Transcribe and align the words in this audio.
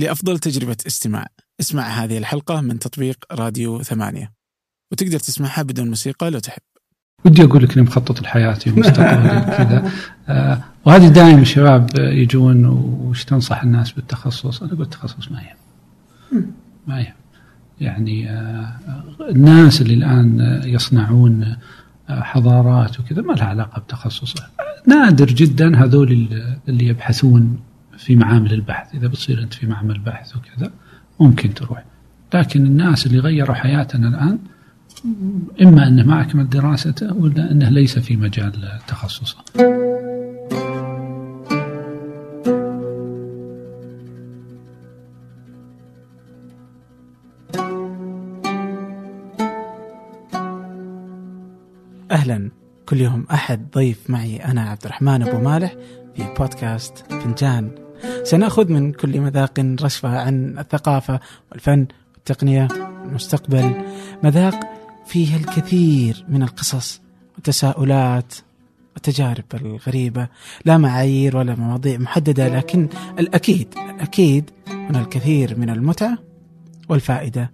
لأفضل 0.00 0.38
تجربة 0.38 0.76
استماع. 0.86 1.26
اسمع 1.60 1.82
هذه 1.82 2.18
الحلقة 2.18 2.60
من 2.60 2.78
تطبيق 2.78 3.16
راديو 3.32 3.82
ثمانية. 3.82 4.32
وتقدر 4.92 5.18
تسمعها 5.18 5.62
بدون 5.62 5.88
موسيقى 5.88 6.30
لو 6.30 6.38
تحب. 6.38 6.62
ودي 7.24 7.44
أقول 7.44 7.62
لك 7.62 7.72
إني 7.72 7.82
مخطط 7.86 8.22
لحياتي 8.22 8.70
ومستقبلي 8.70 9.40
كذا 9.58 9.90
آه 10.28 10.60
وهذه 10.84 11.08
دائما 11.08 11.40
الشباب 11.42 11.90
يجون 11.98 12.64
وش 12.66 13.24
تنصح 13.24 13.62
الناس 13.62 13.92
بالتخصص؟ 13.92 14.62
أنا 14.62 14.72
أقول 14.72 14.82
التخصص 14.82 15.32
ما 15.32 15.40
يهم. 15.40 16.46
ما 16.86 17.00
يهم. 17.00 17.14
يعني 17.80 18.30
آه 18.30 18.72
الناس 19.30 19.80
اللي 19.80 19.94
الآن 19.94 20.60
يصنعون 20.64 21.56
آه 22.08 22.20
حضارات 22.20 23.00
وكذا 23.00 23.22
ما 23.22 23.32
لها 23.32 23.46
علاقة 23.46 23.80
بتخصصه. 23.80 24.46
نادر 24.86 25.26
جدا 25.26 25.84
هذول 25.84 26.28
اللي 26.68 26.86
يبحثون 26.86 27.58
في 28.00 28.16
معامل 28.16 28.52
البحث. 28.52 28.94
إذا 28.94 29.08
بتصير 29.08 29.42
أنت 29.42 29.54
في 29.54 29.66
معمل 29.66 29.98
بحث 29.98 30.36
وكذا 30.36 30.72
ممكن 31.20 31.54
تروح. 31.54 31.84
لكن 32.34 32.66
الناس 32.66 33.06
اللي 33.06 33.18
غيروا 33.18 33.54
حياتنا 33.54 34.08
الآن 34.08 34.38
إما 35.62 35.88
انه 35.88 36.06
ما 36.06 36.20
أكمل 36.20 36.48
دراسته 36.48 37.14
ولا 37.14 37.50
أنه 37.50 37.68
ليس 37.68 37.98
في 37.98 38.16
مجال 38.16 38.52
تخصصه. 38.88 39.36
أهلا. 52.10 52.50
كل 52.86 53.00
يوم 53.00 53.26
أحد 53.32 53.70
ضيف 53.74 54.10
معي 54.10 54.36
أنا 54.36 54.62
عبد 54.62 54.84
الرحمن 54.84 55.22
أبو 55.22 55.38
مالح 55.38 55.74
في 56.16 56.34
بودكاست 56.38 57.12
فنجان. 57.12 57.79
سنأخذ 58.22 58.72
من 58.72 58.92
كل 58.92 59.20
مذاق 59.20 59.76
رشفة 59.82 60.20
عن 60.20 60.58
الثقافة 60.58 61.20
والفن 61.52 61.86
والتقنية 62.14 62.68
والمستقبل. 63.02 63.74
مذاق 64.24 64.60
فيه 65.06 65.36
الكثير 65.36 66.24
من 66.28 66.42
القصص 66.42 67.00
والتساؤلات 67.34 68.34
والتجارب 68.94 69.44
الغريبة. 69.54 70.28
لا 70.64 70.78
معايير 70.78 71.36
ولا 71.36 71.54
مواضيع 71.54 71.98
محددة 71.98 72.48
لكن 72.48 72.88
الأكيد 73.18 73.74
الأكيد 73.94 74.50
هنا 74.68 75.00
الكثير 75.00 75.58
من 75.58 75.70
المتعة 75.70 76.18
والفائدة. 76.88 77.50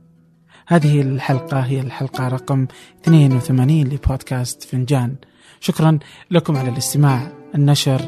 هذه 0.67 1.01
الحلقة 1.01 1.61
هي 1.61 1.81
الحلقة 1.81 2.29
رقم 2.29 2.67
82 3.05 3.85
لبودكاست 3.85 4.63
فنجان. 4.63 5.15
شكرا 5.61 5.99
لكم 6.31 6.57
على 6.57 6.69
الاستماع. 6.69 7.33
النشر 7.55 8.01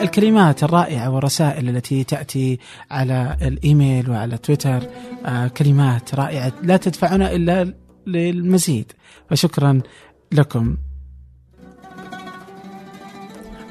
الكلمات 0.00 0.64
الرائعة 0.64 1.10
والرسائل 1.10 1.68
التي 1.68 2.04
تأتي 2.04 2.58
على 2.90 3.36
الإيميل 3.42 4.10
وعلى 4.10 4.38
تويتر 4.38 4.86
كلمات 5.56 6.14
رائعة 6.14 6.52
لا 6.62 6.76
تدفعنا 6.76 7.32
إلا 7.32 7.74
للمزيد. 8.06 8.92
فشكرا 9.30 9.80
لكم. 10.32 10.76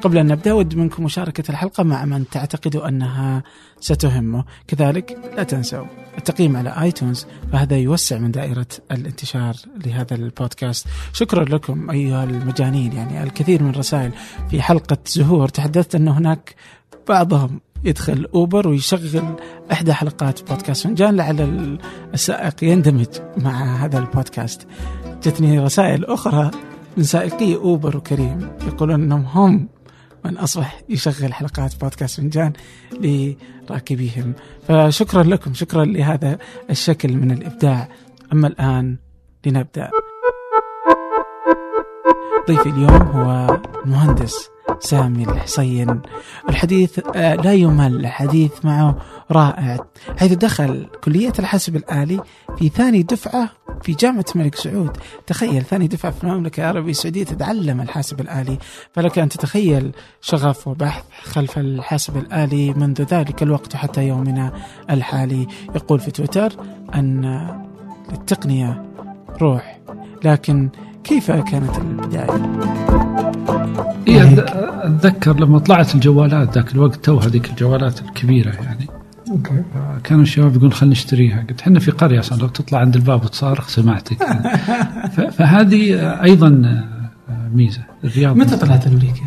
قبل 0.04 0.18
أن 0.18 0.28
نبدأ 0.28 0.52
أود 0.52 0.76
منكم 0.76 1.04
مشاركة 1.04 1.52
الحلقة 1.52 1.84
مع 1.84 2.06
من 2.06 2.30
تعتقدوا 2.30 2.88
أنها 2.88 3.44
ستهمه 3.80 4.46
كذلك 4.68 5.18
لا 5.38 5.44
تنسوا 5.44 5.86
التقييم 6.18 6.58
على 6.58 6.82
آيتونز 6.82 7.28
فهذا 7.52 7.78
يوسع 7.78 8.18
من 8.18 8.31
دائرة 8.31 8.68
الانتشار 8.92 9.56
لهذا 9.86 10.16
البودكاست. 10.16 10.88
شكرا 11.14 11.44
لكم 11.44 11.90
أيها 11.90 12.24
المجانين 12.24 12.94
يعني 12.94 13.24
الكثير 13.24 13.64
من 13.64 13.70
الرسائل 13.70 14.12
في 14.50 14.62
حلقة 14.62 14.98
زهور. 15.06 15.48
تحدثت 15.48 15.96
أن 15.96 16.08
هناك 16.08 16.56
بعضهم 17.09 17.62
يدخل 17.84 18.28
أوبر 18.36 18.68
ويشغل 18.68 19.36
إحدى 19.72 19.94
حلقات 19.94 20.50
بودكاست. 20.50 20.84
فنجان 20.84 21.16
لعل 21.16 21.80
السائق 22.14 22.64
يندمج 22.64 23.08
مع 23.38 23.86
هذا 23.86 24.00
البودكاست. 24.00 24.68
جتني 25.24 25.59
رسائل 25.59 26.06
أخرى 26.06 26.52
من 26.98 27.04
سائقي 27.04 27.56
أوبر 27.56 27.97
وكريم 27.97 28.50
يقولون 28.68 29.03
أنهم 29.03 29.25
هم 29.25 29.68
من 30.25 30.38
أصبح 30.38 30.81
يشغل 30.89 31.34
حلقات 31.34 31.79
بودكاست 31.81 32.19
فنجان 32.19 32.53
لراكبيهم. 32.91 34.34
فشكرا 34.67 35.23
لكم 35.23 35.53
شكرا 35.53 35.85
لهذا 35.85 36.38
الشكل 36.69 37.13
من 37.13 37.31
الإبداع. 37.31 37.88
أما 38.33 38.47
الآن 38.47 38.97
لنبدأ. 39.45 39.89
ضيفي 42.47 42.69
اليوم 42.69 43.01
هو 43.01 43.59
المهندس 43.85 44.53
سامي 44.79 45.23
الحصين. 45.23 46.01
الحديث 46.50 47.00
لا 47.16 47.53
يمل 47.53 47.95
الحديث 47.95 48.66
معه 48.66 48.97
رائع. 49.31 49.78
حيث 50.17 50.34
دخل 50.34 50.88
كلية 51.03 51.34
الحاسب 51.39 51.75
الآلي 51.75 52.19
في 52.57 52.69
ثاني 52.69 53.03
دفعة 53.03 53.50
في 53.81 53.94
جامعة 53.94 54.25
الملك 54.35 54.56
سعود. 54.56 54.97
تخيل 55.28 55.63
ثاني 55.63 55.88
دفعة 55.88 56.12
في 56.12 56.23
المملكة 56.23 56.62
العربية 56.62 56.91
السعودية 56.91 57.23
تتعلم 57.23 57.81
الحاسب 57.81 58.22
الآلي. 58.22 58.57
فلك 58.94 59.19
أن 59.19 59.29
تتخيل 59.29 59.91
شغف 60.22 60.67
وبحث 60.67 61.03
خلف 61.23 61.57
الحاسب 61.57 62.17
الآلي 62.17 62.73
منذ 62.73 63.01
ذلك 63.01 63.44
الوقت 63.44 63.75
حتى 63.75 64.07
يومنا 64.07 64.53
الحالي. 64.89 65.47
يقول 65.75 66.00
في 66.00 66.12
تويتر 66.12 66.53
أن 66.95 67.25
التقنية 68.13 68.85
روح 69.41 69.79
لكن 70.23 70.69
كيف 71.03 71.31
كانت 71.31 71.78
البداية؟ 71.78 73.03
إيه 74.08 74.46
اتذكر 74.86 75.40
لما 75.40 75.59
طلعت 75.59 75.96
الجوالات 75.96 76.56
ذاك 76.56 76.72
الوقت 76.72 76.96
تو 76.96 77.18
هذيك 77.18 77.50
الجوالات 77.50 78.02
الكبيرة 78.02 78.50
يعني. 78.50 78.88
okay. 79.31 79.63
كانوا 80.04 80.24
الشباب 80.24 80.52
يقولون 80.52 80.74
خلينا 80.74 80.92
نشتريها. 80.92 81.46
قلت 81.50 81.62
إحنا 81.62 81.80
في 81.80 81.92
قرية 81.92 82.20
أصلا 82.20 82.38
لو 82.38 82.48
تطلع 82.48 82.80
عند 82.80 82.96
الباب 82.96 83.24
وتصارخ 83.24 83.68
سمعتك. 83.68 84.22
يعني. 85.18 85.31
فهذه 85.31 85.96
أيضا 86.24 86.81
ميزة. 87.54 87.84
الرياض 88.04 88.36
متى 88.36 88.58
طلعت 88.58 88.88
أمريكا؟ 88.88 89.24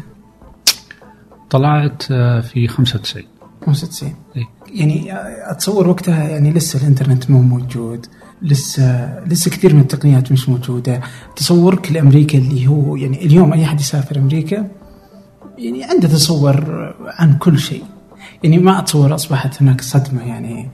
طلعت 1.50 2.02
في 2.42 2.68
95 2.68 3.24
95 3.66 4.14
إيه؟ 4.36 4.55
يعني 4.74 5.12
أتصور 5.50 5.88
وقتها 5.88 6.28
يعني 6.28 6.52
لسه 6.52 6.80
الإنترنت 6.80 7.30
مو 7.30 7.42
موجود 7.42 8.06
لسه 8.42 9.18
لسه 9.24 9.50
كثير 9.50 9.74
من 9.74 9.80
التقنيات 9.80 10.32
مش 10.32 10.48
موجودة. 10.48 11.00
تصورك 11.36 11.92
لأمريكا 11.92 12.38
اللي 12.38 12.66
هو 12.66 12.96
يعني 12.96 13.26
اليوم 13.26 13.52
أي 13.52 13.64
احد 13.64 13.80
يسافر 13.80 14.18
أمريكا 14.18 14.68
يعني 15.58 15.84
عنده 15.84 16.08
تصور 16.08 16.94
عن 17.06 17.38
كل 17.38 17.58
شيء. 17.58 17.84
يعني 18.42 18.58
ما 18.58 18.78
أتصور 18.78 19.14
أصبحت 19.14 19.62
هناك 19.62 19.80
صدمة 19.80 20.22
يعني 20.22 20.68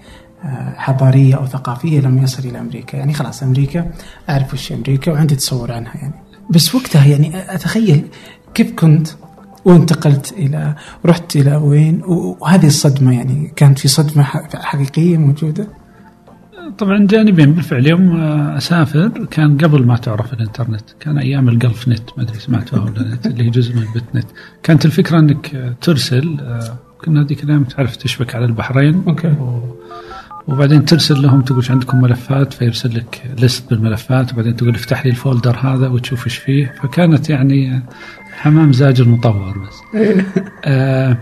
حضارية 0.76 1.34
أو 1.34 1.46
ثقافية 1.46 2.00
لما 2.00 2.22
يصل 2.22 2.48
إلى 2.48 2.60
أمريكا. 2.60 2.96
يعني 2.96 3.12
خلاص 3.14 3.42
أمريكا 3.42 3.90
أعرف 4.28 4.54
وش 4.54 4.72
أمريكا 4.72 5.12
وعندي 5.12 5.36
تصور 5.36 5.72
عنها 5.72 5.94
يعني. 5.94 6.14
بس 6.50 6.74
وقتها 6.74 7.06
يعني 7.06 7.54
أتخيل 7.54 8.06
كيف 8.54 8.72
كنت 8.72 9.08
وانتقلت 9.64 10.32
إلى 10.32 10.74
رحت 11.06 11.36
إلى 11.36 11.56
وين؟ 11.56 12.02
وهذه 12.06 12.66
الصدمة 12.66 13.14
يعني 13.14 13.52
كانت 13.56 13.78
في 13.78 13.88
صدمة 13.88 14.22
حقيقية 14.54 15.16
موجودة؟ 15.16 15.66
طبعا 16.78 17.06
جانبين 17.06 17.52
بالفعل. 17.52 17.86
يوم 17.86 18.20
أسافر 18.56 19.08
كان 19.30 19.58
قبل 19.58 19.86
ما 19.86 19.96
تعرف 19.96 20.32
الإنترنت. 20.32 20.90
كان 21.00 21.18
أيام 21.18 21.48
الجلف 21.48 21.88
نت 21.88 22.10
ما 22.16 22.22
أدري 22.22 22.38
سمعتوها 22.38 22.82
ولا 22.82 23.14
نت 23.14 23.26
اللي 23.30 23.44
هي 23.44 23.50
جزء 23.50 23.76
من 23.76 23.82
البت 23.82 24.04
نت. 24.14 24.26
كانت 24.62 24.84
الفكرة 24.86 25.18
إنك 25.18 25.74
ترسل 25.80 26.36
كنا 27.04 27.22
هذيك 27.22 27.44
الأيام 27.44 27.64
تعرف 27.64 27.96
تشبك 27.96 28.34
على 28.34 28.44
البحرين. 28.44 29.02
okay. 29.08 29.28
و... 29.28 29.76
وبعدين 30.48 30.84
ترسل 30.84 31.22
لهم 31.22 31.40
تقول 31.40 31.64
عندكم 31.70 32.00
ملفات؟ 32.00 32.52
فيرسل 32.52 32.96
لك 32.96 33.22
ليست 33.38 33.70
بالملفات. 33.70 34.32
وبعدين 34.32 34.56
تقول 34.56 34.74
افتح 34.74 35.04
لي 35.06 35.10
ال 35.10 35.17
folder 35.17 35.56
هذا 35.56 35.88
وتشوف 35.88 36.26
إيش 36.26 36.36
فيه. 36.36 36.74
فكانت 36.82 37.30
يعني 37.30 37.82
حمام 38.32 38.72
زاجل 38.72 39.08
مطور 39.08 39.58
بس. 39.58 39.80
آه 40.64 41.16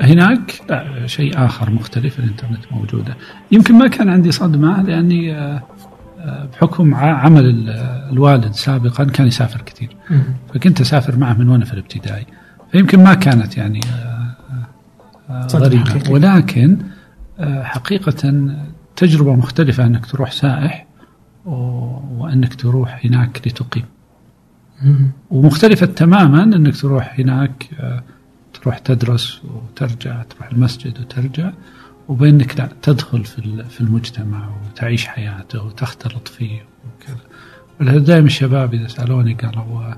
هناك 0.00 0.60
لا 0.70 1.06
شيء 1.06 1.44
آخر 1.44 1.70
مختلف 1.70 2.18
الإنترنت 2.18 2.72
موجودة. 2.72 3.16
يمكن 3.52 3.74
ما 3.74 3.88
كان 3.88 4.08
عندي 4.08 4.32
صدمة 4.32 4.82
لأني 4.82 5.34
آه 5.34 5.62
بحكم 6.52 6.94
عمل 6.94 7.68
الوالد 8.12 8.52
سابقا 8.52 9.04
كان 9.04 9.26
يسافر 9.26 9.60
كثير. 9.60 9.96
فكنت 10.54 10.80
أسافر 10.80 11.16
معه 11.16 11.34
من 11.34 11.48
وأنا 11.48 11.64
في 11.64 11.72
الابتدائي. 11.72 12.26
فيمكن 12.72 13.04
ما 13.04 13.14
كانت 13.14 13.56
يعني 13.56 13.80
غريبة. 15.54 16.10
ولكن 16.10 16.78
حقيقة 17.62 18.50
تجربة 18.96 19.34
مختلفة 19.34 19.86
أنك 19.86 20.06
تروح 20.06 20.30
سائح 20.30 20.86
وأنك 21.46 22.54
تروح 22.54 23.00
هناك 23.04 23.40
لتقيم. 23.46 23.84
ومختلفة 25.30 25.86
تماما 25.86 26.42
إنك 26.42 26.76
تروح 26.76 27.20
هناك 27.20 27.68
تروح 28.54 28.78
تدرس 28.78 29.40
وترجع 29.44 30.22
تروح 30.22 30.50
المسجد 30.52 31.00
وترجع 31.00 31.52
وبينك 32.08 32.58
لا 32.58 32.68
تدخل 32.82 33.24
في 33.24 33.64
في 33.70 33.80
المجتمع 33.80 34.48
وتعيش 34.66 35.06
حياته 35.06 35.62
وتختلط 35.62 36.28
فيه 36.28 36.62
وكذا. 36.86 37.98
دائما 37.98 38.26
الشباب 38.26 38.74
إذا 38.74 38.88
سألوني 38.88 39.34
قالوا 39.34 39.94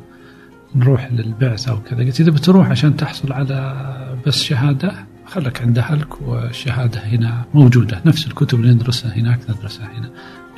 نروح 0.75 1.12
للبعثه 1.12 1.72
أو 1.72 1.81
كذا 1.82 2.05
قلت 2.05 2.20
إذا 2.20 2.31
بتروح 2.31 2.70
عشان 2.70 2.96
تحصل 2.96 3.32
على 3.32 3.87
بس 4.26 4.43
شهادة 4.43 4.93
خلك 5.26 5.62
عند 5.62 5.79
أهلك 5.79 6.22
والشهادة 6.22 7.00
هنا 7.00 7.44
موجودة. 7.55 8.00
نفس 8.06 8.26
الكتب 8.26 8.61
اللي 8.61 8.75
ندرسها 8.75 9.17
هناك 9.17 9.40
ندرسها 9.50 9.99
هنا. 9.99 10.11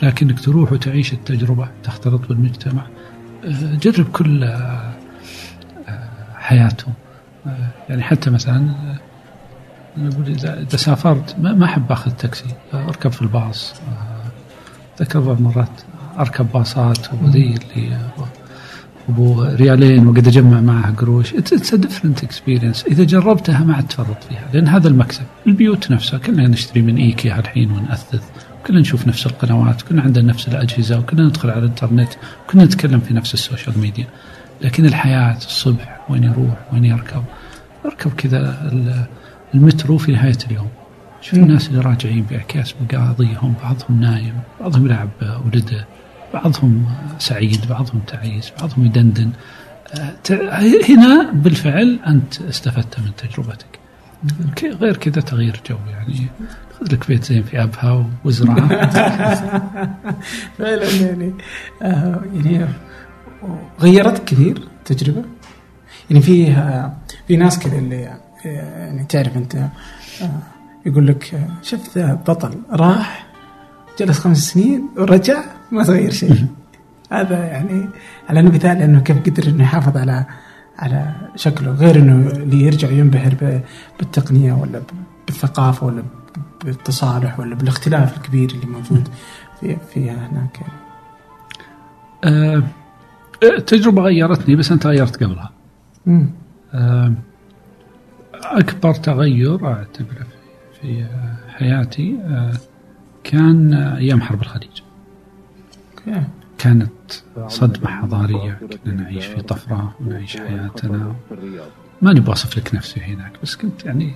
لكنك 0.02 0.40
تروح 0.40 0.72
وتعيش 0.72 1.12
التجربة 1.12 1.68
تختلط 1.82 2.28
بالمجتمع. 2.28 2.82
آه، 2.82 2.97
جرب 3.82 4.06
كل 4.12 4.44
آه، 4.44 4.92
آه، 5.88 6.08
حياتهم 6.34 6.94
يعني 7.88 8.02
حتى 8.02 8.30
مثلا 8.30 8.74
نقول 9.96 10.26
إذا 10.28 10.76
سافرت 10.76 11.36
ما 11.38 11.64
أحب 11.64 11.92
آخذ 11.92 12.10
تاكسي. 12.10 12.44
أركب 12.74 13.12
في 13.12 13.22
الباص. 13.22 13.74
ذكر 15.00 15.20
بعض 15.20 15.40
مرات 15.40 15.68
أركب 16.18 16.46
باصات 16.54 17.14
وذي 17.22 17.54
اللي 17.76 17.98
أبو 19.08 19.42
ريالين 19.42 20.06
وقد 20.06 20.28
أجمع 20.28 20.60
معها 20.60 20.90
قروش. 20.90 21.34
it's 21.34 21.74
different 21.74 22.24
experience 22.24 22.84
إذا 22.86 23.04
جربتها 23.04 23.64
ما 23.64 23.74
عاد 23.74 23.86
تفرط 23.86 24.24
فيها 24.28 24.48
لأن 24.52 24.68
هذا 24.68 24.88
المكسب. 24.88 25.22
البيوت 25.46 25.90
نفسها 25.90 26.18
كلنا 26.18 26.48
نشتري 26.48 26.82
من 26.82 26.96
إيكيا 26.96 27.38
الحين 27.38 27.70
ونأثث. 27.70 28.22
كلنا 28.66 28.80
نشوف 28.80 29.06
نفس 29.06 29.26
القنوات 29.26 29.82
كلنا 29.82 30.02
عندنا 30.02 30.24
نفس 30.32 30.48
الأجهزة 30.48 30.98
وكلنا 30.98 31.22
ندخل 31.22 31.50
على 31.50 31.58
الإنترنت 31.58 32.12
وكلنا 32.44 32.64
نتكلم 32.64 33.00
في 33.00 33.14
نفس 33.14 33.34
ال 33.34 33.40
social 33.40 33.78
media. 33.78 34.06
لكن 34.62 34.86
الحياة 34.86 35.36
الصبح 35.36 36.00
وين 36.08 36.24
يروح 36.24 36.72
وين 36.72 36.84
يركب؟ 36.84 37.24
يركب 37.84 38.12
كذا 38.12 38.70
المترو 39.54 39.98
في 39.98 40.12
نهاية 40.12 40.38
اليوم. 40.50 40.68
شوف 41.20 41.34
الناس 41.34 41.68
اللي 41.68 41.80
راجعين 41.80 42.22
باكياس 42.22 42.74
بقاضيهم 42.80 43.54
بعضهم 43.62 44.00
نايم 44.00 44.34
بعضهم 44.60 44.86
يلعب 44.86 45.08
ولده 45.46 45.86
بعضهم 46.34 46.86
سعيد 47.18 47.66
بعضهم 47.68 48.00
تعيس 48.06 48.52
بعضهم 48.60 48.84
يدندن. 48.84 49.30
هنا 50.88 51.30
بالفعل 51.32 51.98
أنت 52.06 52.40
استفدت 52.40 53.00
من 53.00 53.10
تجربتك. 53.16 53.78
غير 54.62 54.96
كذا 54.96 55.20
تغيير 55.20 55.60
جو 55.70 55.76
يعني. 55.90 56.26
لك 56.82 57.08
بيت 57.08 57.24
زين 57.24 57.42
في 57.42 57.62
أبها 57.62 58.06
وازرعه 58.24 58.68
فعلا 60.58 60.90
يعني 61.06 61.34
آه 61.82 62.22
يعني 62.34 62.66
غيرتك 63.80 64.24
كثير 64.24 64.68
تجربة. 64.84 65.24
يعني 66.10 66.22
في 66.22 66.50
آه 66.50 66.96
في 67.28 67.36
ناس 67.36 67.58
كذا 67.58 67.78
اللي 67.78 68.06
آه، 68.06 68.18
يعني 68.46 69.04
تعرف 69.04 69.36
أنت 69.36 69.54
آه 69.54 70.30
يقول 70.86 71.06
لك 71.06 71.34
آه، 71.34 71.48
شفت 71.62 71.98
بطل 71.98 72.54
راح 72.70 73.26
جلس 73.98 74.18
خمس 74.18 74.38
سنين 74.38 74.88
ورجع 74.96 75.44
ما 75.72 75.84
تغير 75.84 76.10
شيء. 76.10 76.46
هذا 77.12 77.44
يعني 77.44 77.88
على 78.28 78.42
مثال 78.42 78.82
إنه 78.82 79.00
كيف 79.00 79.16
قدر 79.18 79.48
إنه 79.48 79.62
يحافظ 79.62 79.96
على 79.96 80.26
على 80.78 81.14
شكله 81.36 81.70
غير 81.70 81.96
إنه 81.96 82.30
اللي 82.30 82.62
يرجع 82.62 82.90
ينبهر 82.90 83.62
بالتقنية 83.98 84.52
ولا 84.52 84.82
بالثقافة 85.26 85.86
ولا 85.86 86.02
بالتصالح 86.64 87.40
ولا 87.40 87.54
بالاختلاف 87.54 88.16
الكبير 88.16 88.50
اللي 88.50 88.66
موجود 88.66 89.08
في 89.60 89.76
فيها 89.94 90.28
هناك. 90.28 90.60
أه 92.24 92.62
التجربه 93.42 94.02
غيرتني 94.02 94.56
بس 94.56 94.72
أنت 94.72 94.86
غيرت 94.86 95.24
قبلها. 95.24 95.50
أه 96.74 97.12
أكبر 98.34 98.94
تغير 98.94 99.66
أعتبره 99.66 100.26
في 100.80 101.06
حياتي 101.48 102.18
أه 102.24 102.52
كان 103.24 103.74
أيام 103.74 104.20
حرب 104.20 104.42
الخليج. 104.42 104.82
كانت 106.58 107.12
صدمة 107.46 107.90
حضارية 107.90 108.60
كنا 108.84 108.94
نعيش 108.94 109.26
في 109.26 109.42
طفرة 109.42 109.94
ونعيش 110.00 110.36
حياتنا. 110.36 111.14
ما 112.02 112.12
نبغى 112.12 112.28
أوصف 112.28 112.58
لك 112.58 112.74
نفسي 112.74 113.00
هناك 113.00 113.32
بس 113.42 113.56
كنت 113.56 113.84
يعني 113.84 114.14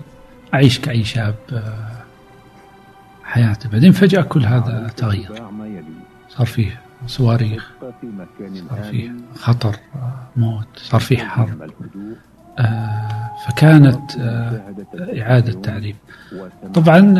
أعيش 0.54 0.78
كأي 0.78 1.04
شاب 1.04 1.34
آه، 1.52 2.01
حياته 3.24 3.68
بعدين 3.68 3.92
فجأة 3.92 4.22
كل 4.22 4.44
هذا 4.44 4.90
تغير. 4.96 5.42
صار 6.28 6.46
فيه 6.46 6.80
صواريخ 7.06 7.70
صار 8.70 8.82
فيه 8.90 9.12
خطر 9.34 9.76
آه، 9.94 10.12
موت 10.36 10.66
صار 10.76 11.00
فيه 11.00 11.18
حرب. 11.18 11.70
آه، 12.58 13.30
فكانت 13.46 14.10
إعادة 15.18 15.60
تعريف 15.60 15.96
طبعا 16.74 17.14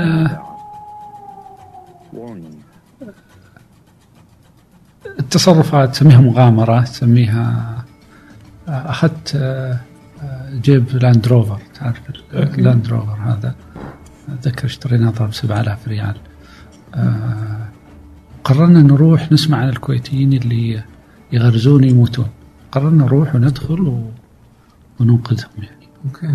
التصرفات 5.18 5.90
تسميها 5.90 6.20
مغامرة 6.20 6.80
تسميها 6.80 7.74
آه، 8.68 8.90
أخذت 8.90 9.36
آه، 9.36 9.78
آه، 10.22 10.50
جيب 10.62 10.96
لاند 10.96 11.28
روفر 11.28 11.58
تعرف 11.80 12.00
اللاند 12.34 12.88
روفر 12.88 13.12
هذا؟ 13.12 13.54
أتذكر 14.28 14.66
اشتريناه 14.66 15.10
ضرب 15.10 15.34
7000 15.34 15.88
ريال. 15.88 16.16
قررنا 18.44 18.82
نروح 18.82 19.32
نسمع 19.32 19.58
عن 19.58 19.68
الكويتيين 19.68 20.32
اللي 20.32 20.82
يغرزون 21.32 21.84
يموتون. 21.84 22.26
قررنا 22.72 23.04
نروح 23.04 23.34
وندخل 23.34 24.04
وننقذهم 25.00 25.50
يعني. 25.58 25.88
أوكي. 26.04 26.34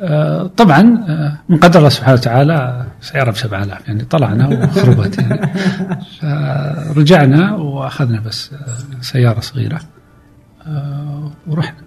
آه، 0.00 0.46
طبعا 0.46 1.04
آه، 1.08 1.38
من 1.48 1.58
قدر 1.58 1.78
الله 1.78 1.88
سبحانه 1.88 2.14
وتعالى 2.14 2.86
سيارة 3.00 3.30
ب 3.30 3.36
7000 3.36 3.88
يعني 3.88 4.04
طلعنا 4.04 4.48
وخربت 4.48 5.18
يعني. 5.18 5.52
فرجعنا 6.94 7.54
وأخذنا 7.54 8.20
بس 8.20 8.52
آه، 8.52 9.00
سيارة 9.00 9.40
صغيرة 9.40 9.80
ورحنا. 11.46 11.78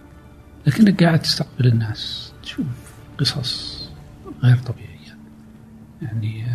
لكنك 0.68 1.04
قاعد 1.04 1.20
تستقبل 1.20 1.68
الناس 1.68 2.32
تشوف 2.44 2.66
قصص. 3.18 3.71
غير 4.44 4.58
طبيعية. 4.58 5.18
يعني 6.02 6.46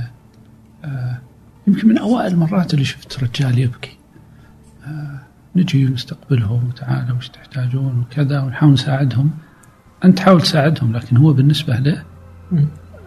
يمكن 1.66 1.88
من 1.88 1.98
أوائل 1.98 2.32
المرات 2.32 2.74
اللي 2.74 2.84
شفت 2.84 3.24
رجال 3.24 3.58
يبكي. 3.58 3.96
نجي 5.56 5.84
نستقبلهم 5.84 6.68
وتعالوا 6.68 7.16
وش 7.16 7.28
تحتاجون 7.28 7.98
وكذا 7.98 8.40
ونحاول 8.40 8.72
نساعدهم. 8.72 9.30
أنت 10.04 10.18
تحاول 10.18 10.40
تساعدهم 10.40 10.96
لكن 10.96 11.16
هو 11.16 11.32
بالنسبة 11.32 11.76
له 11.76 12.02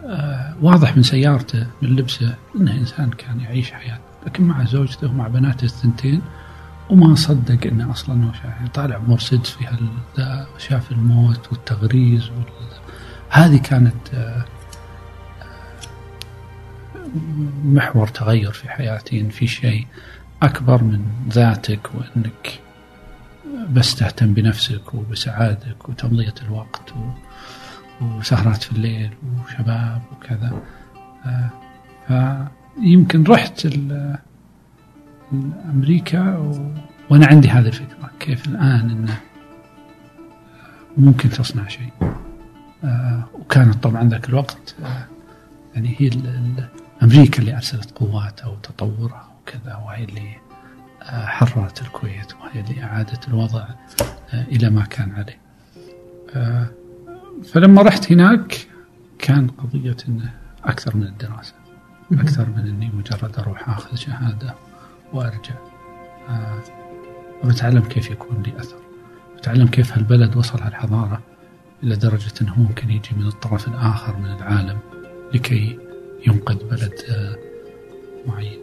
آه 0.06 0.54
واضح 0.62 0.96
من 0.96 1.02
سيارته 1.02 1.66
من 1.82 1.88
لبسه 1.88 2.34
إنه 2.56 2.72
إنسان 2.72 3.10
كان 3.10 3.40
يعيش 3.40 3.72
حياة. 3.72 3.98
لكن 4.26 4.44
مع 4.44 4.64
زوجته 4.64 5.10
ومع 5.10 5.28
بناته 5.28 5.64
الثنتين 5.64 6.22
وما 6.90 7.14
صدق 7.14 7.66
إنه 7.66 7.90
أصلا 7.90 8.14
انه 8.14 8.32
يعني 8.44 8.68
طالع 8.68 8.98
مرسيدس 8.98 9.50
في 9.50 9.66
هذا 9.66 10.46
شاف 10.58 10.92
الموت 10.92 11.52
والتغريز 11.52 12.28
وال... 12.28 12.44
هذه 13.30 13.56
كانت 13.56 14.14
آه 14.14 14.44
محور 17.64 18.08
تغير 18.08 18.52
في 18.52 18.68
حياتي 18.68 19.20
ان 19.20 19.28
في 19.28 19.46
شيء 19.46 19.86
أكبر 20.42 20.84
من 20.84 21.04
ذاتك 21.28 21.90
وإنك 21.94 22.60
بس 23.70 23.94
تهتم 23.94 24.34
بنفسك 24.34 24.94
وبسعادتك 24.94 25.88
وتمضية 25.88 26.34
الوقت 26.42 26.94
وسهرات 28.00 28.62
في 28.62 28.72
الليل 28.72 29.10
وشباب 29.44 30.02
وكذا. 30.12 30.62
فيمكن 32.76 33.24
رحت 33.24 33.68
أمريكا 35.70 36.36
و... 36.36 36.74
وأنا 37.10 37.26
عندي 37.26 37.48
هذه 37.48 37.66
الفكرة 37.66 38.10
كيف 38.20 38.48
الآن 38.48 38.90
أنه 38.90 39.20
ممكن 40.96 41.30
تصنع 41.30 41.68
شيء. 41.68 41.92
آه، 42.84 43.24
وكانت 43.34 43.82
طبعا 43.82 44.08
ذاك 44.08 44.28
الوقت 44.28 44.74
آه، 44.84 45.06
يعني 45.74 45.94
هي 45.98 46.10
أمريكا 47.02 47.38
اللي 47.38 47.56
أرسلت 47.56 47.90
قواتها 47.90 48.46
وتطورها 48.46 49.28
وكذا 49.42 49.76
وهي 49.76 50.04
اللي 50.04 50.36
حررت 51.02 51.82
الكويت 51.82 52.32
وهي 52.34 52.60
اللي 52.60 52.82
أعادت 52.82 53.28
الوضع 53.28 53.64
آه، 54.34 54.42
إلى 54.42 54.70
ما 54.70 54.84
كان 54.84 55.10
عليه. 55.10 55.38
آه، 56.34 56.66
فلما 57.52 57.82
رحت 57.82 58.12
هناك 58.12 58.66
كان 59.18 59.48
قضية 59.48 59.96
إنه 60.08 60.32
أكثر 60.64 60.96
من 60.96 61.02
الدراسة 61.02 61.54
أكثر 62.12 62.46
من 62.48 62.68
إني 62.68 62.90
مجرد 62.94 63.38
أروح 63.38 63.68
أخذ 63.68 63.96
شهادة 63.96 64.54
وأرجع. 65.12 65.54
آه، 66.28 66.62
وبتعلم 67.44 67.80
كيف 67.82 68.10
يكون 68.10 68.42
لي 68.42 68.60
أثر. 68.60 68.76
بتعلم 69.38 69.68
كيف 69.68 69.92
هالبلد 69.92 70.36
وصل 70.36 70.62
هالحضارة 70.62 71.20
إلى 71.82 71.96
درجة 71.96 72.32
أنه 72.42 72.58
ممكن 72.58 72.90
يجي 72.90 73.10
من 73.16 73.26
الطرف 73.26 73.68
الآخر 73.68 74.16
من 74.16 74.30
العالم 74.30 74.78
لكي 75.34 75.78
ينقذ 76.26 76.56
بلد 76.70 76.94
معين. 78.26 78.58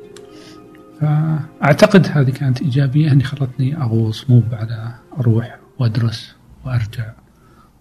فأعتقد 1.02 2.08
هذه 2.12 2.30
كانت 2.30 2.62
إيجابية. 2.62 3.12
أني 3.12 3.24
خلتني 3.24 3.82
أغوص 3.82 4.30
مو 4.30 4.44
على 4.52 4.94
أروح 5.20 5.60
وأدرس 5.80 6.36
وأرجع 6.66 7.12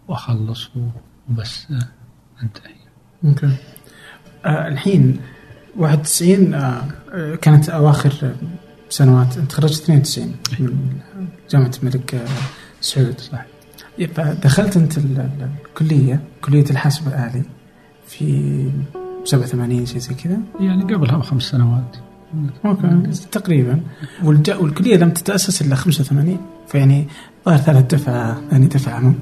وأخلص 0.08 0.70
وبس 1.30 1.66
أنتهي. 2.42 2.74
okay. 3.24 3.50
آه 4.44 4.68
الحين 4.68 5.20
91 5.76 6.54
آه 6.54 6.84
كانت 7.42 7.68
أواخر 7.68 8.36
سنوات. 8.88 9.36
أنت 9.38 9.52
خرجت 9.52 9.82
92 9.82 10.36
من 10.60 11.00
جامعة 11.50 11.70
الملك 11.82 12.14
آه 12.14 12.26
سعود. 12.80 13.20
صح. 13.20 13.46
فدخلت 14.14 14.76
أنت 14.76 14.98
الكلية 14.98 16.20
كلية 16.40 16.64
الحاسب 16.70 17.08
الآلي 17.08 17.42
في 18.06 18.70
87 19.26 19.86
شيء 19.86 19.98
زي 19.98 20.14
كذا. 20.14 20.38
يعني 20.60 20.82
قبلها 20.82 21.16
بخمس 21.16 21.42
سنوات. 21.42 21.96
okay 22.64 23.10
تقريبا. 23.32 23.80
والج... 24.24 24.50
والكلية 24.50 24.96
لم 24.96 25.10
تتأسس 25.10 25.62
إلا 25.62 25.74
85 25.74 26.38
فيعني 26.68 27.08
ظهر 27.46 27.56
ثلاث 27.56 27.94
دفعة 27.94 28.40
ثاني 28.50 28.66
دفعة 28.66 29.14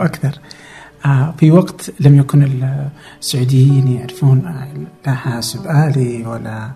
أكثر. 0.00 0.38
آه 1.06 1.34
في 1.38 1.50
وقت 1.50 1.92
لم 2.00 2.18
يكن 2.18 2.68
السعوديين 3.20 3.88
يعرفون 3.88 4.54
لا 5.06 5.14
حاسب 5.14 5.66
آلي 5.66 6.26
ولا 6.26 6.70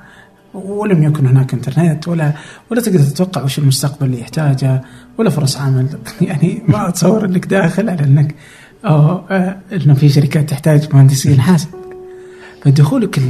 ولم 0.55 1.03
يكن 1.03 1.27
هناك 1.27 1.55
إنترنت 1.55 2.09
ولا 2.09 2.33
ولا 2.71 2.81
تقدر 2.81 2.99
تتوقع 2.99 3.43
وش 3.43 3.59
المستقبل 3.59 4.07
اللي 4.07 4.21
يحتاجه 4.21 4.83
ولا 5.19 5.31
فرص 5.31 5.57
عمل. 5.57 5.89
يعني 6.21 6.63
ما 6.69 6.89
أتصور 6.89 7.25
إنك 7.25 7.47
داخل 7.47 7.91
على 7.91 8.05
إنك 8.05 8.35
أو 8.85 9.23
آه، 9.31 9.57
إنه 9.73 9.95
في 9.95 10.09
شركات 10.09 10.51
تحتاج 10.51 10.95
مهندسين 10.95 11.41
حاسب. 11.41 11.78
فدخولك 12.65 13.21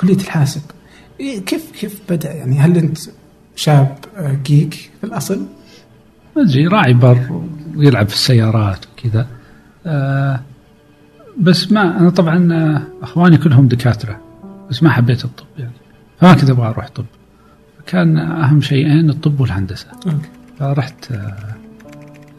كلية 0.00 0.16
الحاسب. 0.16 0.62
إيه، 1.20 1.40
كيف 1.44 1.70
كيف 1.80 2.00
بدأ؟ 2.10 2.32
يعني 2.32 2.58
هل 2.58 2.76
أنت 2.76 2.98
شاب 3.56 3.98
آه، 4.16 4.36
جيك 4.44 4.74
في 5.00 5.04
الأصل؟ 5.06 5.46
ما 6.36 6.42
ادري 6.42 6.66
راعي 6.66 6.92
بر 6.92 7.42
ويلعب 7.76 8.08
في 8.08 8.14
السيارات 8.14 8.78
وكذا. 8.86 9.26
آه 9.86 10.40
بس 11.38 11.72
ما 11.72 12.00
أنا 12.00 12.10
طبعا 12.10 12.52
آه، 12.52 12.82
أخواني 13.02 13.36
كلهم 13.36 13.68
دكاترة 13.68 14.20
بس 14.70 14.82
ما 14.82 14.90
حبيت 14.90 15.24
الطب 15.24 15.46
يعني. 15.58 15.72
فما 16.20 16.34
كنت 16.34 16.50
أبغى 16.50 16.68
أروح 16.68 16.88
طب. 16.88 17.04
كان 17.86 18.18
أهم 18.18 18.60
شيئين 18.60 19.10
الطب 19.10 19.40
والهندسة. 19.40 19.86
فرحت 20.58 21.12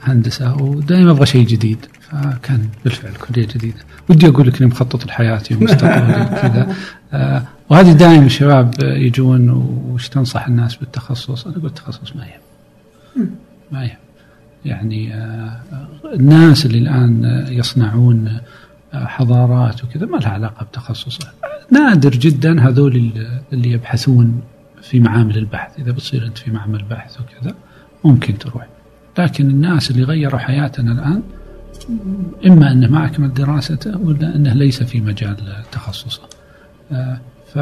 هندسة 0.01 0.62
ودائما 0.62 1.12
أبغى 1.12 1.25
شيء 1.25 1.48
جديد. 1.48 1.86
فكان 2.12 2.70
بالفعل 2.84 3.14
كليه 3.14 3.48
جديده 3.48 3.78
ودي 4.10 4.28
أقول 4.28 4.48
لك 4.48 4.62
إني 4.62 4.72
مخطط 4.72 5.06
لحياتي 5.06 5.56
ومستقبلي 5.56 6.22
وكذا. 6.26 6.76
آه، 7.14 7.44
وهذه 7.70 7.92
دائما 7.94 8.26
الشباب 8.26 8.74
آه، 8.84 8.94
يجون 8.94 9.50
وش 9.90 10.10
تنصح 10.10 10.48
الناس 10.48 10.76
بالتخصص؟ 10.76 11.48
أنا 11.48 11.56
أقول 11.58 11.66
التخصص 11.68 12.16
ما 12.16 12.26
يهم. 12.26 13.30
ما 13.72 13.84
يهم. 13.86 13.98
يعني 14.66 15.14
آه، 15.14 15.60
الناس 16.14 16.66
اللي 16.66 16.78
الآن 16.78 17.26
آه، 17.26 17.50
يصنعون 17.50 18.40
آه، 18.94 19.06
حضارات 19.06 19.84
وكذا 19.84 20.06
ما 20.06 20.18
لها 20.18 20.30
علاقة 20.30 20.66
بتخصصه. 20.66 21.28
نادر 21.72 22.10
جدا 22.12 22.68
هذول 22.68 22.96
اللي- 22.96 23.42
اللي 23.54 23.72
يبحثون 23.72 24.42
في 24.82 25.00
معامل 25.00 25.38
البحث. 25.38 25.80
إذا 25.80 25.92
بتصير 25.92 26.26
أنت 26.26 26.38
في 26.38 26.52
معمل 26.52 26.84
بحث 26.90 27.18
وكذا 27.22 27.56
ممكن 28.04 28.38
تروح. 28.38 28.68
لكن 29.18 29.50
الناس 29.50 29.92
اللي 29.92 30.04
غيروا 30.04 30.40
حياتنا 30.40 30.92
الآن 30.92 31.22
إما 32.46 32.72
انه 32.72 32.88
ما 32.88 33.06
اكمل 33.06 33.34
دراسته 33.34 33.98
ولا 33.98 34.36
أنه 34.36 34.54
ليس 34.54 34.84
في 34.84 35.01
مجال 35.01 35.38
تخصصه. 35.72 36.22
آه، 36.92 37.20
ف 37.54 37.60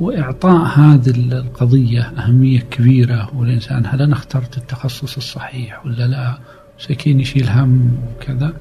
وإعطاء 0.00 0.66
هذه 0.78 1.10
القضية 1.10 2.02
أهمية 2.02 2.60
كبيرة 2.60 3.30
والإنسان 3.36 3.86
هل 3.86 4.02
أنا 4.02 4.12
اخترت 4.12 4.56
التخصص 4.56 5.16
الصحيح 5.16 5.86
ولا 5.86 6.06
لا؟ 6.06 6.38
سكين 6.78 7.20
يشيل 7.20 7.48
هم 7.48 7.90
وكذا 8.16 8.52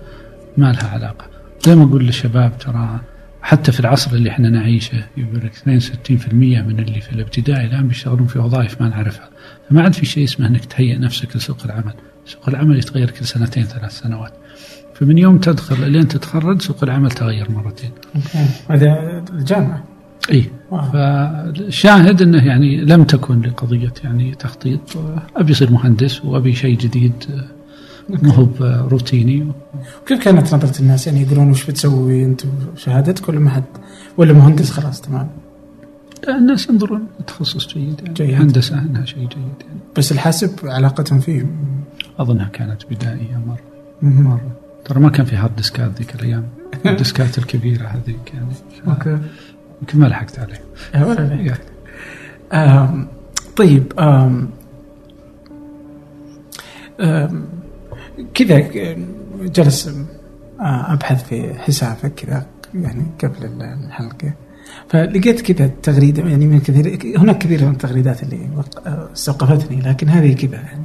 ما 0.58 0.72
لها 0.72 0.88
علاقة. 0.90 1.26
زي 1.66 1.76
ما 1.76 1.84
أقول 1.84 2.06
للشباب 2.06 2.58
ترى 2.58 3.00
حتى 3.42 3.72
في 3.72 3.80
العصر 3.80 4.12
اللي 4.16 4.30
إحنا 4.30 4.50
نعيشه 4.50 5.04
يقول 5.18 5.36
لك 5.46 5.56
62% 5.56 6.34
من 6.34 6.80
اللي 6.80 7.02
في 7.02 7.12
الابتدائي 7.12 7.66
الآن 7.66 7.88
بيشتغلون 7.88 8.28
في 8.28 8.40
وظائف 8.40 8.82
ما 8.82 8.90
نعرفها. 8.90 9.30
فما 9.70 9.82
عاد 9.82 9.94
في 9.94 10.06
شيء 10.06 10.24
اسمه 10.24 10.48
إنك 10.48 10.66
تهيئ 10.66 10.98
نفسك 10.98 11.36
لسوق 11.36 11.58
العمل. 11.66 11.94
سوق 12.26 12.50
العمل 12.50 12.78
يتغير 12.78 13.10
كل 13.10 13.26
سنتين 13.26 13.64
ثلاث 13.64 14.00
سنوات. 14.00 14.34
فمن 14.96 15.18
يوم 15.18 15.38
تدخل 15.38 15.92
لين 15.92 16.08
تتخرج 16.08 16.62
سوق 16.62 16.84
العمل 16.84 17.12
تغير 17.12 17.52
مرتين. 17.52 17.92
هذا 18.70 19.24
الجامعة. 19.34 19.84
إي. 20.32 20.50
فالشاهد 20.94 22.22
إنه 22.22 22.46
يعني 22.46 22.78
لم 22.78 23.04
تكن 23.04 23.42
لقضية 23.42 23.94
يعني 24.04 24.36
تخطيط. 24.36 24.80
أبي 25.36 25.52
اصير 25.52 25.72
مهندس 25.72 26.26
وأبي 26.26 26.56
شيء 26.56 26.78
جديد 26.78 27.14
ما 28.10 28.34
هو 28.34 28.48
روتيني 28.88 29.52
كيف 30.06 30.24
كانت 30.24 30.54
نظرة 30.54 30.82
الناس؟ 30.82 31.08
يعني 31.08 31.22
يقولون 31.22 31.50
وش 31.52 31.66
بتسوي 31.66 32.26
أنت 32.26 32.42
وشهادتك 32.74 33.30
ولا 33.30 33.40
ما 33.40 33.50
حد؟ 33.50 33.64
ولا 34.18 34.34
مهندس 34.34 34.72
خلاص 34.72 35.02
تمام. 35.02 35.30
لا 36.28 36.38
الناس 36.38 36.70
ينظرون 36.70 37.08
تخصص 37.28 37.68
جيد 37.68 38.02
يعني. 38.02 38.14
جيد. 38.14 38.42
هندسة 38.42 38.82
إنها 38.82 39.06
شيء 39.06 39.20
جيد 39.20 39.30
يعني. 39.68 39.80
بس 39.98 40.12
الحاسب 40.12 40.52
علاقتهم 40.64 41.20
فيه 41.20 41.46
أظنها 42.20 42.50
كانت 42.54 42.82
بدائية 42.92 43.42
مرة. 43.48 43.60
مرة. 44.02 44.65
ترى 44.86 45.00
ما 45.00 45.10
كان 45.10 45.26
في 45.26 45.36
hard 45.36 45.56
disk 45.56 45.85
ات 45.85 45.92
ذيك 45.98 46.16
الأيام. 46.16 46.44
ال 46.86 46.95
disk 46.95 47.29
ات 47.29 47.38
الكبيرة 47.38 47.88
هذيك 47.88 48.34
يعني. 48.34 48.48
okay. 48.88 49.18
يمكن 49.82 50.00
ما 50.00 50.06
لحقت 50.06 50.40
عليه. 50.40 50.62
ولا 51.08 51.22
لا. 51.22 51.56
آم، 52.54 53.08
طيب 53.58 53.94
آم، 54.00 54.50
آم، 57.00 57.46
كذا 58.34 58.60
جلس 59.42 59.88
آه، 60.60 60.94
أبحث 60.94 61.24
في 61.24 61.54
حسابك 61.54 62.14
كذا 62.16 62.46
يعني 62.76 63.06
قبل 63.24 63.62
الحلقة. 63.62 64.34
فلقيت 64.90 65.52
كذا 65.52 65.72
تغريدة 65.84 66.24
يعني 66.30 66.48
من 66.48 66.60
كثير 66.60 67.18
هناك 67.18 67.38
كثير 67.38 67.66
من 67.66 67.72
التغريدات 67.72 68.24
اللي 68.24 68.50
وق- 68.58 68.88
آه، 68.88 69.10
استوقفتني 69.14 69.82
لكن 69.82 70.10
هذه 70.10 70.34
كذا 70.34 70.56
يعني. 70.56 70.84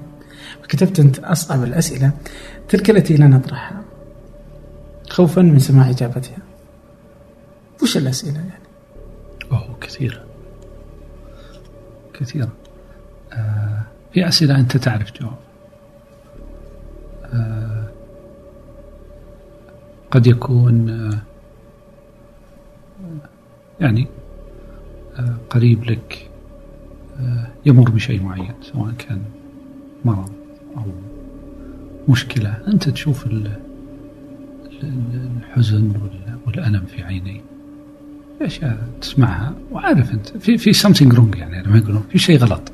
كتبت 0.69 1.00
أنت 1.00 1.19
أصعب 1.19 1.62
الأسئلة. 1.64 2.11
تلك 2.69 2.90
التي 2.90 3.16
لا 3.16 3.26
نطرحها. 3.26 3.80
خوفا 5.11 5.43
من 5.43 5.59
سماع 5.59 5.90
إجابتها. 5.90 6.38
وش 7.83 7.97
الأسئلة 7.97 8.38
يعني؟ 8.38 8.64
اوه 9.52 9.76
كثيرة. 9.81 10.25
كثيرة. 12.14 12.49
آه 13.33 13.83
في 14.12 14.29
أسئلة 14.29 14.61
أنت 14.61 14.76
تعرف 14.76 15.12
جواب. 15.21 15.37
آه 17.25 17.85
قد 20.11 20.26
يكون 20.26 20.90
آه 20.90 21.19
يعني 23.81 24.07
آه 25.19 25.37
قريب 25.50 25.85
لك 25.85 26.29
آه 27.21 27.47
يمر 27.67 27.90
بشيء 27.90 28.23
معين 28.23 28.55
سواء 28.62 28.93
كان 28.99 29.23
مرض 30.05 30.33
أو 30.76 30.83
مشكلة. 32.09 32.59
أنت 32.69 32.88
تشوف 32.88 33.26
الحزن 34.83 35.87
وال- 35.91 36.39
والألم 36.47 36.85
في 36.87 37.03
عينيه 37.03 37.41
في 38.39 38.47
أشياء 38.47 38.79
تسمعها. 39.01 39.53
وعارف 39.73 40.13
أنت 40.13 40.29
في 40.29 40.59
في 40.59 40.73
something 40.73 41.13
wrong 41.17 41.37
يعني 41.39 41.63
لما 41.63 41.79
يقولون 41.79 42.05
في 42.11 42.19
شيء 42.19 42.39
غلط. 42.39 42.73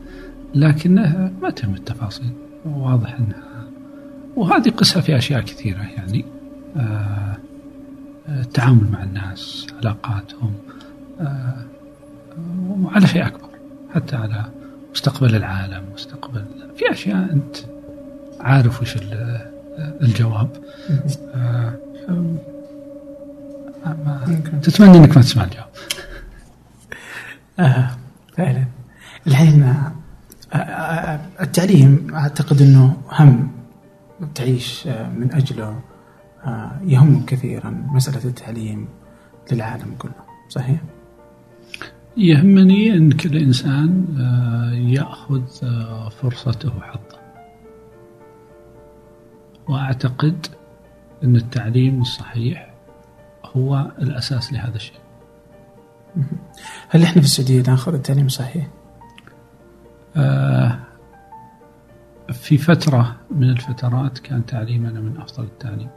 لكنها 0.54 1.32
ما 1.42 1.50
تهم 1.50 1.74
التفاصيل. 1.74 2.30
واضح 2.64 3.14
انها 3.18 3.64
وهذه 4.36 4.70
قصة 4.70 5.00
في 5.00 5.16
أشياء 5.16 5.40
كثيرة 5.40 5.82
يعني. 5.96 6.24
آه، 6.76 6.80
آه، 8.28 8.40
التعامل 8.40 8.90
مع 8.92 9.02
الناس 9.02 9.66
علاقاتهم 9.78 10.52
آه، 11.20 11.56
وعلى 12.68 13.06
شيء 13.06 13.26
أكبر. 13.26 13.48
حتى 13.94 14.16
على 14.16 14.44
مستقبل 14.92 15.34
العالم 15.36 15.82
مستقبل 15.94 16.44
في 16.76 16.90
أشياء 16.92 17.32
أنت 17.32 17.56
عارف 18.40 18.82
وش 18.82 18.96
ال- 18.96 19.50
الجواب. 20.02 20.48
آه، 21.34 21.74
ما-. 22.08 22.36
تتمنى 24.62 24.98
إنك 24.98 25.16
ما 25.16 25.22
تسمع 25.22 25.44
الجواب 25.44 25.66
آه 27.58 27.90
فعلا 28.36 28.64
الحين 29.26 29.62
آه، 29.62 29.92
آه، 30.56 31.20
التعليم 31.40 32.14
أعتقد 32.14 32.62
إنه 32.62 32.96
هم 33.12 33.50
تعيش 34.34 34.86
آه، 34.86 35.08
من 35.10 35.34
أجله 35.34 35.80
يهم 36.84 37.26
كثيرا 37.26 37.70
مسألة 37.70 38.24
التعليم 38.24 38.88
للعالم 39.52 39.94
كله 39.98 40.12
صحيح؟ 40.48 40.80
يهمني 42.16 42.96
إن 42.96 43.12
كل 43.12 43.36
إنسان 43.36 44.04
يأخذ 44.72 45.42
فرصته 46.10 46.76
وحظه 46.78 47.18
وأعتقد 49.68 50.46
إن 51.24 51.36
التعليم 51.36 52.00
الصحيح 52.00 52.74
هو 53.44 53.92
الأساس 53.98 54.52
لهذا 54.52 54.76
الشيء 54.76 54.98
هل 56.88 57.02
إحنا 57.02 57.22
في 57.22 57.26
السعودية 57.28 57.62
ناخذ 57.70 57.94
التعليم 57.94 58.28
صحيح؟ 58.28 58.66
آه، 60.16 60.78
في 62.32 62.58
فترة 62.58 63.16
من 63.30 63.50
الفترات 63.50 64.18
كان 64.18 64.46
تعليمنا 64.46 65.00
من 65.00 65.16
أفضل 65.20 65.44
التعليم 65.44 65.88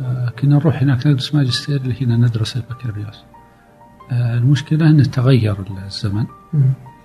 آه، 0.00 0.28
كنا 0.38 0.54
نروح 0.56 0.82
هناك 0.82 1.06
ندرس 1.06 1.34
ماجستير 1.34 1.76
اللي 1.80 2.04
هنا 2.06 2.16
ندرس 2.16 2.56
البكالوريوس 2.56 3.24
آه، 4.12 4.34
المشكلة 4.34 4.86
أنه 4.90 5.02
تغير 5.04 5.56
الزمن. 5.86 6.26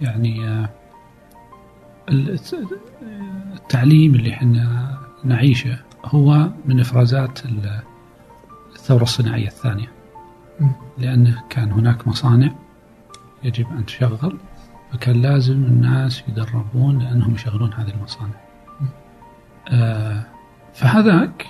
يعني 0.01 0.47
آه، 0.47 0.69
ال- 2.09 2.39
التعليم 3.53 4.15
اللي 4.15 4.33
إحنا 4.33 4.97
نعيشه 5.23 5.79
هو 6.05 6.49
من 6.65 6.79
إفرازات 6.79 7.45
ال- 7.45 7.81
الثورة 8.75 9.03
الصناعية 9.03 9.47
الثانية. 9.47 9.91
لأنه 10.97 11.43
كان 11.49 11.71
هناك 11.71 12.07
مصانع 12.07 12.51
يجب 13.43 13.65
أن 13.77 13.85
تشغل 13.85 14.37
فكان 14.93 15.21
لازم 15.21 15.53
الناس 15.53 16.23
يدربون 16.27 16.99
لأنهم 16.99 17.33
يشغلون 17.35 17.73
هذه 17.73 17.89
المصانع. 17.93 18.33
آه 19.71 20.23
فهذاك 20.73 21.45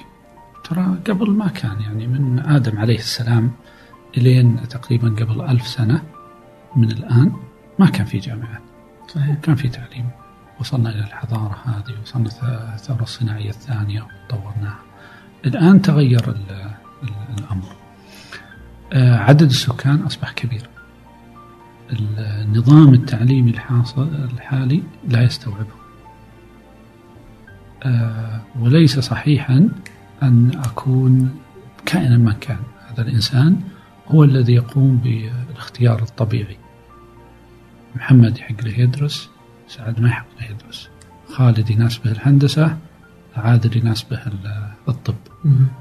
ترى 0.64 0.98
قبل 1.10 1.32
ما 1.32 1.48
كان 1.48 1.82
يعني 1.82 2.08
من 2.08 2.40
آدم 2.40 2.80
عليه 2.80 2.98
السلام 2.98 3.52
إلين 4.18 4.68
تقريبا 4.70 5.10
قبل 5.10 5.42
ألف 5.42 5.68
سنة 5.68 6.04
من 6.76 6.92
الآن 6.92 7.32
ما 7.80 7.86
كان 7.90 8.06
في 8.06 8.18
جامعات 8.18 8.62
صحيح. 9.08 9.36
كان 9.36 9.56
في 9.56 9.70
تعليم. 9.70 10.10
وصلنا 10.60 10.90
إلى 10.90 11.00
الحضارة 11.00 11.58
هذه 11.66 12.02
وصلنا 12.04 12.30
الثورة 12.76 13.02
الصناعية 13.04 13.50
الثانية 13.50 14.02
وطورناها. 14.26 14.80
الآن 15.46 15.82
تغير 15.82 16.30
ال- 16.30 16.72
ال- 17.04 17.40
الأمر. 17.40 17.76
آه، 18.94 19.18
عدد 19.18 19.42
السكان 19.50 19.96
أصبح 20.02 20.32
كبير. 20.32 20.70
النظام 22.20 22.94
التعليمي 22.94 23.52
الحاصل 23.52 24.08
الحالي 24.34 24.84
لا 25.08 25.22
يستوعبه. 25.24 25.78
آه، 27.84 28.42
وليس 28.60 29.00
صحيحا 29.00 29.70
أن 30.24 30.52
أكون 30.66 31.36
كائنا 31.86 32.18
ما 32.18 32.34
كان. 32.34 32.60
هذا 32.92 33.02
الإنسان 33.02 33.62
هو 34.08 34.24
الذي 34.24 34.54
يقوم 34.54 34.98
بالاختيار 34.98 36.02
الطبيعي. 36.02 36.58
محمد 37.96 38.38
يحق 38.38 38.62
له 38.64 38.80
يدرس 38.80 39.30
سعد 39.68 40.00
ما 40.02 40.08
يحق 40.10 40.26
له 40.42 40.48
يدرس. 40.52 40.90
خالد 41.34 41.70
يناسبه 41.70 42.12
الهندسة 42.12 42.78
عادل 43.38 43.78
يناسبه 43.78 44.18
ال- 44.28 44.72
الطب. 44.90 45.16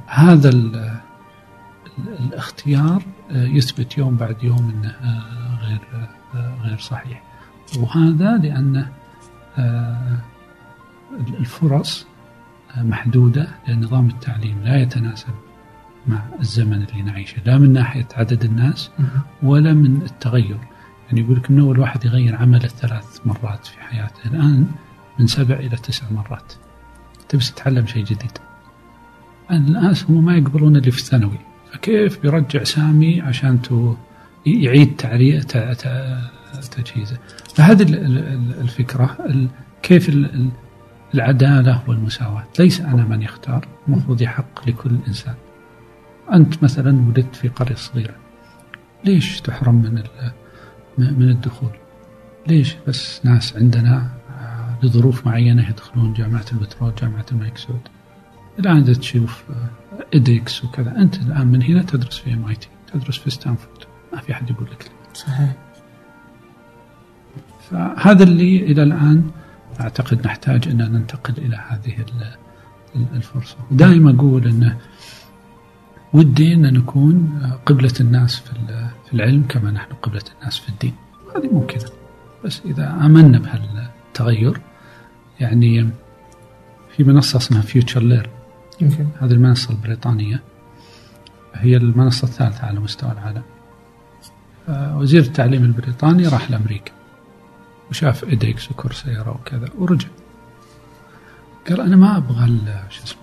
هذا 0.07 0.49
ال 0.49 0.77
ال 0.77 2.19
الاختيار 2.21 3.03
آه، 3.31 3.45
يثبت 3.47 3.99
يوم 3.99 4.17
بعد 4.17 4.45
يوم 4.45 4.71
إنه 4.71 4.89
آه، 4.89 5.59
غير 5.67 5.81
آه، 6.35 6.55
غير 6.63 6.79
صحيح. 6.79 7.23
وهذا 7.79 8.37
لأنه 8.37 8.93
آه، 9.59 10.19
الفرص 11.41 12.07
محدودة 12.77 13.49
لأن 13.69 13.81
نظام 13.85 14.09
التعليم 14.09 14.61
لا 14.65 14.77
يتناسب 14.83 15.35
مع 16.07 16.19
الزمن 16.41 16.83
اللي 16.83 17.03
نعيشه. 17.03 17.43
لا 17.47 17.59
من 17.59 17.73
ناحية 17.73 18.09
عدد 18.17 18.45
الناس. 18.45 18.91
ولا 19.43 19.73
من 19.73 20.03
التغير. 20.03 20.59
يعني 21.09 21.21
يقول 21.21 21.37
لك 21.37 21.51
من 21.51 21.61
أول 21.61 21.79
واحد 21.79 22.05
يغير 22.05 22.37
عمله 22.37 22.69
ثلاث 22.69 23.21
مرات 23.27 23.67
في 23.67 23.81
حياته 23.81 24.21
الآن 24.27 24.67
من 25.19 25.27
سبع 25.27 25.55
إلى 25.55 25.77
تسع 25.77 26.07
مرات. 26.11 26.53
تبي 27.29 27.45
تتعلم 27.45 27.87
شيء 27.87 28.05
جديد. 28.05 28.31
الناس 29.51 30.05
هم 30.05 30.25
ما 30.25 30.37
يقبلون 30.37 30.77
اللي 30.77 30.91
في 30.91 30.99
الثانوي. 30.99 31.39
فكيف 31.73 32.19
بيرجع 32.23 32.65
سامي 32.65 33.21
عشان 33.21 33.63
تو 33.63 33.95
يعيد 34.47 34.97
تجهيزه؟ 36.71 37.19
فهذه 37.55 37.83
ال- 37.83 37.95
ال- 38.19 38.61
الفكرة 38.61 39.17
ال- 39.27 39.49
كيف 39.83 40.09
ال- 40.09 40.35
ال- 40.35 40.51
العدالة 41.15 41.83
والمساواة. 41.87 42.45
ليس 42.59 42.81
أنا 42.81 43.05
من 43.05 43.23
يختار 43.23 43.69
المفروض 43.89 44.23
يحق 44.23 44.69
لكل 44.69 44.97
إنسان. 45.09 45.35
أنت 46.33 46.63
مثلا 46.63 46.91
ولدت 47.09 47.37
في 47.37 47.49
قرية 47.49 47.75
صغيرة. 47.75 48.15
ليش 49.05 49.41
تحرم 49.41 49.75
من 49.75 50.03
من 50.99 51.29
الدخول. 51.31 51.71
ليش؟ 52.47 52.77
بس 52.89 53.21
ناس 53.25 53.57
عندنا 53.57 54.11
آه، 54.31 54.87
لظروف 54.87 55.27
معينة 55.27 55.69
يدخلون 55.69 56.13
جامعة 56.13 56.45
البترول 56.53 56.93
جامعة 57.03 57.27
الملك 57.33 57.59
سعود. 57.59 57.81
الآن 58.59 58.77
إذا 58.77 58.93
تشوف 58.95 59.45
edX 60.15 60.65
وكذا 60.65 60.97
أنت 60.97 61.17
الآن 61.17 61.47
من 61.47 61.63
هنا 61.63 61.83
تدرس 61.83 62.19
في 62.19 62.33
MIT 62.35 62.69
تدرس 62.93 63.19
في 63.19 63.31
ستانفورد. 63.31 63.79
ما 64.13 64.21
في 64.21 64.33
أحد 64.33 64.51
يقول 64.51 64.67
لك 64.71 64.85
لا. 64.85 65.15
صحيح. 65.15 65.53
فهذا 67.71 68.23
اللي 68.23 68.57
إلى 68.63 68.83
الآن 68.83 69.31
أعتقد 69.81 70.27
نحتاج 70.27 70.69
أن 70.69 70.77
ننتقل 70.93 71.35
إلى 71.39 71.57
هذه 71.69 71.95
ال- 72.01 72.37
ال- 72.97 73.07
الفرصة. 73.17 73.57
دائما 73.71 74.11
أقول 74.11 74.47
أنه 74.49 74.77
ودي 76.13 76.55
أن 76.55 76.73
نكون 76.73 77.41
قبلة 77.67 77.93
الناس 78.01 78.37
في 78.37 78.53
ال- 78.53 78.87
في 78.89 78.96
العلم 79.17 79.45
كما 79.49 79.71
نحن 79.71 79.93
قبلة 79.93 80.23
الناس 80.39 80.59
في 80.59 80.69
الدين. 80.69 80.95
هذه 81.37 81.49
ممكنة. 81.53 81.91
بس 82.45 82.61
إذا 82.65 82.91
آمنا 82.91 83.39
بهالتغير 83.39 84.61
يعني 85.41 85.89
في 86.97 87.05
منصة 87.05 87.37
اسمها 87.37 87.61
فيوتشر 87.61 88.03
لير 88.03 88.31
هذه 89.21 89.33
المنصة 89.33 89.71
البريطانية. 89.71 90.43
هي 91.55 91.77
المنصة 91.77 92.25
الثالثة 92.25 92.67
على 92.67 92.81
مستوى 92.81 93.13
العالم. 93.13 93.43
وزير 94.99 95.23
التعليم 95.23 95.65
البريطاني 95.65 96.29
راح 96.29 96.51
لأمريكا. 96.51 96.93
وشاف 97.91 98.25
إيدكس 98.25 98.71
وكورسيرا 98.71 99.31
وكذا 99.31 99.69
ورجع. 99.79 100.09
قال 101.69 101.81
أنا 101.81 101.97
ما 101.97 102.17
أبغى 102.17 102.61
شو 102.91 103.05
اسمه 103.05 103.21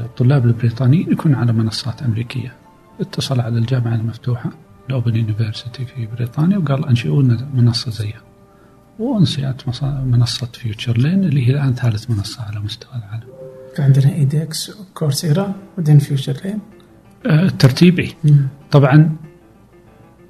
الطلاب 0.00 0.46
البريطانيين 0.46 1.12
يكونوا 1.12 1.38
على 1.38 1.52
منصات 1.52 2.02
أمريكية. 2.02 2.52
اتصل 3.00 3.40
على 3.40 3.58
الجامعة 3.58 3.94
المفتوحة. 3.94 4.50
ال 4.88 4.94
Open 4.94 5.16
University 5.16 5.84
في 5.84 6.06
بريطانيا 6.06 6.58
وقال 6.58 6.86
أنشئوا 6.88 7.22
لنا 7.22 7.48
منصة 7.54 7.90
زيها. 7.90 8.20
وأنشئت 8.98 9.68
مص- 9.68 9.82
منصة 9.82 10.46
FutureLearn 10.46 11.24
اللي 11.24 11.48
هي 11.48 11.52
الآن 11.52 11.74
ثالث 11.74 12.10
منصة 12.10 12.42
على 12.42 12.60
مستوى 12.60 12.90
العالم. 12.94 13.28
عندنا 13.78 14.12
edX 14.14 14.70
و 14.80 14.88
Coursera 14.88 15.54
بعدين 15.78 15.98
FutureLearn 15.98 16.58
آه، 17.26 17.42
الترتيبي 17.44 18.14
طبعا 18.70 19.16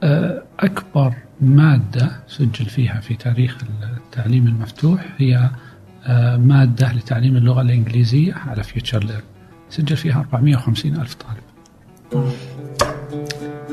آه، 0.03 0.43
أكبر 0.61 1.15
مادة 1.41 2.21
سجل 2.27 2.67
فيها 2.67 3.01
في 3.01 3.15
تاريخ 3.15 3.57
التعليم 3.97 4.47
المفتوح 4.47 5.07
هي 5.19 5.51
آه، 6.07 6.37
مادة 6.37 6.93
لتعليم 6.93 7.37
اللغة 7.37 7.61
الإنجليزية 7.61 8.35
على 8.35 8.63
فيوتشر 8.63 9.05
لير 9.05 9.23
سجل 9.71 9.97
فيها 9.97 10.21
450 10.21 10.97
ألف 11.01 11.15
طالب. 11.15 12.33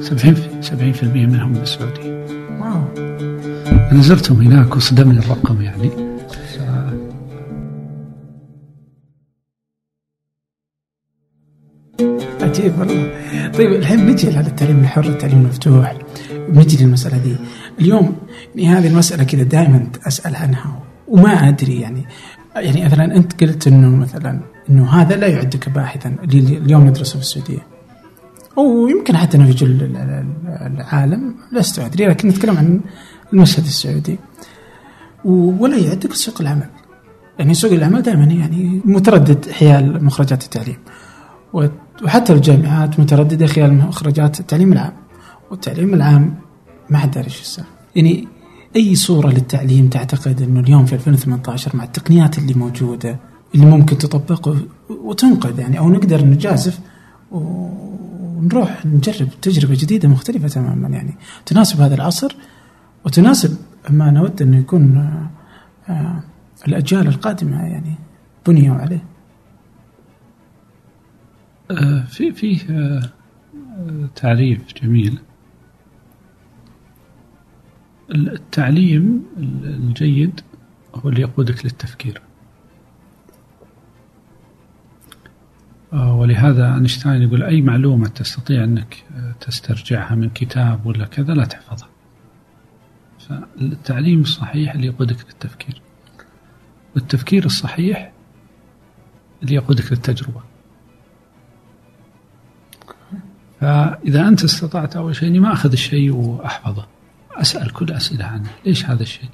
70 0.02 0.36
70% 0.62 1.04
منهم 1.04 1.52
من 1.52 1.62
السعودية. 1.62 2.26
واو. 2.62 2.84
أنا 3.92 4.02
زرتهم 4.02 4.42
هناك 4.42 4.76
وصدمني 4.76 5.20
الرقم 5.20 5.62
يعني. 5.62 5.90
عجيب 12.42 12.80
والله. 12.80 13.12
طيب 13.58 13.72
الحين 13.72 14.08
نجي 14.08 14.38
على 14.38 14.48
التعليم 14.48 14.80
الحر 14.80 15.06
التعليم 15.06 15.40
المفتوح. 15.40 15.98
نجي 16.50 16.84
للمسألة 16.84 17.18
دي 17.18 17.36
اليوم 17.80 18.16
يعني 18.56 18.78
هذه 18.78 18.88
المسألة 18.88 19.24
كذا 19.24 19.44
دائما 19.44 19.88
أسأل 20.08 20.36
عنها 20.36 20.84
وما 21.08 21.30
أدري 21.50 21.82
يعني. 21.82 22.06
يعني 22.56 22.86
مثلا 22.86 23.16
أنت 23.16 23.44
قلت 23.44 23.68
أنه 23.68 23.96
مثلا 23.96 24.42
أنه 24.70 24.90
هذا 24.90 25.16
لا 25.16 25.28
يعدك 25.28 25.70
باحثا 25.70 26.16
اللي 26.24 26.58
اليوم 26.58 26.88
ندرسه 26.88 27.14
في 27.20 27.26
السعودية. 27.26 27.75
أو 28.58 28.88
يمكن 28.88 29.18
حتى 29.18 29.38
ال- 29.38 30.26
العالم 30.62 31.36
لست 31.52 31.80
أدري 31.80 32.06
لكن 32.08 32.28
نتكلم 32.28 32.58
عن 32.58 32.80
المشهد 33.34 33.64
السعودي. 33.66 34.20
ولا 35.26 35.78
يعدك 35.78 36.14
سوق 36.14 36.42
العمل. 36.42 36.70
يعني 37.40 37.54
سوق 37.54 37.72
العمل 37.72 38.02
دائما 38.02 38.24
يعني 38.24 38.82
متردد 38.86 39.50
حيال 39.52 40.06
مخرجات 40.06 40.44
التعليم. 40.44 40.78
وحتى 42.04 42.34
الجامعات 42.34 43.00
مترددة 43.00 43.48
خلال 43.48 43.74
مخرجات 43.74 44.40
التعليم 44.40 44.74
العام. 44.74 44.94
والتعليم 45.52 45.94
العام 45.94 46.36
ما 46.90 46.98
حد 46.98 47.12
داري 47.12 47.28
السالفة 47.28 47.70
يعني 47.96 48.28
أي 48.76 48.96
صورة 48.96 49.28
للتعليم 49.28 49.88
تعتقد 49.88 50.42
أنه 50.42 50.60
اليوم 50.60 50.86
في 50.86 50.94
2018 50.94 51.76
مع 51.78 51.84
التقنيات 51.84 52.38
اللي 52.38 52.54
موجودة 52.54 53.20
اللي 53.56 53.66
ممكن 53.66 53.98
تطبق 53.98 54.56
وتنقذ 54.90 55.60
يعني 55.60 55.80
أو 55.80 55.90
نقدر 55.90 56.26
نجازف 56.26 56.80
ونروح 58.46 58.86
نجرب 58.86 59.30
تجربة 59.42 59.76
جديدة 59.76 60.10
مختلفة 60.10 60.48
تماما 60.48 60.88
يعني. 60.88 61.16
تناسب 61.46 61.82
هذا 61.82 61.96
العصر 61.96 62.36
وتناسب 63.06 63.58
ما 63.90 64.12
نود 64.12 64.42
أنه 64.42 64.58
يكون 64.58 64.98
آه، 64.98 65.30
آه، 65.92 66.24
الأجيال 66.68 67.08
القادمة 67.08 67.66
يعني 67.66 67.96
بنيوا 68.48 68.76
عليه. 68.76 69.04
آه، 71.72 72.06
في 72.10 72.32
فيه 72.32 72.60
تعريف 74.16 74.62
جميل. 74.84 75.20
التعليم 78.12 79.24
الجيد 79.38 80.42
هو 80.96 81.10
اللي 81.10 81.22
يقودك 81.22 81.66
للتفكير. 81.66 82.22
ولهذا 85.94 86.74
أينشتاين 86.76 87.22
يقول 87.22 87.44
أي 87.44 87.62
معلومة 87.62 88.08
تستطيع 88.08 88.64
أنك 88.64 89.04
آه، 89.16 89.32
تسترجعها 89.42 90.16
من 90.16 90.30
كتاب 90.30 90.86
ولا 90.86 91.06
كذا 91.06 91.34
لا 91.34 91.46
تحفظها. 91.46 91.90
فالتعليم 93.20 94.22
الصحيح 94.22 94.74
اللي 94.74 94.88
يقودك 94.88 95.26
للتفكير. 95.26 95.82
والتفكير 96.96 97.46
الصحيح 97.46 98.12
اللي 99.44 99.56
يقودك 99.56 99.92
للتجربة. 99.92 100.42
فإذا 103.62 104.28
أنت 104.28 104.44
استطعت 104.44 104.96
أول 104.96 105.16
شيء 105.16 105.30
إني 105.30 105.40
ما 105.40 105.54
أخذ 105.54 105.72
الشيء 105.72 106.12
وأحفظه. 106.12 106.88
أسأل 107.32 107.74
كل 107.74 107.92
أسئلة 107.92 108.26
عنه. 108.26 108.50
ليش 108.66 108.86
هذا 108.86 109.04
الشيء؟ 109.04 109.30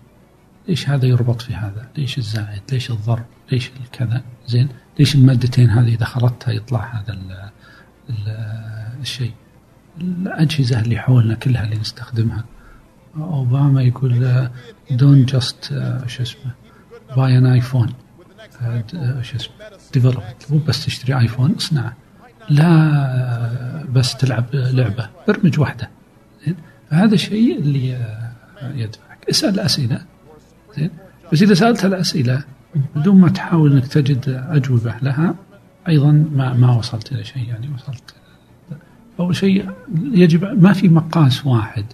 ليش 0.67 0.89
هذا 0.89 1.06
يربط 1.06 1.41
في 1.41 1.54
هذا؟ 1.54 1.88
ليش 1.97 2.17
الزائد؟ 2.17 2.62
ليش 2.71 2.91
الضرب؟ 2.91 3.26
ليش 3.52 3.71
الكذا؟ 3.84 4.21
زين؟ 4.47 4.69
ليش 5.00 5.15
المادتين 5.15 5.69
هذه 5.69 5.95
إذا 5.95 6.06
خلطتها 6.06 6.52
يطلع 6.52 6.95
هذا 6.95 7.13
ال 7.13 7.50
ال 8.10 8.28
الشيء؟ 9.02 9.32
الأجهزة 10.02 10.80
اللي 10.80 10.97
حولنا 10.97 11.36
كلها 11.36 11.63
اللي 11.63 11.78
نستخدمها 11.78 12.45
أوباما 13.17 13.82
يقول 13.82 14.50
don't 14.91 15.26
just 15.26 15.63
شو 16.08 16.24
اسمه 16.24 16.52
buy 17.17 17.38
an 17.38 17.45
iPhone 17.45 17.93
شو 19.21 19.36
اسمه 19.36 19.54
develop 19.93 20.24
مو 20.50 20.58
بس 20.58 20.86
تشتري 20.86 21.19
iPhone 21.19 21.52
اصنعه 21.52 21.97
لا 22.50 23.86
بس 23.89 24.15
تلعب 24.15 24.45
لعبة 24.54 25.10
برمج 25.28 25.60
واحدة 25.60 25.89
فهذا 26.89 27.13
الشيء 27.13 27.60
اللي 27.60 27.89
يدفعك 28.62 29.30
اسأل 29.30 29.60
أسئلة 29.60 30.02
زين. 30.77 30.89
بس 31.34 31.41
إذا 31.41 31.53
سألت 31.53 31.86
الاسئله 31.86 32.43
بدون 32.95 33.21
ما 33.21 33.29
تحاول 33.29 33.71
إنك 33.71 33.88
تجد 33.88 34.45
أجوبة 34.49 34.95
لها 35.01 35.36
أيضا 35.88 36.12
ما 36.12 36.53
ما 36.53 36.75
وصلت 36.75 37.12
إلى 37.12 37.23
شيء 37.23 37.43
يعني 37.47 37.69
وصلت. 37.75 38.13
أول 39.19 39.36
شيء 39.36 39.69
يجب 40.13 40.63
ما 40.63 40.73
في 40.73 40.89
مقاس 40.89 41.45
واحد 41.45 41.86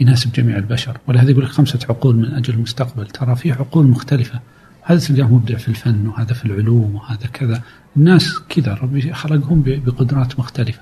يناسب 0.00 0.32
جميع 0.32 0.56
البشر 0.56 0.98
ولهذا 1.06 1.30
يقول 1.30 1.44
لك 1.44 1.50
خمسة 1.50 1.78
عقول 1.88 2.16
من 2.16 2.24
أجل 2.24 2.54
المستقبل. 2.54 3.06
ترى 3.06 3.36
في 3.36 3.52
عقول 3.52 3.86
مختلفة. 3.86 4.40
هذا 4.82 4.98
تلقاه 4.98 5.34
مبدع 5.34 5.56
في 5.56 5.68
الفن 5.68 6.06
وهذا 6.06 6.34
في 6.34 6.44
العلوم 6.44 6.94
وهذا 6.94 7.26
كذا. 7.32 7.62
الناس 7.96 8.38
كذا 8.48 8.74
ربي 8.74 9.12
خلقهم 9.12 9.62
بقدرات 9.66 10.38
مختلفة. 10.38 10.80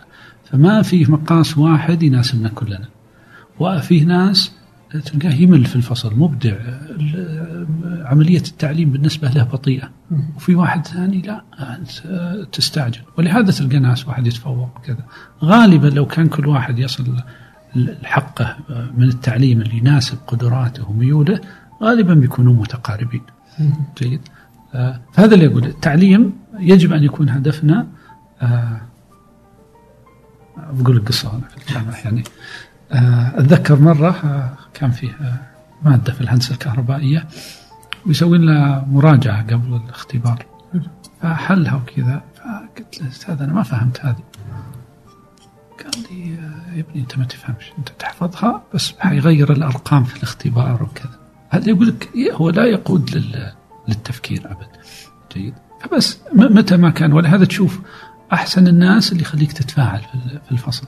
فما 0.50 0.82
في 0.82 1.04
مقاس 1.04 1.58
واحد 1.58 2.02
يناسبنا 2.02 2.48
كلنا. 2.48 2.88
وفيه 3.60 4.04
ناس 4.04 4.52
تلقاه 5.04 5.34
يمل 5.34 5.64
في 5.64 5.76
الفصل 5.76 6.18
مبدع. 6.18 6.56
عملية 8.04 8.38
التعليم 8.38 8.90
بالنسبة 8.90 9.28
له 9.28 9.42
بطيئة. 9.42 9.90
وفي 10.36 10.54
واحد 10.54 10.86
ثاني 10.86 11.22
لا 11.22 11.44
تستعجل. 12.52 13.00
ولهذا 13.18 13.50
تلقى 13.50 13.78
ناس 13.78 14.08
واحد 14.08 14.26
يتفوق 14.26 14.80
كذا. 14.84 15.04
غالبا 15.44 15.86
لو 15.86 16.06
كان 16.06 16.28
كل 16.28 16.46
واحد 16.46 16.78
يصل 16.78 17.16
حقه 18.04 18.56
من 18.96 19.08
التعليم 19.08 19.60
اللي 19.60 19.78
يناسب 19.78 20.18
قدراته 20.26 20.90
وميوله 20.90 21.40
غالبا 21.82 22.14
بيكونوا 22.14 22.52
متقاربين. 22.52 23.22
جيد. 23.98 24.20
آه، 24.74 25.00
فهذا 25.12 25.34
اللي 25.34 25.46
أقول 25.46 25.64
التعليم 25.64 26.32
يجب 26.58 26.92
أن 26.92 27.04
يكون 27.04 27.28
هدفنا 27.28 27.86
آه، 28.42 28.80
بقول 30.72 30.96
لك 30.96 31.08
قصة 31.08 31.36
هنا 31.36 31.48
في 31.48 31.56
الجامعة 31.56 31.96
يعني. 32.04 32.24
آه، 32.92 33.40
أتذكر 33.40 33.80
مرة 33.80 34.10
كان 34.74 34.90
فيه 34.90 35.40
مادة 35.82 36.12
في 36.12 36.20
الهندسة 36.20 36.52
الكهربائية 36.52 37.26
ويسوي 38.06 38.38
لنا 38.38 38.84
مراجعة 38.88 39.42
قبل 39.42 39.80
الاختبار. 39.84 40.46
فحلها 41.22 41.74
وكذا 41.74 42.22
فقلت 42.36 43.00
له 43.00 43.08
أستاذ 43.08 43.42
أنا 43.42 43.52
ما 43.52 43.62
فهمت 43.62 44.00
هذه. 44.00 44.22
قال 45.84 46.02
لي 46.10 46.30
يا 46.74 46.80
ابني 46.80 47.02
أنت 47.02 47.18
ما 47.18 47.24
تفهمش 47.24 47.72
أنت 47.78 47.88
تحفظها 47.88 48.62
بس 48.74 48.92
حيغير 48.98 49.52
الأرقام 49.52 50.04
في 50.04 50.16
الاختبار 50.16 50.82
وكذا. 50.82 51.18
هذا 51.50 51.70
يقول 51.70 51.88
لك 51.88 52.08
هو 52.32 52.50
لا 52.50 52.64
يقود 52.64 53.24
للتفكير 53.88 54.46
ابدا 54.46 54.80
جيد. 55.34 55.54
فبس 55.80 56.18
متى 56.32 56.76
ما 56.76 56.90
كان 56.90 57.12
ولهذا 57.12 57.44
تشوف 57.44 57.80
أحسن 58.32 58.66
الناس 58.66 59.12
اللي 59.12 59.22
يخليك 59.22 59.52
تتفاعل 59.52 60.00
في 60.46 60.52
الفصل 60.52 60.86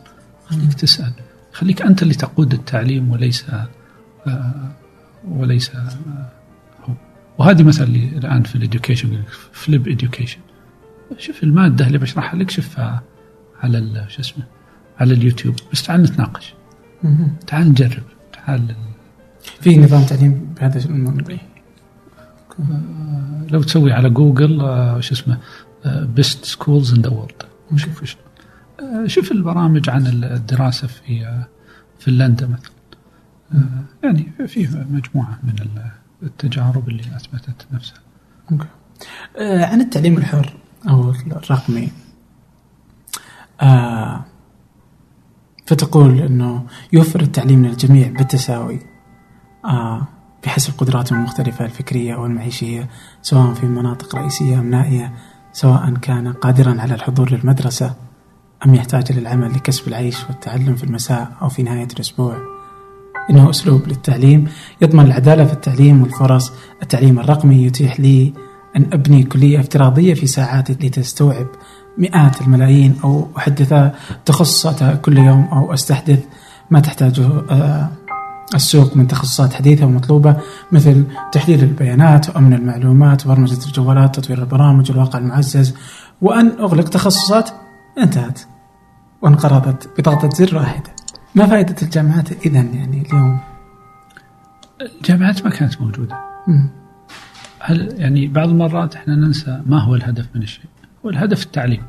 خليك 0.48 0.74
تسأل 0.74 1.12
خليك 1.52 1.82
أنت 1.82 2.02
اللي 2.02 2.14
تقود 2.14 2.52
التعليم 2.52 3.10
وليس 3.10 3.44
وليس 5.28 5.70
آه، 5.74 5.88
هو 6.84 6.94
وهذه 7.38 7.62
مثلا 7.62 7.86
الآن 7.86 8.42
في 8.42 8.54
ال 8.54 8.61
education 8.61 9.22
flipped 9.52 9.88
education. 9.88 10.38
شوف 11.18 11.42
المادة 11.42 11.86
اللي 11.86 11.98
بشرحها 11.98 12.38
لك 12.38 12.50
شوفها 12.50 13.02
على 13.60 14.06
شو 14.08 14.20
اسمه 14.20 14.44
على 15.00 15.14
اليوتيوب. 15.14 15.54
بس 15.72 15.82
تعال 15.82 16.02
نتناقش. 16.02 16.54
تعال 17.46 17.68
نجرب. 17.68 18.02
تعال 18.32 18.74
في 19.60 19.76
نظام 19.76 20.02
تعليم 20.02 20.54
بهذا 20.60 20.84
الموضوع 20.84 21.36
لو 23.50 23.62
تسوي 23.62 23.92
على 23.92 24.10
جوجل 24.10 24.60
آه، 24.60 25.00
شو 25.00 25.14
اسمه 25.14 25.38
best 25.86 26.44
schools 26.44 26.94
in 26.94 27.02
the 27.02 27.10
world 27.10 27.42
شوف 27.76 28.16
شوف 29.06 29.32
البرامج 29.32 29.90
عن 29.90 30.06
الدراسة 30.06 30.86
في 30.86 31.26
آه، 31.26 31.46
فنلندا 31.98 32.46
مثلا. 32.46 32.56
آه، 32.56 32.75
يعني 34.02 34.32
في 34.46 34.86
مجموعة 34.90 35.38
من 35.42 35.54
التجارب 36.22 36.88
اللي 36.88 37.16
أثبتت 37.16 37.66
نفسها. 37.72 37.98
أوكي. 38.52 38.68
عن 39.64 39.80
التعليم 39.80 40.16
الحر 40.18 40.56
أو 40.88 41.10
الرقمي 41.10 41.88
آه 43.60 44.24
فتقول 45.66 46.18
إنه 46.18 46.66
يوفر 46.92 47.20
التعليم 47.20 47.66
للجميع 47.66 48.08
بالتساوي 48.08 48.80
آه 49.64 50.06
بحسب 50.44 50.78
قدراتهم 50.78 51.18
المختلفة 51.18 51.64
الفكرية 51.64 52.14
أو 52.14 52.26
المعيشية 52.26 52.88
سواء 53.22 53.54
في 53.54 53.66
مناطق 53.66 54.16
رئيسية 54.16 54.58
أم 54.58 54.70
نائية 54.70 55.14
سواء 55.52 55.94
كان 55.94 56.32
قادرا 56.32 56.80
على 56.80 56.94
الحضور 56.94 57.32
للمدرسة 57.32 57.94
أم 58.66 58.74
يحتاج 58.74 59.12
للعمل 59.12 59.52
لكسب 59.54 59.88
العيش 59.88 60.24
والتعلم 60.24 60.76
في 60.76 60.84
المساء 60.84 61.32
أو 61.42 61.48
في 61.48 61.62
نهاية 61.62 61.88
الأسبوع 61.94 62.55
إنه 63.30 63.50
أسلوب 63.50 63.88
للتعليم 63.88 64.48
يضمن 64.82 65.06
العدالة 65.06 65.44
في 65.44 65.52
التعليم 65.52 66.02
والفرص. 66.02 66.52
التعليم 66.82 67.18
الرقمي 67.18 67.64
يتيح 67.64 68.00
لي 68.00 68.32
أن 68.76 68.86
أبني 68.92 69.22
كلية 69.22 69.60
افتراضية 69.60 70.14
في 70.14 70.26
ساعات 70.26 70.70
لتستوعب 70.70 71.46
مئات 71.98 72.40
الملايين 72.40 72.96
أو 73.04 73.28
أحدث 73.36 73.92
تخصصاتها 74.24 74.94
كل 74.94 75.18
يوم 75.18 75.48
أو 75.52 75.74
أستحدث 75.74 76.24
ما 76.70 76.80
تحتاجه 76.80 77.26
آه، 77.50 77.88
السوق 78.54 78.96
من 78.96 79.08
تخصصات 79.08 79.52
حديثة 79.52 79.86
ومطلوبة 79.86 80.36
مثل 80.72 81.04
تحليل 81.32 81.62
البيانات 81.62 82.28
وأمن 82.28 82.52
المعلومات 82.52 83.26
وبرمجة 83.26 83.66
الجوالات 83.66 84.18
تطوير 84.18 84.38
البرامج 84.38 84.90
والواقع 84.90 85.18
المعزز 85.18 85.74
وأن 86.22 86.52
أغلق 86.60 86.88
تخصصات 86.88 87.50
انتهت 87.98 88.40
وانقرضت 89.22 89.88
بضغطة 89.98 90.30
زر 90.30 90.56
واحدة. 90.56 90.95
ما 91.36 91.46
فائدة 91.46 91.76
الجامعات 91.82 92.46
إذا 92.46 92.60
يعني 92.60 93.02
اليوم؟ 93.02 93.40
الجامعات 94.80 95.44
ما 95.44 95.50
كانت 95.50 95.80
موجودة. 95.80 96.16
هل 97.60 97.94
يعني 98.00 98.26
بعض 98.26 98.48
المرات 98.48 98.96
إحنا 98.96 99.14
ننسى 99.14 99.62
ما 99.66 99.78
هو 99.78 99.94
الهدف 99.94 100.28
من 100.34 100.42
الشيء؟ 100.42 100.64
هو 101.04 101.10
الهدف 101.10 101.42
التعليم. 101.42 101.82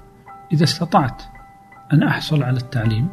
إذا 0.54 0.64
استطعت 0.64 1.24
أن 1.94 2.04
أحصل 2.04 2.44
على 2.44 2.58
التعليم 2.58 3.08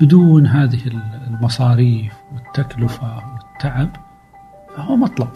بدون 0.00 0.46
هذه 0.46 0.80
المصاريف 1.28 2.12
والتكلفة 2.32 3.16
والتعب 3.16 3.96
فهو 4.76 4.96
مطلب. 4.96 5.28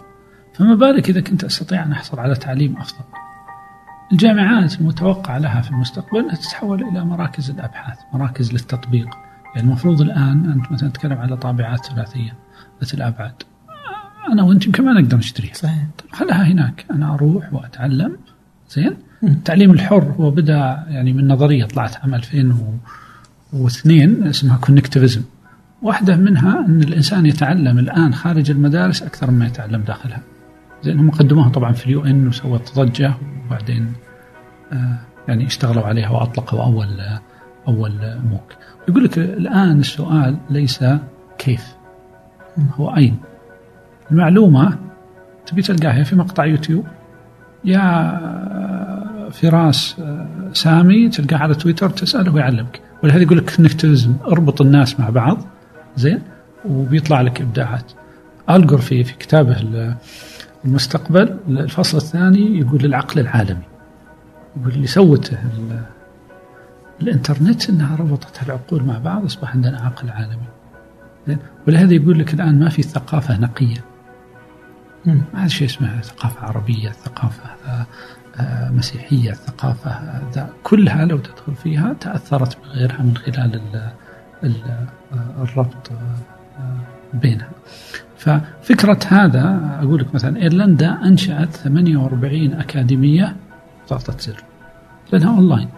فما 0.54 0.74
بالك 0.74 1.08
إذا 1.08 1.20
كنت 1.20 1.44
أستطيع 1.44 1.82
أن 1.82 1.92
أحصل 1.92 2.20
على 2.20 2.34
تعليم 2.34 2.76
أفضل؟ 2.76 3.04
الجامعات 4.12 4.80
المتوقع 4.80 5.36
لها 5.36 5.60
في 5.60 5.70
المستقبل 5.70 6.18
أنها 6.18 6.34
تتحول 6.34 6.82
إلى 6.82 7.04
مراكز 7.04 7.50
الأبحاث 7.50 7.98
مراكز 8.12 8.52
للتطبيق. 8.52 9.23
يعني 9.56 9.66
المفروض 9.68 10.00
الآن 10.00 10.50
أنت 10.52 10.72
مثلا 10.72 10.88
تتكلم 10.88 11.18
على 11.18 11.36
طابعات 11.36 11.86
ثلاثية 11.86 12.34
ذات 12.80 12.94
الأبعاد 12.94 13.34
أنا 14.32 14.42
وأنت 14.42 14.66
يمكن 14.66 14.84
ما 14.84 14.92
نقدر 15.00 15.16
نشتريها. 15.16 15.54
صحيح. 15.54 15.84
خلها 16.12 16.42
هناك. 16.42 16.84
أنا 16.90 17.14
أروح 17.14 17.54
وأتعلم. 17.54 18.16
زين؟ 18.70 18.96
التعليم 19.22 19.70
الحر 19.70 20.14
هو 20.20 20.30
بدأ 20.30 20.84
يعني 20.88 21.12
من 21.12 21.28
نظرية 21.28 21.64
طلعت 21.64 21.96
عام 21.96 22.14
2000 22.14 22.78
واثنين 23.52 24.26
اسمها 24.26 24.56
كونكتيفيزم 24.56 25.22
واحدة 25.82 26.16
منها 26.16 26.66
أن 26.66 26.82
الإنسان 26.82 27.26
يتعلم 27.26 27.78
الآن 27.78 28.14
خارج 28.14 28.50
المدارس 28.50 29.02
أكثر 29.02 29.30
مما 29.30 29.46
يتعلم 29.46 29.80
داخلها. 29.82 30.20
زين 30.82 30.98
هم 30.98 31.10
قدموها 31.10 31.48
طبعا 31.48 31.72
في 31.72 31.86
ال 31.86 32.04
UN 32.04 32.28
وسوت 32.28 32.72
ضجة 32.76 33.14
وبعدين 33.46 33.92
آه 34.72 34.98
يعني 35.28 35.46
اشتغلوا 35.46 35.82
عليها 35.82 36.10
وأطلقوا 36.10 36.64
أول 36.64 37.00
آه 37.00 37.20
أول 37.68 37.92
MOOC 38.30 38.52
يقول 38.88 39.04
لك 39.04 39.18
الآن 39.18 39.80
السؤال 39.80 40.36
ليس 40.50 40.84
كيف 41.38 41.74
هو 42.76 42.96
أين؟ 42.96 43.16
المعلومة 44.10 44.78
تبي 45.46 45.62
تلقاها 45.62 46.02
في 46.02 46.16
مقطع 46.16 46.44
يوتيوب. 46.44 46.86
يا 47.64 48.20
فراس 49.32 49.96
آه، 50.00 50.26
سامي 50.52 51.08
تلقاه 51.08 51.38
على 51.38 51.54
تويتر 51.54 51.90
تسأله 51.90 52.34
ويعلمك. 52.34 52.80
ولهذا 53.02 53.22
يقول 53.22 53.38
لك 53.38 53.56
connectivism 53.56 54.14
اربط 54.26 54.60
الناس 54.60 55.00
مع 55.00 55.10
بعض. 55.10 55.38
زين؟ 55.96 56.22
وبيطلع 56.64 57.20
لك 57.20 57.40
إبداعات. 57.40 57.92
الجور 58.50 58.78
في 58.78 59.04
في 59.04 59.14
كتابه 59.14 59.56
المستقبل 60.64 61.36
الفصل 61.48 61.96
الثاني 61.96 62.58
يقول 62.58 62.84
العقل 62.84 63.20
العالمي. 63.20 63.64
يقول 64.56 64.72
اللي 64.72 64.86
سوته 64.86 65.38
الإنترنت 67.02 67.70
إنها 67.70 67.96
ربطت 67.96 68.42
العقول 68.42 68.82
مع 68.82 68.98
بعض 68.98 69.24
أصبح 69.24 69.50
عندنا 69.54 69.80
عقل 69.80 70.10
عالمي؟ 70.10 71.38
ولهذا 71.68 71.94
يقول 71.94 72.18
لك 72.18 72.34
الآن 72.34 72.58
ما 72.58 72.68
في 72.68 72.82
ثقافة 72.82 73.38
نقية. 73.40 73.84
ما 75.06 75.22
عاد 75.34 75.48
شيء 75.50 75.66
اسمها 75.68 76.00
ثقافة 76.00 76.46
عربية 76.46 76.90
ثقافة 76.90 77.42
آه، 77.66 77.86
آه، 78.40 78.70
مسيحية 78.70 79.32
ثقافة 79.32 79.90
آه، 79.90 80.22
ذا 80.34 80.50
كلها 80.62 81.04
لو 81.04 81.18
تدخل 81.18 81.54
فيها 81.54 81.92
تأثرت 82.00 82.58
بغيرها 82.64 83.02
من 83.02 83.16
خلال 83.16 83.54
ال- 83.54 83.90
ال- 84.44 84.86
الربط 85.38 85.90
بينها. 87.14 87.48
ففكرة 88.18 88.98
هذا 89.08 89.60
أقول 89.82 90.00
لك 90.00 90.14
مثلا 90.14 90.42
إيرلندا 90.42 91.04
أنشأت 91.04 91.56
48 91.56 92.52
أكاديمية 92.54 93.36
ضغطه 93.90 94.18
زر. 94.18 94.44
لأنها 95.12 95.36
أونلاين. 95.36 95.68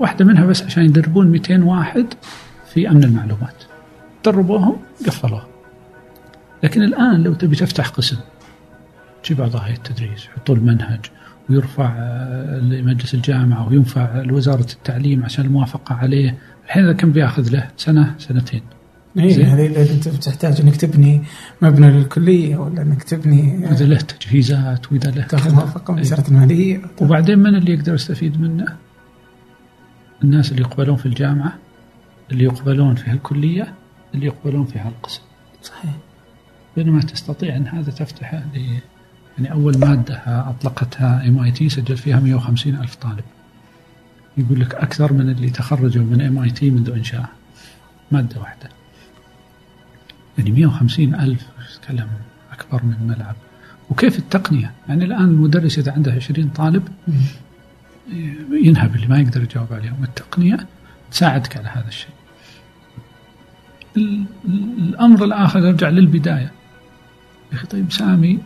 واحدة 0.00 0.24
منها 0.24 0.46
بس 0.46 0.62
عشان 0.62 0.84
يدربون 0.84 1.30
200 1.30 1.64
واحد 1.64 2.06
في 2.72 2.90
أمن 2.90 3.04
المعلومات 3.04 3.64
دربوهم 4.24 4.76
قفلوها 5.06 5.46
لكن 6.62 6.82
الآن 6.82 7.22
لو 7.22 7.34
تبي 7.34 7.56
تفتح 7.56 7.88
قسم 7.88 8.16
تجيب 9.22 9.40
اعضاء 9.40 9.62
هيئه 9.62 9.76
التدريس 9.76 10.24
يحطوا 10.24 10.54
المنهج 10.54 11.00
ويرفع 11.50 11.94
آه، 11.98 12.60
لمجلس 12.60 13.14
الجامعة 13.14 13.68
وينفع 13.68 14.22
لوزارة 14.22 14.66
التعليم 14.72 15.24
عشان 15.24 15.44
الموافقة 15.44 15.94
عليه 15.94 16.38
الحين 16.64 16.84
هذا 16.84 16.92
كم 16.92 17.12
بياخذ 17.12 17.50
له 17.50 17.68
سنة 17.76 18.14
سنتين 18.18 18.62
اي. 19.18 19.44
هذه 19.44 19.92
أنت 19.94 20.08
بتحتاج 20.08 20.60
إنك 20.60 20.76
تبني 20.76 21.22
مبنى 21.62 21.90
للكلية 21.90 22.56
ولا 22.56 22.82
إنك 22.82 23.02
تبني 23.02 23.66
واذا 23.66 23.86
له 23.86 23.96
تجهيزات 23.96 24.92
وإذا 24.92 25.10
له 25.10 25.22
تاخذ. 25.22 25.54
موافقة 25.54 25.94
من 25.94 26.00
وزارة 26.00 26.28
المالية 26.28 26.80
وبعدين 27.00 27.38
من 27.38 27.54
اللي 27.54 27.72
يقدر 27.72 27.94
يستفيد 27.94 28.40
منه؟ 28.40 28.66
الناس 30.24 30.50
اللي 30.50 30.62
يقبلون 30.62 30.96
في 30.96 31.06
الجامعة 31.06 31.58
اللي 32.32 32.44
يقبلون 32.44 32.94
في 32.94 33.10
الكلية 33.10 33.74
اللي 34.14 34.26
يقبلون 34.26 34.66
في 34.66 34.78
هالقسم 34.78 35.20
صحيح. 35.62 35.90
بينما 36.76 37.00
تستطيع 37.00 37.56
أن 37.56 37.66
هذا 37.66 37.90
تفتحه 37.90 38.38
ل 38.54 38.78
يعني 39.38 39.52
أول 39.52 39.78
مادة 39.78 40.14
أطلقتها 40.26 41.28
MIT 41.28 41.68
سجل 41.68 41.96
فيها 41.96 42.20
150 42.20 42.74
ألف 42.76 42.94
طالب. 42.94 43.24
يقول 44.36 44.60
لك 44.60 44.74
أكثر 44.74 45.12
من 45.12 45.30
اللي 45.30 45.50
تخرجوا 45.50 46.04
من 46.04 46.20
ام 46.20 46.38
اي 46.38 46.50
تي 46.50 46.70
منذ 46.70 46.90
انشائها 46.90 47.28
مادة 48.10 48.40
واحدة. 48.40 48.68
يعني 50.38 50.50
150 50.50 51.14
ألف 51.14 51.46
تتكلم 51.74 52.08
أكبر 52.52 52.84
من 52.84 53.06
ملعب. 53.06 53.34
وكيف 53.90 54.18
التقنية؟ 54.18 54.72
يعني 54.88 55.04
الآن 55.04 55.24
المدرس 55.24 55.78
إذا 55.78 55.92
عنده 55.92 56.12
20 56.12 56.48
طالب 56.48 56.88
ينهب 58.50 58.94
اللي 58.94 59.06
ما 59.06 59.18
يقدر 59.20 59.42
يجاوب 59.42 59.72
عليهم 59.72 60.04
التقنيه 60.04 60.66
تساعدك 61.10 61.56
على 61.56 61.68
هذا 61.68 61.88
الشيء. 61.88 62.10
ال- 63.96 64.24
ال- 64.44 64.78
الأمر 64.88 65.24
الآخر 65.24 65.58
يرجع 65.58 65.88
للبداية. 65.88 66.52
يا 67.52 67.56
أخي 67.56 67.66
طيب 67.66 67.92
سامي 67.92 68.38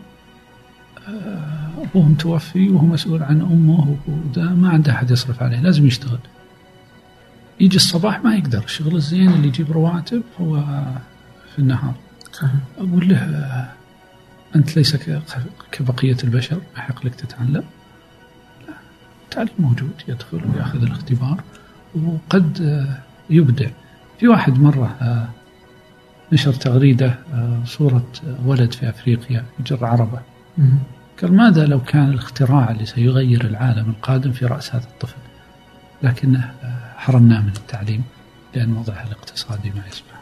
آه، 1.09 1.69
أبوه 1.83 2.09
متوفي 2.09 2.69
وهو 2.69 2.87
مسؤول 2.87 3.23
عن 3.23 3.41
أمه 3.41 3.97
وده 4.09 4.43
ما 4.55 4.69
عنده 4.69 4.93
أحد 4.93 5.11
يصرف 5.11 5.43
عليه 5.43 5.61
لازم 5.61 5.87
يشتغل. 5.87 6.19
يجي 7.61 7.77
الصباح 7.77 8.25
ما 8.25 8.35
يقدر 8.37 8.65
الشغل 8.65 8.97
الزين 8.97 9.31
اللي 9.33 9.49
يجيب 9.49 9.73
رواتب 9.73 10.23
هو 10.41 10.61
في 11.53 11.59
النهار. 11.59 11.95
أقول 12.79 13.09
له 13.09 13.17
آه، 13.17 13.73
أنت 14.57 14.77
ليس 14.77 14.97
ك- 14.97 15.23
كبقية 15.73 16.17
البشر 16.25 16.61
يحق 16.77 17.07
لك 17.07 17.15
تتعلم. 17.15 17.65
التعليم 19.31 19.55
موجود 19.59 19.93
يدخل 20.09 20.41
ويأخذ 20.55 20.83
الاختبار 20.83 21.41
وقد 21.95 22.63
آه، 22.63 22.99
يبدع 23.31 23.69
في 24.21 24.29
واحد 24.29 24.59
مرة 24.59 24.97
آه، 25.01 25.29
نشر 26.33 26.53
تغريدة 26.53 27.19
آه، 27.35 27.65
صورة 27.65 28.07
آه، 28.27 28.47
ولد 28.47 28.73
في 28.73 28.89
أفريقيا 28.89 29.45
يجر 29.61 29.85
عربة. 29.85 30.21
مم. 30.59 30.79
قال 31.23 31.37
ماذا 31.37 31.67
لو 31.67 31.81
كان 31.81 32.11
الاختراع 32.11 32.71
اللي 32.71 32.87
سيغير 32.87 33.45
العالم 33.45 33.91
القادم 33.91 34.33
في 34.33 34.47
رأس 34.47 34.75
هذا 34.75 34.85
الطفل؟ 34.85 35.17
لكنه 36.03 36.53
حرمناه 36.97 37.41
من 37.41 37.53
التعليم 37.57 38.03
لأن 38.55 38.73
وضعها 38.73 39.07
الاقتصادي 39.07 39.71
ما 39.71 39.83
يسمح 39.89 40.21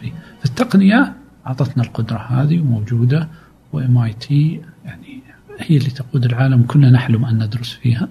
فيه. 0.00 0.12
فالتقنيه 0.42 1.12
أعطتنا 1.46 1.82
القدرة 1.82 2.18
هذه 2.18 2.60
وموجودة 2.60 3.28
و 3.72 3.98
MIT 3.98 4.60
يعني 4.84 5.22
هي 5.58 5.76
اللي 5.76 5.90
تقود 5.90 6.24
العالم 6.24 6.62
كلنا 6.62 6.90
نحلم 6.90 7.24
أن 7.24 7.42
ندرس 7.42 7.72
فيها. 7.72 8.08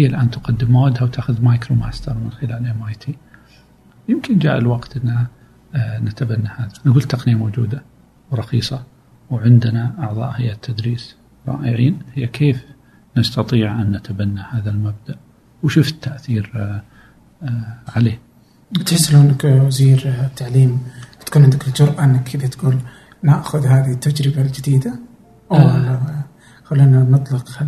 هي 0.00 0.06
الان 0.06 0.30
تقدم 0.30 0.70
موادها 0.70 1.02
وتأخذ 1.02 1.42
micro 1.42 1.76
master 1.76 2.14
من 2.14 2.30
خلال 2.30 2.66
MIT 2.66 3.14
يمكن 4.08 4.38
جاء 4.38 4.58
الوقت 4.58 4.96
إن 4.96 5.26
آه، 5.74 5.98
نتبنى 5.98 6.48
هذا. 6.48 6.72
نقول 6.86 7.02
تقنية 7.02 7.34
موجودة 7.34 7.82
ورخيصة 8.30 8.82
وعندنا 9.30 9.94
أعضاء 9.98 10.30
هيئه 10.30 10.54
تدريس 10.54 11.16
رائعين. 11.48 11.98
هي 12.14 12.26
كيف 12.26 12.64
نستطيع 13.16 13.82
أن 13.82 13.92
نتبنى 13.92 14.40
هذا 14.50 14.70
المبدأ؟ 14.70 15.16
وشوف 15.62 15.88
التأثير 15.88 16.52
آه، 16.56 16.82
آه، 17.42 17.76
عليه. 17.96 18.18
تحس 18.86 19.12
لو 19.12 19.20
أنك 19.20 19.44
وزير 19.44 20.14
التعليم 20.26 20.78
تكون 21.26 21.42
عندك 21.42 21.68
الجرأة 21.68 22.04
أنك 22.04 22.22
كذا 22.22 22.46
تقول 22.46 22.78
نأخذ 23.22 23.66
هذه 23.66 23.92
التجربة 23.92 24.42
الجديدة؟ 24.42 24.98
أو 25.50 25.56
آه. 25.56 26.24
خلينا 26.64 27.02
نطلق 27.02 27.62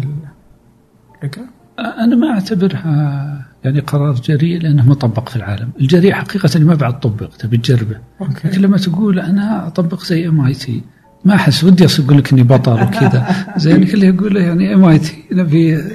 الفكرة 1.15 1.62
أنا 1.79 2.17
ما 2.17 2.31
أعتبرها 2.31 3.47
يعني 3.65 3.81
قرار 3.81 4.15
جريء 4.15 4.61
لأنه 4.61 4.89
مطبق 4.89 5.29
في 5.29 5.37
العالم. 5.37 5.71
الجريء 5.81 6.13
حقيقة 6.13 6.61
ما 6.61 6.75
بعد 6.75 7.01
طبق 7.01 7.29
تبي 7.29 7.57
تجربه. 7.57 7.97
لكن 8.45 8.61
لما 8.61 8.77
تقول 8.79 9.19
أنا 9.19 9.67
أطبق 9.67 10.05
زي 10.05 10.29
MIT 10.29 10.83
ما 11.25 11.35
أحس 11.35 11.65
ودي 11.65 11.87
أقول 11.99 12.19
لك 12.19 12.33
إني 12.33 12.43
بطل 12.43 12.83
وكذا. 12.83 13.37
زين 13.57 13.85
كله 13.85 14.07
يقول 14.07 14.37
يعني 14.37 14.75
MIT 14.75 15.25
نبي 15.33 15.77
آه، 15.77 15.91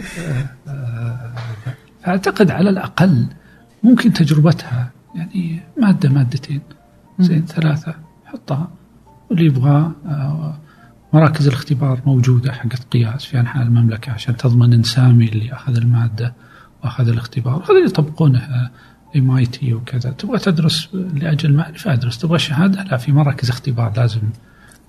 آه، 0.68 1.34
فأعتقد 2.04 2.52
على 2.52 2.70
الأقل 2.70 3.26
ممكن 3.84 4.14
تجربتها. 4.14 4.92
يعني 5.16 5.60
مادة 5.78 6.10
مادتين. 6.10 6.62
زين 7.20 7.46
ثلاثة 7.46 7.96
حطها. 8.26 8.70
واللي 9.30 9.46
يبغى 9.46 9.92
آه، 10.06 10.58
مراكز 11.14 11.48
الاختبار 11.48 12.02
موجودة 12.06 12.52
حقت 12.52 12.84
قياس 12.92 13.26
في 13.26 13.40
أنحاء 13.40 13.64
المملكة 13.64 14.12
عشان 14.12 14.38
تضمن 14.38 14.74
إن 14.74 14.84
سامي 14.84 15.26
اللي 15.26 15.54
أخذ 15.54 15.78
المادة 15.78 16.34
وأخذ 16.84 17.08
الاختبار. 17.08 17.64
هذا 17.64 17.72
اللي 17.72 17.86
يطبقونه 17.86 18.70
MIT 19.16 19.74
وكذا. 19.74 20.12
تبغى 20.12 20.40
تدرس 20.40 20.90
لأجل 20.94 21.54
معرفة 21.54 21.94
أدرس. 21.94 22.18
تبغى 22.18 22.40
شهادة؟ 22.40 22.84
لا 22.84 22.98
في 22.98 23.12
مراكز 23.12 23.50
اختبار 23.50 23.94
لازم 23.98 24.22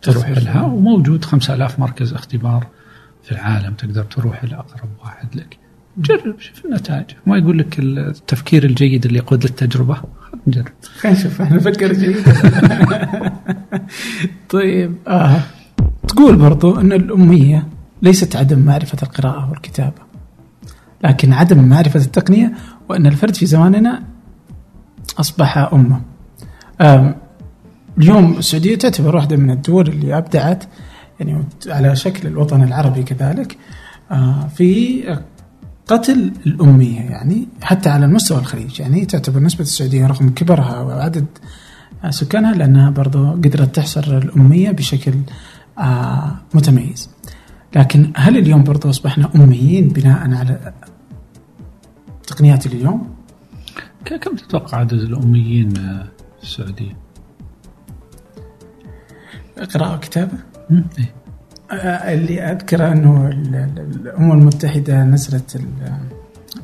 تروح. 0.03 0.29
لها. 0.29 0.63
وموجود 0.63 1.25
5000 1.25 1.79
مركز 1.79 2.13
اختبار 2.13 2.67
في 3.23 3.33
العالم 3.33 3.75
تقدر 3.75 4.05
تروح 4.05 4.43
إلى 4.43 4.55
أقرب 4.55 4.89
واحد 5.05 5.37
لك. 5.37 5.59
جرب 5.99 6.41
شوف 6.41 6.65
النتائج. 6.65 7.07
ما 7.27 7.39
يقول 7.39 7.59
لك 7.59 7.79
التفكير 7.79 8.65
الجيد 8.65 9.07
اللي 9.07 9.19
يقود 9.19 9.45
للتجربة؟ 9.45 9.95
خل 9.95 10.39
نجرب. 10.47 10.73
خلينا 10.99 11.19
نشوف. 11.19 11.41
إحنا 11.41 11.57
نفكر 11.57 11.93
جيد. 11.93 12.17
طيب 14.51 14.95
آه. 15.09 15.41
تقول 16.09 16.37
برضو 16.37 16.81
أن 16.81 16.93
الأمية 16.93 17.67
ليست 18.03 18.37
عدم 18.37 18.59
معرفة 18.59 18.99
القراءة 19.03 19.51
والكتابة 19.51 20.09
لكن 21.05 21.33
عدم 21.33 21.65
معرفة 21.65 22.01
التقنية 22.01 22.53
وأن 22.89 23.07
الفرد 23.07 23.35
في 23.35 23.47
زماننا 23.47 24.03
أمة. 25.73 26.01
آم، 26.81 27.15
اليوم 27.99 28.39
السعودية 28.39 28.77
تعتبر 28.77 29.17
واحدة 29.17 29.37
من 29.37 29.51
الدول 29.51 29.89
اللي 29.89 30.19
أبدعت 30.19 30.65
يعني 31.21 31.45
على 31.69 31.97
شكل 31.97 32.29
الوطن 32.29 32.63
العربي 32.63 33.03
كذلك 33.03 33.57
آه، 34.11 34.49
في 34.57 35.03
قتل 35.87 36.33
الأمية 36.47 37.01
يعني 37.01 37.49
حتى 37.63 37.89
على 37.89 38.07
المستوى 38.07 38.39
الخليج 38.39 38.81
يعني 38.81 39.05
تعتبر 39.05 39.41
نسبة 39.41 39.61
السعودية 39.61 40.07
رغم 40.07 40.31
كبرها 40.31 40.81
وعدد 40.81 41.27
آه، 42.05 42.11
سكانها 42.11 42.55
لأنها 42.55 42.91
برضو 42.91 43.31
قدرت 43.31 43.77
تحصر 43.77 44.19
الأمية 44.19 44.71
بشكل 44.71 45.13
متميز 46.55 47.11
لكن 47.77 48.13
هل 48.17 48.37
اليوم 48.37 48.65
برضو 48.65 48.91
أصبحنا 48.91 49.31
أميين 49.37 49.89
بناء 49.89 50.35
على 50.35 50.73
تقنيات 52.27 52.67
اليوم؟ 52.67 53.09
كم 54.05 54.37
تتوقع 54.37 54.79
عدد 54.79 54.93
الأميين 54.93 55.77
آه، 55.79 56.05
في 56.39 56.43
السعودية؟ 56.43 56.97
قراءة 59.75 59.95
وكتابة؟ 59.97 60.33
إيه. 60.71 61.13
آه، 61.73 62.15
اللي 62.15 62.41
أذكر 62.43 62.93
أنه 62.93 63.29
ال- 63.29 63.55
ال- 63.55 64.01
الأمم 64.07 64.33
المتحدة 64.33 65.05
ال- 65.57 65.93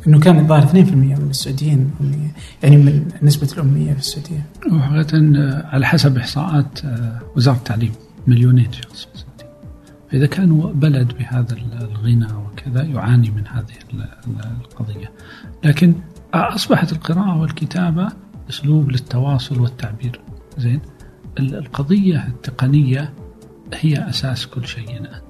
أنه 0.06 0.20
كان 0.20 0.38
الظاهر 0.38 0.62
2% 0.66 0.74
من 0.94 1.26
السعوديين 1.30 1.90
أمية 2.00 2.32
يعني 2.62 2.76
من 2.76 3.08
نسبة 3.22 3.48
الأمية 3.52 3.92
في 3.92 3.98
السعودية 3.98 4.46
وحقيقة 4.72 5.18
آه، 5.18 5.66
على 5.66 5.86
حسب 5.86 6.16
إحصاءات 6.18 6.84
آه، 6.84 7.18
وزارة 7.36 7.56
التعليم 7.56 7.92
مليونين 8.26 8.72
شخص 8.72 9.08
فإذا 10.10 10.26
كان 10.26 10.58
بلد 10.74 11.12
بهذا 11.18 11.52
ال- 11.52 11.82
الغنى 11.90 12.26
وكذا 12.34 12.82
يعاني 12.82 13.30
من 13.30 13.46
هذه 13.48 13.74
ال- 13.94 14.02
ال- 14.02 14.60
القضية. 14.60 15.12
لكن 15.64 15.94
أصبحت 16.34 16.92
القراءة 16.92 17.40
والكتابة 17.40 18.08
أسلوب 18.50 18.90
للتواصل 18.90 19.60
والتعبير. 19.60 20.20
زين؟ 20.58 20.80
القضية 21.38 22.26
التقنية 22.28 23.12
هي 23.74 24.08
أساس 24.08 24.46
كل 24.46 24.66
شيء. 24.66 24.90
الآن 25.00 25.20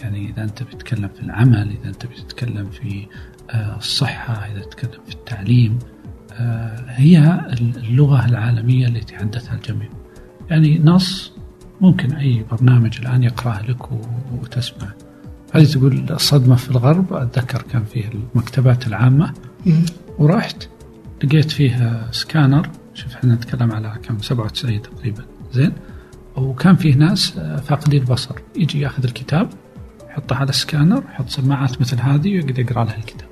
يعني 0.00 0.30
إذا 0.30 0.42
أنت 0.44 0.62
بتتكلم 0.62 1.08
في 1.08 1.20
العمل 1.22 1.76
إذا 1.80 1.88
أنت 1.88 2.06
بتتكلم 2.06 2.70
في 2.70 3.06
آه، 3.50 3.76
الصحة 3.76 4.32
إذا 4.34 4.60
تتكلم 4.60 5.00
في 5.06 5.14
التعليم 5.14 5.78
آه، 6.32 6.84
هي 6.88 7.40
اللغة 7.60 8.26
العالمية 8.26 8.86
اللي 8.86 8.98
يتحدثها 8.98 9.54
الجميع. 9.54 9.88
يعني 10.50 10.78
نص 10.78 11.32
ممكن 11.80 12.12
أي 12.12 12.44
برنامج 12.50 12.98
الآن 13.00 13.22
يقرأه 13.22 13.62
لك 13.62 13.92
وتسمع. 14.42 14.88
هذه 15.52 15.64
تقول 15.64 16.06
الصدمة 16.10 16.56
في 16.56 16.70
الغرب 16.70 17.12
أتذكر 17.12 17.62
كان 17.62 17.84
فيه 17.84 18.04
المكتبات 18.08 18.86
العامة. 18.86 19.32
ورحت 20.18 20.68
لقيت 21.24 21.50
فيه 21.50 22.06
سكانر. 22.10 22.68
شوف 22.94 23.14
إحنا 23.14 23.34
نتكلم 23.34 23.72
على 23.72 23.98
كم؟ 24.02 24.18
97 24.18 24.82
تقريبا. 24.82 25.24
زين؟ 25.52 25.72
وكان 26.36 26.76
فيه 26.76 26.94
ناس 26.94 27.30
فاقدي 27.64 27.98
البصر. 27.98 28.34
يجي 28.56 28.80
ياخذ 28.80 29.04
الكتاب 29.04 29.48
يحطه 30.08 30.36
على 30.36 30.48
السكانر 30.48 31.02
يحط 31.08 31.28
سماعات 31.28 31.80
مثل 31.80 32.00
هذه 32.00 32.34
ويقدر 32.34 32.60
يقرأ 32.60 32.84
له 32.84 32.96
الكتاب. 32.96 33.28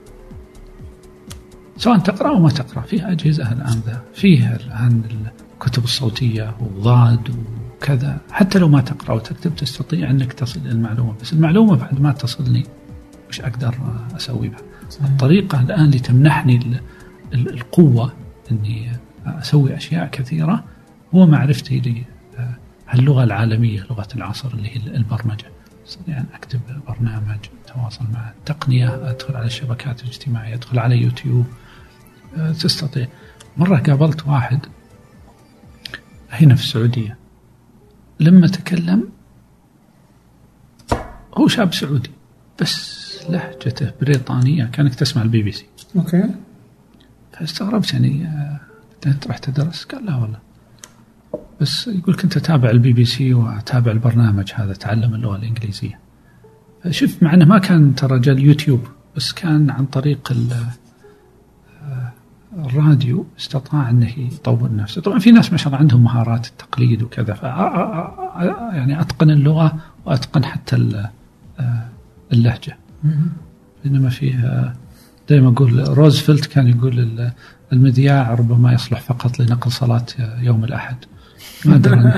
سواء 1.76 1.98
تقرأ 1.98 2.28
أو 2.28 2.38
ما 2.38 2.50
تقرأ 2.50 2.82
فيه 2.82 3.10
أجهزة 3.12 3.52
الآن 3.52 3.82
ذا. 3.86 4.02
فيه 4.14 4.56
الآن 4.56 5.02
الكتب 5.54 5.84
الصوتية 5.84 6.56
وضاد 6.60 7.34
وكذا 7.78 8.18
حتى 8.30 8.58
لو 8.58 8.68
ما 8.68 8.80
تقرأ 8.80 9.14
وتكتب 9.14 9.56
تستطيع 9.56 10.10
أنك 10.10 10.32
تصل 10.32 10.60
إلى 10.60 10.70
المعلومة 10.70 11.14
بس 11.20 11.32
المعلومة 11.32 11.76
بعد 11.76 12.00
ما 12.00 12.12
تصلني 12.12 12.64
وش 13.28 13.40
أقدر 13.40 13.74
أسوي 14.16 14.48
بها 14.48 14.60
الطريقة 15.04 15.60
الآن 15.60 15.84
اللي 15.84 15.98
تمنحني 15.98 16.80
القوة 17.34 18.12
إني 18.52 18.92
أسوي 19.26 19.76
أشياء 19.76 20.06
كثيرة 20.06 20.64
هو 21.14 21.26
معرفتي 21.26 22.04
للغه 22.94 23.24
العالمية 23.24 23.80
لغة 23.90 24.08
العصر 24.16 24.48
اللي 24.54 24.68
هي 24.68 24.76
البرمجة. 24.76 25.46
أستطيع 25.86 26.14
يعني 26.14 26.28
أن 26.28 26.34
أكتب 26.34 26.60
برنامج 26.88 27.38
أتواصل 27.64 28.04
مع 28.12 28.32
التقنيه 28.38 29.10
أدخل 29.10 29.36
على 29.36 29.46
الشبكات 29.46 30.02
الاجتماعية 30.02 30.54
أدخل 30.54 30.78
على 30.78 30.96
يوتيوب. 30.96 31.46
أه، 32.36 32.52
تستطيع. 32.52 33.06
مرة 33.56 33.76
قابلت 33.76 34.26
واحد 34.26 34.66
هنا 36.30 36.54
في 36.54 36.62
السعودية. 36.62 37.18
لما 38.20 38.46
تكلم 38.46 39.08
هو 41.34 41.48
شاب 41.48 41.74
سعودي 41.74 42.10
بس 42.60 42.98
لهجته 43.28 43.92
بريطانية 44.00 44.64
كانك 44.64 44.94
تسمع 44.94 45.22
ال 45.22 45.42
BBC. 45.42 45.66
okay. 45.96 46.24
فاستغربت 47.32 47.92
يعني 47.92 48.26
أه، 48.26 48.60
أنت 49.06 49.26
رحت 49.26 49.50
تدرس؟ 49.50 49.84
قال 49.84 50.06
لا 50.06 50.16
والله. 50.16 50.38
بس 51.60 51.88
يقول 51.88 52.16
كنت 52.16 52.36
أتابع 52.36 52.70
البي 52.70 52.92
بي 52.92 53.04
سي 53.04 53.34
وأتابع 53.34 53.92
البرنامج 53.92 54.52
هذا 54.54 54.72
تعلم 54.72 55.14
اللغة 55.14 55.36
الإنجليزية. 55.36 55.98
شوف 56.90 57.22
مع 57.22 57.34
إنه 57.34 57.44
ما 57.44 57.58
كان 57.58 57.94
ترى 57.94 58.18
جاء 58.18 58.34
اليوتيوب 58.34 58.88
بس 59.16 59.32
كان 59.32 59.70
عن 59.70 59.86
طريق 59.86 60.32
آه، 60.32 60.72
الراديو 62.58 63.26
استطاع 63.38 63.90
انه 63.90 64.18
يطور 64.18 64.74
نفسه، 64.76 65.02
طبعا 65.02 65.18
في 65.18 65.30
ناس 65.30 65.52
ما 65.52 65.58
شاء 65.58 65.66
الله 65.66 65.78
عندهم 65.78 66.04
مهارات 66.04 66.46
التقليد 66.46 67.02
وكذا. 67.02 67.34
ف 67.34 67.42
يعني 68.72 69.00
أتقن 69.00 69.30
اللغة 69.30 69.76
وأتقن 70.06 70.44
حتى 70.44 71.02
اللهجة. 72.32 72.76
بينما 73.84 74.08
فيه 74.08 74.72
دائما 75.28 75.48
أقول 75.48 75.98
روزفلت 75.98 76.46
كان 76.46 76.68
يقول 76.68 77.30
المذياع 77.72 78.34
ربما 78.34 78.72
يصلح 78.72 79.00
فقط 79.00 79.40
لنقل 79.40 79.72
صلاة 79.72 80.06
يوم 80.38 80.64
الأحد. 80.64 80.96
ما 81.64 81.74
أدري 81.74 82.12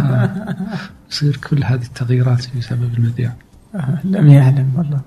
تصير 1.11 1.37
كل 1.37 1.65
هذه 1.65 1.83
التغييرات 1.83 2.57
بسبب 2.57 2.95
المذياع. 2.99 3.35
لم 4.05 4.29
يعلم 4.29 4.73
والله. 4.77 5.01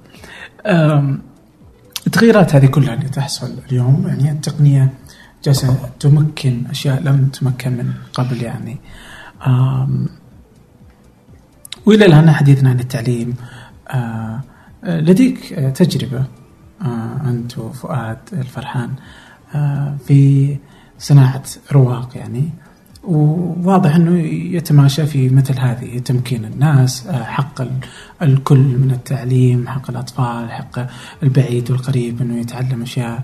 التغييرات 2.07 2.55
هذه 2.55 2.65
كلها 2.65 2.93
اللي 2.93 3.09
تحصل 3.09 3.51
اليوم 3.69 4.07
يعني 4.07 4.31
التقنية 4.31 4.93
جالسة 5.45 5.89
تمكن 5.99 6.63
أشياء 6.69 7.01
لم 7.01 7.25
تمكن 7.25 7.71
من 7.71 7.93
قبل 8.13 8.41
يعني. 8.41 8.77
وإلى 11.85 12.05
الآن 12.05 12.31
حديثنا 12.31 12.69
عن 12.69 12.79
التعليم 12.79 13.35
آه، 13.89 14.41
لديك 14.83 15.53
تجربة 15.53 16.25
آه، 16.81 17.21
أنت 17.25 17.57
وفؤاد 17.57 18.17
الفرحان 18.33 18.89
في 20.07 20.57
صناعة 20.99 21.43
رواق 21.71 22.09
يعني. 22.15 22.49
وواضح 23.03 23.95
أنه 23.95 24.19
يتماشى 24.55 25.05
في 25.05 25.29
مثل 25.29 25.59
هذه 25.59 25.99
تمكين 25.99 26.45
الناس 26.45 27.07
آه، 27.07 27.23
حق 27.23 27.61
الكل 28.21 28.57
من 28.57 28.91
التعليم 28.91 29.67
حق 29.67 29.89
الأطفال 29.89 30.51
حق 30.51 30.87
البعيد 31.23 31.71
والقريب 31.71 32.21
أنه 32.21 32.39
يتعلم 32.39 32.81
أشياء. 32.81 33.23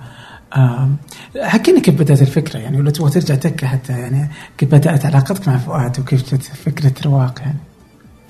حكينا 1.41 1.79
كيف 1.79 1.95
بدأت 1.95 2.21
الفكرة 2.21 2.59
يعني 2.59 2.77
ولا 2.77 2.91
تبغى 2.91 3.11
ترجع 3.11 3.35
تكه 3.35 3.67
حتى 3.67 3.93
يعني 3.93 4.29
كيف 4.57 4.69
بدأت 4.69 5.05
علاقتك 5.05 5.47
مع 5.47 5.57
فؤاد 5.57 5.99
وكيف 5.99 6.35
جت 6.35 6.43
فكرة 6.43 6.93
رواق 7.05 7.39
يعني؟ 7.39 7.59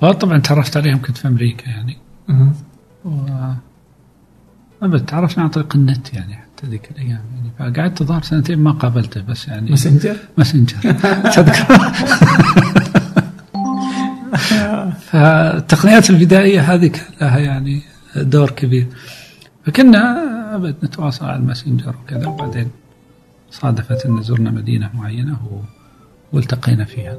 فؤاد 0.02 0.18
طبعا 0.18 0.38
تعرفت 0.38 0.78
عليهم 0.78 1.02
كنت 1.02 1.18
في 1.18 1.28
أمريكا 1.28 1.70
يعني. 1.70 1.98
أه. 2.30 2.52
و 3.06 3.26
أبد 4.82 5.06
تعرفنا 5.06 5.44
عن 5.44 5.50
طريق 5.50 5.76
النت 5.76 6.14
يعني 6.14 6.36
حتى 6.36 6.68
ذيك 6.68 6.92
الأيام 6.92 7.22
يعني. 7.36 7.74
فقعدت 7.74 8.04
ظهر 8.04 8.24
سنتين 8.24 8.60
ما 8.60 8.72
قابلته 8.72 9.22
بس 9.22 9.48
يعني 9.48 9.70
Messenger؟ 9.70 10.16
Messenger 10.38 10.96
فالتقنيات 15.12 16.10
البدائيه 16.10 16.74
هذه 16.74 16.88
كان 16.88 17.06
لها 17.22 17.40
يعني 17.40 17.82
دور 18.16 18.50
كبير. 18.50 18.88
فكنا 19.66 20.56
ابد 20.56 20.76
نتواصل 20.84 21.26
على 21.26 21.38
الماسنجر 21.38 21.96
وكذا 22.04 22.28
وبعدين 22.28 22.72
صادفت 23.52 24.06
أن 24.06 24.22
زرنا 24.22 24.52
مدينة 24.52 24.90
معينة 24.94 25.64
والتقينا 26.34 26.86
فيها. 26.86 27.18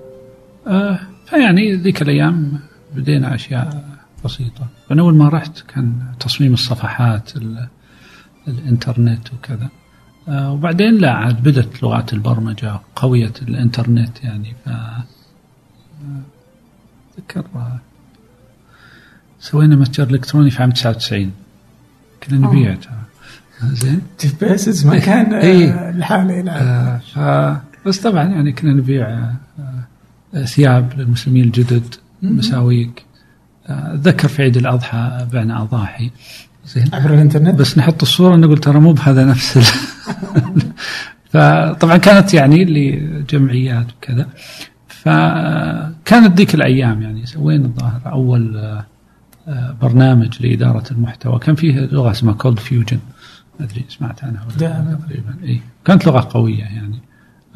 آه، 0.66 1.00
فيعني 1.26 1.74
ذيك 1.74 2.03
الأيام 2.03 2.61
بدينا 2.96 3.35
أشياء 3.35 3.85
بسيطة. 4.24 4.66
فانا 4.88 5.03
أول 5.03 5.14
ما 5.14 5.29
رحت 5.29 5.61
كان 5.61 6.03
تصميم 6.20 6.53
الصفحات 6.53 7.31
الإنترنت 8.48 9.33
وكذا. 9.33 9.68
آه، 10.29 10.53
وبعدين 10.53 10.94
لا 10.94 11.12
عاد 11.12 11.42
بدت 11.42 11.83
لغات 11.83 12.12
البرمجة 12.12 12.81
قوية 12.96 13.33
الإنترنت 13.42 14.24
يعني 14.24 14.55
ف 14.64 14.68
ذكر 17.18 17.44
آه، 17.57 17.79
سوينا 19.40 19.76
متجر 19.76 20.11
إلكتروني 20.11 20.50
في 20.50 20.62
عام 20.62 20.70
99 20.70 21.33
كنا 22.23 22.49
نبيع 22.49 22.77
زين؟ 23.65 24.01
تيف 24.19 24.45
بيسز 24.45 24.87
ما 24.87 24.99
كان 24.99 25.35
إيه. 25.35 25.91
لحاله 25.91 26.51
آه 26.51 26.99
ف 26.99 27.19
بس 27.89 27.99
طبعا 28.01 28.25
يعني 28.25 28.53
كنا 28.53 28.73
نبيع 28.73 29.09
آه 29.09 30.45
ثياب 30.45 30.93
للمسلمين 30.97 31.45
الجدد 31.45 31.95
مساويق 32.23 32.91
أتذكر 33.67 34.29
في 34.29 34.43
عيد 34.43 34.57
الأضحى 34.57 35.27
بعنا 35.33 35.63
أضاحي. 35.63 36.11
زين؟ 36.67 36.85
عبر 36.93 37.15
الإنترنت؟ 37.15 37.55
بس 37.55 37.79
نحط 37.79 38.03
الصورة 38.03 38.37
نقول 38.37 38.59
ترى 38.59 38.81
مو 38.81 38.93
بهذا 38.93 39.25
نفس 39.25 39.57
ال... 39.57 39.65
فطبعا 41.33 41.97
كانت 41.97 42.35
يعني 42.35 42.65
لجمعيات 42.65 43.87
وكذا. 43.93 44.29
فكانت 44.89 46.37
ذيك 46.37 46.55
الأيام 46.55 47.03
يعني 47.03 47.27
سوينا 47.27 47.65
الظاهر 47.65 48.01
أول 48.07 48.57
آه، 48.57 48.87
برنامج 49.83 50.43
لإدارة 50.43 50.85
المحتوى. 50.91 51.39
كان 51.39 51.55
فيه 51.55 51.81
لغة 51.81 52.11
اسمها 52.11 52.35
كولد 52.35 52.59
فيوجن 52.59 52.99
ما 53.61 53.67
أدري 53.67 53.85
سمعت 53.89 54.25
عنها 54.25 54.45
ولا 54.45 54.97
تقريبا. 55.07 55.35
اي 55.43 55.61
كانت 55.85 56.07
لغة 56.07 56.29
قوية 56.31 56.64
يعني. 56.64 56.99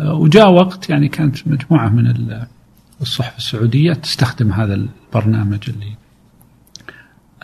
آه، 0.00 0.14
وجاء 0.14 0.52
وقت 0.52 0.90
يعني 0.90 1.08
كانت 1.08 1.48
مجموعة 1.48 1.88
من 1.88 2.36
الصحف 3.00 3.36
السعودية 3.36 3.92
تستخدم 3.92 4.52
هذا 4.52 4.74
البرنامج 4.74 5.70
اللي 5.70 5.94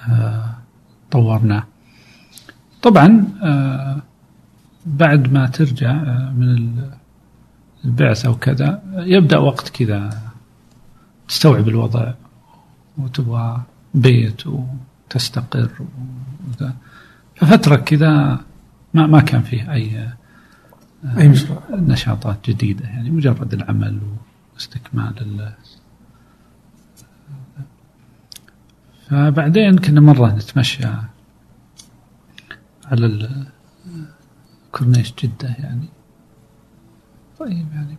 آه 0.09 0.55
طورناه. 1.11 1.65
طبعا 2.83 3.25
آه، 3.43 4.03
بعد 4.87 5.33
ما 5.33 5.47
ترجع 5.47 5.93
من 6.31 6.77
البعثة 7.85 8.31
وكذا 8.31 8.83
يبدأ 8.97 9.39
وقت 9.39 9.69
كذا 9.69 10.11
تستوعب 11.29 11.69
الوضع 11.69 12.13
وتبغى 12.99 13.63
بيت 13.95 14.43
وتستقر 14.47 15.71
وذا. 16.49 16.75
ففترة 17.37 17.77
كذا 17.77 18.41
ما 18.95 19.07
ما 19.07 19.21
كان 19.21 19.43
فيه 19.43 19.73
أي 19.73 19.99
آه، 19.99 20.17
أي 21.19 21.29
مشروع. 21.29 21.63
نشاطات 21.71 22.51
جديدة 22.51 22.85
يعني 22.85 23.11
مجرد 23.11 23.55
العمل 23.55 24.01
واستكمال 24.55 25.53
فبعدين 29.09 29.79
كنا 29.79 30.01
مرة 30.01 30.35
نتمشى 30.35 30.87
على 32.85 33.31
كورنيش 34.73 35.15
جدة 35.23 35.49
يعني. 35.49 35.89
طيب 37.39 37.67
يعني 37.73 37.97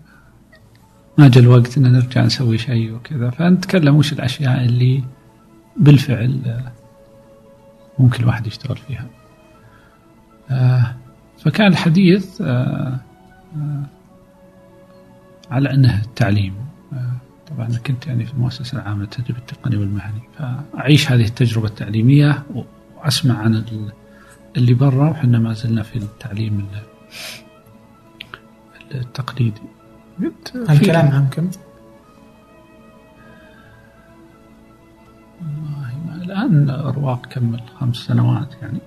ما 1.17 1.27
جاء 1.27 1.43
الوقت 1.43 1.77
إن 1.77 1.91
نرجع 1.91 2.25
نسوي 2.25 2.57
شيء 2.57 2.93
وكذا. 2.93 3.29
فنتكلم 3.29 3.95
وش 3.95 4.13
الأشياء 4.13 4.65
اللي 4.65 5.03
بالفعل 5.77 6.61
ممكن 7.99 8.23
الواحد 8.23 8.47
يشتغل 8.47 8.77
فيها. 8.77 9.07
فكان 11.37 11.67
الحديث 11.67 12.41
على 15.51 15.73
أنه 15.73 16.01
التعليم. 16.01 16.53
طبعا 17.49 17.67
أنا 17.67 17.77
كنت 17.77 18.07
يعني 18.07 18.25
في 18.25 18.33
المؤسسة 18.33 18.77
العامة 18.77 19.01
للتدريب 19.01 19.37
التقني 19.37 19.77
والمهني. 19.77 20.21
فأعيش 20.37 21.11
هذه 21.11 21.25
التجربة 21.25 21.67
التعليمية 21.67 22.43
وأسمع 22.97 23.37
عن 23.37 23.63
اللي 24.57 24.73
برا 24.73 25.09
وحنا 25.09 25.39
ما 25.39 25.53
زلنا 25.53 25.83
في 25.83 25.95
التعليم 25.95 26.67
التقليدي. 28.95 29.61
الكلام 30.55 31.07
عام 31.07 31.27
كم؟ 31.31 31.49
والله 35.41 36.23
الآن 36.23 36.69
رواق 36.69 37.25
كمل 37.25 37.61
خمس 37.79 37.95
سنوات 37.95 38.53
يعني. 38.61 38.79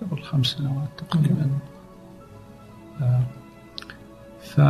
قبل 0.00 0.22
خمس 0.22 0.46
سنوات 0.46 0.88
تقريبا. 0.98 1.50
ف 4.42 4.60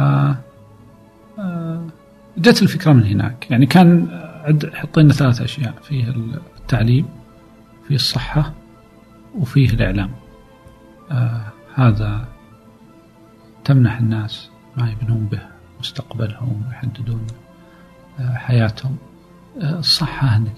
جت 2.38 2.62
الفكرة 2.62 2.92
من 2.92 3.06
هناك. 3.06 3.50
يعني 3.50 3.66
كان 3.66 4.20
حطينا 4.74 5.12
ثلاث 5.12 5.40
أشياء. 5.40 5.74
فيه 5.82 6.08
التعليم 6.60 7.06
فيه 7.88 7.94
الصحة 7.94 8.52
وفيه 9.34 9.70
الإعلام. 9.70 10.10
آه 11.10 11.42
هذا 11.74 12.28
تمنح 13.64 13.98
الناس 13.98 14.50
ما 14.76 14.90
يبنون 14.90 15.26
به 15.26 15.42
مستقبلهم 15.80 16.64
ويحددون 16.68 17.26
آه، 18.20 18.34
حياتهم. 18.34 18.96
آه، 18.96 19.11
الصحة 19.56 20.36
أنك 20.36 20.56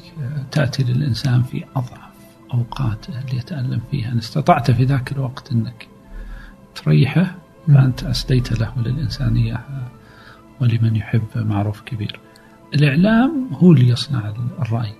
تأتي 0.50 0.82
للإنسان 0.82 1.42
في 1.42 1.64
أضعف 1.76 2.14
أوقاته 2.54 3.20
اللي 3.20 3.36
يتألم 3.36 3.80
فيها. 3.90 4.12
إن 4.12 4.18
استطعت 4.18 4.70
في 4.70 4.84
ذاك 4.84 5.12
الوقت 5.12 5.52
أنك 5.52 5.88
تريحه 6.74 7.34
فأنت 7.66 8.04
أسديت 8.04 8.60
له 8.60 8.72
وللإنسانية 8.78 9.60
ولمن 10.60 10.96
يحب 10.96 11.22
معروف 11.34 11.80
كبير. 11.80 12.20
الإعلام 12.74 13.48
هو 13.52 13.72
اللي 13.72 13.88
يصنع 13.88 14.34
الرأي. 14.58 14.92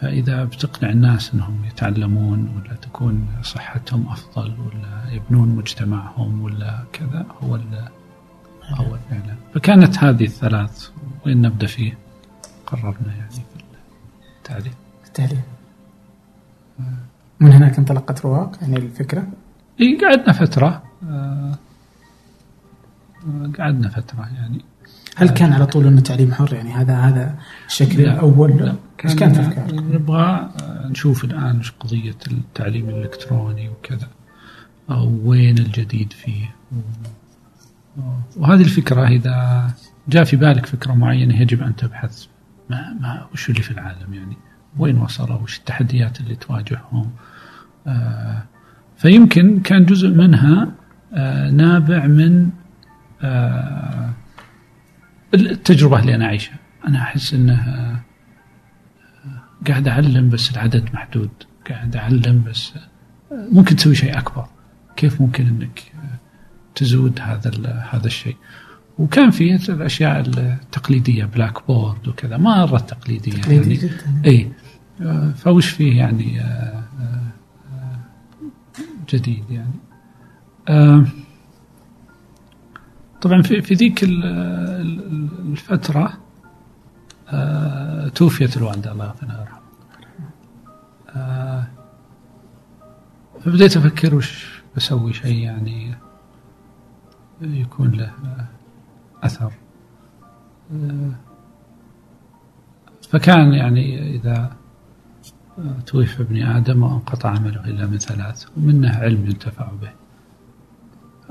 فإذا 0.00 0.44
بتقنع 0.44 0.90
الناس 0.90 1.34
أنهم 1.34 1.64
يتعلمون 1.64 2.48
ولا 2.56 2.74
تكون 2.74 3.26
صحتهم 3.42 4.08
أفضل 4.08 4.54
ولا 4.60 5.12
يبنون 5.12 5.48
مجتمعهم 5.48 6.42
ولا 6.42 6.84
كذا 6.92 7.26
هو 7.42 7.54
هو 8.64 8.98
الإعلام. 9.10 9.36
فكانت 9.54 9.98
هذه 9.98 10.24
الثلاث 10.24 10.88
وين 11.26 11.42
نبدأ 11.42 11.66
فيه؟ 11.66 11.98
قررنا 12.74 13.14
يعني 13.14 13.30
في 13.30 13.40
التعليم 14.38 14.74
التعليم 15.06 15.42
من 17.40 17.52
هناك 17.52 17.78
انطلقت 17.78 18.24
رواق 18.24 18.58
يعني 18.62 18.76
الفكرة؟ 18.76 19.28
إي 19.80 19.98
قعدنا 20.04 20.32
فترة. 20.32 20.82
آه، 21.08 21.58
قعدنا 23.58 23.88
فترة 23.88 24.28
يعني. 24.34 24.64
هل 25.16 25.28
كان 25.28 25.52
على 25.52 25.66
طول 25.66 25.86
إنه 25.86 26.00
تعليم 26.00 26.32
حر؟ 26.32 26.54
يعني 26.54 26.72
هذا 26.72 26.96
هذا 26.96 27.38
الشكل 27.66 28.02
لا 28.02 28.12
الأول؟ 28.12 28.56
لا 28.56 28.74
إيش 29.04 29.14
كانت 29.14 29.38
افكاركم؟ 29.38 29.94
نبغى 29.94 30.50
نشوف 30.84 31.24
الآن 31.24 31.56
إيش 31.56 31.70
قضية 31.70 32.16
التعليم 32.26 32.88
الإلكتروني 32.88 33.68
وكذا 33.68 34.08
أو 34.90 35.20
وين 35.24 35.58
الجديد 35.58 36.12
فيه. 36.12 36.54
وهذه 38.36 38.60
الفكرة 38.60 39.08
إذا 39.08 39.70
جاء 40.08 40.24
في 40.24 40.36
بالك 40.36 40.66
فكرة 40.66 40.92
معينة 40.92 41.40
يجب 41.40 41.62
أن 41.62 41.76
تبحث 41.76 42.26
ما 42.70 42.92
ما 43.00 43.26
وش 43.32 43.50
اللي 43.50 43.62
في 43.62 43.70
العالم 43.70 44.14
يعني؟ 44.14 44.36
وين 44.78 44.98
وصلوا؟ 44.98 45.38
وش 45.38 45.58
التحديات 45.58 46.20
اللي 46.20 46.36
تواجههم؟ 46.36 47.10
آه 47.86 48.42
فيمكن 48.96 49.60
كان 49.60 49.84
جزء 49.84 50.08
منها 50.08 50.72
آه 51.14 51.50
نابع 51.50 52.06
من 52.06 52.50
آه 53.22 54.10
التجربة 55.34 56.00
اللي 56.00 56.14
أنا 56.14 56.24
أعيشها. 56.24 56.56
أنا 56.88 56.98
أحس 56.98 57.34
أنه 57.34 58.00
قاعد 59.66 59.88
أعلم 59.88 60.28
بس 60.28 60.50
العدد 60.50 60.88
محدود. 60.94 61.30
قاعد 61.70 61.96
أعلم 61.96 62.44
بس 62.46 62.72
ممكن 63.30 63.76
تسوي 63.76 63.94
شيء 63.94 64.18
أكبر. 64.18 64.46
كيف 64.96 65.20
ممكن 65.20 65.46
أنك 65.46 65.82
تزود 66.74 67.20
هذا 67.20 67.50
هذا 67.90 68.06
الشيء؟ 68.06 68.36
وكان 68.98 69.30
في 69.30 69.54
الأشياء 69.68 70.20
التقليدية 70.20 71.24
Blackboard 71.24 72.08
وكذا 72.08 72.36
مرة 72.36 72.78
تقليدية 72.78 73.40
يعني. 73.46 73.90
أي. 74.24 74.52
فوش 75.36 75.68
فيه 75.68 75.98
يعني 75.98 76.40
جديد 79.08 79.44
يعني. 79.50 79.74
طبعا 83.20 83.42
في 83.42 83.62
في 83.62 83.74
ذيك 83.74 84.04
الفترة 85.42 86.18
آه 87.28 88.08
توفيت 88.08 88.56
الوالدة 88.56 88.92
الله 88.92 89.04
يرحمها 89.04 89.60
آه 91.08 91.66
فبديت 93.44 93.76
أفكر 93.76 94.14
وش 94.14 94.62
بسوي 94.76 95.12
شيء 95.12 95.38
يعني 95.38 95.94
يكون 97.42 97.90
له 97.90 98.12
أثر. 99.24 99.52
فكان 103.10 103.52
يعني 103.52 104.16
إذا 104.16 104.56
توفي 105.86 106.22
ابن 106.22 106.42
آدم 106.42 106.82
وانقطع 106.82 107.30
عمله 107.30 107.64
إلا 107.64 107.86
من 107.86 107.98
ثلاث 107.98 108.44
ومنه 108.56 108.96
علم 108.96 109.26
ينتفع 109.26 109.68
به. 109.82 109.92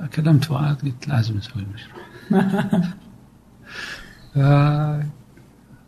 كلمت 0.08 0.46
فؤاد 0.46 0.82
قلت 0.82 1.08
لازم 1.08 1.38
نسوي 1.38 1.64
المشروع. 1.64 2.04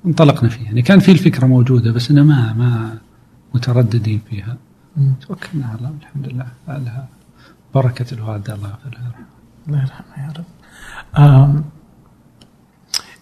انطلقنا 0.05 0.49
فيه 0.49 0.65
يعني 0.65 0.81
كان 0.81 0.99
في 0.99 1.11
الفكرة 1.11 1.45
موجودة 1.45 1.91
بس 1.91 2.11
أنا 2.11 2.23
ما 2.23 2.53
ما 2.53 2.97
مترددين 3.53 4.21
فيها. 4.29 4.57
توكلنا 5.21 5.67
على 5.67 5.77
الله 5.77 5.93
الحمد 6.01 6.27
لله. 6.27 6.47
لها 6.67 7.07
بركة 7.75 8.13
الوالدة 8.13 8.53
الله 8.53 8.69
يغفر 8.69 8.89
لها. 8.89 9.11
الله 9.67 9.81
يرحمها 9.81 10.27
يا 10.27 10.33
رب. 10.37 11.63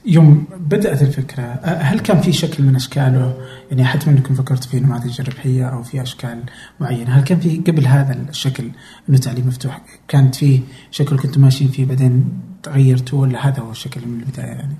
يوم 0.05 0.45
بدأت 0.57 1.01
الفكرة 1.01 1.59
هل 1.63 1.99
كان 1.99 2.21
في 2.21 2.31
شكل 2.31 2.63
من 2.63 2.75
أشكاله؟ 2.75 3.37
يعني 3.71 3.85
حتما 3.85 4.13
أنكم 4.13 4.35
فكرتوا 4.35 4.71
في 4.71 4.79
نماذج 4.79 5.21
الربحية 5.21 5.65
أو 5.65 5.83
في 5.83 6.01
أشكال 6.01 6.39
معينة 6.79 7.09
هل 7.09 7.23
كان 7.23 7.39
في 7.39 7.61
قبل 7.67 7.87
هذا 7.87 8.25
الشكل 8.29 8.63
أنه 9.09 9.17
تعليم 9.17 9.47
مفتوح؟ 9.47 9.81
كانت 10.07 10.35
في 10.35 10.59
شكل 10.91 11.17
كنتم 11.17 11.41
ماشيين 11.41 11.71
فيه 11.71 11.85
بعدين 11.85 12.25
تغيرتوا 12.63 13.21
ولا 13.21 13.47
هذا 13.47 13.59
هو 13.59 13.71
الشكل 13.71 14.01
من 14.07 14.19
البداية 14.19 14.45
يعني؟ 14.45 14.75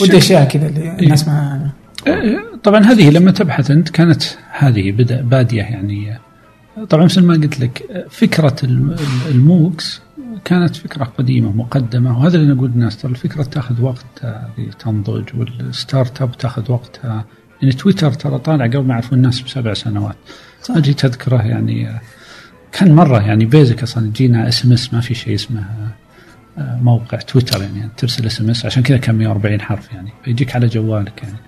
ودي 0.00 0.18
أشياء 0.18 0.44
كذا 0.44 0.66
اللي 0.66 0.80
إيه. 0.80 0.98
الناس 0.98 1.28
ما 1.28 1.70
طبعا 2.64 2.80
هذه 2.80 3.10
لما 3.10 3.30
تبحث 3.30 3.70
أنت 3.70 3.88
كانت 3.88 4.22
هذه 4.50 4.92
بدأ 4.92 5.22
بادية 5.22 5.62
يعني. 5.62 6.18
طبعا 6.90 7.04
مثل 7.04 7.22
ما 7.22 7.34
قلت 7.34 7.60
لك 7.60 8.06
فكرة 8.10 8.56
ال 9.30 9.42
MOOCs 9.42 10.00
كانت 10.44 10.76
فكرة 10.76 11.04
قديمة 11.04 11.52
مقدمة 11.52 12.18
وهذا 12.18 12.36
اللي 12.36 12.54
نقول 12.54 12.70
للناس 12.70 12.96
ترى 12.96 13.10
الفكرة 13.10 13.42
تاخذ 13.42 13.82
وقت 13.82 14.26
تنضج 14.78 15.24
وال 15.38 16.22
startup 16.22 16.38
تاخذ 16.38 16.72
وقتها 16.72 17.24
يعني 17.62 17.74
تويتر 17.74 18.12
ترى 18.12 18.38
طالع 18.38 18.66
قبل 18.66 18.84
ما 18.84 18.92
يعرفون 18.94 19.18
الناس 19.18 19.40
بسبع 19.40 19.74
سنوات. 19.74 20.16
صح. 20.62 20.76
أجي 20.76 20.94
تذكره 20.94 21.42
يعني 21.42 22.00
كان 22.72 22.92
مرة 22.92 23.20
يعني 23.20 23.44
basic 23.44 23.82
أصلا 23.82 24.06
يجينا 24.06 24.48
SMS 24.48 24.94
ما 24.94 25.00
في 25.00 25.14
شيء 25.14 25.34
اسمه 25.34 25.64
آه، 26.58 26.78
موقع 26.82 27.18
تويتر 27.18 27.62
يعني 27.62 27.88
ترسل 27.96 28.26
SMS 28.26 28.66
عشان 28.66 28.82
كذا 28.82 28.96
كان 28.96 29.14
140 29.14 29.60
حرف 29.60 29.92
يعني 29.92 30.12
فيجيك 30.24 30.56
على 30.56 30.66
جوالك 30.66 31.22
يعني. 31.22 31.38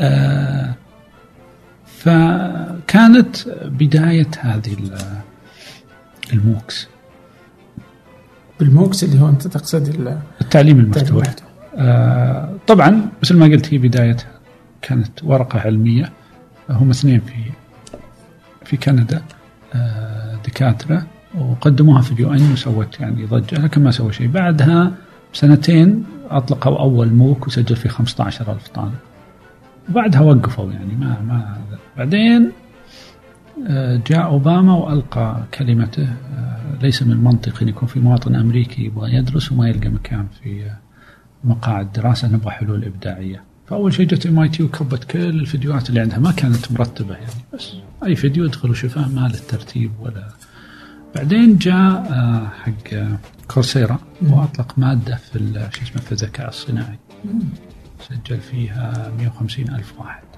آه 0.00 0.74
فكانت 1.98 3.48
بداية 3.64 4.30
هذه 4.38 4.76
ال 6.32 6.41
MOOCs 6.41 6.88
بال 8.60 8.73
MOOCs 8.73 9.04
اللي 9.04 9.20
هو 9.20 9.28
أنت 9.28 9.46
تقصد 9.46 10.16
التعليم 10.40 10.78
المفتوح. 10.78 11.26
آه 11.76 12.54
طبعا 12.66 13.08
مثل 13.22 13.36
ما 13.36 13.46
قلت 13.46 13.74
هي 13.74 13.78
بدايتها 13.78 14.30
كانت 14.82 15.24
ورقة 15.24 15.60
علمية. 15.60 16.12
هم 16.70 16.90
اثنين 16.90 17.20
في 17.20 17.34
في 18.64 18.76
كندا 18.76 19.22
آه 19.74 20.36
دكاترة 20.46 21.06
وقدموها 21.38 22.02
في 22.02 22.12
ال 22.12 22.32
UN 22.32 22.52
وسوت 22.52 23.00
يعني 23.00 23.24
ضجة. 23.26 23.58
لكن 23.58 23.84
ما 23.84 23.90
سوى 23.90 24.12
شيء. 24.12 24.28
بعدها 24.28 24.92
بسنتين 25.34 26.04
أطلقوا 26.30 26.78
أول 26.80 27.08
MOOC 27.12 27.46
وسجل 27.46 27.76
فيه 27.76 27.88
15000 27.88 28.68
طالب. 28.68 28.92
وبعدها 29.90 30.20
وقفوا 30.20 30.72
يعني 30.72 30.94
ما 31.00 31.16
ما 31.28 31.56
بعدين 31.96 32.52
جاء 34.06 34.24
أوباما 34.24 34.74
وألقى 34.74 35.44
كلمته. 35.54 36.02
آه، 36.02 36.78
ليس 36.82 37.02
من 37.02 37.12
المنطق 37.12 37.62
أن 37.62 37.68
يكون 37.68 37.88
في 37.88 38.00
مواطن 38.00 38.34
أمريكي 38.34 38.84
يبغى 38.84 39.14
يدرس 39.14 39.52
وما 39.52 39.68
يلقى 39.68 39.88
مكان 39.88 40.26
في 40.42 40.64
آه، 40.66 40.78
مقاعد 41.44 41.92
دراسة 41.92 42.28
نبغى 42.28 42.50
حلول 42.50 42.84
إبداعية. 42.84 43.42
فأول 43.66 43.92
شيء 43.94 44.06
جت 44.06 44.26
MIT 44.26 44.62
وكبت 44.62 45.04
كل 45.04 45.18
الفيديوهات 45.18 45.88
اللي 45.88 46.00
عندها. 46.00 46.18
ما 46.18 46.32
كانت 46.32 46.72
مرتبة 46.72 47.14
يعني 47.14 47.30
بس 47.54 47.72
أي 48.04 48.16
فيديو 48.16 48.44
ادخل 48.46 48.70
وشوفه 48.70 49.08
ما 49.08 49.20
له 49.28 49.38
ترتيب 49.48 49.90
ولا. 50.00 50.28
بعدين 51.14 51.58
جاء 51.58 52.04
حق 52.64 52.96
كورسيرا 53.48 53.98
وأطلق 54.22 54.78
مادة 54.78 55.16
في 55.16 55.68
شو 55.70 55.82
اسمه 55.82 56.02
في 56.02 56.12
الذكاء 56.12 56.48
الصناعي. 56.48 56.98
سجل 58.08 58.40
فيها 58.40 59.12
150 59.18 59.68
ألف 59.68 59.92
واحد. 59.98 60.29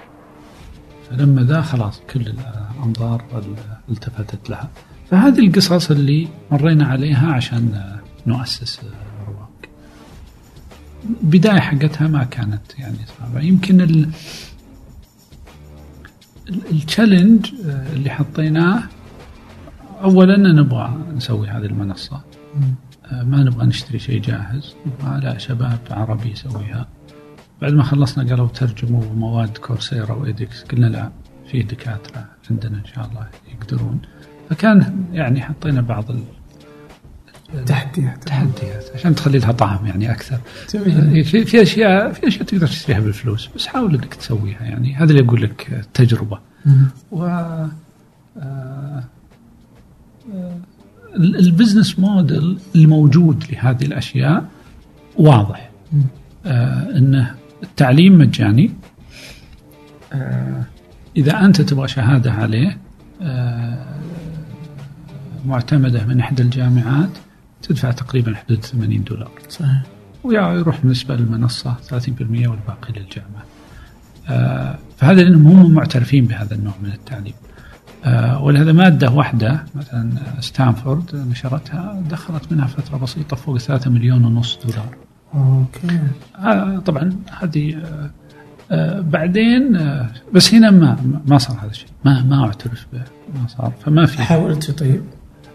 فلما 1.13 1.43
ذا 1.43 1.61
خلاص 1.61 2.01
كل 2.11 2.21
الأنظار 2.21 3.25
التفتت 3.91 4.51
لها. 4.51 4.71
فهذه 5.11 5.39
القصص 5.39 5.91
اللي 5.91 6.29
مرينا 6.51 6.87
عليها 6.87 7.33
عشان 7.33 7.97
نؤسس 8.27 8.81
رواق. 9.27 9.51
البداية 11.23 11.61
حقتها 11.61 12.09
ما 12.09 12.25
كانت 12.25 12.79
يعني 12.79 12.97
صعبة. 13.19 13.41
يمكن 13.41 13.81
ال 13.81 14.11
التشالنج 16.49 17.47
اللي 17.65 18.11
حطيناه 18.11 18.83
اولا 20.03 20.37
نبغى 20.37 20.97
نسوي 21.17 21.49
هذه 21.49 21.67
المنصة. 21.67 22.21
ما 23.13 23.45
نبغى 23.45 23.67
نشتري 23.67 23.99
شيء 23.99 24.21
جاهز. 24.23 24.75
نبغى 24.87 25.21
لا 25.21 25.39
شباب 25.39 25.79
عربي 25.91 26.31
يسويها. 26.31 26.89
بعد 27.63 27.73
ما 27.73 27.83
خلصنا 27.83 28.29
قالوا 28.31 28.49
ترجموا 28.49 29.03
مواد 29.15 29.59
كورسيرا 29.59 30.13
وإيدكس 30.13 30.63
قلنا 30.63 30.87
لا 30.87 31.11
في 31.51 31.63
دكاترة 31.63 32.25
عندنا 32.51 32.77
إن 32.79 32.85
شاء 32.95 33.09
الله 33.09 33.27
يقدرون. 33.55 34.01
فكان 34.51 35.05
يعني 35.13 35.43
حطينا 35.43 35.81
بعض 35.81 36.05
تحديات. 37.67 38.25
تحديات 38.25 38.85
عشان 38.95 39.15
تخلي 39.15 39.39
لها 39.39 39.53
طعم 39.53 39.87
يعني 39.87 40.13
أكثر. 40.13 40.39
جميل. 40.75 41.25
في, 41.25 41.45
في 41.45 41.63
اشياء 41.63 42.13
في 42.13 42.29
أشياء 42.29 42.45
تقدر 42.45 42.67
تشتريها 42.67 43.01
بالفلوس 43.01 43.49
بس 43.57 43.67
حاول 43.67 43.95
إنك 43.95 44.15
تسويها. 44.15 44.63
يعني 44.63 44.95
هذا 44.95 45.13
اللي 45.13 45.25
أقول 45.25 45.43
لك 45.43 45.87
تجربة. 45.95 46.39
و 47.11 47.25
آه 47.25 47.71
آه 48.39 49.05
البزنس 51.17 51.99
موديل 51.99 52.59
الموجود 52.77 53.45
لهذه 53.53 53.85
الأشياء 53.85 54.45
واضح. 55.17 55.71
آه 56.47 56.99
إنه 56.99 57.42
التعليم 57.63 58.19
مجاني. 58.19 58.71
آه، 60.13 60.63
إذا 61.17 61.45
أنت 61.45 61.61
تبغى 61.61 61.89
شهادة 61.89 62.33
عليه 62.33 62.79
آه، 63.23 63.87
معتمدة 65.47 66.05
من 66.07 66.21
إحدى 66.21 66.43
الجامعات 66.43 67.11
تدفع 67.63 67.91
تقريبا 67.91 68.35
حدود 68.35 68.65
80 68.65 69.05
دولار. 69.05 69.31
صحيح. 69.49 69.83
ويروح 70.25 70.81
بالنسبة 70.81 71.17
للمنصة 71.17 71.75
30% 71.89 72.49
والباقي 72.49 72.93
للجامعة. 72.97 73.45
آه، 74.29 74.79
فهذا 74.99 75.23
لأنهم 75.23 75.47
هم 75.47 75.75
معترفين 75.75 76.25
بهذا 76.25 76.55
النوع 76.55 76.75
من 76.83 76.93
التعليم. 76.93 77.35
ولهذا 78.41 78.73
مادة 78.73 79.11
واحدة 79.11 79.65
مثلا 79.75 80.11
ستانفورد 80.41 81.27
نشرتها 81.31 82.03
دخلت 82.11 82.53
منها 82.53 82.67
فترة 82.67 82.97
بسيطة 82.97 83.37
فوق 83.37 83.59
3 83.59 83.91
مليون 83.91 84.25
ونص 84.25 84.59
دولار. 84.65 84.97
أوكي. 85.35 85.99
آه 86.37 86.79
طبعا 86.79 87.17
هذه 87.43 87.77
آه 87.77 88.11
آه 88.71 89.01
بعدين 89.01 89.79
بس 90.35 90.55
هنا 90.55 90.71
ما 90.71 91.21
ما 91.27 91.39
صار 91.39 91.59
هذا 91.61 91.71
الشيء. 91.71 91.89
ما 92.05 92.23
ما 92.23 92.45
اعترف 92.45 92.87
به 92.93 93.03
ما 93.35 93.47
صار. 93.49 93.73
فما 93.85 94.07
في 94.07 94.23
حاولت 94.23 94.71
طيب؟ 94.71 95.03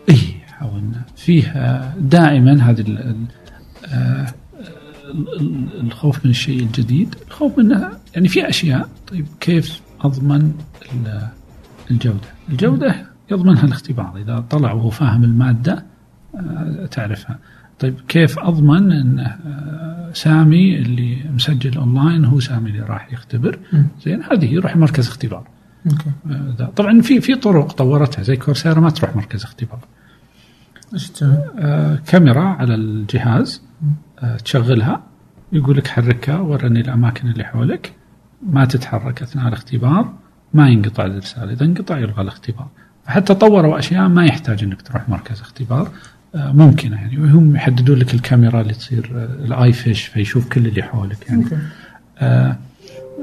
اي 0.09 0.17
حاولنا. 0.47 1.01
فيه 1.15 1.82
دائما 1.99 2.53
هذه 2.53 3.15
الخوف 5.82 6.25
من 6.25 6.32
الشيء 6.32 6.59
الجديد. 6.63 7.15
الخوف 7.28 7.57
منها 7.57 7.91
يعني 8.15 8.28
في 8.28 8.49
أشياء. 8.49 8.89
طيب 9.07 9.28
كيف 9.39 9.82
أضمن 10.01 10.53
الجودة؟ 11.91 12.28
الجودة 12.49 12.95
يضمنها 13.32 13.63
الاختبار. 13.63 14.17
إذا 14.17 14.39
طلع 14.49 14.73
وهو 14.73 14.89
فاهم 14.89 15.23
المادة 15.23 15.86
تعرفها. 16.91 17.39
طيب 17.80 17.99
كيف 18.07 18.39
أضمن 18.39 18.91
إن 18.91 19.19
آه، 19.19 20.09
سامي 20.13 20.78
اللي 20.78 21.23
مسجل 21.34 21.78
أونلاين 21.78 22.25
هو 22.25 22.39
سامي 22.39 22.69
اللي 22.69 22.82
راح 22.82 23.13
يختبر؟ 23.13 23.59
زين 24.05 24.23
هذه 24.23 24.45
يروح 24.45 24.75
مركز 24.75 25.07
اختبار. 25.07 25.47
okay. 25.91 26.12
آه، 26.61 26.71
طبعا 26.75 27.01
في 27.01 27.21
في 27.21 27.36
طرق 27.36 27.71
طورتها 27.71 28.23
زي 28.23 28.36
Coursera 28.36 28.80
ما 28.80 28.89
تروح 28.89 29.15
مركز 29.15 29.43
اختبار. 29.43 29.80
إيش 30.93 31.09
تسوي؟ 31.09 31.38
آه 31.59 31.95
كاميرا 32.07 32.43
على 32.43 32.75
الجهاز 32.75 33.61
آه 34.19 34.38
تشغلها 34.38 35.03
يقول 35.51 35.78
لك 35.78 35.88
حركها 35.88 36.39
ورني 36.39 36.82
الأماكن 36.82 37.28
اللي 37.28 37.43
حولك 37.43 37.93
ما 38.43 38.65
تتحرك 38.65 39.21
أثناء 39.21 39.47
الاختبار 39.47 40.13
ما 40.53 40.69
ينقطع 40.69 41.05
الإرسال. 41.05 41.49
إذا 41.49 41.65
انقطع 41.65 41.97
يلغى 41.97 42.21
الاختبار. 42.21 42.67
حتى 43.05 43.34
طوروا 43.34 43.80
أشياء 43.80 44.07
ما 44.07 44.25
يحتاج 44.25 44.63
إنك 44.63 44.82
تروح 44.82 45.09
مركز 45.09 45.41
اختبار. 45.41 45.91
ممكنة 46.36 46.95
يعني. 46.95 47.17
وهم 47.17 47.55
يحددون 47.55 47.97
لك 47.97 48.13
الكاميرا 48.13 48.61
اللي 48.61 48.73
تصير 48.73 49.11
آه، 49.15 49.45
الآي 49.45 49.73
فيش 49.73 50.05
فيشوف 50.05 50.49
كل 50.49 50.67
اللي 50.67 50.84
حولك 50.84 51.30
يعني. 51.30 51.45
آه 52.19 52.57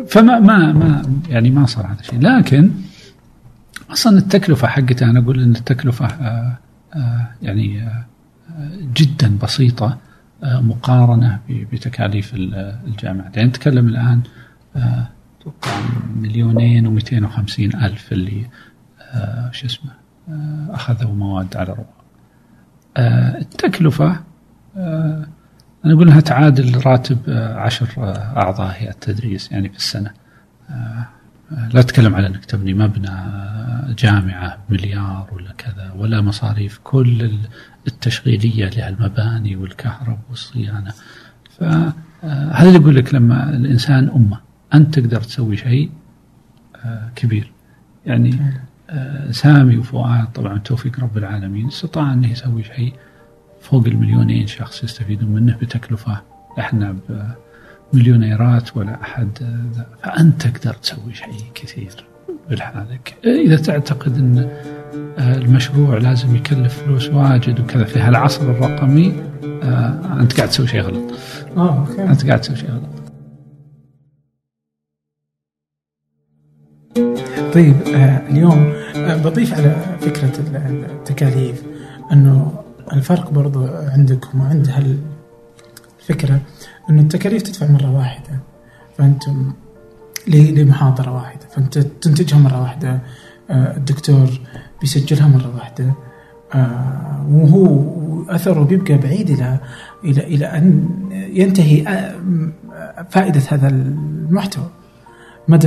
فما 0.09 0.40
ما 0.40 0.72
ما 0.72 1.02
يعني 1.28 1.50
ما 1.50 1.66
صار 1.66 1.86
هذا 1.86 2.00
الشيء. 2.00 2.20
لكن 2.20 2.70
أصلا 3.90 4.18
التكلفة 4.18 4.68
حقتها 4.68 5.11
أنا 5.11 5.18
أقول 5.18 5.42
إن 5.42 5.50
التكلفة 5.50 6.07
آه 6.07 6.59
آه 6.94 7.28
يعني 7.42 7.82
آه 7.82 8.05
جدا 8.96 9.38
بسيطة 9.42 9.98
آه 10.44 10.61
مقارنة 10.61 11.38
بتكاليف 11.48 12.32
الجامعات 12.34 13.36
يعني 13.36 13.48
نتكلم 13.48 13.88
الآن 13.88 14.20
أتوقع 14.76 15.80
مليونين 16.16 17.00
و250 17.00 17.59
ألف 17.59 18.12
اللي 18.12 18.46
شو 19.50 19.66
اسمه 19.66 19.90
أخذوا 20.70 21.14
مواد 21.14 21.57
على 21.57 21.66
رواق 21.72 21.78
آه، 21.78 22.03
التكلفة 22.99 24.20
آه، 24.76 25.26
أنا 25.84 25.95
أقول 25.95 26.09
أنها 26.09 26.20
تعادل 26.20 26.86
راتب 26.86 27.18
آه، 27.28 27.55
عشر 27.55 27.88
أعضاء 28.36 28.76
هيئة 28.76 28.90
التدريس 28.90 29.53
يعني 29.53 29.68
في 29.68 29.76
السنة. 29.76 30.11
لا 31.51 31.80
أتكلم 31.80 32.14
على 32.14 32.26
أنك 32.26 32.45
تبني 32.45 32.74
مبنى 32.74 33.11
جامعة 33.99 34.59
مليار 34.70 35.28
ولا 35.32 35.53
كذا 35.59 35.92
ولا 35.97 36.20
مصاريف 36.20 36.80
كل 36.84 37.30
التشغيلية 37.86 38.70
للمباني 38.76 39.57
والكهرب 39.57 40.18
والصيانة. 40.30 40.92
فهذا 41.59 42.68
اللي 42.68 42.78
يقول 42.78 42.97
لك 42.97 43.14
لما 43.14 43.51
الإنسان 43.51 44.09
أمة 44.09 44.38
أنت 44.74 44.99
تقدر 44.99 45.20
تسوي 45.20 45.57
شيء 45.57 45.90
كبير. 47.16 47.53
يعني 48.07 48.34
آه، 48.34 48.61
سامي 49.30 49.76
وفؤاد 49.76 50.32
طبعا 50.34 50.59
توفيق 50.59 51.01
رب 51.01 51.18
العالمين 51.18 51.66
استطاع 51.66 52.12
أنه 52.12 52.32
يسوي 52.32 52.64
شيء 52.64 52.92
فوق 53.61 53.86
المليونين 53.86 54.47
شخص 54.47 54.84
يستفيدون 54.84 55.30
منه 55.30 55.57
بتكلفة 55.62 56.20
إحنا 56.59 56.97
بمليونيرات 57.92 58.76
ولا 58.76 59.03
أحد 59.03 59.28
فأنت 60.03 60.47
تقدر 60.47 60.74
تسوي 60.74 61.14
شيء 61.14 61.45
كثير 61.55 62.05
بالحالك 62.51 63.14
إذا 63.24 63.57
تعتقد 63.57 64.18
أن 64.18 64.49
المشروع 65.18 65.99
لازم 65.99 66.36
يكلف 66.36 66.82
فلوس 66.82 67.09
واجد 67.09 67.61
وكذا 67.61 67.84
في 67.84 67.99
هالعصر 67.99 68.42
الرقمي 68.42 69.22
آه، 69.62 70.20
أنت 70.20 70.36
قاعد 70.36 70.49
تسوي 70.49 70.66
شيء 70.66 70.80
غلط. 70.80 71.14
آه،. 71.57 71.86
أنت 71.99 72.26
قاعد 72.26 72.40
تسوي 72.40 72.57
شيء 72.57 72.70
غلط. 72.70 73.03
طيب 77.55 77.74
اليوم 78.30 78.72
آه 78.96 79.16
بضيف 79.16 79.55
على 79.55 79.76
فكرة 80.00 80.32
التكاليف 80.90 81.62
أنه 82.12 82.52
الفرق 82.92 83.30
برضو 83.30 83.66
عندكم 83.66 84.40
وعند 84.40 84.68
هالفكرة 84.68 86.40
أنه 86.90 87.02
التكاليف 87.02 87.42
تدفع 87.42 87.66
مرة 87.70 87.96
واحدة 87.96 88.38
فأنتم 88.98 89.52
لمحاضرة 90.28 91.12
واحدة 91.14 91.46
فأنت 91.55 91.78
تنتجها 91.78 92.38
مرة 92.38 92.61
واحدة 92.62 93.00
آه 93.50 93.76
الدكتور 93.76 94.30
بيسجلها 94.80 95.28
مرة 95.28 95.52
واحدة 95.57 95.92
وهو 97.30 97.84
أثره 98.28 98.62
بيبقى 98.64 98.98
بعيد 98.98 99.30
إلى 99.30 99.59
إلى 100.05 100.24
إلى 100.24 100.46
أن 100.46 100.88
ينتهي 101.12 101.84
فائدة 103.11 103.40
هذا 103.48 103.68
المحتوى. 103.68 104.70
ما 105.49 105.59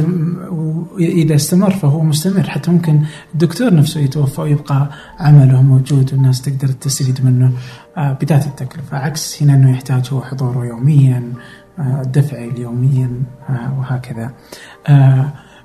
إذا 0.99 1.35
استمر 1.35 1.69
فهو 1.71 2.01
مستمر. 2.03 2.43
حتى 2.49 2.71
ممكن 2.71 3.01
الدكتور 3.33 3.73
نفسه 3.73 3.99
يتوفى 3.99 4.41
ويبقى 4.41 4.89
عمله 5.19 5.61
موجود 5.61 6.13
والناس 6.13 6.41
تقدر 6.41 6.67
تستفيد 6.67 7.25
منه 7.25 7.51
آه، 7.97 8.17
بذات 8.21 8.45
التكلفة. 8.47 8.97
عكس 8.97 9.43
هنا 9.43 9.53
إنه 9.53 9.71
يحتاج 9.71 10.09
هو 10.13 10.21
حضوره 10.21 10.65
يوميا 10.65 11.33
آه، 11.79 12.03
دفعه 12.03 12.49
يوميا 12.57 13.09
آه، 13.49 13.79
وهكذا. 13.79 14.31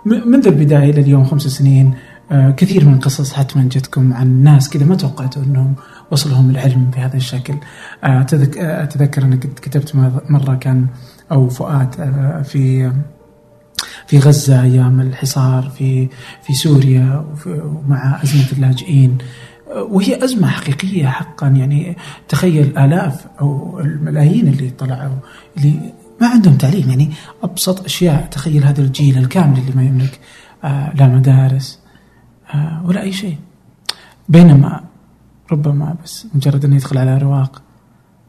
منذ 0.07 0.47
البداية 0.47 0.91
إلى 0.91 1.01
اليوم 1.01 1.25
خمس 1.25 1.43
سنين 1.43 1.95
آه، 2.33 2.51
كثير 2.51 2.85
من 2.85 2.95
القصص 2.95 3.33
حتما 3.33 3.63
جتكم 3.63 4.13
عن 4.13 4.43
ناس 4.43 4.71
كذا 4.71 4.85
ما 4.85 4.95
توقعتوا 4.95 5.43
إنهم 5.43 5.75
وصلهم 6.11 6.51
العلم 6.51 6.91
بهذا 6.97 7.17
الشكل. 7.17 7.55
آه، 8.05 8.07
آه، 8.07 8.83
أتذكر 8.83 9.23
أنك 9.23 9.39
كتبت 9.39 9.97
مرة 10.31 10.55
كان 10.55 10.87
أو 11.33 11.49
فؤاد 11.49 11.89
آه، 12.01 12.43
في 12.43 12.93
في 14.07 14.19
غزة 14.19 14.63
أيام 14.63 15.01
الحصار 15.01 15.73
في 15.79 16.09
في 16.43 16.55
سوريا 16.55 17.25
ومع 17.47 18.23
أزمة 18.23 18.47
اللاجئين. 18.53 19.19
وهي 19.77 20.25
أزمة 20.25 20.49
حقيقية 20.49 21.07
حقا 21.07 21.47
يعني 21.49 21.97
تخيل 22.29 22.79
آلاف 22.79 23.27
أو 23.41 23.81
الملايين 23.81 24.49
اللي 24.49 24.71
طلعوا 24.71 25.17
اللي 25.57 25.93
ما 26.21 26.29
عندهم 26.29 26.55
تعليم. 26.55 26.91
يعني 26.91 27.11
أبسط 27.43 27.85
أشياء 27.85 28.29
تخيل 28.31 28.65
هذا 28.65 28.83
الجيل 28.83 29.19
الكامل 29.19 29.59
اللي 29.59 29.73
ما 29.75 29.83
يملك 29.83 30.21
آه، 30.65 30.95
لا 30.95 31.07
مدارس 31.07 31.81
آه، 32.55 32.83
ولا 32.85 33.03
أي 33.03 33.13
شيء. 33.13 33.37
بينما 34.29 34.85
ربما 35.53 35.97
بس 36.05 36.27
مجرد 36.35 36.65
انه 36.65 36.77
يدخل 36.77 36.99
على 36.99 37.19
رواق 37.19 37.63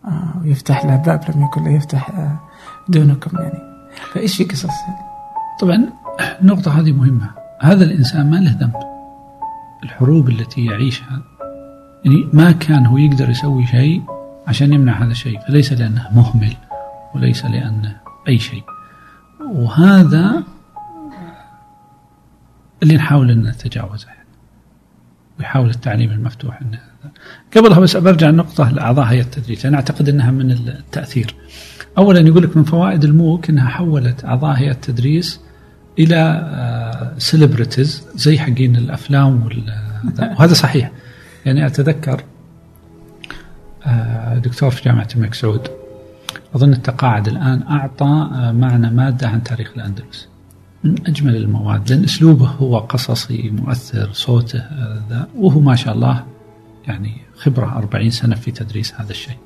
آه، 0.05 0.41
ويفتح 0.41 0.86
له 0.86 0.95
باب 0.95 1.24
لم 1.36 1.43
يكن 1.43 1.71
يفتح 1.71 2.11
دونكم 2.88 3.38
يعني. 3.38 3.59
فإيش 4.13 4.38
في 4.38 4.43
قصص 4.43 4.69
طبعا 5.60 5.89
النقطة 6.41 6.80
هذه 6.80 6.91
مهمة. 6.91 7.30
هذا 7.62 7.84
الإنسان 7.84 8.30
ما 8.30 8.38
له 8.38 8.51
ذنب. 8.51 8.76
الحروب 9.84 10.30
التي 10.30 10.66
يعيشها 10.66 11.22
يعني 12.06 12.30
ما 12.34 12.51
كان 12.51 12.86
هو 12.86 12.97
يقدر 12.97 13.30
يسوي 13.30 13.68
شيء 13.68 14.04
عشان 14.47 14.74
يمنع 14.74 15.04
هذا 15.04 15.12
الشيء 15.12 15.39
فليس 15.39 15.74
لأنه 15.74 16.10
مهمل 16.16 16.54
وليس 17.16 17.45
لأنه 17.45 17.97
أي 18.28 18.39
شيء. 18.39 18.64
وهذا 19.51 20.43
اللي 22.84 22.95
نحاول 22.95 23.32
أن 23.32 23.41
نتجاوزه. 23.41 24.08
ويحاول 25.39 25.70
التعليم 25.70 26.12
المفتوح 26.12 26.60
قبلها 27.58 27.80
بس 27.80 27.97
برجع 27.97 28.30
النقطة 28.30 28.70
لأعضاء 28.72 29.06
هيئة 29.06 29.22
التدريس. 29.22 29.66
أنا 29.66 29.76
أعتقد 29.76 30.10
أنها 30.10 30.32
من 30.32 30.51
التأثير. 30.51 31.36
اولا 31.97 32.19
يقول 32.19 32.43
لك 32.43 32.57
من 32.57 32.63
فوائد 32.63 33.03
ال 33.03 33.13
MOOC 33.13 33.49
إنها 33.49 33.69
حولت 33.69 34.25
اعضاء 34.25 34.55
هيئه 34.57 34.71
التدريس 34.71 35.39
إلى 35.99 37.13
celebrities 37.17 38.03
زي 38.15 38.39
حقين 38.39 38.75
الأفلام 38.75 39.43
وال- 39.45 39.73
وهذا 40.19 40.53
صحيح 40.53 40.91
يعني 41.45 41.65
أتذكر 41.65 42.23
آه، 43.85 44.37
دكتور 44.37 44.69
في 44.69 44.83
جامعة 44.83 45.07
الملك 45.15 45.33
سعود 45.33 45.67
أظن 46.55 46.73
التقاعد 46.73 47.27
الآن 47.27 47.63
أعطى 47.63 48.29
آه، 48.33 48.51
معنا 48.51 48.89
مادة 48.89 49.27
عن 49.27 49.43
تاريخ 49.43 49.71
الأندلس 49.75 50.27
من 50.83 50.95
أجمل 51.07 51.35
المواد 51.35 51.91
لأن 51.91 52.03
أسلوبه 52.03 52.47
هو 52.47 52.77
قصصي 52.77 53.49
مؤثر 53.49 54.09
صوته 54.13 54.59
آه، 54.59 55.01
ذا 55.09 55.27
وهو 55.37 55.59
ما 55.59 55.75
شاء 55.75 55.93
الله 55.93 56.23
يعني 56.87 57.17
خبرة 57.37 57.77
40 57.77 58.09
سنة 58.09 58.35
في 58.35 58.51
تدريس 58.51 58.93
هذا 58.93 59.11
الشيء. 59.11 59.37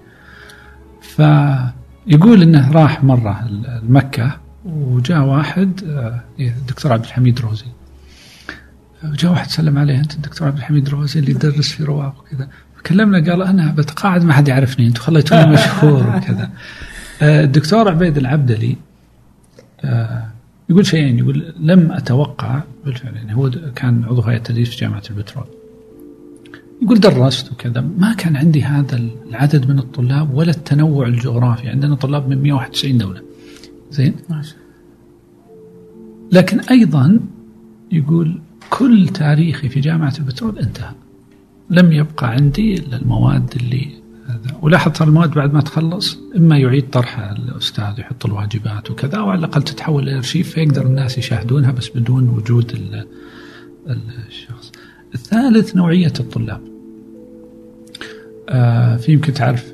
فيقول 2.07 2.41
إنه 2.41 2.71
راح 2.71 3.03
مرة 3.03 3.47
مكه 3.89 4.37
وجاء 4.65 5.21
واحد 5.21 5.83
آه، 5.83 6.21
الدكتور 6.39 6.93
عبد 6.93 7.03
الحميد 7.05 7.39
روزي. 7.39 7.65
جاء 9.03 9.31
واحد 9.31 9.49
سلم 9.49 9.77
عليه 9.77 9.99
أنت 9.99 10.13
الدكتور 10.13 10.47
عبد 10.47 10.57
الحميد 10.57 10.89
روزي 10.89 11.19
اللي 11.19 11.31
يدرس 11.31 11.71
في 11.71 11.83
رواق 11.83 12.15
وكذا. 12.19 12.47
كلمنا 12.85 13.31
قال 13.31 13.41
أنا 13.41 13.71
بتقاعد 13.71 14.23
ما 14.23 14.33
حد 14.33 14.47
يعرفني 14.47 14.87
أنتم 14.87 15.01
خليتوني 15.01 15.45
مشهور 15.53 16.15
وكذا. 16.17 16.49
آه، 17.21 17.43
الدكتور 17.43 17.89
عبيد 17.89 18.17
العبدلي 18.17 18.75
آه، 19.83 20.25
يقول 20.69 20.85
شيئين. 20.85 21.19
يقول 21.19 21.53
لم 21.59 21.91
أتوقع 21.91 22.61
بالفعل 22.85 23.15
يعني 23.15 23.35
هو 23.35 23.51
كان 23.75 24.03
عضو 24.03 24.21
هيئة 24.21 24.37
التدريس 24.37 24.69
في 24.69 24.75
جامعة 24.77 25.03
البترول. 25.09 25.45
يقول 26.81 26.99
درست 26.99 27.51
وكذا. 27.51 27.81
ما 27.97 28.13
كان 28.13 28.35
عندي 28.35 28.63
هذا 28.63 28.97
العدد 29.29 29.69
من 29.69 29.79
الطلاب 29.79 30.33
ولا 30.33 30.51
التنوع 30.51 31.07
الجغرافي. 31.07 31.69
عندنا 31.69 31.95
طلاب 31.95 32.29
من 32.29 32.41
191 32.43 32.97
دولة. 32.97 33.21
زين؟ 33.91 34.13
لكن 36.31 36.59
أيضا 36.59 37.19
يقول 37.91 38.41
كل 38.69 39.07
تاريخي 39.07 39.69
في 39.69 39.79
جامعة 39.79 40.13
البترول 40.19 40.59
انتهى. 40.59 40.91
لم 41.69 41.91
يبقى 41.91 42.31
عندي 42.31 42.73
إلا 42.75 42.97
المواد 42.97 43.53
اللي 43.55 43.87
هذا. 44.27 44.57
ولاحظ 44.61 44.91
ترى 44.91 45.07
المواد 45.07 45.31
بعد 45.31 45.53
ما 45.53 45.61
تخلص 45.61 46.17
إما 46.37 46.57
يعيد 46.57 46.89
طرحها 46.89 47.31
الأستاذ 47.31 47.99
يحط 47.99 48.25
الواجبات 48.25 48.91
وكذا 48.91 49.17
أو 49.17 49.29
على 49.29 49.39
الأقل 49.39 49.61
تتحول 49.63 50.03
إلى 50.09 50.17
أرشيف 50.17 50.49
فيقدر 50.53 50.85
الناس 50.85 51.17
يشاهدونها 51.17 51.71
بس 51.71 51.89
بدون 51.89 52.29
وجود 52.29 52.71
ال- 52.71 53.07
الشخص. 54.27 54.56
الثالث 55.13 55.75
نوعية 55.75 56.13
الطلاب. 56.19 56.61
آه 58.49 58.97
في 58.97 59.11
يمكن 59.11 59.33
تعرف 59.33 59.73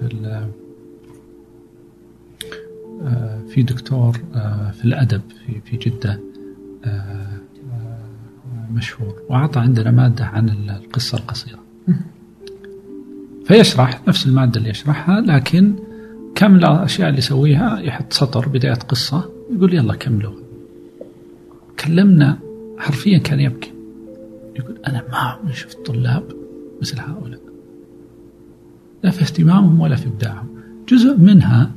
آه 3.03 3.41
في 3.49 3.63
دكتور 3.63 4.17
آه 4.35 4.71
في 4.71 4.85
الأدب 4.85 5.21
في 5.45 5.77
في 5.77 5.91
آه 6.85 7.27
مشهور 8.73 9.15
وأعطى 9.29 9.59
عندنا 9.59 9.91
مادة 9.91 10.25
عن 10.25 10.49
القصة 10.49 11.17
القصيرة. 11.17 11.59
فيشرح 13.45 14.07
نفس 14.07 14.25
المادة 14.25 14.57
اللي 14.57 14.69
يشرحها 14.69 15.21
لكن 15.21 15.75
كم 16.35 16.55
الأشياء 16.55 17.09
اللي 17.09 17.19
يسويها 17.19 17.79
يحط 17.79 18.13
سطر 18.13 18.49
بداية 18.49 18.73
قصة 18.73 19.29
يقول 19.55 19.73
يلا 19.73 19.95
كملوا. 19.95 20.33
كلمنا 21.79 22.39
حرفيا 22.77 23.17
كان 23.17 23.39
يبكي. 23.39 23.72
يقول 24.55 24.77
أنا 24.87 25.03
ما 25.11 25.17
عمري 25.17 25.53
شفت 25.53 25.85
طلاب 25.85 26.23
مثل 26.81 26.99
هؤلاء. 26.99 27.39
لا 29.03 29.11
في 29.11 29.21
اهتمامهم 29.21 29.79
ولا 29.79 29.95
في 29.95 30.07
إبداعهم. 30.07 30.47
جزء 30.89 31.17
منها 31.17 31.71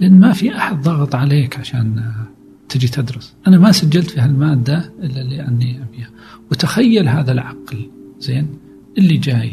لأن 0.00 0.20
ما 0.20 0.32
في 0.32 0.56
أحد 0.56 0.82
ضغط 0.82 1.14
عليك 1.14 1.58
عشان 1.58 2.02
تجي 2.68 2.88
تدرس. 2.88 3.34
أنا 3.46 3.58
ما 3.58 3.72
سجلت 3.72 4.10
في 4.10 4.20
هالمادة 4.20 4.92
إلا 5.02 5.20
لاني 5.20 5.82
أبيها. 5.82 6.10
وتخيل 6.50 7.08
هذا 7.08 7.32
العقل 7.32 7.90
زين 8.18 8.46
اللي 8.98 9.16
جاي 9.16 9.52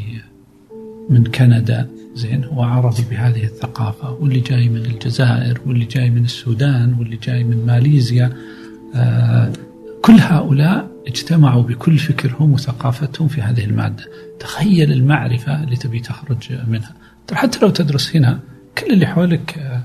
من 1.10 1.24
كندا 1.24 1.90
زين 2.16 2.44
هو 2.44 2.64
عربي 2.64 3.04
بهذه 3.10 3.44
الثقافة 3.44 4.12
واللي 4.12 4.40
جاي 4.40 4.70
من 4.70 4.86
الجزائر 4.86 5.62
واللي 5.66 5.86
جاي 5.86 6.10
من 6.10 6.24
السودان 6.24 6.96
واللي 7.00 7.20
جاي 7.24 7.44
من 7.44 7.66
ماليزيا 7.66 8.34
آه 8.96 9.52
كل 10.02 10.14
هؤلاء 10.20 10.90
اجتمعوا 11.08 11.64
بكل 11.64 11.98
فكرهم 11.98 12.52
وثقافتهم 12.52 13.28
في 13.28 13.42
هذه 13.42 13.66
المادة. 13.66 14.04
تخيل 14.40 14.92
المعرفة 14.92 15.64
اللي 15.64 15.76
تبي 15.76 16.00
تخرج 16.00 16.54
منها. 16.68 16.94
حتى 17.34 17.60
لو 17.62 17.70
تدرس 17.70 18.16
هنا 18.16 18.40
كل 18.78 18.94
اللي 18.94 19.06
حولك 19.08 19.58
آه 19.58 19.84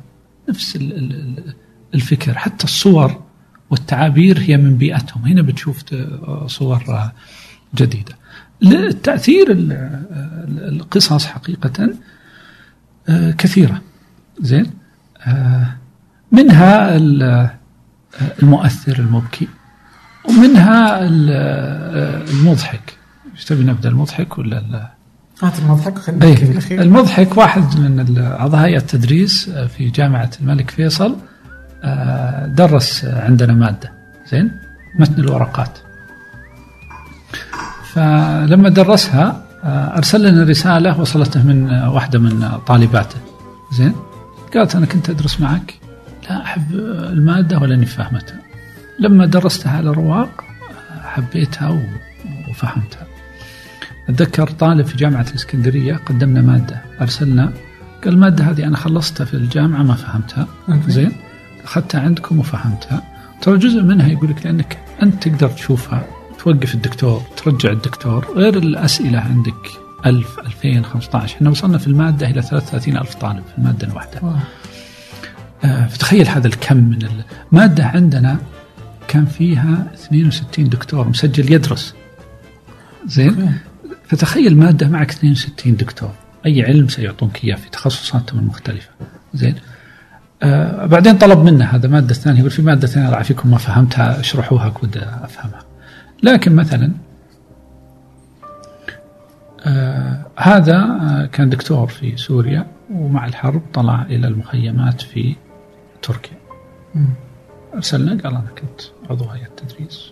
نفس 0.48 0.76
ال- 0.76 0.92
ال- 0.96 1.12
ال- 1.12 1.54
الفكر. 1.94 2.34
حتى 2.34 2.64
الصور 2.64 3.22
والتعابير 3.70 4.38
هي 4.38 4.56
من 4.56 4.76
بيئتهم. 4.76 5.24
هنا 5.26 5.42
بتشوف 5.42 5.82
ت- 5.82 6.08
صور 6.46 6.84
آه، 6.88 7.12
جديدة. 7.74 8.16
التأثير 8.62 9.50
ال- 9.50 9.72
ال- 9.72 10.74
القصص 10.80 11.26
حقيقة 11.26 11.88
آه، 13.08 13.30
كثيرة. 13.30 13.80
زين؟ 14.40 14.66
آه، 15.26 15.76
منها 16.32 16.96
ال- 16.96 17.22
آه، 17.22 17.50
المؤثر 18.42 18.98
المبكي. 18.98 19.48
ومنها 20.28 20.98
ال- 21.02 21.30
آه، 21.32 22.30
المضحك. 22.30 22.96
إيش 23.34 23.44
تبي 23.44 23.64
نبدأ 23.64 23.88
المضحك 23.88 24.38
ولا 24.38 24.58
ال- 24.58 24.86
هات 25.42 25.58
المضحك 25.58 25.96
وخلينا 25.96 26.24
أي 26.26 26.32
نحكي 26.32 26.44
في 26.46 26.52
الاخير 26.52 26.82
المضحك 26.82 27.36
واحد 27.36 27.80
من 27.80 28.18
أعضاء 28.18 28.60
هيئة 28.66 28.76
التدريس 28.78 29.48
آه، 29.48 29.66
في 29.66 29.90
جامعة 29.90 30.30
الملك 30.40 30.70
فيصل 30.70 31.16
آه، 31.84 32.46
درس 32.46 33.04
عندنا 33.04 33.52
مادة. 33.52 33.92
زين؟ 34.30 34.50
متن 34.98 35.22
الورقات. 35.22 35.78
فلما 37.92 38.68
درسها 38.68 39.42
آه، 39.64 39.96
أرسل 39.96 40.28
لنا 40.28 40.42
رسالة 40.44 41.00
وصلته 41.00 41.42
من 41.42 41.70
آه، 41.70 41.90
واحدة 41.90 42.18
من 42.18 42.48
طالباته. 42.66 43.16
زين؟ 43.72 43.92
قالت 44.54 44.76
أنا 44.76 44.86
كنت 44.86 45.10
أدرس 45.10 45.40
معك. 45.40 45.74
لا 46.30 46.42
أحب 46.42 46.72
آه، 46.74 47.08
الماده 47.12 47.58
ولاني 47.58 47.86
فاهمتها. 47.86 48.36
لما 48.98 49.26
درستها 49.26 49.72
على 49.76 49.90
رواق 49.90 50.44
آه، 50.90 51.02
حبيتها 51.02 51.82
وفهمتها. 52.50 53.06
أتذكر 54.08 54.46
طالب 54.50 54.86
في 54.86 54.96
جامعة 54.96 55.26
الإسكندرية 55.30 55.94
قدمنا 55.96 56.42
مادة 56.42 56.82
أرسلنا 57.00 57.52
قال 58.04 58.12
المادة 58.14 58.44
هذه 58.44 58.64
أنا 58.64 58.76
خلصتها 58.76 59.24
في 59.24 59.34
الجامعة 59.34 59.82
ما 59.82 59.94
فهمتها. 59.94 60.46
زين؟ 60.88 61.12
أخذتها 61.64 62.00
عندكم 62.00 62.38
وفهمتها. 62.38 63.02
ترى 63.42 63.58
جزء 63.58 63.82
منها 63.82 64.08
يقول 64.08 64.30
لك 64.30 64.46
لأنك 64.46 64.78
أنت 65.02 65.28
تقدر 65.28 65.48
تشوفها 65.48 66.06
توقف 66.38 66.74
الدكتور 66.74 67.22
ترجع 67.36 67.70
الدكتور 67.70 68.26
غير 68.36 68.56
الأسئلة 68.58 69.18
عندك 69.20 69.54
1000 70.06 70.38
2000 70.38 70.82
15 70.82 71.36
إحنا 71.36 71.50
وصلنا 71.50 71.78
في 71.78 71.86
المادة 71.86 72.26
إلى 72.30 72.42
33 72.42 72.96
ألف 72.96 73.14
طالب 73.14 73.42
في 73.52 73.58
المادة 73.58 73.86
الواحدة. 73.88 74.18
واو. 74.22 74.34
آه، 75.64 75.86
فتخيل 75.86 76.28
هذا 76.28 76.46
الكم 76.46 76.76
من 76.76 76.98
المادة 77.52 77.86
عندنا 77.86 78.38
كان 79.08 79.26
فيها 79.26 79.86
62 79.94 80.68
دكتور 80.68 81.08
مسجل 81.08 81.52
يدرس. 81.52 81.94
زين؟ 83.06 83.58
فتخيل 84.06 84.56
مادة 84.56 84.88
معك 84.88 85.10
62 85.10 85.76
دكتور. 85.76 86.10
أي 86.46 86.62
علم 86.62 86.88
سيعطونك 86.88 87.44
إياه 87.44 87.56
في 87.56 87.70
تخصصاتهم 87.70 88.38
المختلفة. 88.38 88.90
زين؟ 89.34 89.54
آه 90.42 90.86
بعدين 90.86 91.18
طلب 91.18 91.38
منا 91.38 91.76
هذا 91.76 91.88
مادة 91.88 92.14
ثانية. 92.14 92.38
يقول 92.38 92.50
في 92.50 92.62
مادة 92.62 92.86
ثانية 92.86 93.06
الله 93.06 93.16
يعافيكم 93.16 93.50
ما 93.50 93.58
فهمتها 93.58 94.20
اشرحوها 94.20 94.68
كود 94.68 94.96
أفهمها. 94.96 95.64
لكن 96.22 96.54
مثلا 96.56 96.92
آه 99.66 100.26
هذا 100.36 100.76
آه 100.76 101.26
كان 101.32 101.48
دكتور 101.48 101.86
في 101.86 102.16
سوريا 102.16 102.66
ومع 102.90 103.26
الحرب 103.26 103.62
طلع 103.74 104.02
إلى 104.02 104.28
المخيمات 104.28 105.00
في 105.02 105.36
تركيا. 106.02 106.36
ارسلنا 107.74 108.22
قال 108.22 108.32
أنا 108.32 108.50
كنت 108.58 109.10
عضو 109.10 109.24
هيئة 109.24 109.48
تدريس 109.56 110.10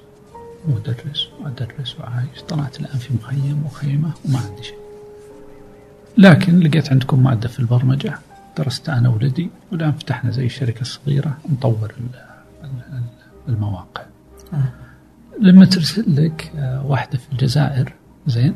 مدرس 0.68 1.28
وادرس 1.40 2.00
وعايش. 2.00 2.42
طلعت 2.48 2.80
الآن 2.80 2.98
في 2.98 3.14
مخيم 3.14 3.62
وخيمة 3.66 4.10
وما 4.24 4.38
عندي 4.38 4.62
شيء. 4.62 4.78
لكن 6.18 6.60
لقيت 6.60 6.90
عندكم 6.90 7.22
مادة 7.22 7.48
في 7.48 7.60
البرمجة. 7.60 8.18
درست 8.58 8.88
أنا 8.88 9.08
ولدي 9.08 9.50
والآن 9.72 9.92
فتحنا 9.92 10.30
زي 10.30 10.46
الشركة 10.46 10.80
الصغيرة. 10.80 11.38
نطور 11.52 11.94
المواقع. 13.48 14.02
لما 15.40 15.64
ترسل 15.64 16.24
لك 16.24 16.52
آه، 16.56 16.86
واحدة 16.86 17.18
في 17.18 17.32
الجزائر 17.32 17.92
زين. 18.26 18.54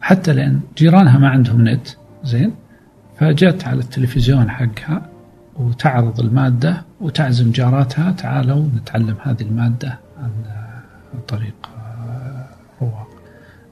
حتى 0.00 0.32
لأن 0.32 0.60
جيرانها 0.76 1.18
ما 1.18 1.28
عندهم 1.28 1.68
نت 1.68 1.88
زين. 2.24 2.54
فجت 3.20 3.64
على 3.64 3.80
التلفزيون 3.80 4.50
حقها. 4.50 5.10
وتعرض 5.58 6.20
المادة 6.20 6.82
وتعزم 7.00 7.50
جاراتها 7.50 8.12
تعالوا 8.12 8.68
نتعلم 8.76 9.16
هذه 9.22 9.42
المادة 9.42 9.98
عن 10.22 10.30
طريق 11.28 11.54
رواق. 12.82 13.08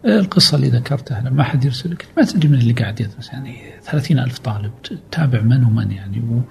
القصة 0.04 0.56
اللي 0.56 0.68
ذكرتها 0.68 1.20
لما 1.20 1.42
أحد 1.42 1.64
يرسلك 1.64 2.06
ما 2.16 2.24
تدري 2.24 2.48
من 2.48 2.58
اللي 2.58 2.72
قاعد 2.72 3.00
يدرس 3.00 3.28
يعني 3.32 3.56
ثلاثين 3.82 4.18
ألف 4.18 4.38
طالب 4.38 4.72
تتابع 4.82 5.40
من 5.40 5.64
ومن 5.64 5.90
يعني 5.90 6.42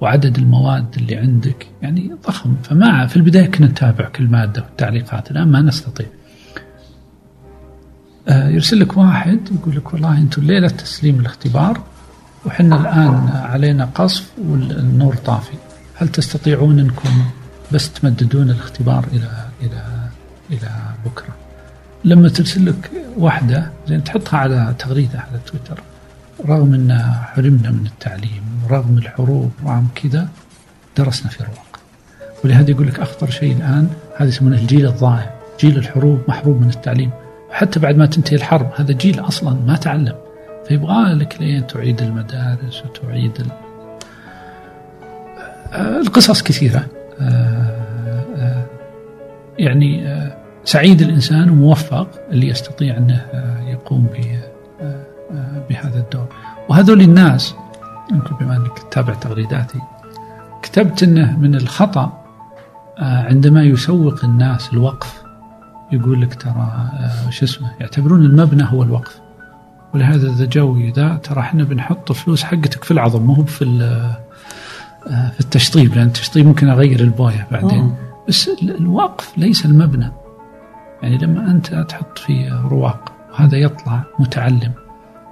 وعدد 0.00 0.38
المواد 0.38 0.94
اللي 0.96 1.16
عندك 1.16 1.66
يعني 1.82 2.12
ضخم. 2.26 2.56
فما 2.62 3.06
في 3.06 3.16
البداية 3.16 3.46
كنا 3.46 3.66
نتابع 3.66 4.08
كل 4.08 4.24
مادة 4.28 4.62
والتعليقات 4.62 5.30
الآن 5.30 5.48
ما 5.48 5.60
نستطيع. 5.60 6.06
آه، 8.28 8.48
يرسل 8.48 8.80
لك 8.80 8.96
واحد 8.96 9.40
يقول 9.52 9.76
لك 9.76 9.92
والله 9.92 10.18
أنتم 10.18 10.42
ليلة 10.42 10.68
تسليم 10.68 11.20
الاختبار. 11.20 11.82
وحنا 12.46 12.80
الآن 12.80 13.28
علينا 13.34 13.88
قصف 13.94 14.30
والنور 14.38 15.14
طافي. 15.14 15.56
هل 15.94 16.08
تستطيعون 16.08 16.78
أنكم 16.78 17.24
بس 17.72 17.92
تمددون 17.92 18.50
الاختبار 18.50 19.04
إلى 19.12 19.30
إلى 19.62 19.82
إلى 20.50 20.68
بكرة؟ 21.06 21.34
لما 22.04 22.28
ترسل 22.28 22.66
لك 22.66 22.90
واحدة 23.18 23.70
زين 23.88 24.04
تحطها 24.04 24.38
على 24.38 24.74
تغريدة 24.78 25.18
على 25.18 25.38
تويتر 25.46 25.82
رغم 26.46 26.74
أن 26.74 27.12
حرمنا 27.22 27.70
من 27.70 27.86
التعليم 27.86 28.42
رغم 28.70 28.98
الحروب 28.98 29.50
رغم 29.64 29.88
كذا 29.94 30.28
درسنا 30.96 31.30
في 31.30 31.44
رواق 31.44 31.80
ولهذا 32.44 32.70
يقول 32.70 32.86
لك 32.86 33.00
أخطر 33.00 33.30
شيء 33.30 33.56
الآن 33.56 33.88
هذا 34.16 34.28
يسمونه 34.28 34.56
الجيل 34.56 34.86
الضائع 34.86 35.34
جيل 35.60 35.78
الحروب 35.78 36.20
محروم 36.28 36.62
من 36.62 36.68
التعليم. 36.68 37.10
حتى 37.50 37.80
بعد 37.80 37.96
ما 37.96 38.06
تنتهي 38.06 38.36
الحرب 38.36 38.70
هذا 38.76 38.92
جيل 38.92 39.20
أصلا 39.20 39.56
ما 39.66 39.76
تعلم. 39.76 40.14
فيبغى 40.68 41.14
لك 41.14 41.36
لين 41.40 41.66
تعيد 41.66 42.02
المدارس 42.02 42.82
وتعيد 42.84 43.40
ال... 43.40 43.46
آه، 45.72 46.00
القصص 46.00 46.42
كثيرة. 46.42 46.86
آه، 47.20 47.76
آه، 48.36 48.66
يعني 49.58 50.20
سعيد 50.64 51.02
الإنسان 51.02 51.50
وموفق 51.50 52.08
اللي 52.30 52.48
يستطيع 52.48 52.96
أنه 52.96 53.24
يقوم 53.66 54.06
بهذا 55.70 55.98
الدور. 55.98 56.26
وهذول 56.68 57.00
الناس 57.00 57.54
يمكن 58.12 58.36
بما 58.36 58.56
أنك 58.56 58.78
تتابع 58.78 59.14
تغريداتي 59.14 59.78
كتبت 60.62 61.02
أنه 61.02 61.38
من 61.38 61.54
الخطأ 61.54 62.24
عندما 62.98 63.62
يسوق 63.62 64.24
الناس 64.24 64.72
الوقف 64.72 65.22
يقول 65.92 66.22
لك 66.22 66.34
ترى 66.34 66.90
شو 67.30 67.44
اسمه 67.44 67.70
يعتبرون 67.80 68.24
المبنى 68.24 68.64
هو 68.64 68.82
الوقف. 68.82 69.23
ولهذا 69.94 70.28
إذا 70.30 70.44
جو 70.44 70.78
ذا 70.78 71.16
ترى 71.16 71.40
إحنا 71.40 71.64
بنحط 71.64 72.12
فلوس 72.12 72.42
حقتك 72.42 72.84
في 72.84 72.90
العظم 72.90 73.22
مو 73.22 73.44
في 73.44 73.64
في 75.04 75.40
التشطيب 75.40 75.94
لأن 75.94 76.06
التشطيب 76.06 76.46
ممكن 76.46 76.68
أغير 76.68 77.00
البويه 77.00 77.46
بعدين. 77.50 77.80
أوه. 77.80 77.96
بس 78.28 78.50
الوقف 78.62 79.38
ليس 79.38 79.66
المبنى. 79.66 80.12
يعني 81.02 81.18
لما 81.18 81.50
أنت 81.50 81.74
تحط 81.88 82.18
في 82.18 82.60
رواق 82.70 83.12
وهذا 83.32 83.56
يطلع 83.56 84.02
متعلم 84.18 84.72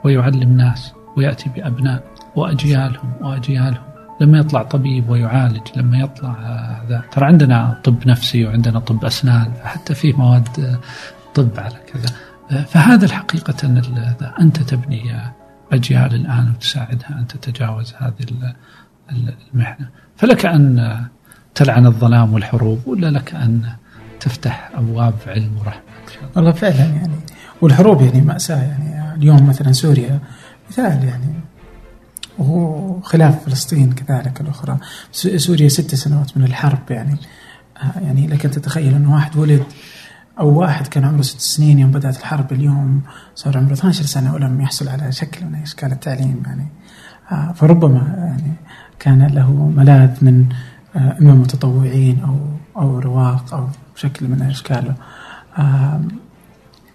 ويعلم 0.05 0.57
ناس 0.57 0.93
ويأتي 1.17 1.51
بأبناء 1.57 2.03
وأجيالهم 2.37 3.13
وأجيالهم. 3.21 3.83
لما 4.21 4.39
يطلع 4.39 4.63
طبيب 4.63 5.09
ويعالج 5.09 5.61
لما 5.77 5.99
يطلع 5.99 6.31
هذا 6.31 7.03
ترى 7.13 7.25
عندنا 7.25 7.81
طب 7.85 8.07
نفسي 8.07 8.47
وعندنا 8.47 8.79
طب 8.79 9.05
أسنان 9.05 9.53
حتى 9.63 9.95
في 9.95 10.13
مواد 10.13 10.79
طب 11.35 11.49
على 11.57 11.77
كذا. 11.93 12.15
فهذا 12.51 13.05
الحقيقة 13.05 13.67
أنت 14.41 14.63
تبني 14.63 15.33
أجيال 15.73 16.15
الآن 16.15 16.51
وتساعدها 16.51 17.19
أن 17.19 17.27
تتجاوز 17.27 17.95
هذه 17.99 18.55
المحنة 19.55 19.89
فلك 20.17 20.47
أن 20.47 21.07
تلعن 21.55 21.87
الظلام 21.87 22.35
والحروب 22.35 22.87
ولا 22.87 23.11
لك 23.11 23.35
أن 23.35 23.63
تفتح 24.21 24.71
أبواب 24.75 25.15
علم 25.27 25.57
ورحمة. 25.59 25.83
والله 26.37 26.53
فعلا 26.53 26.85
يعني. 26.85 27.17
والحروب 27.61 28.03
يعني 28.03 28.21
مأساة 28.21 28.63
يعني. 28.63 29.15
اليوم 29.15 29.49
مثلا 29.49 29.73
سوريا 29.73 30.21
مثال 30.71 31.05
يعني. 31.05 31.35
وهو 32.39 33.01
خلاف 33.01 33.45
فلسطين 33.45 33.93
كذلك 33.93 34.41
الأخرى. 34.41 34.79
سوريا 35.13 35.69
ست 35.69 35.95
سنوات 35.95 36.37
من 36.37 36.45
الحرب 36.45 36.91
يعني. 36.91 37.17
يعني 38.03 38.27
لك 38.27 38.45
أن 38.45 38.51
تتخيل 38.51 38.95
أن 38.95 39.07
واحد 39.07 39.37
ولد 39.37 39.65
أو 40.39 40.59
واحد 40.59 40.87
كان 40.87 41.05
عمره 41.05 41.23
ست 41.23 41.41
سنين 41.41 41.79
يوم 41.79 41.91
بدأت 41.91 42.19
الحرب 42.19 42.53
اليوم 42.53 43.03
صار 43.35 43.59
عمره 43.59 43.73
12 43.73 44.05
سنة 44.05 44.35
ولم 44.35 44.61
يحصل 44.61 44.89
على 44.89 45.13
شكل 45.13 45.47
من 45.47 45.55
أشكال 45.55 45.93
التعليم 45.93 46.43
يعني. 46.47 46.67
آه، 47.33 47.53
فربما 47.53 48.15
يعني 48.17 48.53
كان 48.99 49.27
له 49.27 49.73
ملاذ 49.77 50.25
من 50.25 50.47
آه، 50.97 51.17
إما 51.21 51.35
متطوعين 51.35 52.21
أو 52.21 52.39
أو 52.83 52.99
رواق 52.99 53.55
أو 53.55 53.69
شكل 53.97 54.29
من 54.29 54.43
أشكاله. 54.43 54.95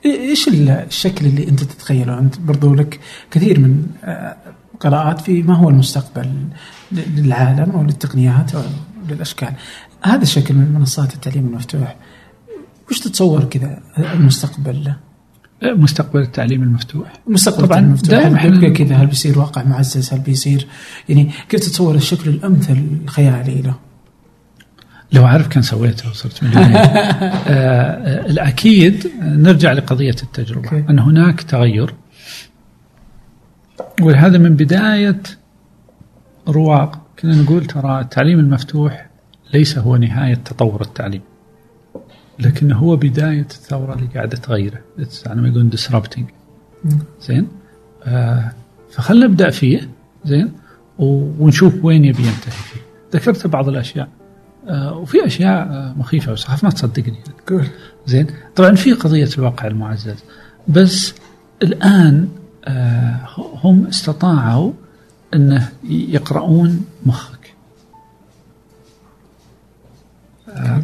إيش 0.05 0.47
الشكل 0.47 1.25
اللي 1.25 1.47
أنت 1.47 1.63
تتخيله؟ 1.63 2.19
أنت 2.19 2.39
برضو 2.39 2.73
لك 2.73 2.99
كثير 3.31 3.59
من 3.59 3.87
آه، 4.03 4.35
قراءات 4.79 5.21
في 5.21 5.43
ما 5.43 5.55
هو 5.55 5.69
المستقبل 5.69 6.31
للعالم 6.91 7.71
أو 7.71 7.83
للتقنيات 7.83 8.55
أو 8.55 8.61
للأشكال. 9.09 9.53
هذا 10.03 10.21
الشكل 10.21 10.53
من 10.53 10.73
منصات 10.73 11.13
التعليم 11.13 11.47
المفتوح. 11.47 11.95
وش 12.91 12.99
تتصور 12.99 13.43
كذا؟ 13.43 13.79
المستقبل 13.97 14.83
له؟ 14.83 14.95
مستقبل 15.63 16.21
التعليم 16.21 16.63
المفتوح. 16.63 17.13
مستقبل 17.27 17.67
طبعا 17.67 17.79
المفتوح. 17.79 18.45
هل 18.45 18.73
كذا 18.73 18.95
هل 18.95 19.07
بيصير 19.07 19.39
واقع 19.39 19.63
معزز؟ 19.63 20.13
هل 20.13 20.19
بيصير؟ 20.19 20.67
يعني 21.09 21.31
كيف 21.49 21.59
تتصور 21.59 21.95
الشكل 21.95 22.29
الأمثل 22.29 22.87
الخيالي 23.03 23.61
له؟ 23.61 23.75
لو 25.11 25.25
عارف 25.25 25.47
كان 25.47 25.63
سويته 25.63 26.09
وصرت 26.09 26.43
مليونير. 26.43 26.77
آه 26.77 28.25
الأكيد 28.25 29.11
نرجع 29.21 29.71
لقضية 29.71 30.15
التجربة. 30.23 30.69
okay. 30.69 30.89
أن 30.89 30.99
هناك 30.99 31.41
تغير. 31.41 31.93
ولهذا 34.01 34.37
من 34.37 34.55
بداية 34.55 35.21
رواق. 36.47 36.99
كنا 37.19 37.35
نقول 37.35 37.65
ترى 37.65 37.99
التعليم 37.99 38.39
المفتوح 38.39 39.07
ليس 39.53 39.77
هو 39.77 39.95
نهاية 39.95 40.35
تطور 40.35 40.81
التعليم. 40.81 41.21
لكن 42.39 42.71
هو 42.71 42.95
بداية 42.95 43.41
الثورة 43.41 43.93
اللي 43.93 44.07
قاعدة 44.15 44.37
تغيره. 44.37 44.79
على 45.25 45.41
ما 45.41 45.47
يقولون 45.47 45.71
disrupting. 45.71 46.23
زين؟ 47.21 47.47
آه 48.03 48.51
فخلنا 48.91 49.27
نبدأ 49.27 49.49
فيه. 49.49 49.89
زين؟ 50.25 50.51
ونشوف 50.99 51.73
وين 51.83 52.05
يبي 52.05 52.23
ينتهي 52.23 52.51
فيه. 52.51 52.81
ذكرت 53.13 53.47
بعض 53.47 53.69
الأشياء. 53.69 54.09
آه 54.67 54.97
وفي 54.97 55.25
أشياء 55.25 55.67
آه 55.67 55.93
مخيفة 55.97 56.31
بس 56.31 56.45
أخاف 56.45 56.63
ما 56.63 56.69
تصدقني. 56.69 57.19
زين؟ 58.07 58.27
طبعا 58.55 58.75
في 58.75 58.93
قضية 58.93 59.29
الواقع 59.37 59.67
المعزز. 59.67 60.23
بس 60.67 61.13
الآن 61.63 62.29
آه 62.65 63.19
هم 63.63 63.87
استطاعوا 63.87 64.71
أنه 65.33 65.69
يقرؤون 65.89 66.85
مخك 67.05 67.36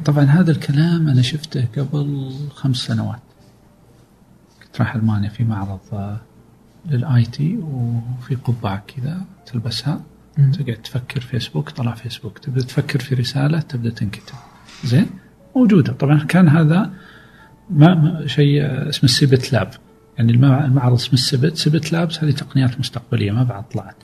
طبعا 0.06 0.24
هذا 0.24 0.52
الكلام 0.52 1.08
أنا 1.08 1.22
شفته 1.22 1.66
قبل 1.78 2.32
خمس 2.56 2.78
سنوات. 2.78 3.20
كنت 4.64 4.82
رايح 4.82 4.96
ألمانيا 4.96 5.30
في 5.30 5.44
معرض 5.44 5.80
آه، 5.94 6.20
لل 6.90 7.26
IT 7.26 7.58
وفي 7.58 8.36
قبعة 8.36 8.84
كذا 8.88 9.22
تلبسها. 9.46 10.02
تقعد 10.54 10.76
تفكر 10.84 11.22
فيسبوك 11.22 11.70
طلع 11.70 11.94
فيسبوك. 11.94 12.38
تبدأ 12.38 12.62
تفكر 12.62 13.00
في 13.00 13.16
رسالة 13.16 13.60
تبدأ 13.60 13.90
تنكتب. 13.90 14.36
زين؟ 14.84 15.06
موجودة. 15.56 15.94
طبعا 15.94 16.20
كان 16.20 16.50
هذا 16.50 16.90
ما 17.70 18.24
شيء 18.26 18.90
اسمه 18.90 19.04
ال 19.04 19.12
CeBIT 19.12 19.54
Lab. 19.54 19.70
يعني 20.18 20.32
المع- 20.32 20.66
المعرض 20.66 20.94
اسمه 20.94 21.14
ال 21.14 21.20
CeBIT. 21.20 21.58
CeBIT 21.58 21.92
labs 21.92 22.24
هذه 22.24 22.32
تقنيات 22.32 22.80
مستقبلية 22.80 23.32
ما 23.32 23.44
بعد 23.44 23.70
طلعت. 23.70 23.96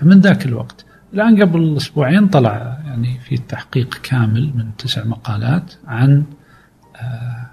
فمن 0.00 0.20
ذاك 0.20 0.46
الوقت 0.46 0.84
الآن 1.14 1.42
قبل 1.42 1.76
أسبوعين 1.76 2.26
طلع 2.26 2.78
يعني 2.84 3.18
في 3.20 3.36
تحقيق 3.36 3.94
كامل 4.02 4.52
من 4.54 4.76
تسع 4.76 5.04
مقالات 5.04 5.74
عن 5.86 6.24
آه، 6.96 7.50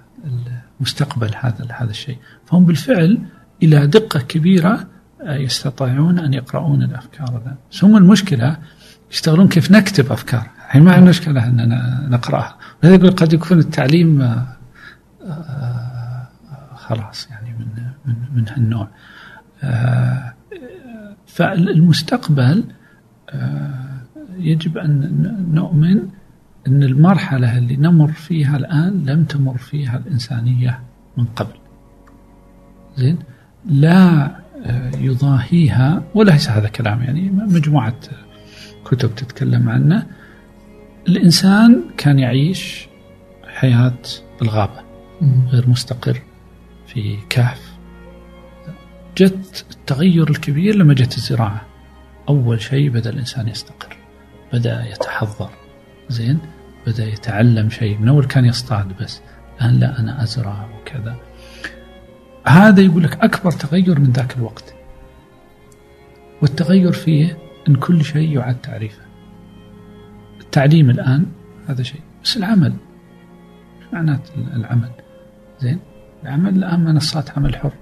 مستقبل 0.80 1.30
هذا 1.40 1.66
هذا 1.72 1.90
الشيء. 1.90 2.18
فهم 2.46 2.64
بالفعل 2.64 3.18
إلى 3.62 3.86
دقة 3.86 4.20
كبيرة 4.20 4.86
آه، 5.22 5.36
يستطيعون 5.36 6.18
أن 6.18 6.34
يقرؤون 6.34 6.82
الأفكار 6.82 7.28
الان 7.28 7.56
بس 7.72 7.84
هم 7.84 7.96
المشكلة 7.96 8.56
يشتغلون 9.10 9.48
كيف 9.48 9.70
نكتب 9.70 10.12
أفكار. 10.12 10.50
الحين 10.66 10.82
ما 10.82 10.92
عندنا 10.92 11.10
مشكلة 11.10 11.46
اننا 11.46 12.06
نقرأها. 12.10 12.58
لذا 12.82 12.94
يقول 12.94 13.10
قد 13.10 13.32
يكون 13.32 13.58
التعليم 13.58 14.22
آه، 14.22 14.46
خلاص 16.74 17.28
يعني 17.30 17.56
من 17.58 17.66
من 18.06 18.14
من 18.34 18.48
هالنوع. 18.48 18.88
فالمستقبل 21.26 22.64
يجب 24.38 24.78
أن 24.78 25.46
نؤمن 25.54 26.08
أن 26.66 26.82
المرحلة 26.82 27.58
اللي 27.58 27.76
نمر 27.76 28.12
فيها 28.12 28.56
الآن 28.56 29.04
لم 29.06 29.24
تمر 29.24 29.56
فيها 29.56 29.96
الإنسانية 29.98 30.80
من 31.16 31.24
قبل. 31.24 31.54
زين؟ 32.96 33.18
لا 33.64 34.24
آه، 34.64 34.90
يضاهيها 34.96 36.02
وليس 36.14 36.48
هذا 36.48 36.68
كلام 36.68 37.02
يعني 37.02 37.30
مجموعة 37.30 37.94
كتب 38.84 39.14
تتكلم 39.14 39.68
عنه. 39.68 40.06
الإنسان 41.08 41.82
كان 41.96 42.18
يعيش 42.18 42.88
حياة 43.46 43.98
الغابه 44.42 44.80
غير 45.48 45.70
مستقر 45.70 46.22
في 46.86 47.16
كهف. 47.30 47.72
جت 49.16 49.64
التغير 49.70 50.30
الكبير 50.30 50.74
لما 50.76 50.94
جت 50.94 51.16
الزراعة. 51.16 51.71
أول 52.28 52.60
شيء 52.60 52.90
بدأ 52.90 53.10
الإنسان 53.10 53.48
يستقر 53.48 53.96
بدأ 54.52 54.84
يتحضر 54.88 55.50
زين؟ 56.08 56.38
بدأ 56.86 57.04
يتعلم 57.04 57.70
شيء. 57.70 57.98
من 57.98 58.08
أول 58.08 58.24
كان 58.24 58.44
يصطاد 58.44 58.96
بس 59.00 59.20
الآن 59.56 59.80
لا 59.80 60.00
أنا 60.00 60.22
أزرع 60.22 60.68
وكذا. 60.80 61.16
هذا 62.46 62.80
يقول 62.80 63.02
لك 63.02 63.24
أكبر 63.24 63.50
تغير 63.50 64.00
من 64.00 64.10
ذاك 64.10 64.36
الوقت. 64.36 64.74
والتغير 66.42 66.92
فيه 66.92 67.38
أن 67.68 67.74
كل 67.74 68.04
شيء 68.04 68.36
يعاد 68.38 68.60
تعريفه. 68.60 69.02
التعليم 70.40 70.90
الآن 70.90 71.26
هذا 71.68 71.82
شيء 71.82 72.00
بس 72.24 72.36
العمل. 72.36 72.72
إيش 73.82 73.92
معنات 73.92 74.28
العمل؟ 74.36 74.90
زين؟ 75.60 75.78
العمل 76.22 76.56
الآن 76.56 76.80
منصات 76.80 77.30
عمل 77.30 77.56
حر. 77.56 77.72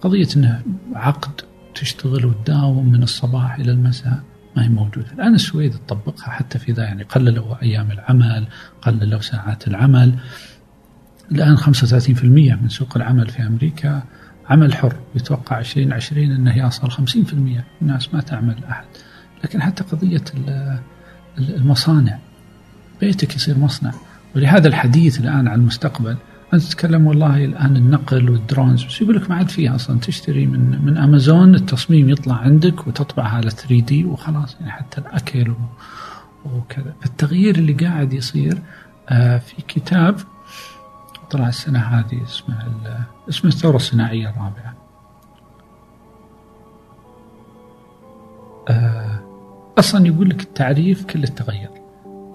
قضية 0.00 0.28
أنه 0.36 0.62
عقد 0.94 1.40
تشتغل 1.80 2.26
وتداوم 2.26 2.92
من 2.92 3.02
الصباح 3.02 3.54
إلى 3.54 3.72
المساء 3.72 4.20
ما 4.56 4.64
هي 4.64 4.68
موجودة. 4.68 5.12
الآن 5.12 5.34
السويد 5.34 5.72
تطبقها 5.86 6.30
حتى 6.30 6.58
في 6.58 6.72
ذا 6.72 6.82
يعني 6.84 7.02
قللوا 7.02 7.62
أيام 7.62 7.90
العمل 7.90 8.46
قللوا 8.82 9.20
ساعات 9.20 9.68
العمل. 9.68 10.14
الآن 11.32 11.56
35% 11.56 12.24
من 12.62 12.68
سوق 12.68 12.96
العمل 12.96 13.28
في 13.28 13.46
أمريكا 13.46 14.02
عمل 14.48 14.74
حر. 14.74 14.96
يتوقع 15.14 15.58
2020 15.58 16.30
أنه 16.30 16.66
يصل 16.66 16.90
50% 16.90 17.64
الناس 17.82 18.14
ما 18.14 18.20
تعمل 18.20 18.64
أحد. 18.70 18.84
لكن 19.44 19.62
حتى 19.62 19.84
ال- 20.34 20.78
المصانع 21.38 22.18
بيتك 23.00 23.36
يصير 23.36 23.58
مصنع. 23.58 23.92
ولهذا 24.36 24.68
الحديث 24.68 25.20
الآن 25.20 25.48
عن 25.48 25.60
المستقبل 25.60 26.16
تتكلم 26.58 27.06
والله 27.06 27.44
الآن 27.44 27.76
النقل 27.76 28.30
والدرونز 28.30 28.84
بس 28.84 29.00
يقول 29.00 29.16
لك 29.16 29.30
ما 29.30 29.36
عاد 29.36 29.48
فيها 29.48 29.74
أصلا 29.74 30.00
تشتري 30.00 30.46
من 30.46 30.84
من 30.84 30.96
أمازون 30.98 31.54
التصميم 31.54 32.08
يطلع 32.10 32.34
عندك 32.34 32.86
وتطبعها 32.86 33.28
على 33.36 33.50
3 33.50 33.80
دي 33.80 34.04
وخلاص 34.04 34.56
يعني 34.60 34.72
حتى 34.72 35.00
الأكل 35.00 35.50
و- 35.50 35.54
وكذا. 36.56 36.94
فالتغيير 37.00 37.54
اللي 37.58 37.72
قاعد 37.72 38.12
يصير 38.12 38.58
آه، 39.08 39.38
في 39.38 39.62
كتاب 39.68 40.16
طلع 41.30 41.48
السنة 41.48 41.78
هذه 41.78 42.22
اسمه 42.22 42.56
اسمه 43.28 43.50
الثورة 43.50 43.76
الصناعية 43.76 44.28
الرابعة. 44.30 44.74
آه، 48.68 49.20
أصلا 49.78 50.06
يقول 50.06 50.30
لك 50.30 50.42
التعريف 50.42 51.04
كله 51.04 51.26
تغير. 51.26 51.70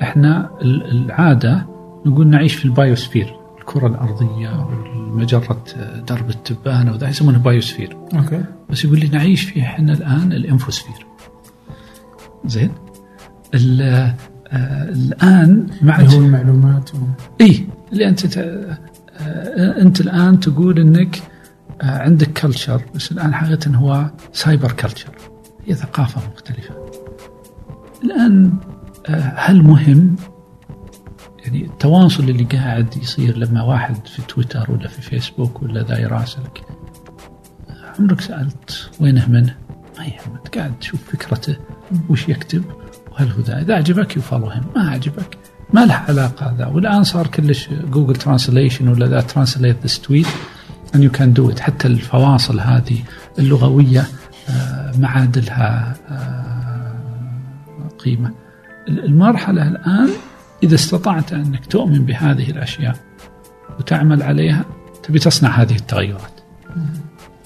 إحنا 0.01 0.49
ال- 0.61 0.91
العادة 0.91 1.65
نقول 2.05 2.27
نعيش 2.27 2.55
في 2.55 2.65
ال 2.65 2.72
biosphere. 2.72 3.35
الكرة 3.67 3.87
الأرضية 3.87 4.65
والمجرة 4.65 5.63
درب 6.07 6.29
التبانة 6.29 6.91
وذا 6.91 7.09
يسمونه 7.09 7.39
biosphere. 7.39 7.97
أوكي. 8.15 8.43
بس 8.69 8.85
يقول 8.85 8.99
لي 8.99 9.07
نعيش 9.07 9.41
فيه 9.43 9.63
إحنا 9.63 9.93
الآن 9.93 10.33
ال 10.33 10.39
infosphere. 10.39 11.05
زين. 12.45 12.71
آه، 13.53 14.15
الآن 14.83 15.67
مع 15.81 15.99
هو 15.99 16.19
المعلومات 16.19 16.95
و... 16.95 16.97
إي 17.41 17.67
اللي 17.93 18.07
أنت 18.07 18.25
ت... 18.25 18.37
آه، 18.37 19.81
أنت 19.81 20.01
الآن 20.01 20.39
تقول 20.39 20.79
إنك 20.79 21.21
آه، 21.81 21.99
عندك 21.99 22.39
culture 22.41 22.81
بس 22.95 23.11
الآن 23.11 23.33
حقيقة 23.33 23.75
هو 23.75 24.11
cyber 24.33 24.71
culture 24.71 25.11
هي 25.65 25.75
ثقافة 25.75 26.21
مختلفة. 26.33 26.75
الآن 28.03 28.53
آه، 29.09 29.33
هل 29.35 29.63
مهم 29.63 30.15
يعني 31.45 31.65
التواصل 31.65 32.23
اللي 32.23 32.43
قاعد 32.43 32.97
يصير 32.97 33.37
لما 33.37 33.63
واحد 33.63 34.07
في 34.07 34.21
تويتر 34.21 34.71
ولا 34.71 34.87
في 34.87 35.01
فيسبوك 35.01 35.63
ولا 35.63 35.83
ذا 35.83 35.99
يراسلك. 35.99 36.63
عمرك 37.99 38.21
سألت 38.21 38.89
وينه 38.99 39.29
منه؟ 39.29 39.55
ما 39.97 40.05
يهمك 40.05 40.57
قاعد 40.57 40.79
تشوف 40.79 40.99
فكرته 41.11 41.55
وش 42.09 42.29
يكتب 42.29 42.63
وهل 43.11 43.31
هو 43.31 43.41
ذا 43.41 43.61
إذا 43.61 43.75
عجبك 43.75 44.17
هيم 44.33 44.63
ما 44.75 44.89
عجبك. 44.89 45.37
ما 45.73 45.85
له 45.85 45.93
علاقة 45.93 46.55
ذا 46.57 46.65
والآن 46.65 47.03
صار 47.03 47.27
كلش 47.27 47.69
Google 47.91 48.15
translation 48.15 48.87
ولا 48.87 49.07
ذا 49.07 49.21
translate 49.21 49.77
this 49.83 50.01
tweet 50.01 50.27
and 50.95 51.03
you 51.03 51.11
can 51.11 51.33
do 51.33 51.49
it 51.49 51.59
حتى 51.59 51.87
الفواصل 51.87 52.59
هذه 52.59 53.03
اللغوية 53.39 54.05
آه، 54.49 54.91
ما 54.97 55.07
عاد 55.07 55.37
لها 55.37 55.95
آه، 56.09 57.89
قيمة. 58.05 58.31
المرحلة 58.87 59.67
إذا 60.63 60.75
استطعت 60.75 61.33
أنك 61.33 61.65
تؤمن 61.65 62.05
بهذه 62.05 62.49
الأشياء 62.49 62.95
وتعمل 63.79 64.23
عليها 64.23 64.65
تبي 65.03 65.19
تصنع 65.19 65.49
هذه 65.49 65.75
التغيرات. 65.75 66.31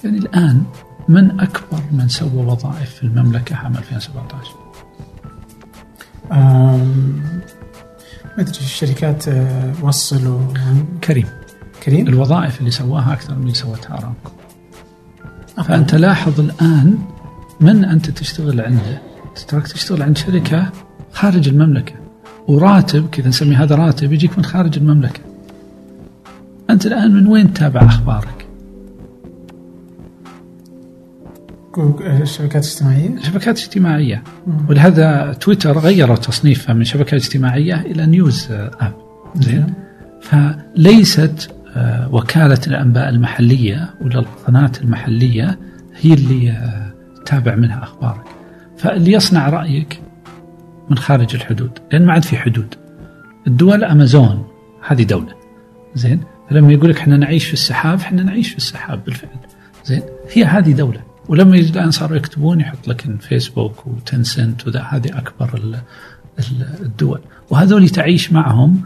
يعني 0.04 0.18
الآن 0.18 0.62
من 1.08 1.40
أكبر 1.40 1.82
من 1.92 2.08
سوى 2.08 2.44
وظائف 2.46 2.90
في 2.90 3.02
المملكة 3.02 3.56
عام 3.56 3.76
2017 3.76 4.50
آم، 6.32 7.22
ما 8.36 8.42
أدري 8.42 8.50
الشركات 8.60 9.28
آه، 9.28 9.72
وصلوا 9.82 10.40
كريم. 11.04 11.26
كريم؟ 11.82 12.08
الوظائف 12.08 12.60
اللي 12.60 12.70
سواها 12.70 13.12
أكثر 13.12 13.34
من 13.34 13.42
اللي 13.42 13.54
سوتها 13.54 13.98
ارامكو 13.98 14.30
فأنت 15.64 15.94
لاحظ 15.94 16.40
الآن 16.40 16.98
من 17.60 17.84
أنت 17.84 18.10
تشتغل 18.10 18.60
عنده؟ 18.60 19.02
تراك 19.48 19.66
تشتغل 19.68 20.02
عند 20.02 20.18
شركة 20.18 20.70
خارج 21.12 21.48
المملكة. 21.48 21.94
وراتب 22.48 23.08
كذا 23.12 23.28
نسمي 23.28 23.54
هذا 23.56 23.74
راتب 23.74 24.12
يجيك 24.12 24.38
من 24.38 24.44
خارج 24.44 24.78
المملكة. 24.78 25.20
أنت 26.70 26.86
الآن 26.86 27.14
من 27.14 27.26
وين 27.26 27.52
تتابع 27.52 27.80
أخبارك؟ 27.82 28.46
جوجل- 31.76 32.02
آه، 32.06 32.22
الشبكات 32.22 32.64
الاجتماعية؟ 32.64 33.18
شبكات 33.22 33.58
اجتماعيه 33.58 34.22
ولهذا 34.68 35.32
تويتر 35.40 35.78
غيروا 35.78 36.16
تصنيفها 36.16 36.74
من 36.74 36.84
شبكه 36.84 37.14
اجتماعية 37.14 37.80
إلى 37.80 38.06
news 38.06 38.48
app. 38.50 38.92
زين؟ 39.36 39.74
فليست 40.22 41.50
آه، 41.76 42.14
وكالة 42.14 42.58
الأنباء 42.66 43.08
المحلية 43.08 43.90
ولا 44.00 44.18
القناة 44.18 44.72
المحلية 44.82 45.58
هي 46.00 46.14
اللي 46.14 46.50
آه، 46.50 46.92
تتابع 47.24 47.54
منها 47.54 47.82
أخبارك. 47.82 48.24
فاللي 48.76 49.12
يصنع 49.12 49.48
رأيك 49.48 50.00
من 50.90 50.98
خارج 50.98 51.34
الحدود 51.34 51.78
لأن 51.92 52.06
ما 52.06 52.12
عاد 52.12 52.22
في 52.24 52.36
حدود. 52.36 52.74
الدول 53.46 53.84
أمازون 53.84 54.46
هذه 54.88 55.02
دولة. 55.02 55.34
زين؟ 55.94 56.20
فلما 56.50 56.72
يقول 56.72 56.90
لك 56.90 56.96
إحنا 56.98 57.16
نعيش 57.16 57.44
في 57.46 57.52
السحاب 57.52 57.98
إحنا 58.00 58.22
نعيش 58.22 58.50
في 58.50 58.56
السحاب 58.56 59.04
بالفعل. 59.04 59.30
زين؟ 59.84 60.02
هي 60.32 60.44
هذه 60.44 60.72
دولة. 60.72 61.00
ولما 61.28 61.56
يجي 61.56 61.70
الآن 61.72 61.90
صاروا 61.90 62.16
يكتبون 62.16 62.60
يحط 62.60 62.88
لك 62.88 63.04
فيسبوك 63.20 63.86
وتنسنت 63.86 64.66
وذا 64.66 64.80
هذه 64.82 65.18
أكبر 65.18 65.50
ال- 65.54 65.74
ال- 66.38 66.66
الدول. 66.82 67.20
وهذول 67.50 67.88
تعيش 67.88 68.32
معهم 68.32 68.82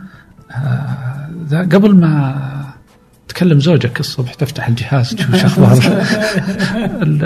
آه، 0.50 1.28
ذا 1.48 1.59
قبل 1.61 1.94
ما 1.94 2.64
تكلم 3.28 3.61
زوجك 3.61 4.00
الصبح 4.00 4.34
تفتح 4.34 4.68
الجهاز 4.68 5.14
تشوف 5.14 5.36
شو 5.36 5.46
أخبار 5.46 6.02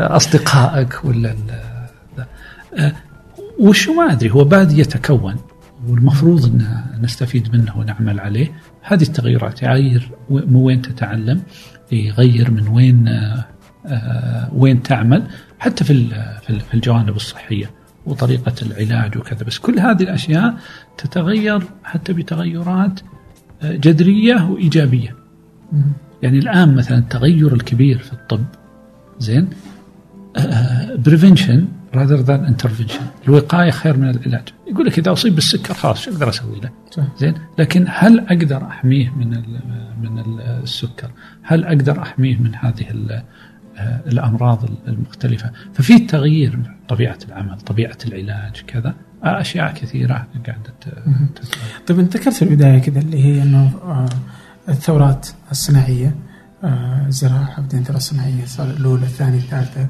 اصدقائك 0.16 1.04
ولا 1.04 1.34
وشو 3.59 3.92
ما 3.92 4.12
أدري 4.12 4.30
هو 4.30 4.44
بادي 4.44 4.80
يتكون 4.80 5.34
والمفروض 5.88 6.44
إن 6.44 6.66
نستفيد 7.02 7.56
منه 7.56 7.78
ونعمل 7.78 8.20
عليه. 8.20 8.52
هذه 8.82 9.02
التغيرات 9.02 9.62
يغير 9.62 10.11
و- 10.30 10.38
من 10.38 10.56
وين 10.56 10.82
تتعلم؟ 10.82 11.42
يغير 11.92 12.50
من 12.50 12.68
وين 12.68 13.09
آه، 13.09 13.44
آه، 13.86 14.48
وين 14.54 14.82
تعمل؟ 14.82 15.22
حتى 15.59 15.84
في 15.84 16.06
في 16.42 16.50
ال- 16.50 16.61
في 16.61 16.74
الجوانب 16.74 17.16
الصحية 17.16 17.70
وطريقة 18.06 18.52
العلاج 18.62 19.16
وكذا. 19.18 19.44
بس 19.44 19.59
كل 19.59 19.78
هذه 19.78 20.02
الأشياء 20.02 20.54
تتغير 20.98 21.62
حتى 21.84 22.12
بتغيرات 22.12 23.00
آه، 23.62 23.76
جذرية 23.76 24.50
وإيجابية. 24.50 25.14
يعني 26.22 26.38
الآن 26.38 26.74
مثلا 26.74 26.98
التغير 26.98 27.54
الكبير 27.54 27.98
في 27.98 28.12
الطب 28.12 28.44
زين؟ 29.18 29.48
prevention 30.96 31.68
rather 31.94 32.16
than 32.16 32.44
intervention 32.44 33.00
الوقاية 33.28 33.70
خير 33.70 33.97
من 33.97 34.11
العلاج. 34.11 34.49
يقول 34.66 34.86
لك 34.86 34.99
إذا 34.99 35.12
أصيب 35.12 35.34
بالسكر 35.34 35.74
خلاص 35.74 36.01
شو 36.01 36.11
أقدر 36.11 36.28
أسوي 36.28 36.61
له. 36.61 36.70
زين؟ 37.18 37.34
لكن 37.59 37.84
هل 37.89 38.20
أقدر 38.20 38.66
أحميه 38.66 39.11
من 39.11 39.28
من 40.03 40.18
ال 40.18 40.41
السكر؟ 40.41 41.11
هل 41.43 41.64
أقدر 41.64 42.03
أحميه 42.03 42.36
من 42.36 42.55
هذه 42.55 42.84
آه، 43.78 44.01
الأمراض 44.07 44.70
المختلفة؟ 44.89 45.51
ففي 45.74 45.99
تغيير 45.99 46.59
طبيعة 46.89 47.18
العمل 47.28 47.61
طبيعة 47.61 47.99
العلاج 48.07 48.62
كذا. 48.66 48.95
آه، 49.24 49.41
أشياء 49.41 49.72
كثيرة 49.72 50.26
قاعدة 50.47 50.74
طيب 51.86 51.99
أنت 51.99 52.16
ذكرت 52.16 52.34
في 52.34 52.43
البداية 52.43 52.78
كذا 52.78 53.01
اللي 53.01 53.24
هي 53.24 53.43
إنه 53.43 53.70
آه، 53.82 54.09
الثورات 54.68 55.28
الصناعية 55.51 56.14
آه، 56.64 57.07
الزراعه 57.07 57.61
بعدين 57.61 57.80
الثوره 57.80 57.97
الصناعية 57.97 58.45
صار 58.45 58.70
الأولى 58.70 59.03
الثانية 59.03 59.39
الثالثة. 59.39 59.86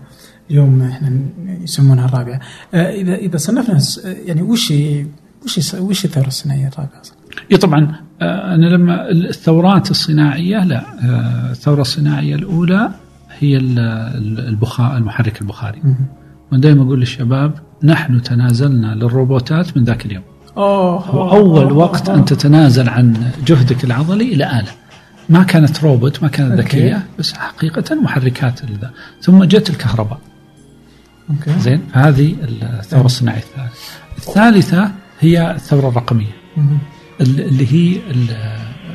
اليوم 0.51 0.83
إحنا 0.83 1.11
يسمونها 1.63 2.05
الرابعة. 2.05 2.41
آه، 2.75 2.91
إذا 2.91 3.15
إذا 3.15 3.37
صنفنا 3.37 3.79
يعني 4.05 4.43
وش 4.43 4.73
وش 5.45 5.75
وش 5.75 6.05
الثورة 6.05 6.27
الصناعية 6.27 6.69
الرابعة 6.69 7.01
أصلا؟ 7.01 7.17
إي 7.53 7.57
طبعا 7.57 7.95
آه، 8.23 8.55
أنا 8.55 8.67
لما 8.67 9.11
الثورات 9.11 9.91
الصناعية 9.91 10.65
لا 10.65 10.85
آه، 11.05 11.51
الثورة 11.51 11.81
الصناعية 11.81 12.35
الأولى 12.35 12.91
هي 13.39 13.57
ال- 13.57 13.79
ال- 13.79 14.49
البخار 14.49 14.97
المحرك 14.97 15.41
البخاري. 15.43 15.83
وأنا 16.53 16.61
دائما 16.63 16.83
أقول 16.83 17.01
للشباب 17.01 17.53
نحن 17.85 18.23
تنازلنا 18.23 18.95
للروبوتات 18.95 19.77
من 19.77 19.85
ذاك 19.85 20.07
اليوم. 20.07 20.23
أوه. 20.57 21.17
واول 21.17 21.73
وقت 21.73 22.09
أن 22.09 22.25
تتنازل 22.25 22.89
عن 22.89 23.17
جهدك 23.47 23.85
العضلي 23.85 24.35
إلى 24.35 24.45
آلة. 24.61 24.71
ما 25.29 25.43
كانت 25.43 25.85
روبوت 25.85 26.23
ما 26.23 26.29
كانت. 26.29 26.61
ذكية 26.61 27.07
بس 27.19 27.33
حقيقة 27.33 27.95
محركات 27.95 28.61
ثم 29.23 29.45
جت 29.45 29.71
الكهرباء. 29.71 30.19
أوكي. 31.31 31.59
زين؟ 31.61 31.83
فهذه 31.95 32.37
الثورة 32.43 33.07
الصناعية. 33.07 33.39
الثالثة 33.39 33.69
الثالثه 34.19 34.93
هي 35.21 35.51
الثورة 35.51 35.89
الرقمية. 35.89 36.33
مم. 36.57 36.79
ال- 37.21 37.41
اللي 37.41 37.73
هي 37.73 38.01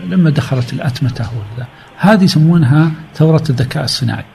لما 0.09 0.29
دخلت 0.29 0.73
الأتمتة 0.73 1.25
ولا 1.33 1.65
هذه 1.97 2.23
يسمونها 2.23 2.91
ثورة 3.15 3.43
الذكاء 3.49 3.83
الصناعي. 3.83 4.25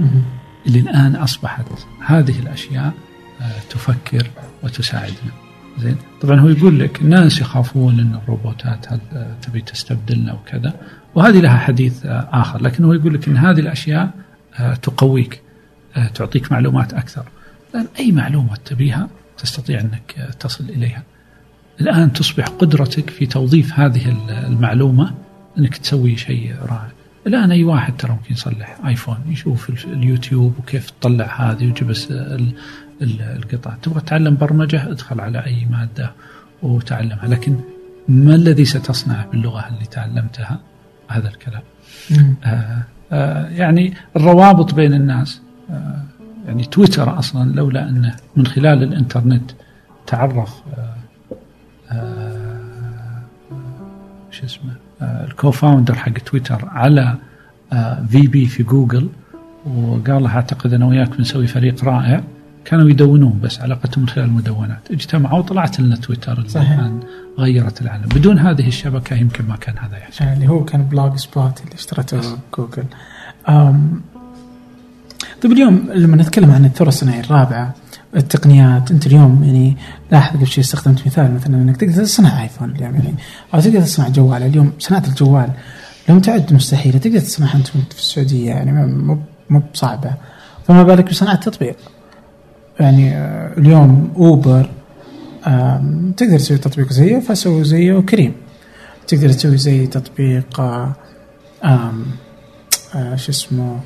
مم. 0.00 0.22
اللي 0.66 0.78
الآن 0.78 1.16
أصبحت 1.16 1.64
هذه 2.06 2.38
الأشياء 2.38 2.92
آه، 3.40 3.60
تفكر 3.70 4.26
وتساعدنا. 4.62 5.32
زين؟ 5.78 5.96
طبعا 6.20 6.40
هو 6.40 6.48
يقول 6.48 6.78
لك 6.80 7.00
الناس 7.02 7.40
يخافون 7.40 8.00
أن 8.00 8.18
الروبوتات 8.22 8.92
هل 8.92 8.98
آه، 9.12 9.34
تبي 9.42 9.60
تستبدلنا 9.60 10.32
وكذا. 10.32 10.74
وهذه 11.14 11.40
لها 11.40 11.56
حديث 11.58 12.06
آه، 12.06 12.28
آخر. 12.32 12.62
لكن 12.62 12.84
هو 12.84 12.92
يقول 12.92 13.14
لك 13.14 13.28
أن 13.28 13.36
هذه 13.36 13.60
الأشياء 13.60 14.10
آه، 14.60 14.74
تقويك. 14.74 15.40
تعطيك 16.14 16.52
معلومات 16.52 16.94
أكثر. 16.94 17.24
لأن 17.74 17.86
أي 17.98 18.12
معلومة 18.12 18.56
تبيها 18.64 19.08
تستطيع 19.38 19.80
أنك 19.80 20.14
آه، 20.18 20.30
تصل 20.30 20.64
إليها. 20.64 21.02
الآن 21.80 22.12
تصبح 22.12 22.44
قدرتك 22.46 23.10
في 23.10 23.26
توظيف 23.26 23.72
هذه 23.80 24.08
ال- 24.08 24.30
المعلومة 24.30 25.14
أنك 25.58 25.76
تسوي 25.76 26.16
شيء 26.16 26.54
رائع. 26.62 26.88
الآن 27.26 27.50
أي 27.50 27.64
واحد 27.64 27.96
ترى 27.96 28.12
ممكن 28.12 28.32
يصلح 28.34 28.76
آيفون 28.86 29.16
يشوف 29.28 29.70
ال- 29.70 29.92
اليوتيوب 29.92 30.54
وكيف 30.58 30.90
تطلع 30.90 31.50
هذه 31.50 31.64
ويجيب 31.66 31.90
ال- 31.90 33.22
القطع 33.22 33.74
تبغى 33.82 34.00
تتعلم 34.00 34.36
برمجة؟ 34.36 34.90
ادخل 34.90 35.20
على 35.20 35.46
أي 35.46 35.66
مادة 35.70 36.12
وتعلمها. 36.62 37.26
لكن 37.28 37.56
ما 38.08 38.34
الذي 38.34 38.64
ستصنع 38.64 39.24
باللغة 39.32 39.68
اللي 39.68 39.86
تعلمتها؟ 39.90 40.60
هذا 41.08 41.28
الكلام. 41.28 41.62
آه 42.44 42.82
آه 43.12 43.48
يعني 43.48 43.94
الروابط 44.16 44.74
بين 44.74 44.94
الناس. 44.94 45.40
آه 45.40 45.43
يعني 46.46 46.64
تويتر 46.64 47.18
أصلا 47.18 47.52
لولا 47.52 47.88
انه 47.88 48.16
من 48.36 48.46
خلال 48.46 48.82
الإنترنت 48.82 49.50
تعرف 50.06 50.54
آه 50.78 50.94
آه 51.92 53.22
شو 54.30 54.44
اسمه 54.44 54.72
آه 55.02 55.24
ال 55.24 55.30
co-founder 55.30 55.94
حق 55.94 56.12
تويتر 56.12 56.68
على 56.68 57.14
آه 57.72 58.04
في 58.10 58.26
بي 58.26 58.46
في 58.46 58.62
جوجل 58.62 59.08
وقال 59.66 60.22
له 60.22 60.28
أعتقد 60.28 60.72
أنا 60.72 60.86
وياك 60.86 61.16
بنسوي 61.16 61.46
فريق 61.46 61.84
رائع. 61.84 62.22
كانوا 62.64 62.90
يدونون 62.90 63.40
بس 63.42 63.60
علاقتهم 63.60 64.02
من 64.02 64.08
خلال 64.08 64.26
المدونات. 64.26 64.90
اجتمعوا 64.90 65.38
وطلعت 65.38 65.80
لنا 65.80 65.96
تويتر 65.96 66.38
اللي 66.38 66.48
صحيح. 66.48 66.70
الآن 66.70 67.00
غيرت 67.38 67.82
العالم. 67.82 68.04
بدون 68.04 68.38
هذه 68.38 68.68
الشبكة 68.68 69.16
يمكن 69.16 69.44
ما 69.48 69.56
كان 69.56 69.78
هذا 69.78 69.98
يحصل. 69.98 70.24
اللي 70.24 70.48
هو 70.48 70.64
كان 70.64 70.82
Blogspot 70.82 71.60
اللي 71.60 71.74
اشترته 71.74 72.20
جوجل. 72.56 72.84
طيب 75.42 75.52
اليوم 75.52 75.88
لما 75.94 76.16
نتكلم 76.16 76.50
عن 76.50 76.64
الثوره 76.64 76.88
الصناعيه 76.88 77.20
الرابعه 77.20 77.74
التقنيات 78.16 78.90
أنت 78.90 79.06
اليوم 79.06 79.44
يعني 79.44 79.76
لاحظ 80.12 80.36
قبل 80.36 80.46
شوي 80.46 80.64
استخدمت 80.64 81.06
مثال 81.06 81.34
مثلا 81.34 81.56
إنك 81.56 81.76
تقدر 81.76 82.04
تصنع 82.04 82.42
آيفون 82.42 82.70
اليوم 82.70 82.94
يعني 82.94 83.14
أو 83.54 83.60
تقدر 83.60 83.80
تصنع 83.80 84.08
جوال. 84.08 84.42
اليوم 84.42 84.72
صناعة 84.78 85.04
الجوال 85.08 85.50
لو 86.08 86.18
تعد 86.18 86.52
مستحيلة. 86.52 86.98
تقدر 86.98 87.18
تصنعها 87.18 87.54
أنت 87.56 87.66
في 87.66 87.98
السعودية 87.98 88.50
يعني 88.50 88.72
مو 88.72 89.18
مو 89.50 89.62
بصعبة. 89.74 90.14
فما 90.68 90.82
بالك 90.82 91.10
بصناعة 91.10 91.36
تطبيق 91.36 91.76
يعني 92.80 93.16
آه، 93.16 93.58
اليوم 93.58 94.12
أوبر 94.16 94.70
تقدر 96.16 96.38
تسوي 96.38 96.58
تطبيق 96.58 96.92
زيه 96.92 97.18
فسوي 97.18 97.64
زيه 97.64 98.00
كريم 98.00 98.34
تقدر 99.06 99.28
تسوي 99.28 99.56
زي 99.56 99.86
تطبيق 99.86 100.60
آه، 100.60 100.94
آه، 101.64 103.16
شو 103.16 103.30
اسمه 103.30 103.80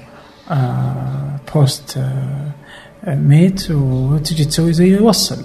بوست 1.54 1.96
آه، 1.96 2.52
آه، 3.04 3.14
ميت 3.14 3.70
وتجي 3.70 4.44
تسوي 4.44 4.72
زيه 4.72 4.96
يوصل 4.96 5.44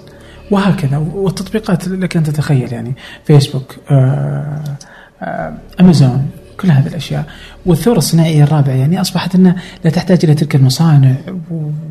وهكذا 0.50 0.98
والتطبيقات 0.98 1.88
لك 1.88 2.16
أن 2.16 2.22
تتخيل 2.22 2.72
يعني. 2.72 2.94
فيسبوك 3.24 3.76
آه، 3.90 4.64
آه، 5.22 5.54
امازون 5.80 6.30
كل 6.60 6.70
هذه 6.70 6.86
الأشياء. 6.86 7.24
والثورة 7.66 7.98
الصناعية 7.98 8.44
الرابعة 8.44 8.74
يعني 8.74 9.00
أصبحت 9.00 9.34
إنها 9.34 9.56
لا 9.84 9.90
تحتاج 9.90 10.18
إلى 10.24 10.34
تلك 10.34 10.54
المصانع 10.54 11.14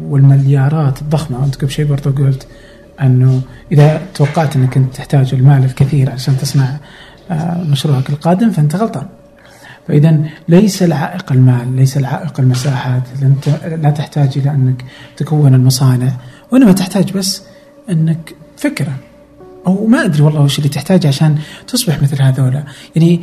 والمليارات 0.01 1.01
الضخمة. 1.01 1.45
أنت 1.45 1.55
قبل 1.55 1.71
شيء 1.71 1.85
برضو 1.85 2.11
قلت 2.11 2.47
أنه 3.01 3.41
إذا 3.71 4.01
توقعت 4.15 4.55
إنك 4.55 4.77
أنت 4.77 4.95
تحتاج 4.95 5.33
المال 5.33 5.65
الكثير 5.65 6.11
عشان 6.11 6.37
تصنع 6.37 6.77
آه، 7.31 7.63
مشروعك 7.63 8.09
القادم 8.09 8.51
فأنت 8.51 8.75
غلطان. 8.75 9.05
فاذا 9.87 10.19
ليس 10.49 10.83
العائق 10.83 11.31
المال 11.31 11.75
ليس 11.75 11.97
العائق 11.97 12.39
المساحات 12.39 13.03
لا 13.81 13.89
تحتاج 13.89 14.37
إلى 14.37 14.49
أنك 14.51 14.85
تكون 15.17 15.53
المصانع 15.55 16.11
وإنما 16.51 16.71
تحتاج 16.71 17.11
بس 17.11 17.43
أنك 17.89 18.35
فكرة. 18.57 18.93
أو 19.67 19.87
ما 19.87 20.05
أدري 20.05 20.21
والله 20.23 20.41
وش 20.41 20.57
اللي 20.57 20.69
تحتاجه 20.69 21.07
عشان 21.07 21.37
تصبح 21.67 22.01
مثل 22.01 22.21
هذولا. 22.21 22.63
يعني 22.95 23.21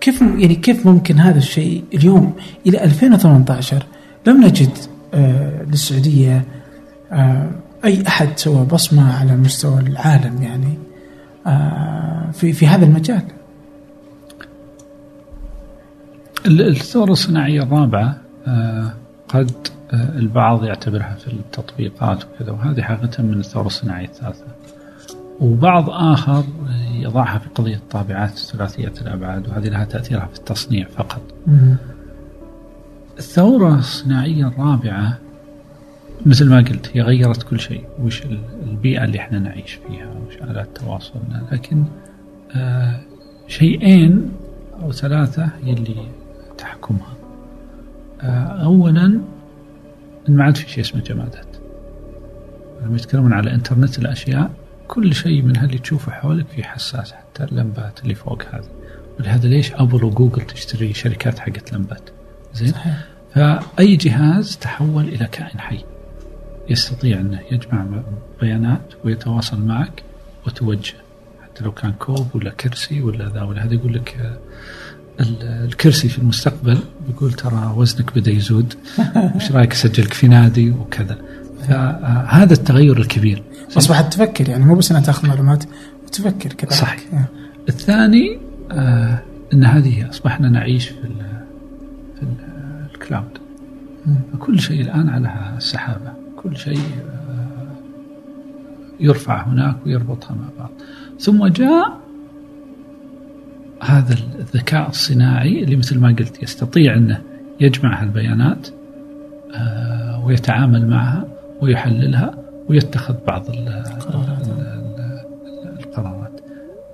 كيف 0.00 0.20
يعني 0.20 0.54
كيف 0.54 0.86
ممكن 0.86 1.18
هذا 1.20 1.38
الشيء 1.38 1.84
اليوم 1.94 2.32
إلى 2.66 2.84
2018 2.84 3.86
لم 4.26 4.44
نجد 4.44 4.70
آه 5.14 5.62
للسعودية 5.62 6.44
آه 7.12 7.50
أي 7.84 8.06
أحد 8.08 8.28
سوى 8.36 8.64
بصمة 8.64 9.18
على 9.18 9.36
مستوى 9.36 9.80
العالم 9.80 10.42
يعني 10.42 10.78
آه 11.46 12.30
في 12.32 12.52
في 12.52 12.66
هذا 12.66 12.84
المجال 12.84 13.22
ال- 16.35 16.35
الثورة 16.46 17.12
الصناعية 17.12 17.62
الرابعة 17.62 18.16
آه، 18.46 18.92
قد 19.28 19.50
آه، 19.92 20.18
البعض 20.18 20.64
يعتبرها 20.64 21.14
في 21.14 21.26
التطبيقات 21.32 22.24
وكذا 22.24 22.52
وهذه 22.52 22.82
حقيقة 22.82 23.22
من 23.22 23.38
الثورة 23.40 23.66
الصناعية 23.66 24.06
الثالثة. 24.08 24.44
وبعض 25.40 25.90
آخر 25.90 26.44
يضعها 26.94 27.38
في 27.38 27.48
قضية 27.54 27.76
الطابعات 27.76 28.30
ثلاثية 28.30 28.92
الأبعاد 29.00 29.48
وهذه 29.48 29.68
لها 29.68 29.84
تأثيرها 29.84 30.26
في 30.26 30.38
التصنيع 30.38 30.86
فقط. 30.96 31.22
الثورة 33.18 33.78
الصناعية 33.78 34.48
الرابعة 34.48 35.18
مثل 36.26 36.48
ما 36.50 36.56
قلت 36.56 36.90
هي 36.94 37.02
غيرت 37.02 37.42
كل 37.42 37.60
شيء 37.60 37.84
وش 38.02 38.22
ال- 38.22 38.40
البيئة 38.68 39.04
اللي 39.04 39.18
إحنا 39.18 39.38
نعيش 39.38 39.72
فيها 39.88 40.06
وش 40.26 40.36
آلات 40.50 40.68
تواصلنا 40.76 41.42
لكن 41.52 41.84
آه 42.56 43.00
شيئين 43.48 44.32
أو 44.82 44.92
ثلاثة 44.92 45.48
هي 45.64 45.72
اللي 45.72 45.96
تحكمها. 46.58 47.14
آه 48.20 48.64
أولا 48.64 49.20
ما 50.28 50.44
عاد 50.44 50.56
في 50.56 50.70
شيء 50.70 50.84
اسمه 50.84 51.00
جمادات. 51.00 51.56
لما 52.82 52.96
يتكلمون 52.96 53.32
على 53.32 53.54
إنترنت 53.54 53.98
الأشياء 53.98 54.50
كل 54.88 55.14
شيء 55.14 55.42
من 55.42 55.56
هاللي 55.56 55.78
تشوفه 55.78 56.12
حولك 56.12 56.46
في 56.46 56.64
حساس 56.64 57.12
حتى 57.12 57.44
اللمبات 57.44 58.00
اللي 58.02 58.14
فوق 58.14 58.42
هذه. 58.42 58.68
ولهذا 59.18 59.48
ليش 59.48 59.72
أبل 59.72 60.04
وجوجل 60.04 60.42
تشتري 60.42 60.94
شركات 60.94 61.38
حقت 61.38 61.72
لمبات؟ 61.72 62.10
زين؟ 62.54 62.72
صحيح. 62.72 63.06
فأي 63.34 63.96
جهاز 63.96 64.56
تحول 64.56 65.04
إلى 65.04 65.26
كائن 65.26 65.60
حي. 65.60 65.84
يستطيع 66.70 67.20
أنه 67.20 67.40
يجمع 67.50 67.86
بيانات 68.40 68.92
ويتواصل 69.04 69.60
معك 69.60 70.02
وتوجه 70.46 70.94
حتى 71.44 71.64
لو 71.64 71.72
كان 71.72 71.92
كوب 71.92 72.26
ولا 72.34 72.50
كرسي 72.50 73.02
ولا 73.02 73.28
ذا 73.28 73.42
ولا 73.42 73.64
هذا 73.64 73.74
يقول 73.74 73.94
لك 73.94 74.16
آه، 74.20 74.38
الكرسي 75.20 76.08
في 76.08 76.18
المستقبل 76.18 76.78
بيقول 77.06 77.32
ترى 77.32 77.74
وزنك 77.76 78.18
بدأ 78.18 78.30
يزود. 78.30 78.74
وش 79.36 79.52
رأيك 79.52 79.72
أسجلك 79.72 80.12
في 80.12 80.28
نادي 80.28 80.70
وكذا؟ 80.70 81.18
فهذا 81.68 82.52
التغير 82.52 82.98
الكبير. 82.98 83.42
أصبحت 83.76 84.12
تفكر 84.12 84.48
يعني 84.48 84.64
مو 84.64 84.74
بس 84.74 84.90
إنها 84.90 85.02
تأخذ 85.02 85.28
معلومات 85.28 85.64
وتفكر 86.06 86.52
كذا. 86.52 86.70
صحيح. 86.70 87.28
الثاني 87.68 88.38
آه 88.72 89.22
إن 89.52 89.64
هذه 89.64 90.10
أصبحنا 90.10 90.48
نعيش 90.48 90.88
في 90.88 91.04
ال 91.04 91.14
في 92.16 92.22
ال 92.22 92.34
الكلاود. 92.94 93.38
فكل 94.32 94.60
شيء 94.60 94.80
الآن 94.80 95.08
على 95.08 95.54
السحابة. 95.56 96.12
كل 96.36 96.56
شيء 96.56 96.78
آه 96.78 97.66
يرفع 99.00 99.46
هناك 99.46 99.76
ويربطها 99.86 100.34
مع 100.34 100.48
بعض. 100.58 100.70
ثم 101.20 101.46
جاء 101.46 102.00
هذا 103.82 104.14
الذكاء 104.38 104.88
الصناعي 104.88 105.64
اللي 105.64 105.76
مثل 105.76 105.98
ما 105.98 106.08
قلت 106.08 106.42
يستطيع 106.42 106.94
أنه 106.96 107.22
يجمع 107.60 108.02
هالبيانات 108.02 108.68
آه 109.54 110.24
ويتعامل 110.24 110.88
معها 110.88 111.24
ويحللها 111.60 112.34
ويتخذ 112.68 113.14
بعض 113.26 113.44
القرارات. 115.78 116.40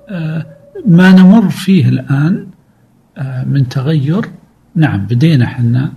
آه 0.08 0.46
ما 0.86 1.12
نمر 1.12 1.50
فيه 1.50 1.88
الآن 1.88 2.46
آه 3.18 3.44
من 3.44 3.68
تغير 3.68 4.24
نعم 4.74 5.06
بدينا 5.06 5.44
إحنا 5.44 5.92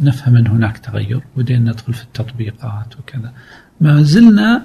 نفهم 0.00 0.36
أن 0.36 0.46
هناك 0.46 0.78
تغير 0.78 1.20
بدينا 1.36 1.70
ندخل 1.70 1.92
في 1.92 2.02
التطبيقات 2.02 2.98
وكذا. 2.98 3.32
ما 3.80 4.02
زلنا 4.02 4.62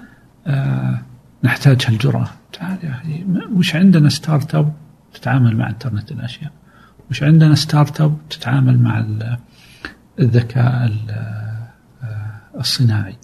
نحتاج 1.44 1.82
هالجرأة. 1.88 2.28
تعال 2.54 2.78
يا 2.84 2.90
أخي 2.90 3.26
وش 3.56 3.76
عندنا 3.76 4.10
startup؟ 4.10 4.74
تتعامل 5.14 5.58
مع 5.58 5.70
انترنت 5.70 6.12
الأشياء. 6.12 6.52
وش 7.10 7.24
عندنا 7.24 7.56
startup 7.56 8.18
تتعامل 8.30 8.80
مع 8.80 9.06
الذكاء 10.20 10.92
الصناعي. 12.60 13.18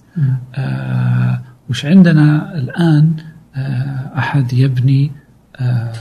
آه 0.54 1.42
وش 1.70 1.86
عندنا 1.86 2.54
الآن 2.58 3.16
آه 3.56 4.18
أحد 4.18 4.52
يبني 4.52 5.12
آه 5.56 5.92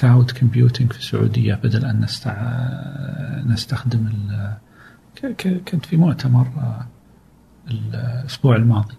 cloud 0.00 0.30
computing 0.30 0.92
في 0.92 0.98
السعودية 0.98 1.54
بدل 1.54 2.00
نستع... 2.00 2.34
نستخدم 3.46 4.06
ال... 4.06 4.52
ك... 5.32 5.62
كنت 5.68 5.86
في 5.86 5.96
مؤتمر 5.96 6.46
آه 6.46 6.86
الأسبوع 7.70 8.56
الماضي. 8.56 8.94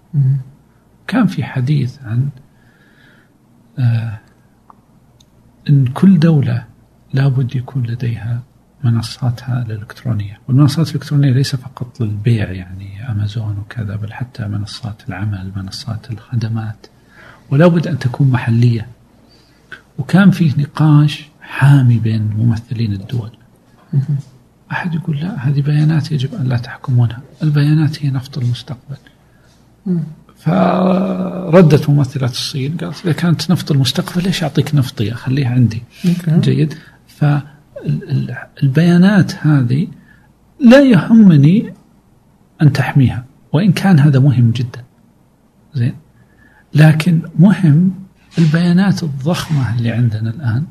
كان 1.08 1.28
في 1.28 1.44
حديث 1.44 2.00
عن 2.04 2.30
آه 3.80 4.20
أن 5.70 5.86
كل 5.86 6.20
دولة 6.20 6.66
لابد 7.14 7.56
يكون 7.56 7.84
لديها 7.84 8.42
منصاتها 8.84 9.66
الإلكترونية. 9.66 10.40
والمنصات 10.48 10.90
الإلكترونية 10.90 11.32
ليس 11.32 11.56
فقط 11.56 12.02
للبيع 12.02 12.52
يعني 12.52 13.12
أمازون 13.12 13.58
وكذا 13.58 13.96
بل 13.96 14.14
حتى 14.14 14.48
منصات 14.48 15.10
العمل 15.10 15.52
منصات 15.56 16.12
الخدمات. 16.12 16.88
ولا 17.50 17.68
بد 17.68 17.88
أن 17.88 18.00
تكون 18.00 18.32
محلية. 18.32 18.88
وكان 19.98 20.32
فيه 20.32 20.54
نقاش 20.58 21.28
حامي 21.42 22.00
بين 22.00 22.22
ممثلين 22.22 22.94
الدول. 22.94 23.32
أحد 24.72 24.96
يقول 24.96 25.20
لا 25.20 25.48
هذه 25.48 25.62
بيانات 25.62 26.12
يجب 26.12 26.36
أن 26.36 26.46
لا 26.46 26.58
تحكمونها. 26.58 27.22
البيانات 27.44 28.06
هي 28.06 28.10
نفط 28.10 28.38
المستقبل. 28.38 28.98
فردت 30.38 31.90
ممثلة 31.90 32.26
الصين 32.26 32.78
قالت 32.78 33.06
إذا 33.06 33.12
كانت 33.12 33.52
نفط 33.52 33.72
المستقبل 33.72 34.24
ليش 34.24 34.44
أعطيك 34.44 34.76
نفطية 34.76 35.14
خليها 35.14 35.50
عندي. 35.50 35.84
جيد. 36.28 36.74
ف 37.08 37.26
البيانات 38.64 39.36
هذه 39.36 39.88
لا 40.60 40.82
يهمني 40.82 41.74
أن 42.62 42.74
تحميها 42.74 43.26
وإن 43.54 43.72
كان 43.72 44.00
هذا 44.00 44.20
مهم 44.20 44.52
جدا. 44.52 44.84
زين. 45.74 45.96
لكن 46.74 47.22
مهم 47.40 47.94
البيانات 48.38 49.04
الضخمة 49.04 49.76
اللي 49.76 49.92
عندنا 49.92 50.30
الآن 50.30 50.64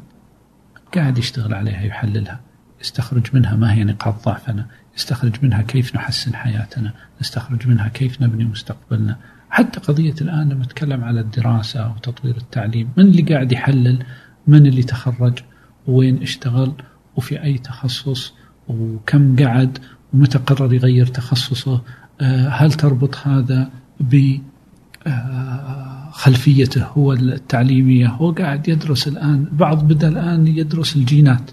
قاعد 0.95 1.19
يشتغل 1.19 1.55
عليها 1.55 1.83
يحللها. 1.83 2.41
يستخرج 2.81 3.27
منها 3.33 3.57
ما 3.57 3.73
هي 3.73 3.85
نقاط 3.85 4.25
ضعفنا 4.25 4.67
يستخرج 4.97 5.37
منها 5.43 5.63
كيف 5.63 5.97
نحسن 5.97 6.35
حياتنا 6.35 6.93
نستخرج 7.21 7.69
منها 7.69 7.89
كيف 7.89 8.23
نبني 8.23 8.45
مستقبلنا. 8.45 9.17
حتى 9.51 9.81
قضية 9.81 10.15
الآن 10.21 10.49
لما 10.49 10.65
نتكلم 10.65 11.05
على 11.05 11.21
الدراسة 11.21 11.93
وتطوير 11.93 12.37
التعليم 12.37 12.89
من 12.97 13.05
اللي 13.05 13.23
قاعد 13.23 13.53
يحلل؟ 13.53 14.05
من 14.47 14.67
اللي 14.67 14.83
تخرج؟ 14.83 15.39
وين 15.87 16.23
اشتغل؟ 16.23 16.73
وفي 17.17 17.43
أي 17.43 17.59
تخصص؟ 17.59 18.35
وكم 18.69 19.37
قعد؟ 19.37 19.79
ومتى 20.15 20.39
قرر 20.39 20.73
يغير 20.73 21.07
تخصصه؟ 21.07 21.83
هل 22.51 22.73
تربط 22.73 23.17
هذا 23.17 23.71
بخلفيته 26.17 26.85
هو 26.85 27.13
التعليمية؟ 27.13 28.09
هو 28.09 28.33
قاعد 28.33 28.69
يدرس 28.69 29.09
الآن 29.09 29.47
بعض 29.53 29.85
بدأ 29.89 30.09
الآن 30.09 30.47
يدرس 30.47 30.97
الجينات. 30.97 31.51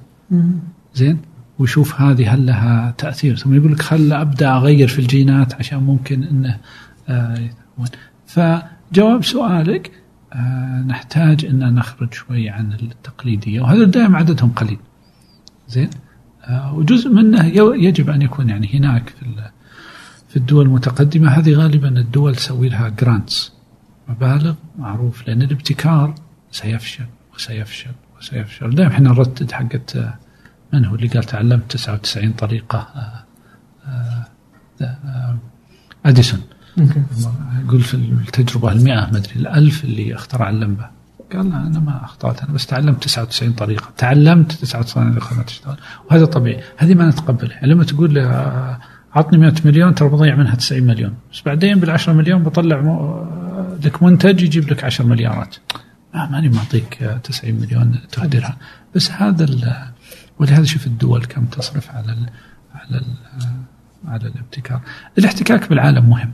زين؟ 0.95 1.17
ويشوف 1.59 2.01
هذه 2.01 2.33
هل 2.33 2.45
لها 2.45 2.93
تأثير. 2.97 3.35
ثم 3.35 3.55
يقول 3.55 3.71
لك 3.71 3.81
خل 3.81 4.13
أبدأ 4.13 4.55
أغير 4.55 4.87
في 4.87 4.99
الجينات 4.99 5.53
عشان 5.53 5.83
ممكن 5.83 6.23
أنه 6.23 6.57
فجواب 8.25 9.23
سؤالك 9.23 9.91
نحتاج 10.87 11.45
أن 11.45 11.73
نخرج 11.75 12.13
شوي 12.13 12.49
عن 12.49 12.73
التقليدية 12.73 13.61
وهذا 13.61 13.83
دائما 13.83 14.17
عددهم 14.17 14.51
قليل 14.51 14.79
زين 15.67 15.89
آه 16.43 16.73
وجزء 16.73 17.09
منه 17.09 17.45
يجب 17.75 18.09
ان 18.09 18.21
يكون 18.21 18.49
يعني 18.49 18.79
هناك 18.79 19.09
في 19.09 19.25
في 20.29 20.37
الدول 20.37 20.65
المتقدمه 20.65 21.29
هذه 21.29 21.53
غالبا 21.53 21.87
الدول 21.99 22.35
تسوي 22.35 22.69
لها 22.69 22.89
grants 22.89 23.53
مبالغ 24.07 24.53
معروف 24.77 25.27
لأن 25.27 25.41
الابتكار 25.41 26.15
سيفشل 26.51 27.05
وسيفشل 27.35 27.91
وسيفشل 28.17 28.75
دائما 28.75 28.91
إحنا 28.93 29.09
نردد 29.09 29.51
حقت 29.51 29.97
من 30.73 30.85
هو 30.85 30.95
اللي 30.95 31.07
قال 31.07 31.23
تعلمت 31.23 31.71
99 31.71 32.31
طريقه 32.31 32.77
آه 32.79 33.23
آه 34.81 35.37
اديسون 36.05 36.41
يقول 37.65 37.81
في 37.81 37.93
التجربة 37.93 38.71
المئة 38.71 39.09
مدري 39.13 39.35
الألف 39.35 39.83
اللي 39.83 40.15
أخترع 40.15 40.49
اللمبة. 40.49 40.89
قال 41.33 41.49
لا 41.49 41.67
أنا 41.67 41.79
ما 41.79 42.05
أخطأت 42.05 42.43
أنا 42.43 42.53
بس 42.53 42.65
تعلمت 42.65 43.03
99 43.03 43.53
طريقة. 43.53 43.91
تعلمت 43.97 44.51
99 44.51 45.11
طريقة 45.11 45.35
ما 45.35 45.43
تشتغل 45.43 45.77
وهذا 46.11 46.25
طبيعي. 46.25 46.63
هذه 46.77 46.93
ما 46.93 47.09
نتقبلها. 47.09 47.65
لما 47.65 47.83
تقول 47.83 48.13
لي 48.13 48.21
عطني 49.13 49.37
100 49.37 49.53
مليون 49.65 49.95
ترى 49.95 50.09
بضيع 50.09 50.35
منها 50.35 50.55
90 50.55 50.83
مليون. 50.83 51.13
بس 51.33 51.41
بعدين 51.45 51.79
بال 51.79 51.89
10 51.89 52.13
مليون 52.13 52.43
بطلع 52.43 53.05
لك 53.83 54.03
منتج 54.03 54.41
يجيب 54.41 54.69
لك 54.69 54.83
10 54.83 55.05
مليارات. 55.05 55.55
ما 56.13 56.29
ماني 56.29 56.49
معطيك 56.49 57.19
90 57.23 57.55
مليون 57.55 57.99
تهدرها. 58.11 58.57
بس 58.95 59.11
هذا 59.11 59.47
ولهذا 60.39 60.63
شوف 60.63 60.87
الدول 60.87 61.25
كم 61.25 61.45
تصرف 61.45 61.91
على 61.91 62.11
ال 62.11 62.29
على 62.75 62.97
ال 62.97 63.05
على 64.07 64.27
الابتكار. 64.27 64.81
الاحتكاك 65.17 65.69
بالعالم 65.69 66.09
مهم. 66.09 66.33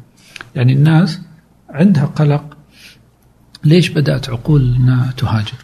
يعني 0.56 0.74
الناس 0.74 1.22
عندها 1.70 2.06
قلق. 2.06 2.58
ليش 3.64 3.90
بدأت 3.90 4.30
عقولنا 4.30 5.14
تهاجر؟ 5.18 5.58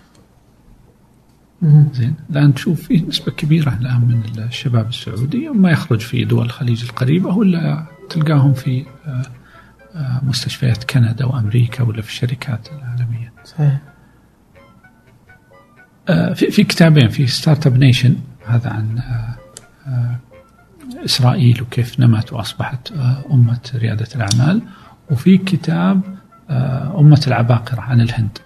زين. 1.93 2.15
الآن 2.29 2.53
تشوف 2.53 2.81
في 2.81 2.97
نسبة 3.07 3.31
كبيرة 3.31 3.77
الآن 3.81 4.01
من 4.01 4.43
الشباب 4.43 4.89
السعودي 4.89 5.49
ما 5.49 5.71
يخرج 5.71 5.99
في 5.99 6.25
دول 6.25 6.45
الخليج 6.45 6.83
القريبة 6.83 7.35
ولا 7.35 7.85
تلقاهم 8.09 8.53
في 8.53 8.85
مستشفيات 10.23 10.83
كندا 10.83 11.25
وأمريكا 11.25 11.83
ولا 11.83 12.01
في 12.01 12.09
الشركات 12.09 12.67
العالمية. 12.71 13.33
صحيح. 13.45 13.81
في 16.07 16.51
في 16.51 16.63
كتابين 16.63 17.09
في 17.09 17.27
Start-Up 17.27 17.77
Nation 17.77 18.15
هذا 18.45 18.69
عن 18.69 19.01
إسرائيل 21.05 21.61
وكيف 21.61 21.99
نمت 21.99 22.33
وأصبحت 22.33 22.91
أمة 23.31 23.59
ريادة 23.75 24.07
الأعمال. 24.15 24.61
وفي 25.11 25.37
كتاب 25.37 26.01
أمة 26.99 27.21
العباقرة 27.27 27.81
عن 27.81 28.01
الهند. 28.01 28.37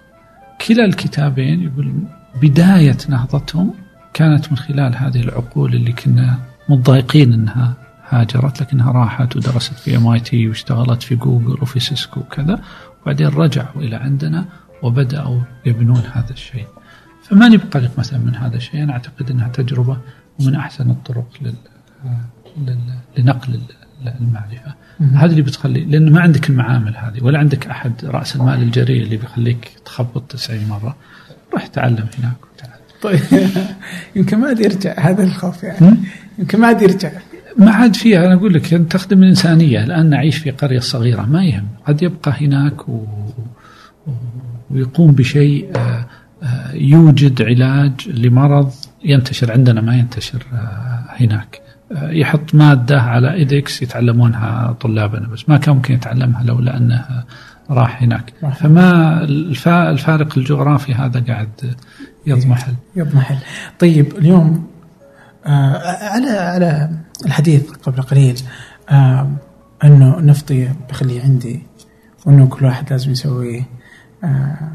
كلا 0.68 0.84
الكتابين 0.84 1.62
يقول 1.62 1.92
بداية 2.42 2.96
نهضتهم 3.08 3.74
كانت 4.14 4.52
من 4.52 4.58
خلال 4.58 4.96
هذه 4.96 5.20
العقول 5.20 5.74
اللي 5.74 5.92
كنا 5.92 6.38
متضايقين 6.68 7.32
أنها 7.32 7.74
هاجرت 8.08 8.60
لكنها 8.62 8.92
راحت 8.92 9.36
ودرست 9.36 9.72
في 9.74 9.96
MIT 9.96 10.48
واشتغلت 10.48 11.02
في 11.02 11.14
جوجل 11.16 11.58
وفي 11.62 11.80
سيسكو 11.80 12.20
وكذا. 12.20 12.60
وبعدين 13.02 13.26
رجعوا 13.26 13.76
إلى 13.82 13.96
عندنا 13.96 14.44
وبدأوا 14.82 15.40
يبنون 15.66 16.02
هذا 16.12 16.30
الشيء. 16.30 16.66
فما 17.22 17.48
نبقى 17.48 17.80
لك 17.80 17.98
مثلا 17.98 18.18
من 18.18 18.34
هذا 18.34 18.56
الشيء؟ 18.56 18.82
أنا 18.82 18.92
أعتقد 18.92 19.30
أنها 19.30 19.48
تجربة 19.48 19.96
ومن 20.40 20.54
أحسن 20.54 20.90
الطرق 20.90 21.28
آه، 21.42 21.44
لل- 21.46 21.54
لنقل 23.18 23.54
ال- 23.54 24.14
المعرفة. 24.20 24.74
هذه 25.14 25.30
اللي 25.30 25.42
بتخلي 25.42 25.80
لأن 25.84 26.12
ما 26.12 26.20
عندك 26.20 26.50
المعامل 26.50 26.96
هذه 26.96 27.24
ولا 27.24 27.38
عندك 27.38 27.66
أحد 27.66 27.92
رأس 28.04 28.36
المال 28.36 28.62
الجريء 28.62 29.02
اللي 29.02 29.16
بيخليك 29.16 29.70
تخبط 29.84 30.22
90 30.32 30.68
مرة. 30.68 30.96
روح 31.52 31.66
تعلم 31.66 32.06
هناك 32.18 32.36
وتعال. 32.54 32.80
طيب. 33.02 33.20
يمكن 34.16 34.38
ما 34.38 34.48
عاد 34.48 34.60
يرجع. 34.60 34.94
هذا 35.00 35.24
الخوف 35.24 35.62
يعني. 35.62 35.96
يمكن 36.38 36.60
ما 36.60 36.66
عاد 36.66 36.82
يرجع. 36.82 37.10
ما 37.58 37.70
عاد 37.70 37.96
فيها. 37.96 38.26
أنا 38.26 38.34
أقول 38.34 38.54
لك 38.54 38.74
أنت 38.74 38.92
تخدم 38.92 39.22
الإنسانية. 39.22 39.84
الآن 39.84 40.10
نعيش 40.10 40.36
في 40.36 40.50
قرية 40.50 40.78
صغيرة. 40.80 41.22
ما 41.22 41.44
يهم. 41.44 41.66
قد 41.86 42.02
يبقى 42.02 42.32
هناك 42.40 42.88
و... 42.88 43.04
ويقوم 44.70 45.12
بشيء 45.12 45.70
آه، 45.76 46.06
آه، 46.42 46.72
يوجد 46.74 47.42
علاج 47.42 48.08
لمرض 48.08 48.72
ينتشر 49.04 49.52
عندنا 49.52 49.80
ما 49.80 49.96
ينتشر 49.96 50.42
آه، 50.52 51.04
هناك. 51.08 51.60
يحط 51.92 52.54
مادة 52.54 53.00
على 53.02 53.32
ايدكس 53.34 53.82
يتعلمونها 53.82 54.72
طلابنا 54.80 55.28
بس 55.28 55.48
ما 55.48 55.56
كان 55.56 55.74
ممكن 55.74 55.94
يتعلمها 55.94 56.42
لولا 56.44 56.76
انه 56.76 57.24
راح 57.70 58.02
هناك. 58.02 58.32
راح. 58.42 58.56
فما 58.56 59.20
الفا- 59.24 59.90
الفارق 59.90 60.38
الجغرافي 60.38 60.94
هذا 60.94 61.24
قاعد 61.28 61.76
يضمحل. 62.26 62.74
يضمحل. 62.96 63.36
طيب 63.78 64.18
اليوم 64.18 64.66
آه 65.46 65.78
على 66.02 66.30
على 66.30 66.90
الحديث 67.26 67.70
قبل 67.70 68.02
قليل 68.02 68.40
آه 68.90 69.30
أنه 69.84 70.20
نفطي 70.20 70.68
بخليه 70.90 71.22
عندي 71.22 71.62
وأنه 72.26 72.46
كل 72.46 72.64
واحد 72.66 72.90
لازم 72.90 73.10
يسوي 73.10 73.64
آه 74.24 74.72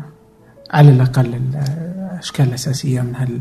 على 0.72 0.90
الأقل 0.92 1.42
الأشكال 2.14 2.48
الأساسية 2.48 3.02
من 3.02 3.16
هال 3.16 3.40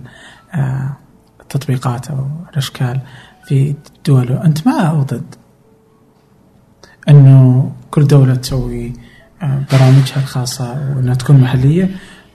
آه 0.55 0.97
التطبيقات 1.41 2.11
أو 2.11 2.27
الأشكال. 2.53 3.01
في 3.45 3.75
دوله 4.07 4.45
أنت 4.45 4.67
مع 4.67 4.91
أو 4.91 5.03
ضد 5.03 5.35
أنه 7.09 7.73
كل 7.91 8.07
دولة 8.07 8.35
تسوي 8.35 8.93
آه، 9.43 9.65
برامجها 9.73 10.17
الخاصة 10.17 10.95
وأنها 10.97 11.15
تكون 11.15 11.41
محلية 11.41 11.91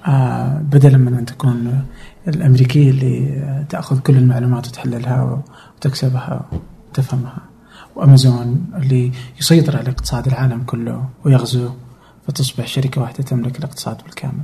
آه، 0.08 0.58
بدلا 0.58 0.98
من 0.98 1.14
أن 1.14 1.26
تكون 1.26 1.86
الأمريكية 2.28 2.90
اللي 2.90 3.30
آه، 3.30 3.66
تأخذ 3.70 4.00
كل 4.00 4.18
المعلومات 4.18 4.68
وتحللها 4.68 5.42
وتكسبها 5.78 6.50
وتفهمها 6.92 7.42
وأمازون 7.96 8.66
اللي 8.76 9.12
يسيطر 9.40 9.78
على 9.78 9.90
اقتصاد 9.90 10.28
العالم 10.28 10.64
كله 10.64 11.10
ويغزو 11.26 11.70
فتصبح 12.28 12.68
شركة 12.68 13.02
واحدة 13.02 13.24
تملك 13.24 13.60
الاقتصاد 13.60 13.98
بالكامل. 14.04 14.44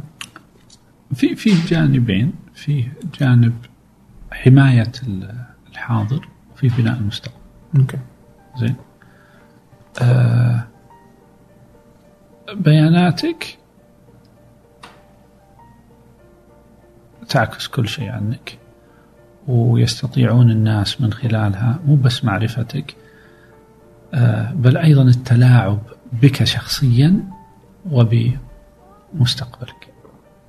في 1.14 1.36
في 1.36 1.54
جانبين 1.68 2.34
في 2.56 2.86
جانب 3.20 3.54
حماية 4.32 4.92
الحاضر 5.72 6.28
وفي 6.68 6.82
بناء 6.82 6.98
المستقبل. 6.98 7.36
أوكي. 7.80 7.98
زين. 8.60 8.76
آه 10.02 10.68
بياناتك 12.54 13.58
تعكس 17.30 17.68
كل 17.68 17.88
شيء 17.88 18.10
عنك 18.10 18.58
ويستطيعون 19.48 20.52
الناس 20.52 21.02
من 21.02 21.14
خلالها 21.14 21.80
مو 21.86 21.96
بس 21.96 22.24
معرفتك 22.26 22.96
آه 24.14 24.54
بل 24.54 24.78
أيضا 24.78 25.02
التلاعب 25.02 25.80
بك 26.14 26.44
شخصيا 26.44 27.24
وبمستقبلك. 27.92 29.88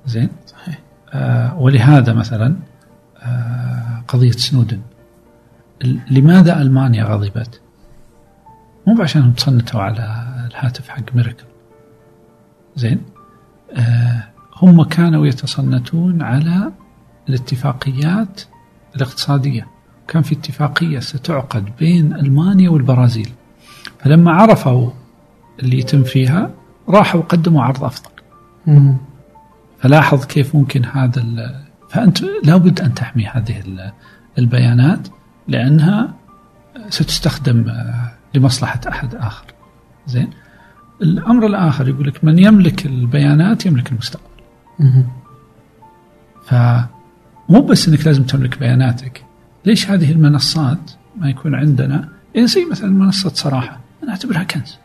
زين. 0.05 0.29
صحيح. 0.47 0.79
آه 1.13 1.57
ولهذا 1.57 2.13
مثلا 2.13 2.55
آه 3.17 4.03
قضية 4.07 4.31
سنودن. 4.31 4.81
لماذا 5.83 6.61
ألمانيا 6.61 7.03
غضبت؟ 7.03 7.61
مو 8.87 9.01
عشانهم 9.01 9.31
تصنتوا 9.31 9.81
على 9.81 10.25
الهاتف 10.51 10.89
حق 10.89 11.15
ميركل 11.15 11.43
زين. 12.75 13.01
آه 13.73 14.23
هم 14.61 14.83
كانوا 14.83 15.27
يتصنتون 15.27 16.21
على 16.21 16.71
الاتفاقيات 17.29 18.41
الاقتصادية. 18.95 19.67
كان 20.07 20.21
في 20.21 20.35
اتفاقية 20.35 20.99
ستعقد 20.99 21.65
بين 21.79 22.13
ألمانيا 22.13 22.69
والبرازيل. 22.69 23.29
فلما 23.99 24.31
عرفوا 24.31 24.91
اللي 25.59 25.79
يتم 25.79 26.03
فيها 26.03 26.49
راحوا 26.89 27.21
قدموا 27.21 27.63
عرض 27.63 27.83
أفضل. 27.83 28.09
مم. 28.67 28.97
فلاحظ 29.79 30.25
كيف 30.25 30.55
ممكن 30.55 30.85
هذا 30.85 31.25
فأنت 31.89 32.21
لابد 32.21 32.81
أن 32.81 32.93
تحمي 32.93 33.27
هذه 33.27 33.59
ال- 33.59 33.91
البيانات. 34.37 35.07
لأنها 35.47 36.13
ستستخدم 36.89 37.69
آه، 37.69 38.11
لمصلحة 38.35 38.81
أحد 38.89 39.15
آخر. 39.15 39.45
زين؟ 40.07 40.29
الأمر 41.01 41.45
الآخر 41.45 41.89
يقول 41.89 42.07
لك 42.07 42.23
من 42.23 42.39
يملك 42.39 42.85
البيانات 42.85 43.65
يملك 43.65 43.91
المستقبل. 43.91 44.23
مم. 44.79 45.05
فمو 46.45 47.61
بس 47.61 47.87
إنك 47.87 48.07
لازم 48.07 48.23
تملك 48.23 48.59
بياناتك، 48.59 49.23
ليش 49.65 49.89
هذه 49.89 50.11
المنصات 50.11 50.91
ما 51.17 51.29
يكون 51.29 51.55
عندنا 51.55 52.09
يعني 52.35 52.47
زي 52.47 52.65
مثلا 52.71 52.89
منصة 52.89 53.29
صراحة 53.29 53.79
أنا 54.03 54.11
أعتبرها 54.11 54.43
كنز. 54.43 54.77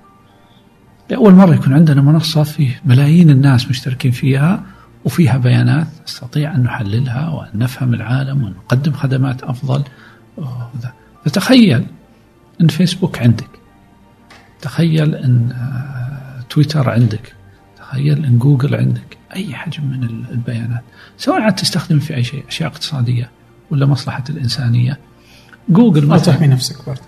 لأول 1.10 1.34
مرة 1.34 1.54
يكون 1.54 1.72
عندنا 1.72 2.02
منصة 2.02 2.42
فيه 2.42 2.80
ملايين 2.84 3.30
الناس 3.30 3.68
مشتركين 3.68 4.10
فيها 4.10 4.62
وفيها 5.04 5.36
بيانات 5.36 5.86
نستطيع 6.06 6.54
أن 6.54 6.62
نحللها 6.62 7.28
وأن 7.28 7.58
نفهم 7.58 7.94
العالم 7.94 8.42
وأن 8.42 8.52
نقدم 8.52 8.92
خدمات 8.92 9.42
أفضل. 9.42 9.84
فتخيل 11.24 11.84
أن 12.60 12.68
فيسبوك 12.68 13.18
عندك. 13.18 13.48
تخيل 14.60 15.14
أن 15.14 15.52
آه، 15.52 16.42
تويتر 16.50 16.90
عندك. 16.90 17.34
تخيل 17.78 18.24
أن 18.24 18.38
جوجل 18.38 18.74
عندك. 18.74 19.16
أي 19.36 19.54
حجم 19.54 19.84
من 19.84 20.04
ال- 20.04 20.24
البيانات. 20.30 20.82
سواء 21.18 21.40
عاد 21.40 21.54
تستخدم 21.54 21.98
في 21.98 22.16
أي 22.16 22.24
شيء 22.24 22.44
أشياء 22.48 22.68
اقتصادية 22.70 23.30
ولا 23.70 23.86
مصلحة 23.86 24.24
الإنسانية. 24.30 24.98
جوجل 25.68 26.06
مثلا 26.06 26.34
تحمي 26.34 26.46
نفسك 26.46 26.86
برضه. 26.86 27.00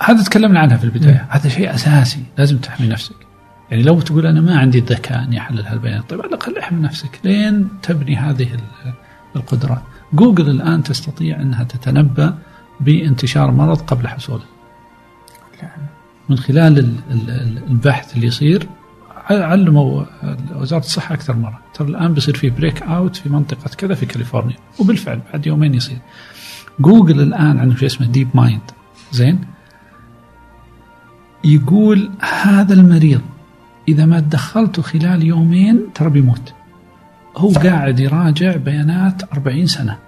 هذا 0.00 0.22
تكلمنا 0.22 0.60
عنها 0.60 0.76
في 0.76 0.84
البداية، 0.84 1.26
هذا 1.30 1.48
شيء 1.48 1.74
أساسي. 1.74 2.22
لازم 2.38 2.58
تحمي 2.58 2.86
نفسك. 2.88 3.14
يعني 3.70 3.82
لو 3.82 4.00
تقول 4.00 4.26
أنا 4.26 4.40
ما 4.40 4.58
عندي 4.58 4.78
الذكاء 4.78 5.22
إني 5.24 5.38
أحلل 5.38 5.66
هالبيانات، 5.66 6.10
طيب 6.10 6.20
على 6.20 6.28
الأقل 6.28 6.58
احمي 6.58 6.82
نفسك. 6.82 7.20
لين 7.24 7.68
تبني 7.82 8.16
هذه 8.16 8.54
ال- 8.54 8.92
القدرات. 9.36 9.82
جوجل 10.12 10.50
الآن 10.50 10.82
تستطيع 10.82 11.40
إنها 11.42 11.64
تتنبأ 11.64 12.38
بانتشار 12.80 13.50
مرض 13.50 13.80
قبل 13.80 14.08
حصوله. 14.08 14.44
من 16.28 16.38
خلال 16.38 16.78
ال- 16.78 16.94
ال- 17.10 17.30
ال- 17.30 17.62
البحث 17.70 18.14
اللي 18.16 18.26
يصير 18.26 18.68
علموا 19.30 20.04
وزارة 20.56 20.80
الصحة 20.80 21.14
أكثر 21.14 21.36
مرة، 21.36 21.58
ترى 21.74 21.88
الآن 21.88 22.14
بيصير 22.14 22.36
في 22.36 22.50
breakout 22.50 23.16
في 23.16 23.28
منطقة 23.28 23.70
كذا 23.78 23.94
في 23.94 24.06
كاليفورنيا، 24.06 24.56
وبالفعل 24.78 25.20
بعد 25.32 25.46
يومين 25.46 25.74
يصير. 25.74 25.98
جوجل 26.80 27.20
الآن 27.20 27.58
عنده 27.58 27.76
شيء 27.76 27.86
اسمه 27.86 28.06
DeepMind، 28.06 28.60
زين؟ 29.12 29.40
يقول 31.44 32.10
هذا 32.42 32.74
المريض 32.74 33.20
إذا 33.88 34.06
ما 34.06 34.20
تدخلته 34.20 34.82
خلال 34.82 35.22
يومين 35.22 35.80
ترى 35.94 36.10
بيموت 36.10 36.52
هو 37.36 37.50
قاعد 37.50 38.00
يراجع 38.00 38.56
بيانات 38.56 39.32
40 39.32 39.66
سنة 39.66 39.98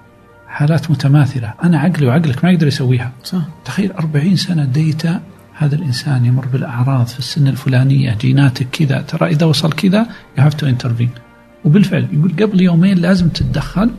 حالات 0.50 0.90
متماثلة. 0.90 1.54
أنا 1.64 1.78
عقلي 1.78 2.06
وعقلك 2.06 2.44
ما 2.44 2.50
يقدر 2.50 2.66
يسويها. 2.66 3.12
صح. 3.24 3.42
تخيل 3.64 3.92
40 3.92 4.36
سنة 4.36 4.64
data 4.64 5.20
هذا 5.54 5.74
الإنسان 5.74 6.24
يمر 6.24 6.46
بالأعراض 6.46 7.06
في 7.06 7.18
السن 7.18 7.48
الفلانية 7.48 8.14
جيناتك 8.14 8.66
كذا 8.72 9.00
ترى 9.00 9.28
إذا 9.28 9.46
وصل 9.46 9.72
كذا 9.72 10.06
you 10.38 10.40
have 10.40 10.54
to 10.54 10.66
intervene. 10.66 11.20
وبالفعل 11.64 12.08
يقول 12.12 12.32
قبل 12.40 12.60
يومين 12.60 12.98
لازم 12.98 13.28
تتدخل 13.28 13.90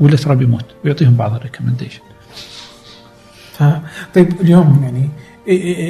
ولا 0.00 0.16
ترى 0.16 0.36
بيموت. 0.36 0.64
ويعطيهم 0.84 1.14
بعض 1.14 1.34
ال 1.34 1.38
recommendation. 1.38 2.00
ف 3.52 3.64
طيب 4.14 4.40
اليوم 4.40 4.80
يعني 4.82 5.08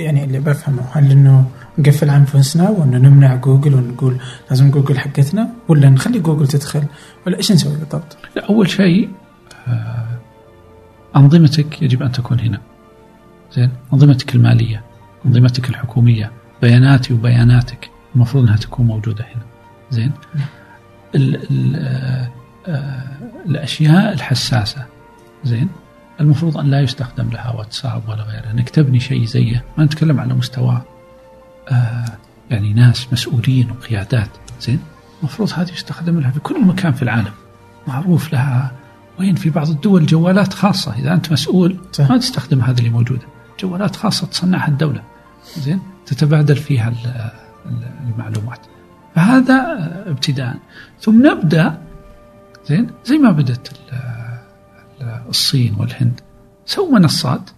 يعني 0.04 0.24
اللي 0.24 0.40
بفهمه 0.40 0.82
هل 0.92 1.10
إنه 1.10 1.44
نقفل 1.78 2.10
عن 2.10 2.20
أنفسنا 2.20 2.70
وإنه 2.70 2.98
نمنع 2.98 3.34
جوجل 3.34 3.74
ونقول 3.74 4.16
لازم 4.50 4.70
جوجل 4.70 4.98
حقتنا 4.98 5.48
ولا 5.68 5.90
نخلي 5.90 6.18
جوجل 6.18 6.46
تدخل؟ 6.46 6.82
ولا 7.26 7.36
إيش 7.36 7.52
نسوي 7.52 7.76
بالضبط؟ 7.76 8.16
لا 8.36 8.46
أول 8.48 8.70
شيء 8.70 9.08
أنظمتك 11.16 11.82
يجب 11.82 12.02
أن 12.02 12.12
تكون 12.12 12.40
هنا. 12.40 12.60
زين 13.52 13.70
أنظمتك 13.92 14.34
المالية 14.34 14.84
أنظمتك 15.26 15.70
الحكومية 15.70 16.32
بياناتي 16.62 17.14
وبياناتك 17.14 17.90
المفروض 18.14 18.44
أنها 18.44 18.56
تكون 18.56 18.86
موجودة 18.86 19.24
هنا. 19.24 19.42
زين؟ 19.90 20.12
ال 21.14 21.50
ال 21.50 21.76
آه، 21.76 22.30
آه، 22.68 23.02
الأشياء 23.46 24.12
الحساسة. 24.12 24.84
زين؟ 25.44 25.68
المفروض 26.20 26.58
أن 26.58 26.66
لا 26.70 26.80
يستخدم 26.80 27.30
لها 27.30 27.50
واتساب 27.50 28.08
ولا 28.08 28.22
غيره 28.22 28.50
أنك 28.50 28.70
تبني 28.70 29.00
شيء 29.00 29.24
زيه. 29.24 29.64
ما 29.78 29.84
نتكلم 29.84 30.20
على 30.20 30.34
مستوى 30.34 30.82
آه، 31.68 32.04
يعني 32.50 32.72
ناس 32.72 33.12
مسؤولين 33.12 33.70
وقيادات. 33.70 34.28
زين؟ 34.60 34.80
المفروض 35.20 35.52
هذه 35.52 35.72
يستخدم 35.72 36.20
لها 36.20 36.30
في 36.30 36.40
كل 36.40 36.64
مكان 36.64 36.92
في 36.92 37.02
العالم. 37.02 37.32
معروف 37.88 38.32
لها 38.32 38.72
وين 39.20 39.34
في 39.34 39.50
بعض 39.50 39.68
الدول 39.68 40.06
جوالات 40.06 40.52
خاصة؟ 40.54 40.94
إذا 40.98 41.12
أنت 41.12 41.32
مسؤول 41.32 41.76
صح. 41.92 42.10
ما 42.10 42.18
تستخدم 42.18 42.60
هذه 42.60 42.78
اللي 42.78 42.90
موجودة. 42.90 43.22
جوالات 43.60 43.96
خاصة 43.96 44.26
تصنعها 44.26 44.68
الدولة. 44.68 45.02
زين؟ 45.58 45.80
تتبادل 46.06 46.56
فيها 46.56 46.88
ال- 46.88 47.30
ال- 47.66 48.12
المعلومات. 48.14 48.60
فهذا 49.14 49.54
ابتداء. 50.06 50.56
ثم 51.00 51.26
نبدأ 51.26 51.78
زين؟ 52.68 52.90
زي 53.06 53.18
ما 53.18 53.30
بدأت 53.30 53.68
ال- 53.72 53.98
ال- 55.00 55.22
الصين 55.28 55.74
والهند. 55.78 56.20
سووا 56.66 56.98
منصات 56.98 57.50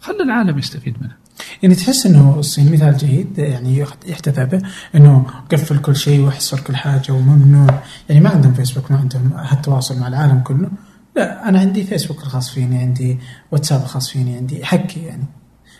خلى 0.00 0.22
العالم 0.22 0.58
يستفيد 0.58 0.96
منها. 1.00 1.16
يعني 1.62 1.74
تحس 1.74 2.06
إنه 2.06 2.36
الصين 2.38 2.72
مثال 2.72 2.96
جيد 2.96 3.38
يعني 3.38 3.78
يحت- 3.78 4.06
يحتذى 4.08 4.44
به 4.44 4.62
إنه 4.94 5.26
قفل 5.52 5.78
كل 5.78 5.96
شيء 5.96 6.20
واحصر 6.20 6.60
كل 6.60 6.76
حاجة 6.76 7.12
وممنوع. 7.12 7.82
يعني 8.08 8.20
ما 8.20 8.30
عندهم 8.30 8.54
فيسبوك 8.54 8.90
ما 8.90 8.98
عندهم 8.98 9.32
هالتواصل 9.36 9.98
مع 10.00 10.08
العالم 10.08 10.40
كله. 10.40 10.70
لا 11.16 11.48
أنا 11.48 11.58
عندي 11.60 11.84
فيسبوك 11.84 12.22
الخاص 12.22 12.50
فيني 12.50 12.78
عندي 12.78 13.18
واتساب 13.50 13.80
الخاص 13.80 14.10
فيني 14.10 14.36
عندي 14.36 14.64
حقي 14.64 15.00
يعني. 15.00 15.24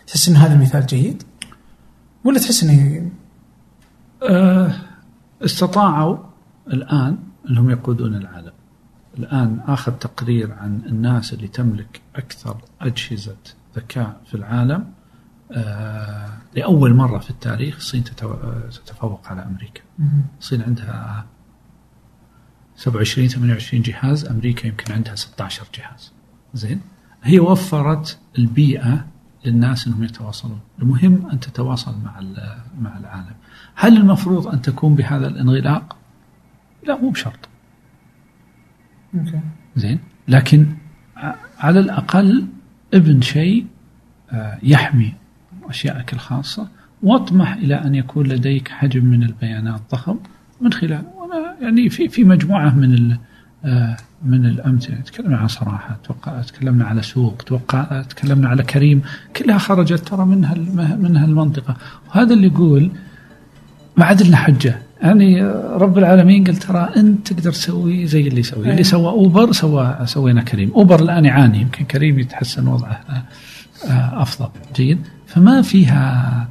تحس 0.07 0.29
إن 0.29 0.35
هذا 0.35 0.53
المثال 0.53 0.85
جيد؟ 0.85 1.23
ولا 2.23 2.39
تحس 2.39 2.63
انه 2.63 3.11
آه، 4.29 4.75
استطاعوا 5.45 6.17
الآن 6.67 7.17
أنهم 7.49 7.69
يقودون 7.69 8.15
العالم. 8.15 8.53
الآن 9.17 9.59
آخر 9.67 9.91
تقرير 9.91 10.53
عن 10.53 10.81
الناس 10.85 11.33
اللي 11.33 11.47
تملك 11.47 12.01
أكثر 12.15 12.57
أجهزة 12.81 13.35
ذكاء 13.75 14.21
في 14.25 14.35
العالم. 14.35 14.91
آه، 15.51 16.29
لأول 16.55 16.93
مرة 16.93 17.19
في 17.19 17.29
التاريخ 17.29 17.75
الصين 17.75 18.03
آه، 18.23 18.69
تتفوق 18.85 19.27
على 19.27 19.45
أمريكا. 19.45 19.81
الصين 20.39 20.61
عندها 20.61 21.25
27 22.75 23.27
28 23.27 23.83
جهاز 23.83 24.25
أمريكا 24.25 24.67
يمكن 24.67 24.93
عندها 24.93 25.15
16 25.15 25.65
جهاز 25.77 26.11
زين 26.53 26.81
هي 27.23 27.39
وفرت 27.39 28.19
البيئة 28.37 29.05
للناس 29.45 29.87
إنهم 29.87 30.03
يتواصلون، 30.03 30.59
المهم 30.81 31.29
أن 31.31 31.39
تتواصل 31.39 31.95
مع 32.03 32.19
مع 32.79 32.97
العالم. 32.97 33.35
هل 33.75 33.97
المفروض 33.97 34.47
أن 34.47 34.61
تكون 34.61 34.95
بهذا 34.95 35.27
الانغلاق؟ 35.27 35.97
لا 36.87 37.01
مو 37.01 37.09
بشرط، 37.09 37.49
زين؟ 39.75 39.99
لكن 40.27 40.67
على 41.59 41.79
الأقل 41.79 42.47
ابن 42.93 43.21
شيء 43.21 43.65
آه، 44.31 44.59
يحمي 44.63 45.13
أشيائك 45.63 46.13
الخاصة 46.13 46.67
واطمح 47.03 47.53
إلى 47.53 47.75
أن 47.75 47.95
يكون 47.95 48.27
لديك 48.27 48.67
حجم 48.67 49.05
من 49.05 49.23
البيانات 49.23 49.81
ضخم 49.91 50.19
من 50.61 50.73
خلال 50.73 51.05
يعني 51.61 51.89
في 51.89 52.09
في 52.09 52.23
مجموعة 52.23 52.75
من 52.75 53.17
آه، 53.65 53.97
من 54.25 54.45
الأمثلة. 54.45 54.95
تكلمنا 54.95 55.37
عن 55.37 55.47
صراحة 55.47 55.97
توقع 56.03 56.41
تكلمنا 56.41 56.85
على 56.85 57.01
سوق 57.01 57.41
توقع 57.45 58.01
تكلمنا 58.01 58.49
على 58.49 58.63
كريم. 58.63 59.01
كلها 59.35 59.57
خرجت 59.57 59.99
ترى 60.07 60.25
منها 60.25 60.53
الم- 60.55 60.99
منها 61.01 61.25
المنطقة 61.25 61.75
وهذا 62.09 62.33
اللي 62.33 62.47
يقول 62.47 62.91
ما 63.97 64.05
عاد 64.05 64.21
لنا 64.21 64.37
حجة. 64.37 64.79
يعني 65.01 65.43
رب 65.75 65.97
العالمين 65.97 66.43
قال 66.43 66.55
ترى 66.55 66.89
أنت 66.97 67.33
تقدر 67.33 67.51
تسوي 67.51 68.05
زي 68.07 68.27
اللي 68.27 68.39
يسوي. 68.39 68.71
اللي 68.71 68.83
سوى 68.83 69.07
أوبر 69.09 69.51
سوى 69.51 69.97
سوينا 70.05 70.41
كريم. 70.43 70.71
أوبر 70.71 70.99
الآن 70.99 71.25
يعاني. 71.25 71.61
يمكن 71.61 71.85
كريم 71.85 72.19
يتحسن 72.19 72.67
وضعه 72.67 73.01
آه، 73.09 73.23
آه، 73.91 74.21
أفضل. 74.21 74.49
جيد؟ 74.75 74.99
فما 75.27 75.61
فيها 75.61 76.47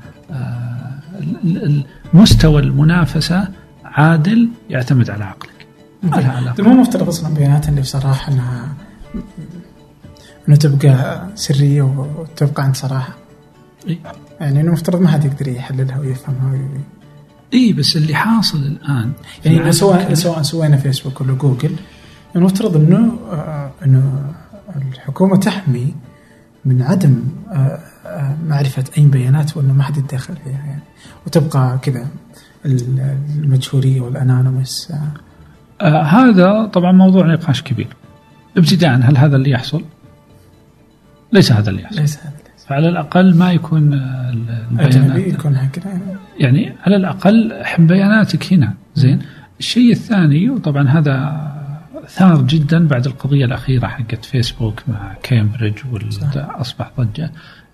مستوى 2.15 2.63
المنافسة 2.63 3.49
عادل 3.93 4.49
يعتمد 4.71 5.11
على 5.11 5.25
عقلك. 5.25 5.67
ما 6.03 6.17
لها 6.17 6.33
علاقة. 6.33 6.63
مو 6.63 6.81
مفترض 6.81 7.09
أصلا 7.09 7.35
بيانات 7.35 7.69
اللي 7.69 7.81
بصراحة 7.81 8.33
إنها 8.33 8.75
إنه 10.49 10.57
تبقى 10.57 11.27
سرية 11.35 11.83
وتبقى 11.83 12.63
عند 12.63 12.77
صراحة. 12.77 13.15
إيه. 13.89 13.99
يعني 14.41 14.61
إنه 14.61 14.73
مفترض 14.73 15.01
ما 15.01 15.09
حد 15.09 15.25
يقدر 15.25 15.49
يحللها 15.49 15.99
ويفهمها 15.99 16.53
وي... 16.53 16.61
إي 17.55 17.73
بس 17.73 17.97
اللي 17.97 18.15
حاصل 18.15 18.59
الآن 18.59 19.13
يعني 19.45 19.73
سواء 19.73 20.15
سواء 20.15 20.43
سوينا 20.43 20.77
فيسبوك 20.77 21.21
ولا 21.21 21.33
جوجل 21.33 21.77
المفترض 22.37 22.77
إنه 22.77 23.19
آه، 23.31 23.71
إنه 23.85 24.33
الحكومة 24.77 25.37
تحمي 25.37 25.95
من 26.65 26.83
عدم 26.83 27.25
آه، 27.51 27.79
آه، 28.07 28.37
معرفة 28.49 28.85
أي 28.99 29.07
بيانات 29.07 29.57
وإنه 29.57 29.73
ما 29.73 29.83
حد 29.83 29.97
يتدخل 29.97 30.37
فيها 30.45 30.67
يعني. 30.67 30.83
وتبقى 31.27 31.79
كذا. 31.83 32.07
ال- 32.67 33.17
المجهولية 33.39 34.01
وال 34.01 34.17
anonymous 34.17 34.93
آه، 35.81 36.03
هذا 36.03 36.67
طبعا 36.67 36.93
موضوع 36.93 37.27
نقاش 37.27 37.63
كبير. 37.63 37.87
ابتداء 38.57 38.91
هل 39.03 39.17
هذا 39.17 39.37
اللي 39.37 39.51
يحصل؟ 39.51 39.85
ليس 41.33 41.53
هذا 41.53 41.71
اللي 41.71 41.83
يحصل. 41.83 42.01
ليس 42.01 42.19
هذا 42.19 42.33
فعلى 42.69 42.89
الأقل 42.89 43.35
ما 43.37 43.53
يكون 43.53 43.93
آه، 43.95 44.31
البيانات. 44.71 45.27
يكون 45.27 45.57
هكذا. 45.57 46.01
يعني 46.41 46.73
على 46.87 46.97
الأقل 46.97 47.53
حم 47.65 47.87
بياناتك 47.87 48.53
هنا. 48.53 48.75
زين. 48.95 49.19
الشيء 49.61 49.93
الثاني 49.93 50.51
وطبعا 50.51 50.89
هذا 50.89 51.43
ثار 52.09 52.43
جدا 52.43 52.87
بعد 52.89 53.07
القضية 53.07 53.45
الأخيرة 53.45 53.87
حقت 53.87 54.25
فيسبوك 54.25 54.83
مع 54.89 55.15
كامبريدج 55.23 55.79
واصبح 56.59 56.91
ضجة. 57.01 57.31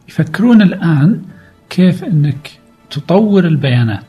يفكرون 0.09 0.63
الآن 0.63 1.23
كيف 1.71 2.05
إنك 2.05 2.51
تطور 2.91 3.45
البيانات. 3.47 4.05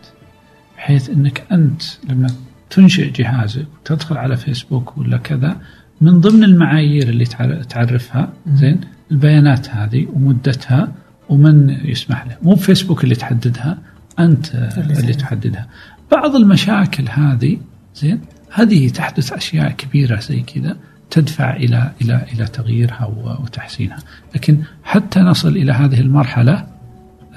بحيث 0.80 1.10
إنك 1.10 1.44
أنت 1.52 1.82
لما 2.10 2.28
تنشئ 2.70 3.12
جهازك 3.12 3.66
وتدخل 3.82 4.18
على 4.18 4.38
فيسبوك 4.38 4.98
ولا 4.98 5.18
كذا 5.18 5.58
من 6.02 6.20
ضمن 6.22 6.44
المعايير 6.44 7.10
اللي 7.10 7.26
تعر- 7.26 7.64
تعرفها 7.64 8.34
زين؟ 8.54 8.82
البيانات 9.12 9.70
هذه 9.70 10.08
ومدتها 10.14 10.92
ومن 11.30 11.70
يسمح 11.70 12.26
له. 12.28 12.38
مو 12.44 12.56
فيسبوك 12.56 13.04
اللي 13.04 13.16
تحددها 13.16 13.78
أنت 14.20 14.56
اللي 14.78 15.00
اللي 15.00 15.14
تحددها. 15.14 15.68
بعض 16.12 16.36
المشاكل 16.36 17.04
هذه 17.10 17.58
زين؟ 17.96 18.20
هذه 18.54 18.90
تحدث 18.90 19.34
أشياء 19.34 19.72
كبيرة 19.72 20.20
زي 20.20 20.40
كذا 20.42 20.78
تدفع 21.10 21.56
إلى 21.56 21.92
إلى 22.02 22.26
إلى 22.34 22.46
تغييرها 22.46 23.06
وتحسينها. 23.42 23.98
لكن 24.36 24.58
حتى 24.84 25.20
نصل 25.20 25.58
إلى 25.58 25.72
هذه 25.72 26.00
المرحلة 26.02 26.68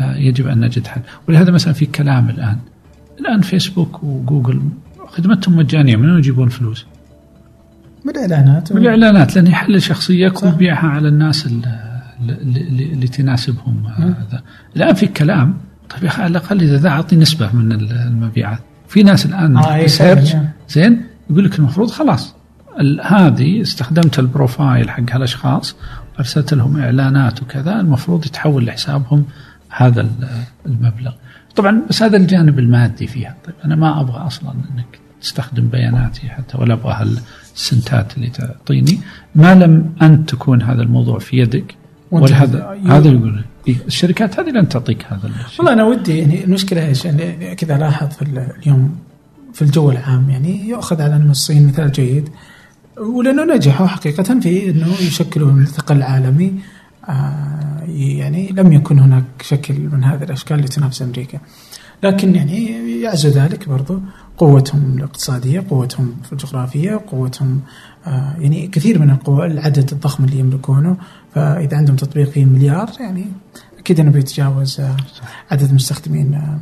آه، 0.01 0.17
يجب 0.17 0.47
أن 0.47 0.61
نجد 0.61 0.87
حل. 0.87 1.01
ولهذا 1.29 1.51
مثلا 1.51 1.73
في 1.73 1.87
كلام 1.87 2.29
الآن 2.29 2.59
الآن 3.27 3.41
فيسبوك 3.41 4.03
وجوجل 4.05 4.63
خدمتهم 5.09 5.57
مجانية 5.57 5.97
من 5.97 6.09
وين 6.11 6.19
يجيبون 6.19 6.49
فلوس؟ 6.49 6.87
بالإعلانات. 8.05 8.73
من 8.73 8.79
الاعلانات 8.83 9.37
لأن 9.37 9.47
يحلل 9.47 9.83
شخصيتك. 9.83 10.43
ويبيعها 10.43 10.87
على 10.89 11.09
الناس 11.09 11.47
اللي, 11.47 12.03
اللي, 12.29 12.93
اللي 12.93 13.09
تناسبهم 13.09 13.87
هذا. 13.87 14.43
الآن 14.77 14.95
في 14.95 15.07
كلام 15.07 15.55
طيب 15.91 16.03
يا 16.05 16.09
أخي 16.09 16.23
على 16.23 16.31
الأقل 16.31 16.63
إذا 16.63 16.77
ذا 16.77 16.89
أعطي 16.89 17.17
نسبة 17.17 17.53
من 17.57 17.73
المبيعات. 17.73 18.59
في 18.89 19.03
ناس 19.03 19.27
الآن 19.27 19.57
آه، 19.57 19.75
إيه، 19.75 19.87
search 19.87 20.33
فعلاً. 20.33 20.49
زين؟ 20.69 21.03
يقول 21.31 21.45
لك 21.45 21.59
المفروض 21.59 21.91
خلاص. 21.91 22.35
هذه 23.05 23.61
استخدمت 23.63 24.19
ال 24.19 24.28
profile 24.28 24.91
حق 24.91 25.03
هالأشخاص 25.11 25.77
أرسلت 26.19 26.55
لهم 26.55 26.77
إعلانات 26.81 27.43
وكذا 27.43 27.81
المفروض 27.81 28.27
يتحول 28.27 28.67
لحسابهم 28.67 29.25
هذا 29.69 30.01
ال- 30.01 30.29
المبلغ. 30.67 31.13
طبعا 31.57 31.83
بس 31.89 32.03
هذا 32.03 32.17
الجانب 32.17 32.59
المادي 32.59 33.07
فيها. 33.07 33.37
طيب 33.45 33.55
أنا 33.65 33.77
ما 33.77 34.01
أبغى 34.01 34.17
أصلا 34.27 34.51
إنك 34.51 34.99
تستخدم 35.23 35.69
بياناتي 35.69 36.29
حتى 36.29 36.59
ولا 36.59 36.75
أبغى 36.75 36.93
هالسنتات 37.55 38.17
اللي 38.17 38.29
تعطيني. 38.29 38.99
ما 39.35 39.55
لم 39.55 39.93
انت 40.03 40.31
تكون 40.31 40.63
هذا 40.63 40.83
الموضوع 40.83 41.19
في 41.19 41.37
يدك 41.39 41.75
ولهذا 42.11 42.79
هذا 42.87 43.09
يقول 43.09 43.45
إيه 43.69 43.77
الشركات 43.87 44.41
هذه 44.41 44.51
لن 44.51 44.69
تعطيك 44.69 45.05
هذا 45.09 45.29
الشيء. 45.29 45.59
والله 45.59 45.73
أنا 45.73 45.85
ودي 45.85 46.19
يعني 46.19 46.45
المشكلة 46.45 46.87
إيش؟ 46.87 47.05
يعني 47.05 47.55
كذا 47.55 47.79
لاحظ 47.79 48.09
في 48.09 48.23
ال- 48.23 48.49
اليوم 48.63 48.97
في 49.55 49.63
الجو 49.63 49.91
العام 49.91 50.31
يعني 50.31 50.69
يؤخذ 50.69 51.03
على 51.03 51.17
ان 51.17 51.31
الصين 51.31 51.67
مثال 51.67 51.93
جيد 51.93 52.29
ولأنه 52.99 53.55
نجحوا 53.55 53.87
حقيقه 53.87 54.41
في 54.41 54.71
إنه 54.71 54.87
يشكلوا 55.01 55.53
الثقل 55.53 55.97
العالمي. 55.97 56.53
يعني 57.89 58.49
لم 58.49 58.73
يكن 58.73 58.99
هناك 58.99 59.25
شكل 59.43 59.75
من 59.93 60.05
هذه 60.05 60.23
الأشكال 60.23 60.57
لتنافس 60.61 61.03
أمريكا. 61.03 61.39
لكن 62.03 62.35
يعني 62.35 62.67
يعزو 63.01 63.29
ذلك 63.29 63.69
برضو 63.69 64.01
قوتهم 64.39 64.95
الاقتصادية، 64.97 65.65
قوتهم 65.71 66.15
في 66.25 66.33
الجغرافية، 66.33 67.01
قوتهم 67.11 67.61
آه 68.07 68.35
يعني 68.39 68.67
كثير 68.67 68.99
من 68.99 69.11
القوى 69.11 69.47
العدد 69.47 69.93
الضخم 69.93 70.25
اللي 70.25 70.39
يملكونه 70.39 70.97
فإذا 71.35 71.77
عندهم 71.77 71.97
تطبيق 71.97 72.31
فيه 72.31 72.45
مليار 72.45 72.91
يعني 73.01 73.25
أكيد 73.79 74.01
أنه 74.01 74.11
بيتجاوز 74.11 74.81
آه 74.81 74.97
عدد 75.51 75.75
مستخدمين 75.75 76.35
آه 76.35 76.59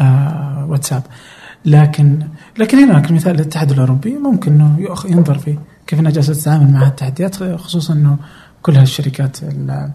آه 0.00 0.66
واتساب 0.70 1.02
لكن 1.64 2.18
لكن 2.58 2.78
هناك 2.78 3.10
مثال 3.12 3.34
الاتحاد 3.34 3.70
الأوروبي 3.70 4.18
ممكن 4.18 4.70
يؤخ- 4.78 5.06
ينظر 5.06 5.38
فيه 5.38 5.58
كيف 5.86 6.00
انها 6.00 6.10
جالسه 6.10 6.32
تتعامل 6.34 6.72
مع 6.72 6.86
التحديات 6.86 7.36
خصوصا 7.54 7.92
إنه 7.94 8.16
كل 8.66 8.76
هالشركات 8.76 9.42
ال 9.42 9.90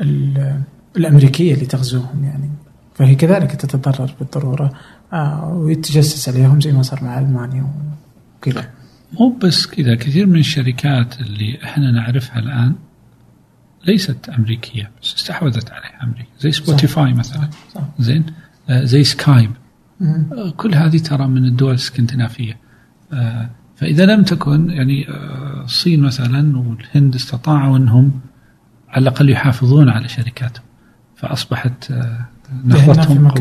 ال 0.00 0.60
الأمريكية 0.96 1.54
اللي 1.54 1.66
تغزوهم 1.66 2.24
يعني. 2.24 2.50
فهي 2.94 3.14
كذلك 3.14 3.50
تتضرر 3.50 4.14
بالضرورة 4.20 4.72
آه 5.12 5.48
ويتجسس 5.48 6.28
عليهم 6.28 6.60
زي 6.60 6.72
ما 6.72 6.82
صار 6.82 7.04
مع 7.04 7.18
ألمانيا 7.18 7.66
وكذا. 8.38 8.70
مو 9.12 9.38
بس 9.42 9.66
كذا 9.66 9.94
كثير 9.94 10.26
من 10.26 10.38
الشركات 10.38 11.20
اللي 11.20 11.58
إحنا 11.64 11.90
نعرفها 11.90 12.38
الآن 12.38 12.74
ليست 13.86 14.28
أمريكية 14.28 14.90
بس 15.02 15.14
استحوذت 15.14 15.70
عليها 15.70 16.02
أمريكا. 16.02 16.28
زي 16.40 16.52
سبوتيفاي 16.52 17.12
مثلا. 17.12 17.50
صح. 17.74 17.82
زين؟ 17.98 18.24
آه 18.68 18.84
زي 18.84 19.04
سكايب. 19.04 19.50
آه 20.02 20.50
كل 20.56 20.74
هذه 20.74 20.98
ترى 20.98 21.26
من 21.26 21.44
الدول 21.44 21.70
الإسكندنافية. 21.70 22.58
آه 23.12 23.50
فإذا 23.76 24.06
لم 24.06 24.22
تكن 24.22 24.70
يعني 24.70 25.08
آه 25.08 25.64
الصين 25.64 26.00
مثلا 26.00 26.58
والهند 26.58 27.14
استطاعوا 27.14 27.76
أنهم 27.76 28.20
على 28.88 29.02
الأقل 29.02 29.30
يحافظون 29.30 29.88
على 29.88 30.08
شركاتهم 30.08 30.64
فأصبحت 31.16 31.90
آه 31.90 32.26
نهضتهم 32.64 33.32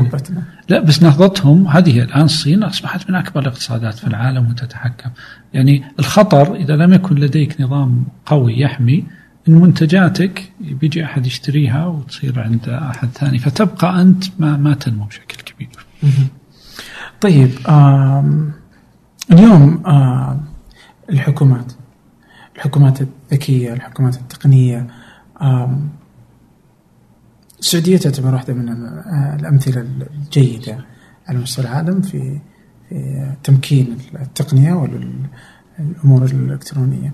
لا 0.69 0.79
بس 0.79 1.03
نهضتهم. 1.03 1.67
هذه 1.67 1.99
الآن 2.03 2.21
الصين 2.21 2.63
أصبحت 2.63 3.09
من 3.09 3.15
أكبر 3.15 3.41
الاقتصادات 3.41 3.93
في 3.93 4.07
العالم 4.07 4.49
وتتحكم. 4.49 5.09
يعني 5.53 5.83
الخطر 5.99 6.55
إذا 6.55 6.75
لم 6.75 6.93
يكن 6.93 7.15
لديك 7.15 7.61
نظام 7.61 8.05
قوي 8.25 8.59
يحمي 8.59 9.03
إن 9.47 9.53
منتجاتك 9.53 10.51
بيجي 10.59 11.05
أحد 11.05 11.25
يشتريها 11.25 11.85
وتصير 11.85 12.39
عند 12.39 12.69
أحد 12.69 13.09
ثاني 13.09 13.39
فتبقى 13.39 14.01
أنت 14.01 14.23
ما, 14.39 14.57
ما 14.57 14.73
تنمو 14.73 15.05
بشكل 15.05 15.37
كبير. 15.41 15.69
طيب 17.21 17.51
اليوم 19.31 19.83
آم 19.87 20.41
الحكومات 21.09 21.71
الحكومات 22.55 22.99
الذكية 23.01 23.73
الحكومات 23.73 24.15
التقنية 24.15 24.87
السعودية 27.59 27.97
تعتبر 27.97 28.33
واحدة 28.33 28.53
من 28.53 28.69
ال- 28.69 29.03
الأمثلة 29.39 29.81
الجيدة. 29.81 30.85
على 31.27 31.37
مستوى 31.39 31.65
العالم 31.65 32.01
في 32.01 32.39
في 32.89 33.31
تمكين 33.43 33.97
التقنية 34.21 34.73
والأمور 34.73 36.25
الإلكترونية. 36.25 37.13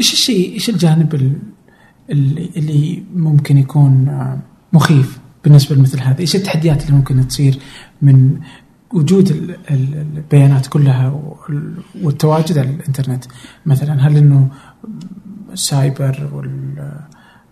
إيش 0.00 0.12
الشيء 0.12 0.52
إيش 0.54 0.70
الجانب 0.70 1.14
ال- 1.14 1.38
اللي 2.10 2.50
اللي 2.56 3.02
ممكن 3.14 3.58
يكون 3.58 4.08
آه، 4.08 4.38
مخيف 4.72 5.18
بالنسبة 5.44 5.76
لمثل 5.76 6.00
هذا؟ 6.00 6.18
إيش 6.20 6.36
التحديات 6.36 6.82
اللي 6.82 6.96
ممكن 6.96 7.28
تصير 7.28 7.58
من 8.02 8.40
وجود 8.92 9.30
ال- 9.30 9.56
ال- 9.70 10.06
البيانات 10.16 10.66
كلها 10.66 11.08
وال- 11.08 11.74
والتواجد 12.02 12.58
على 12.58 12.70
الإنترنت. 12.70 13.24
مثلا 13.66 14.08
هل 14.08 14.16
إنه 14.16 14.48
السايبر 15.52 16.28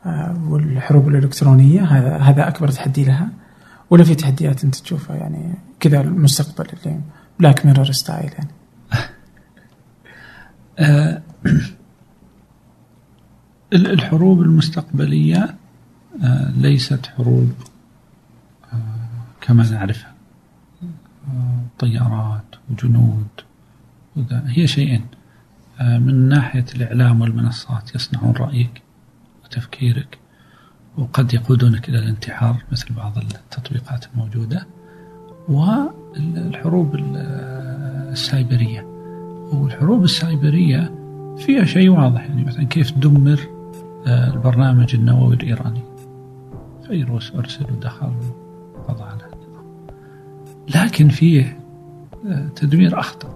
آه، 0.06 0.44
والحروب 0.48 1.09
الإلكترونية 1.09 1.82
هذا 1.85 2.16
هذا 2.16 2.48
أكبر 2.48 2.69
تحدي 2.69 3.05
لها. 3.05 3.28
ولا 3.90 4.05
في 4.05 4.15
تحديات 4.15 4.65
أنت 4.65 4.74
تشوفها 4.77 5.16
يعني 5.16 5.55
كذا 5.81 6.01
المستقبل 6.01 6.69
اللي 6.85 7.01
Black 7.40 7.66
Mirror 7.66 7.93
style 7.93 8.32
يعني؟ 8.32 8.51
آه، 10.78 11.23
ال- 13.73 13.90
الحروب 13.90 14.43
المستقبلية 14.43 15.55
آه، 16.23 16.51
ليست 16.51 17.06
حروب 17.06 17.52
كما 19.40 19.70
نعرفها. 19.70 20.14
طيارات 21.78 22.44
وجنود. 22.70 23.27
هي 24.31 24.66
شيئين 24.66 25.05
آه، 25.81 25.98
من 25.98 26.28
ناحية 26.28 26.65
الإعلام 26.77 27.20
والمنصات 27.20 27.94
يصنعون 27.94 28.32
رأيك 28.32 28.82
وتفكيرك 29.44 30.19
وقد 30.98 31.35
يقودونك 31.35 31.89
إلى 31.89 31.98
الانتحار 31.98 32.62
مثل 32.73 32.94
بعض 32.94 33.19
التطبيقات 33.19 34.06
الموجودة 34.15 34.66
والحروب 35.48 36.94
ال- 36.94 37.16
السايبرية. 38.12 38.81
والحروب 39.52 40.05
السايبرية 40.05 40.94
فيها 41.39 41.65
شيء 41.65 41.89
واضح 41.90 42.20
يعني 42.20 42.44
مثلا 42.44 42.65
كيف 42.65 42.90
تدمر 42.90 43.40
آه، 44.06 44.35
البرنامج 44.35 44.94
النووي 44.94 45.35
الإيراني. 45.35 45.82
فيروس 46.86 47.32
أرسل 47.35 47.65
ودخل 47.73 48.12
وقضى 48.74 49.02
على 49.02 49.23
لكن 50.74 51.09
فيه 51.09 51.59
آه، 52.27 52.49
تدمير 52.57 53.01
أخطر. 53.01 53.35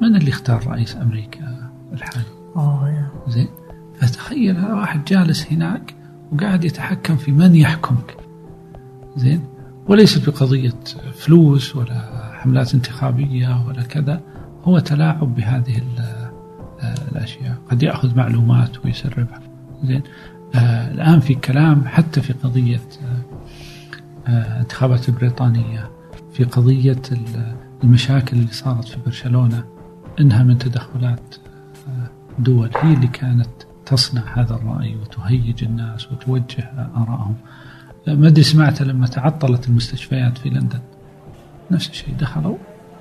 من 0.00 0.16
اللي 0.16 0.30
اختار 0.30 0.66
رئيس 0.66 0.96
أمريكا 0.96 1.70
الحالي؟ 1.92 2.24
أوه 2.56 2.88
يا. 2.90 3.08
زين. 3.28 3.48
فتخيل 4.00 4.64
واحد 4.64 5.04
جالس 5.04 5.52
هناك 5.52 5.94
وقاعد 6.32 6.64
يتحكم 6.64 7.16
في 7.16 7.32
من 7.32 7.54
يحكمك. 7.54 8.16
زين. 9.16 9.44
وليست 9.88 10.30
بقضية 10.30 10.74
فلوس 11.14 11.76
ولا 11.76 12.30
حملات 12.34 12.74
انتخابية 12.74 13.66
ولا 13.66 13.82
كذا. 13.82 14.20
هو 14.64 14.78
تلاعب 14.78 15.34
بهذه 15.34 15.82
آه، 16.80 16.94
الأشياء. 17.12 17.56
قد 17.70 17.82
يأخذ 17.82 18.16
معلومات 18.16 18.84
ويسربها. 18.84 19.40
زين. 19.84 20.02
آه 20.54 20.90
الآن 20.90 21.20
في 21.20 21.34
كلام 21.34 21.84
حتى 21.86 22.20
في 22.20 22.32
قضية 22.32 22.80
آه 24.28 24.60
انتخابات 24.60 25.10
بريطانية. 25.10 25.90
في 26.34 26.44
قضية 26.44 27.02
ال- 27.12 27.54
المشاكل 27.84 28.36
اللي 28.36 28.52
صارت 28.52 28.88
في 28.88 28.96
برشلونة 29.06 29.64
إنها 30.20 30.42
من 30.42 30.58
تدخلات 30.58 31.34
آه 31.88 32.10
دول 32.38 32.70
هي 32.76 32.94
اللي 32.94 33.06
كانت 33.06 33.48
تصنع 33.86 34.22
هذا 34.34 34.54
الرأي 34.54 34.96
وتهيج 34.96 35.64
الناس 35.64 36.12
وتوجه 36.12 36.62
آرائهم. 36.96 37.34
ما 38.06 38.28
أدري 38.28 38.42
سمعت 38.42 38.82
لما 38.82 39.06
تعطلت 39.06 39.68
المستشفيات 39.68 40.38
في 40.38 40.48
لندن. 40.50 40.80
نفس 41.70 41.90
الشيء 41.90 42.14
دخلوا 42.16 42.56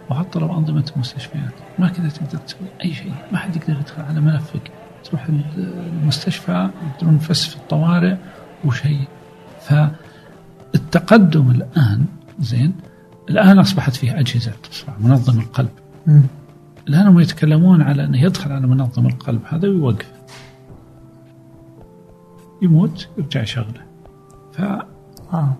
وعطلوا 0.09 0.57
أنظمة 0.57 0.91
المستشفيات. 0.95 1.53
ما 1.79 1.87
كذا 1.87 2.09
تقدر 2.09 2.37
تسوي 2.37 2.67
أي 2.83 2.93
شيء 2.93 3.13
ما 3.31 3.37
حد 3.37 3.55
يقدر 3.55 3.73
يدخل 3.79 4.01
على 4.01 4.21
ملفك 4.21 4.71
تروح 5.03 5.27
المستشفى 5.57 6.69
يقدرون 6.93 7.15
نفس 7.15 7.47
في 7.47 7.55
الطوارئ 7.55 8.15
وشيء. 8.65 9.07
فالتقدم 10.73 11.51
الآن 11.51 12.05
زين 12.39 12.73
الآن 13.29 13.59
أصبحت 13.59 13.95
فيه 13.95 14.19
أجهزة 14.19 14.51
تصنع 14.71 14.93
منظم 14.99 15.39
القلب. 15.39 15.69
الآن 16.87 17.07
هم 17.07 17.19
يتكلمون 17.19 17.81
على 17.81 18.05
أنه 18.05 18.21
يدخل 18.21 18.51
على 18.51 18.67
منظم 18.67 19.07
القلب. 19.07 19.41
هذا 19.45 19.67
ويوقف 19.67 20.11
يموت 22.61 23.07
يرجع 23.17 23.41
يشغله 23.41 23.81
ف 24.53 24.61
آه. 25.33 25.55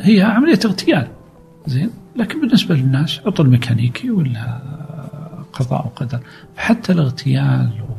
هي 0.00 0.22
عملية 0.22 0.58
اغتيال. 0.64 1.08
زين؟ 1.66 1.90
لكن 2.16 2.40
بالنسبة 2.40 2.74
للناس 2.74 3.20
عطل 3.26 3.48
ميكانيكي 3.48 4.10
ولا 4.10 4.60
قضاء 5.52 5.86
وقدر. 5.86 6.20
حتى 6.56 6.92
الاغتيال 6.92 7.70
و... 7.88 7.92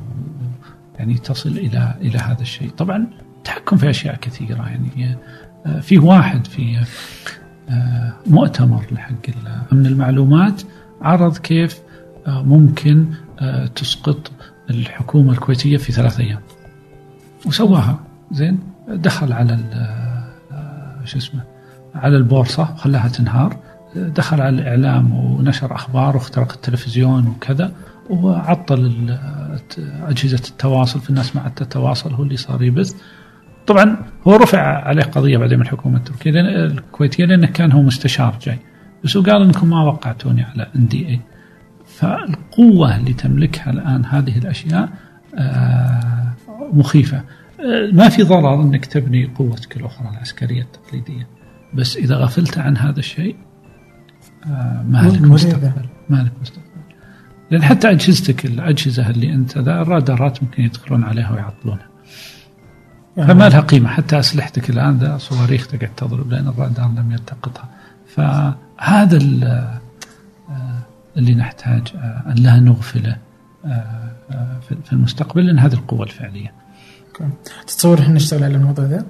يعني 1.00 1.14
تصل 1.14 1.50
إلى 1.50 1.96
إلى 2.02 2.18
هذا 2.18 2.42
الشيء. 2.42 2.70
طبعا 2.70 3.08
تحكم 3.44 3.78
في 3.78 3.90
أشياء 3.90 4.16
كثيرة. 4.16 4.70
يعني 4.70 5.18
آه، 5.66 5.80
في 5.80 5.98
واحد 5.98 6.48
في 6.48 6.86
مؤتمر 8.28 8.86
لحق 8.92 9.28
أمن 9.74 9.86
المعلومات 9.86 10.62
عرض 11.02 11.38
كيف 11.38 11.80
آه، 12.28 12.44
ممكن 12.44 13.06
آه، 13.40 13.66
تسقط 13.66 14.32
الحكومة 14.70 15.32
الكويتية 15.32 15.78
في 15.78 15.92
ثلاث 15.92 16.20
أيام. 16.20 16.40
وسواها. 17.46 18.00
زين؟ 18.32 18.60
دخل 18.88 19.34
على 19.34 19.60
آه، 20.52 21.06
شو 21.06 21.18
اسمه 21.18 21.42
على 21.96 22.18
البورصة 22.18 22.72
وخلاها 22.74 23.08
تنهار. 23.08 23.58
دخل 23.96 24.42
على 24.42 24.62
الإعلام 24.62 25.14
ونشر 25.14 25.76
أخبار 25.76 26.16
واخترق 26.16 26.54
التلفزيون 26.54 27.28
وكذا 27.28 27.72
وعطل 28.10 29.18
أجهزة 30.08 30.42
التواصل 30.50 31.00
في 31.00 31.10
الناس 31.10 31.36
ما 31.36 31.42
عاد 31.42 31.52
تتواصل 31.52 32.14
هو 32.14 32.24
اللي 32.24 32.38
صار 32.38 32.64
يبث. 32.64 32.96
طبعا 33.72 33.98
هو 34.28 34.36
رفع 34.36 34.88
عليه 34.88 35.04
قضية 35.04 35.38
بعدين 35.38 35.60
من 35.60 35.66
الحكومة 35.66 35.98
التركية 35.98 36.32
لأن 36.32 36.46
الكويتية 36.46 37.26
لأنه 37.26 37.48
كان 37.48 37.72
هو 37.72 37.82
مستشار 37.82 38.38
جاي. 38.42 38.60
بس 39.04 39.18
هو 39.18 39.24
قال 39.24 39.42
إنكم 39.42 39.70
ما 39.70 39.84
وقعتوني 39.84 40.44
على 40.44 40.68
ان 40.76 40.88
دي 40.88 41.08
اي 41.08 41.20
فالقوة 41.86 42.98
اللي 42.98 43.14
تملكها 43.14 43.70
الآن 43.70 44.06
هذه 44.06 44.38
الأشياء 44.38 44.90
آه، 45.36 46.34
مخيفة. 46.74 47.18
آه، 47.18 47.92
ما 47.94 48.10
في 48.10 48.24
ضرر 48.24 48.62
أنك 48.62 48.86
تبني 48.86 49.26
قوتك 49.26 49.78
الأخرى 49.78 50.10
العسكرية 50.10 50.62
التقليدية. 50.62 51.28
بس 51.74 51.98
إذا 51.98 52.16
غفلت 52.16 52.58
عن 52.58 52.78
هذا 52.78 53.00
الشيء 53.00 53.36
آه، 54.46 54.84
ما 54.88 55.12
لك. 55.14 55.22
مستقبل. 55.22 55.86
ما 56.10 56.18
لك 56.18 56.32
مستقبل. 56.42 56.62
لأن 57.52 57.64
حتى 57.64 57.92
أجهزتك 57.92 58.46
الأجهزة 58.46 59.10
اللي 59.10 59.34
أنت 59.34 59.58
ذا 59.58 59.82
الرادارات 59.82 60.44
ممكن 60.44 60.64
يدخلون 60.64 61.04
عليها 61.04 61.32
ويعطلونها. 61.32 61.91
فما 63.16 63.50
لها 63.50 63.60
قيمة 63.60 63.90
حتى 63.90 64.20
أسلحتك 64.20 64.70
الآن 64.70 64.98
ذا 64.98 65.18
صواريخ 65.18 65.68
تقعد 65.68 65.90
تضرب 65.98 66.32
لأن 66.32 66.48
الرادار 66.48 66.88
لم 66.88 67.12
يلتقطها. 67.12 67.70
فهذا 68.16 69.18
آه، 69.44 69.80
اللي 71.18 71.36
نحتاج 71.36 71.82
آه، 71.96 72.24
أن 72.28 72.36
لا 72.36 72.60
نغفله 72.60 73.18
آه، 73.66 74.12
في- 74.70 74.94
المستقبل 74.94 75.46
لأن 75.46 75.60
هذه 75.60 75.74
القوة 75.74 76.04
الفعلية. 76.04 76.52
تتصور 77.68 78.00
إحنا 78.00 78.14
نشتغل 78.14 78.44
على 78.44 78.56
الموضوع 78.56 78.86
ذا؟ 78.86 79.06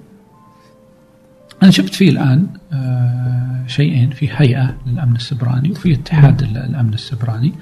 أنا 1.63 1.71
شفت 1.71 1.93
فيه 1.93 2.09
الآن 2.09 2.47
شيئين 3.67 4.09
في 4.09 4.29
هيئة 4.31 4.75
للأمن 4.85 5.15
السبراني 5.15 5.71
وفي 5.71 5.93
اتحاد 5.93 6.41
ال- 6.41 6.57
الأمن 6.57 6.93
السبراني. 6.93 7.53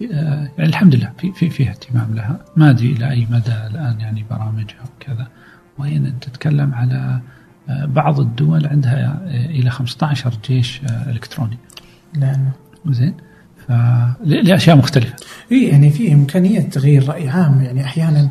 يعني 0.00 0.48
الحمد 0.58 0.94
لله 0.94 1.10
في 1.18 1.32
في 1.32 1.50
فيها 1.50 1.70
اهتمام 1.70 2.14
لها. 2.14 2.38
ما 2.56 2.70
أدري 2.70 2.92
إلى 2.92 3.10
أي 3.10 3.26
مدى 3.30 3.52
الآن 3.70 4.00
يعني 4.00 4.24
برامجها 4.30 4.76
وكذا. 4.96 5.26
وين 5.78 6.06
أنت 6.06 6.24
تتكلم 6.24 6.74
على 6.74 7.20
آه، 7.68 7.84
بعض 7.84 8.20
الدول 8.20 8.66
عندها 8.66 9.22
آه، 9.26 9.46
إلى 9.46 9.70
15 9.70 10.38
جيش 10.48 10.80
إلكتروني 11.06 11.58
لأنه 12.14 12.52
زين 12.88 13.14
ف 13.66 13.72
لأشياء 14.24 14.76
مختلفة 14.76 15.14
إي 15.52 15.68
يعني 15.68 15.90
في 15.90 16.12
إمكانية 16.12 16.60
تغيير 16.60 17.08
رأي 17.08 17.28
عام 17.28 17.60
يعني 17.60 17.84
أحيانا 17.84 18.30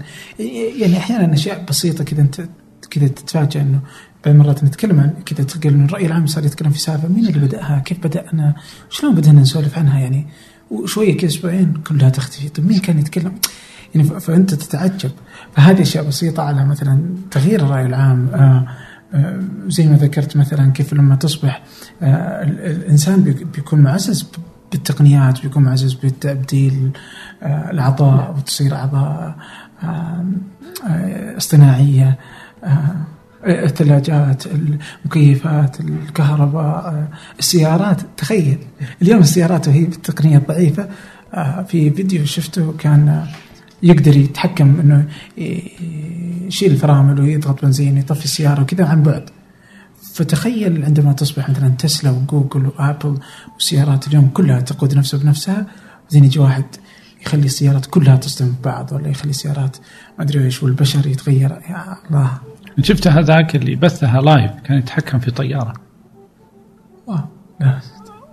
يعني 0.81 0.97
أحيانا 0.97 1.33
أشياء 1.33 1.65
بسيطة 1.69 2.03
كذا 2.03 2.21
أنت 2.21 2.41
كذا 2.89 3.07
تتفاجئ 3.07 3.61
إنه 3.61 3.79
بعض 4.25 4.35
المرات 4.35 4.63
نتكلم 4.63 4.99
عن 4.99 5.13
كذا 5.25 5.43
تلقى 5.43 5.69
إنه 5.69 5.85
الرأي 5.85 6.05
العام 6.05 6.27
صار 6.27 6.45
يتكلم 6.45 6.71
في 6.71 6.79
سالفة 6.79 7.07
مين 7.07 7.27
اللي 7.27 7.47
بدأها؟ 7.47 7.79
كيف 7.85 7.99
بدأنا؟ 7.99 8.55
شلون 8.89 9.15
بدأنا 9.15 9.41
نسولف 9.41 9.77
عنها 9.77 9.99
يعني؟ 9.99 10.27
وشوية 10.71 11.17
كذا 11.17 11.29
أسبوعين 11.29 11.73
كلها 11.87 12.09
تختفي، 12.09 12.49
طيب 12.49 12.65
مين 12.67 12.79
كان 12.79 12.99
يتكلم؟ 12.99 13.35
يعني 13.95 14.19
فأنت 14.19 14.53
تتعجب 14.53 15.11
فهذه 15.55 15.81
أشياء 15.81 16.07
بسيطة 16.07 16.43
على 16.43 16.65
مثلا 16.65 17.15
تغيير 17.31 17.59
الرأي 17.65 17.85
العام. 17.85 18.27
آه 18.33 18.67
آه 19.13 19.39
زي 19.67 19.87
ما 19.87 19.95
ذكرت 19.95 20.37
مثلا 20.37 20.71
كيف 20.71 20.93
لما 20.93 21.15
تصبح 21.15 21.63
آه 22.01 22.43
الإنسان 22.43 23.21
بيكون 23.55 23.79
معزز 23.79 24.25
بالتقنيات 24.71 25.41
بيكون 25.41 25.63
معزز 25.63 25.93
بتبديل 25.93 26.91
آه 27.43 27.71
العطاء 27.71 28.35
وتصير 28.37 28.75
اعضاء 28.75 29.35
اصطناعية 31.37 32.17
الثلاجات 33.45 34.43
المكيفات 34.47 35.79
الكهرباء 35.79 37.07
السيارات. 37.39 38.01
تخيل 38.17 38.57
اليوم 39.01 39.19
السيارات 39.19 39.67
وهي 39.67 39.85
بالتقنية 39.85 40.37
الضعيفة 40.37 40.87
في 41.67 41.89
فيديو 41.89 42.25
شفته 42.25 42.73
كان 42.79 43.25
يقدر 43.83 44.17
يتحكم 44.17 44.79
إنه 44.79 45.07
يشيل 46.47 46.71
الفرامل 46.71 47.21
ويضغط 47.21 47.65
بنزين 47.65 47.97
يطفي 47.97 48.25
السيارة 48.25 48.61
وكذا 48.61 48.85
عن 48.85 49.03
بعد. 49.03 49.29
فتخيل 50.13 50.85
عندما 50.85 51.13
تصبح 51.13 51.49
مثلا 51.49 51.69
تسلا 51.69 52.11
وجوجل 52.11 52.65
وآبل 52.65 53.19
والسيارات 53.53 54.07
اليوم 54.07 54.27
كلها 54.27 54.59
تقود 54.59 54.97
نفسها 54.97 55.19
بنفسها 55.19 55.67
بعدين 56.03 56.23
يجي 56.23 56.39
واحد 56.39 56.65
يخلي 57.21 57.45
السيارات 57.45 57.85
كلها 57.85 58.15
تصطدم 58.15 58.51
ببعض 58.61 58.91
ولا 58.91 59.07
يخلي 59.07 59.29
السيارات 59.29 59.77
ما 60.17 60.23
أدري 60.23 60.43
إيش 60.45 60.63
والبشر 60.63 61.07
يتغير. 61.07 61.51
يا 61.51 61.97
الله. 62.09 62.31
شفت 62.81 63.07
هذاك 63.07 63.55
اللي 63.55 63.75
بثها 63.75 64.21
لايف 64.21 64.51
كان 64.63 64.77
يتحكم 64.77 65.19
في 65.19 65.31
طيارة. 65.31 65.73
لا. 67.59 67.79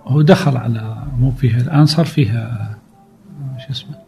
هو 0.03 0.21
دخل 0.21 0.57
على 0.57 1.07
مو 1.17 1.31
فيها 1.31 1.57
الآن 1.57 1.85
صار 1.85 2.05
فيها 2.05 2.77
شو 3.57 3.71
اسمه 3.71 4.00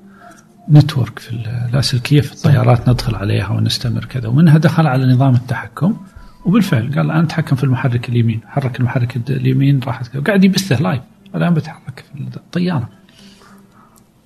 network 0.69 1.19
في 1.19 1.31
اللاسلكيه 1.31 2.21
في 2.21 2.33
الطيارات 2.33 2.89
ندخل 2.89 3.15
عليها 3.15 3.49
ونستمر 3.49 4.05
كذا 4.05 4.27
ومنها 4.27 4.57
دخل 4.57 4.87
على 4.87 5.13
نظام 5.13 5.35
التحكم 5.35 5.97
وبالفعل 6.45 6.91
قال 6.95 7.05
الان 7.05 7.27
تحكم 7.27 7.55
في 7.55 7.63
المحرك 7.63 8.09
اليمين 8.09 8.41
حرك 8.47 8.79
المحرك 8.79 9.29
اليمين 9.29 9.79
راحت 9.79 10.15
وقاعد 10.15 10.43
يبثه 10.43 10.81
live 10.81 11.01
الآن 11.35 11.53
بتحرك 11.53 12.05
في 12.13 12.37
الطيارة 12.37 12.89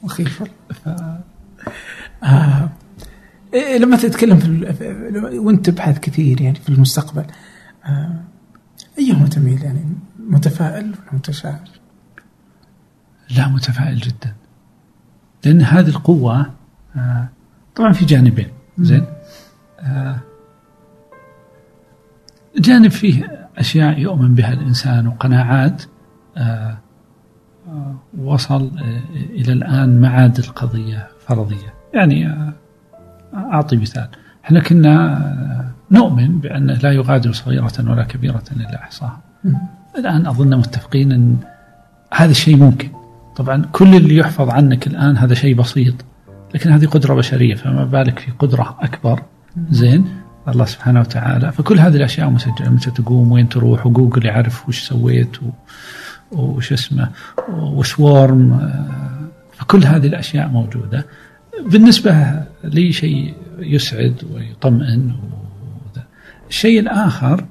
مخيف 0.04 0.44
ف... 0.84 0.90
آه. 2.24 2.70
إيه 3.54 3.78
لما 3.78 3.98
تتكلم 3.98 4.38
في 4.38 5.38
وأنت 5.40 5.70
تبحث 5.70 6.00
كثير 6.00 6.42
يعني 6.42 6.60
في 6.60 6.70
المستقبل 6.70 7.26
آه. 7.86 8.24
ايهما 9.00 9.28
تميل 9.28 9.64
يعني 9.64 9.80
متفائل 10.20 10.86
ولا 10.86 11.14
متشائم؟ 11.14 11.60
لا 13.30 13.48
متفائل 13.48 13.98
جدا 13.98 14.36
لأن 15.46 15.62
هذه 15.62 15.90
القوة 15.90 16.46
آه 16.96 17.30
طبعا 17.76 17.92
في 17.94 18.06
جانبين 18.06 18.48
زين؟ 18.80 19.06
آه 19.80 20.20
جانب 22.58 22.92
فيه 22.92 23.48
أشياء 23.58 24.00
يؤمن 24.00 24.36
بها 24.36 24.54
الإنسان 24.54 25.08
وقناعات 25.08 25.84
آه 26.38 26.78
وصل 28.18 28.72
إلى 29.14 29.54
الآن 29.54 30.02
ما 30.02 30.10
عاد 30.10 30.38
القضية 30.38 31.08
فرضية. 31.28 31.74
يعني 31.94 32.36
أعطي 33.34 33.78
مثال. 33.78 34.08
إحنا 34.46 34.60
كنا 34.60 35.74
نؤمن 35.92 36.40
بأن 36.40 36.68
لا 36.68 36.92
يغادر 36.92 37.32
صغيرة 37.32 37.74
ولا 37.80 38.04
كبيرة 38.04 38.44
إلا 38.52 38.76
أحصاها. 38.76 39.20
الآن 39.98 40.28
أظن 40.28 40.56
متفقين 40.56 41.12
أن 41.12 41.38
هذا 42.14 42.32
الشيء 42.32 42.58
ممكن. 42.58 42.90
طبعا 43.38 43.66
كل 43.72 43.96
اللي 43.96 44.16
يحفظ 44.16 44.50
عنك 44.50 44.88
الآن 44.88 45.18
هذا 45.18 45.34
شيء 45.34 45.56
بسيط 45.56 45.94
لكن 46.56 46.72
هذه 46.72 46.86
قدرة 46.86 47.14
بشرية 47.14 47.56
فما 47.56 47.86
بالك 47.86 48.20
في 48.20 48.32
قدرة 48.40 48.78
أكبر؟ 48.82 49.24
زين؟ 49.70 50.06
الله 50.48 50.66
سبحانه 50.66 51.00
وتعالى. 51.00 51.52
فكل 51.52 51.80
هذه 51.80 51.96
الأشياء 51.96 52.30
مسجلة 52.30 52.70
متى 52.70 52.92
تقوم 52.92 53.32
وين 53.32 53.50
تروح 53.50 53.88
وجوجل 53.88 54.26
يعرف 54.26 54.70
وش 54.70 54.80
سويت 54.80 55.44
و... 55.44 55.50
وش 56.32 56.74
اسمه 56.74 57.10
وسوارم 57.50 58.72
فكل 59.54 59.84
هذه 59.86 60.08
الأشياء 60.08 60.48
موجودة. 60.48 61.06
بالنسبة 61.66 62.44
لي 62.64 62.94
شيء 62.94 63.34
يسعد 63.60 64.24
ويطمئن 64.34 65.16
الشيء 66.50 66.80
الآخر 66.80 67.46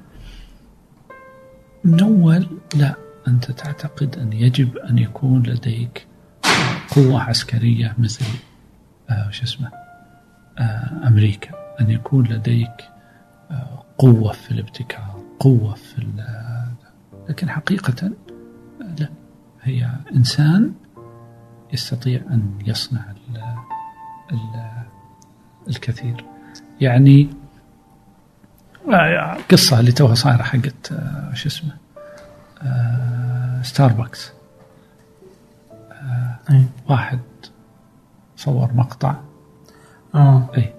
من 1.85 2.01
أول 2.01 2.47
لا. 2.77 3.06
أنت 3.29 3.51
تعتقد 3.51 4.19
أن 4.19 4.33
يجب 4.33 4.77
أن 4.77 4.99
يكون 4.99 5.43
لديك 5.43 6.07
قوة 6.91 7.23
عسكرية 7.23 7.95
مثل 7.99 8.25
آه 9.11 9.31
شو 9.31 9.45
اسمه 9.45 9.71
آه 10.59 11.07
أمريكا؟ 11.07 11.51
أن 11.81 11.91
يكون 11.91 12.27
لديك 12.27 12.89
آه 13.51 13.85
قوة 13.99 14.33
في 14.33 14.51
الابتكار 14.51 15.23
قوة 15.41 15.75
في 15.75 16.07
لكن 17.29 17.51
حقيقة 17.51 18.11
لا. 18.99 19.09
هي 19.63 19.91
إنسان 20.15 20.73
يستطيع 21.73 22.21
أن 22.31 22.59
يصنع 22.67 23.11
ال 23.11 23.37
ال 24.33 24.71
الكثير. 25.69 26.25
يعني 26.81 27.29
قصة 29.51 29.81
اللي 29.81 29.93
توها 29.93 30.15
صايرة 30.15 30.43
حقت 30.43 30.93
شو 31.35 31.49
اسمه 31.49 31.86
ستاربكس 33.63 34.33
آه، 35.93 36.39
آه، 36.51 36.65
واحد 36.89 37.21
صور 38.37 38.73
مقطع. 38.75 39.15
آه. 40.15 40.49
اي 40.57 40.75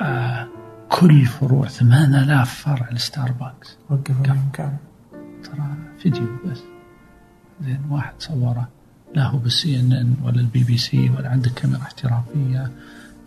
آه 0.00 0.48
كل 0.88 1.24
فروع 1.24 1.68
8000 1.68 2.54
فرع 2.54 2.90
لستاربكس. 2.90 3.76
وقفوا 3.90 4.24
ترى 5.44 5.74
فيديو 5.98 6.26
بس. 6.46 6.58
زين 7.64 7.80
واحد 7.90 8.14
صوره. 8.18 8.68
لا 9.14 9.26
هو 9.26 9.38
بال 9.38 9.80
CNN 9.80 10.16
ولا 10.22 10.40
البي 10.40 10.64
بي 10.64 10.78
سي 10.78 11.10
ولا 11.10 11.28
عندك 11.28 11.50
كاميرا 11.50 11.82
احترافية. 11.82 12.70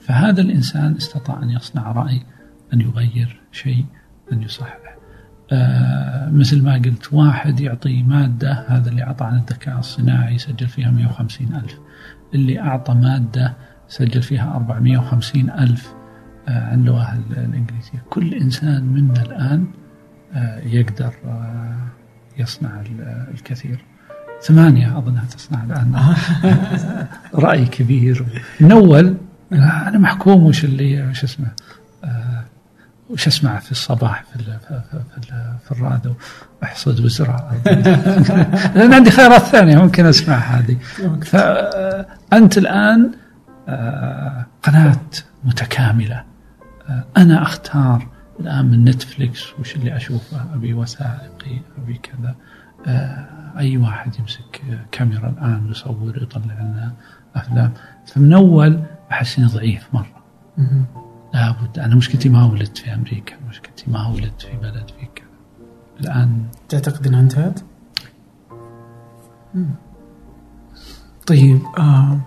فهذا 0.01 0.41
الإنسان 0.41 0.95
استطاع 0.95 1.43
أن 1.43 1.49
يصنع 1.49 1.91
رأي 1.91 2.25
أن 2.73 2.81
يغير 2.81 3.41
شيء 3.51 3.85
أن 4.31 4.43
يصحح. 4.43 4.84
مثل 6.31 6.63
ما 6.63 6.73
قلت 6.73 7.13
واحد 7.13 7.59
يعطي 7.59 8.03
مادة 8.03 8.65
هذا 8.67 8.89
اللي 8.89 9.03
أعطى 9.03 9.25
عن 9.25 9.35
الذكاء 9.35 9.79
الصناعي 9.79 10.37
سجل 10.37 10.67
فيها 10.67 10.91
150 10.91 11.47
ألف. 11.55 11.79
اللي 12.33 12.59
أعطى 12.59 12.93
مادة 12.93 13.53
سجل 13.87 14.21
فيها 14.21 14.55
450 14.55 15.49
ألف 15.49 15.93
آه 16.47 16.65
عن 16.65 16.79
اللغة 16.79 17.13
الإنجليزية. 17.31 18.03
كل 18.09 18.33
إنسان 18.33 18.83
منا 18.83 19.21
الآن 19.21 19.67
آه 20.33 20.59
يقدر 20.59 21.13
آه 21.25 21.87
يصنع 22.37 22.83
الكثير. 23.33 23.79
ثمانية 24.41 24.97
أظنها 24.97 25.25
تصنع 25.25 25.63
الآن؟ 25.63 26.15
رأي 27.45 27.65
كبير. 27.65 28.25
من 28.59 28.71
أول 28.71 29.17
أنا 29.51 29.97
محكوم 29.97 30.43
وش 30.43 30.65
اللي 30.65 31.07
وش 31.09 31.23
اسمه. 31.23 31.47
آه، 31.47 31.51
وش 33.09 33.27
اسمع 33.27 33.59
في 33.59 33.71
الصباح 33.71 34.23
في 34.23 34.35
ال 34.35 34.43
في, 34.43 34.81
في, 34.91 35.31
في 35.65 35.71
الراديو؟ 35.71 36.13
أحصد 36.63 37.05
وزرع 37.05 37.51
لأن 38.75 38.93
عندي 38.93 39.11
خيارات 39.11 39.41
ثانية 39.41 39.77
ممكن 39.77 40.05
أسمع 40.05 40.35
هذه. 40.35 40.77
فانت 41.21 42.57
الآن 42.57 43.11
آه، 43.67 44.45
قناة 44.63 45.01
متكاملة. 45.43 46.23
آه، 46.89 47.03
أنا 47.17 47.41
أختار 47.41 48.07
الآن 48.39 48.65
من 48.65 48.83
نتفليكس 48.85 49.59
وش 49.59 49.75
اللي 49.75 49.95
أشوفه؟ 49.95 50.53
أبي 50.53 50.73
وثائقي 50.73 51.59
أبي 51.77 51.99
كذا. 52.03 52.35
أي 53.57 53.77
واحد 53.77 54.19
يمسك 54.19 54.61
كاميرا 54.91 55.29
الآن 55.29 55.65
ويصور 55.67 56.17
يطلع 56.21 56.41
لنا 56.53 56.93
أفلام. 57.35 57.73
فمن 58.07 58.33
أول 58.33 58.83
أحس 59.11 59.39
إني 59.39 59.47
ضعيف 59.47 59.87
مرة. 59.93 60.23
لابد 61.35 61.79
أنا 61.79 61.95
مشكلتي 61.95 62.29
ما 62.29 62.45
ولدت 62.45 62.77
في 62.77 62.93
أمريكا 62.93 63.35
مشكلتي 63.49 63.83
ما 63.87 64.07
ولدت 64.07 64.41
في 64.41 64.57
بلد 64.57 64.91
في 64.99 65.05
كذا. 65.15 65.25
الآن 65.99 66.45
تعتقد 66.69 67.07
انها 67.07 67.19
انتهت؟ 67.19 67.59
طيب 71.27 71.61
آه 71.77 72.19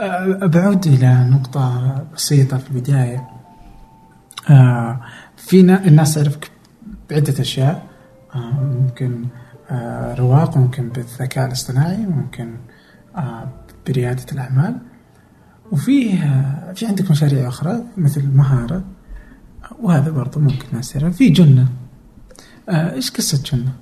آه، 0.00 0.46
بعود 0.46 0.86
إلى 0.86 1.28
نقطة 1.30 1.94
بسيطة 2.14 2.58
في 2.58 2.70
البداية. 2.70 3.28
آه 4.50 5.00
في 5.36 5.62
نا- 5.62 5.84
الناس 5.84 6.14
تعرفك 6.14 6.50
بعدة 7.10 7.40
أشياء. 7.40 7.86
آه 8.34 8.52
ممكن 8.60 9.24
آه 9.70 10.14
رواق 10.14 10.56
ممكن 10.56 10.88
بالذكاء 10.88 11.46
الاصطناعي 11.46 11.96
ممكن 11.96 12.56
آه 13.16 13.48
بريادة 13.86 14.24
الأعمال. 14.32 14.76
وفي 15.72 16.12
آه 16.12 16.72
في 16.72 16.86
عندك 16.86 17.10
مشاريع 17.10 17.48
أخرى 17.48 17.82
مثل 17.96 18.28
مهارة 18.36 18.84
وهذا 19.82 20.10
برضو 20.10 20.40
ممكن 20.40 20.80
تعرف 20.80 21.16
في 21.16 21.28
جنة. 21.28 21.68
آه 22.68 22.92
إيش 22.92 23.10
قصة 23.10 23.42
جنة؟ 23.56 23.72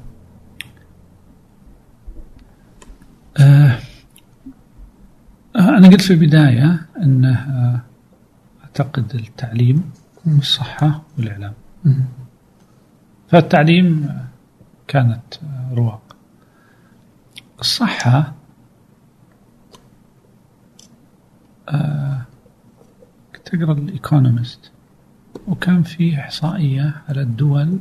آه 3.39 3.79
آه، 5.57 5.79
أنا 5.79 5.89
قلت 5.89 6.01
في 6.01 6.13
البداية 6.13 6.87
أنه 7.03 7.35
آه، 7.35 7.81
أعتقد 8.65 9.15
التعليم 9.15 9.91
والصحة 10.27 11.03
والإعلام. 11.19 11.53
فالتعليم 13.29 14.09
كانت 14.89 15.35
رواق. 15.73 16.17
الصحة 17.61 18.35
آه، 21.69 22.21
كنت 23.37 23.55
أقرأ 23.55 23.73
الإيكونومست. 23.73 24.71
وكان 25.47 25.83
في 25.83 26.21
إحصائية 26.21 26.95
على 27.09 27.21
الدول 27.21 27.79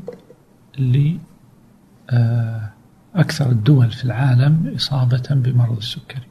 اللي 0.78 1.20
آه، 2.10 2.70
أكثر 3.16 3.52
الدول 3.52 3.91
في 3.91 4.06
العالم 4.06 4.74
إصابة 4.76 5.24
بمرض 5.32 5.78
السكري. 5.78 6.28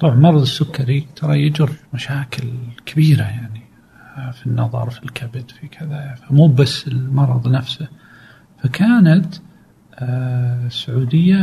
طبعا 0.00 0.14
مرض 0.14 0.40
السكري 0.40 1.06
ترى 1.16 1.42
يجر 1.42 1.70
مشاكل 1.94 2.52
كبيرة 2.86 3.22
يعني 3.22 3.62
آه، 4.16 4.30
في 4.30 4.46
النظر 4.46 4.90
في 4.90 5.02
الكبد 5.02 5.50
في 5.50 5.68
كذا. 5.68 6.14
فمو 6.14 6.48
بس 6.48 6.88
المرض 6.88 7.48
نفسه. 7.48 7.88
فكانت 8.62 9.34
السعودية 10.02 11.40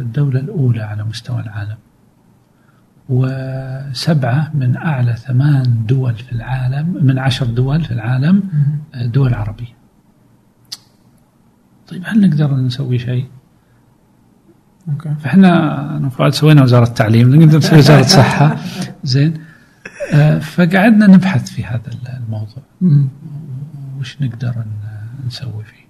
الدولة 0.00 0.40
الأولى 0.40 0.82
على 0.82 1.04
مستوى 1.04 1.40
العالم. 1.40 1.76
وسبعة 3.10 4.50
من 4.54 4.76
أعلى 4.76 5.16
ثمان 5.16 5.86
دول 5.86 6.14
في 6.14 6.32
العالم 6.32 6.98
من 7.02 7.18
عشر 7.18 7.46
دول 7.46 7.84
في 7.84 7.90
العالم 7.90 8.42
دول 8.94 9.34
عربية. 9.34 9.74
طيب 11.88 12.02
هل 12.06 12.28
نقدر 12.28 12.54
نسوي 12.54 12.98
شيء؟ 12.98 13.26
أوكي. 14.88 15.14
فإحنا 15.20 15.50
انا 15.96 16.30
سوينا 16.30 16.62
وزارة 16.62 16.86
التعليم 16.88 17.34
نقدر 17.34 17.58
نسوي 17.58 17.78
وزارة 17.78 18.02
صحة. 18.02 18.56
زين. 19.04 19.34
آه، 20.14 20.38
فقعدنا 20.38 21.06
نبحث 21.06 21.50
في 21.50 21.64
هذا 21.64 21.90
الموضوع. 22.18 22.62
وش 24.00 24.22
نقدر 24.22 24.54
نسوي 25.26 25.64
فيه؟ 25.64 25.86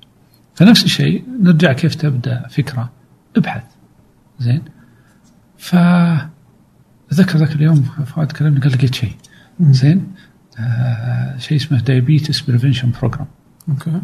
فنفس 0.54 0.84
الشيء 0.84 1.24
نرجع 1.42 1.72
كيف 1.72 1.94
تبدأ 1.94 2.48
فكرة. 2.48 2.90
ابحث. 3.36 3.64
زين. 4.38 4.62
ف 5.58 5.76
اتذكر 7.12 7.38
ذاك 7.38 7.52
اليوم 7.52 7.82
فؤاد 7.82 8.32
كلمني 8.32 8.60
قال 8.60 8.72
لقيت 8.72 8.94
شيء. 8.94 9.12
زين؟ 9.60 10.12
آه 10.58 11.38
شيء 11.38 11.56
اسمه 11.58 11.80
Diabetes 11.80 12.40
Prevention 12.40 12.90
Program 13.00 13.26
okay. 13.68 14.00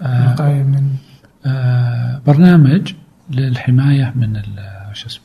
آه 0.00 0.62
من 0.62 0.90
آه، 1.46 2.22
برنامج 2.26 2.92
للحماية 3.30 4.12
من 4.16 4.36
ال- 4.36 4.80
شو 4.92 5.06
اسمه 5.06 5.24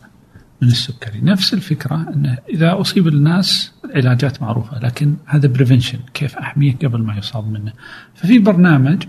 من 0.61 0.67
السكري. 0.67 1.21
نفس 1.21 1.53
الفكرة 1.53 2.13
إنه 2.13 2.37
إذا 2.49 2.81
أصيب 2.81 3.07
الناس 3.07 3.71
العلاجات 3.85 4.41
معروفة 4.41 4.79
لكن 4.79 5.15
هذا 5.25 5.47
prevention 5.47 5.99
كيف 6.13 6.35
أحميه 6.35 6.75
قبل 6.75 7.01
ما 7.01 7.15
يصاب 7.17 7.51
منه. 7.51 7.73
ففي 8.15 8.39
برنامج 8.39 9.03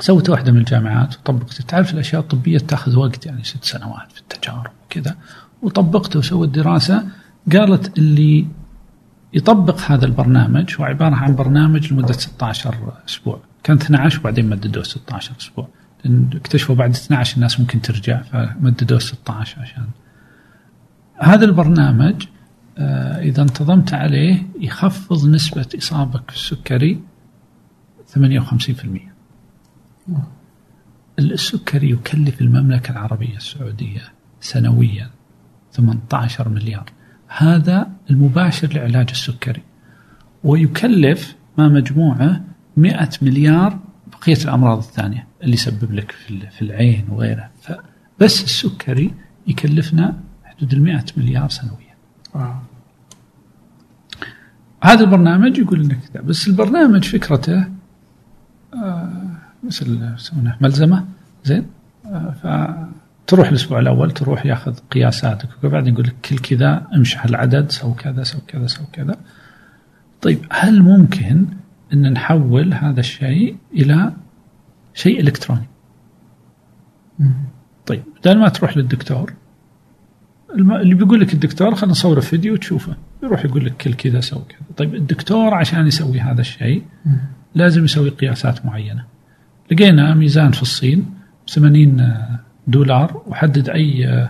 سوته 0.00 0.32
واحدة 0.32 0.52
من 0.52 0.58
الجامعات 0.58 1.14
وطبقته 1.14 1.64
تعرف 1.64 1.94
الأشياء 1.94 2.22
الطبية 2.22 2.58
تأخذ 2.58 2.96
وقت 2.96 3.26
يعني 3.26 3.44
ست 3.44 3.64
سنوات 3.64 4.12
في 4.12 4.20
التجارب 4.20 4.70
وكذا. 4.86 5.16
وطبقته 5.62 6.18
وسوت 6.18 6.48
دراسة. 6.48 7.04
قالت 7.52 7.98
اللي 7.98 8.46
يطبق 9.32 9.80
هذا 9.80 10.06
البرنامج 10.06 10.74
هو 10.80 10.84
عبارة 10.84 11.14
عن 11.14 11.34
برنامج 11.34 11.92
لمدة 11.92 12.12
16 12.12 12.92
أسبوع. 13.08 13.40
كان 13.64 13.76
12 13.76 14.20
وبعدين 14.20 14.48
مددوه 14.48 14.82
16 14.82 15.32
أسبوع. 15.40 15.68
لأن 16.04 16.30
اكتشفوا 16.34 16.74
بعد 16.74 16.90
12 16.90 17.36
الناس 17.36 17.60
ممكن 17.60 17.82
ترجع 17.82 18.22
فمددوه 18.22 18.98
16 18.98 19.60
عشان. 19.60 19.86
هذا 21.18 21.44
البرنامج 21.44 22.26
آه، 22.78 23.20
إذا 23.20 23.42
انتظمت 23.42 23.94
عليه 23.94 24.42
يخفض 24.60 25.28
نسبة 25.28 25.66
إصابك 25.78 26.22
بالسكري 26.28 27.00
58% 28.14 29.15
السكري 31.18 31.90
يكلف 31.90 32.40
المملكة 32.40 32.92
العربية 32.92 33.36
السعودية 33.36 34.00
سنويا 34.40 35.10
18 35.72 36.48
مليار. 36.48 36.92
هذا 37.28 37.90
المباشر 38.10 38.72
لعلاج 38.72 39.08
السكري. 39.10 39.62
ويكلف 40.44 41.36
ما 41.58 41.68
مجموعه 41.68 42.44
100 42.76 43.08
مليار 43.22 43.78
بقية 44.06 44.44
الأمراض 44.44 44.78
الثانية 44.78 45.26
اللي 45.42 45.54
يسبب 45.54 45.92
لك 45.92 46.10
في 46.10 46.30
ال- 46.30 46.50
في 46.50 46.62
العين 46.62 47.04
وغيره 47.10 47.50
فبس 47.62 48.44
السكري 48.44 49.14
يكلفنا 49.46 50.20
حدود 50.44 50.72
ال 50.72 50.82
100 50.82 51.04
مليار 51.16 51.48
سنويا. 51.48 51.94
wow. 52.34 52.54
هذا 54.82 55.04
البرنامج 55.04 55.58
يقول 55.58 55.88
لك 55.88 56.16
بس 56.24 56.48
البرنامج 56.48 57.04
فكرته 57.04 57.68
آه 58.74 59.25
مثل 59.66 60.14
يسمونها 60.16 60.56
ملزمة 60.60 61.04
زين؟ 61.44 61.66
فتروح 62.42 63.48
الأسبوع 63.48 63.78
الأول 63.78 64.10
تروح 64.10 64.46
ياخذ 64.46 64.74
قياساتك 64.90 65.48
وبعدين 65.64 65.94
يقول 65.94 66.06
لك 66.06 66.14
كل 66.24 66.38
كذا 66.38 66.86
امشي 66.94 67.18
هالعدد 67.20 67.70
سو 67.70 67.94
كذا 67.94 68.22
سو 68.22 68.38
كذا 68.48 68.66
سو 68.66 68.82
كذا. 68.92 69.16
طيب 70.22 70.46
هل 70.50 70.82
ممكن 70.82 71.46
إن 71.92 72.12
نحول 72.12 72.74
هذا 72.74 73.00
الشيء 73.00 73.56
إلى 73.72 74.12
شيء 74.94 75.20
إلكتروني. 75.20 75.66
طيب 77.86 78.02
بدل 78.20 78.38
ما 78.38 78.48
تروح 78.48 78.76
للدكتور 78.76 79.32
اللي 80.54 80.94
بيقول 80.94 81.20
لك 81.20 81.34
الدكتور 81.34 81.74
خلينا 81.74 81.92
نصوره 81.92 82.20
فيديو 82.20 82.54
وتشوفه. 82.54 82.96
يروح 83.22 83.44
يقول 83.44 83.64
لك 83.64 83.76
كل 83.76 83.94
كذا 83.94 84.20
سوي 84.20 84.42
كذا. 84.48 84.58
طيب 84.76 84.94
الدكتور 84.94 85.54
عشان 85.54 85.86
يسوي 85.86 86.20
هذا 86.20 86.40
الشيء. 86.40 86.82
لازم 87.54 87.84
يسوي 87.84 88.08
قياسات 88.08 88.66
معينة. 88.66 89.04
لقينا 89.72 90.14
ميزان 90.14 90.50
في 90.50 90.62
الصين 90.62 91.00
ب 91.46 91.50
80 91.50 92.14
دولار 92.66 93.22
وحدد 93.26 93.68
أي 93.68 94.28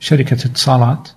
شركة 0.00 0.34
اتصالات 0.34 1.08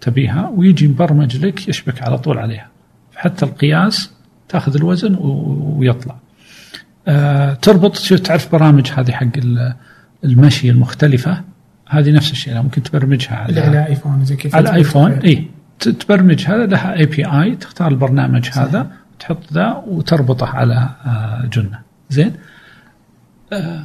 تبيها 0.00 0.52
ويجي 0.56 0.88
مبرمج 0.88 1.36
لك 1.46 1.68
يشبك 1.68 2.02
على 2.02 2.18
طول 2.18 2.38
عليها. 2.38 2.68
حتى 3.16 3.44
القياس 3.44 4.10
تأخذ 4.48 4.76
الوزن 4.76 5.16
ويطلع. 5.20 6.16
آه، 7.08 7.54
تربط 7.54 7.96
شو 7.96 8.16
تعرف 8.16 8.52
برامج 8.52 8.90
هذه 8.96 9.10
حق 9.12 9.26
ال- 9.36 9.74
المشي 10.24 10.70
المختلفة؟ 10.70 11.40
هذه 11.88 12.10
نفس 12.10 12.32
الشيء 12.32 12.54
ممكن 12.62 12.82
تبرمجها 12.82 13.34
على 13.36 13.60
على 13.60 13.86
iPhone 13.86 14.24
زي 14.24 14.36
كيف 14.36 14.54
على 14.56 14.68
ال 14.70 14.76
iPhone 14.76 15.12
اي 15.12 15.46
ت- 15.78 15.88
تبرمج 15.88 16.44
هذا 16.46 16.66
لها 16.66 16.96
API 16.96 17.56
تختار 17.56 17.88
البرنامج 17.88 18.44
صحيح. 18.46 18.58
هذا 18.58 18.90
تحط 19.18 19.52
ذا 19.52 19.82
وتربطه 19.86 20.46
على 20.46 20.88
آه، 21.06 21.46
جنة. 21.52 21.78
زين؟ 22.10 22.32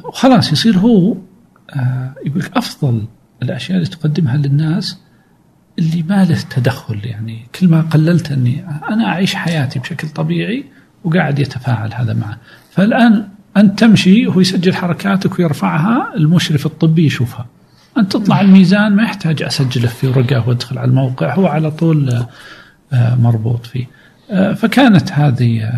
وخلاص 0.04 0.52
يصير 0.52 0.78
هو 0.78 1.16
آه، 1.70 2.14
يقول 2.26 2.40
لك 2.40 2.56
أفضل 2.56 3.06
الأشياء 3.42 3.78
اللي 3.78 3.88
تقدمها 3.88 4.36
للناس 4.36 4.98
اللي 5.78 6.02
ما 6.02 6.24
له 6.24 6.38
تدخل 6.50 7.00
يعني 7.04 7.46
كل 7.60 7.68
ما 7.68 7.80
قللت 7.80 8.32
أني 8.32 8.64
أنا 8.90 9.06
أعيش 9.06 9.34
حياتي 9.34 9.78
بشكل 9.78 10.08
طبيعي 10.08 10.64
وقاعد 11.04 11.38
يتفاعل 11.38 11.94
هذا 11.94 12.14
معه. 12.14 12.38
فالآن 12.70 13.28
أنت 13.56 13.78
تمشي 13.78 14.26
وهو 14.26 14.40
يسجل 14.40 14.74
حركاتك 14.74 15.38
ويرفعها 15.38 16.14
المشرف 16.16 16.66
الطبي 16.66 17.06
يشوفها. 17.06 17.46
أنت 17.98 18.12
تطلع 18.12 18.40
الميزان 18.40 18.96
ما 18.96 19.02
يحتاج 19.02 19.42
اسجله 19.42 19.88
في 19.88 20.06
ورقه 20.06 20.48
وأدخل 20.48 20.78
على 20.78 20.88
الموقع 20.88 21.34
هو 21.34 21.46
على 21.46 21.70
طول 21.70 22.24
آه، 22.92 23.14
مربوط 23.14 23.66
فيه. 23.66 23.86
آه، 24.30 24.52
فكانت 24.52 25.12
هذه 25.12 25.70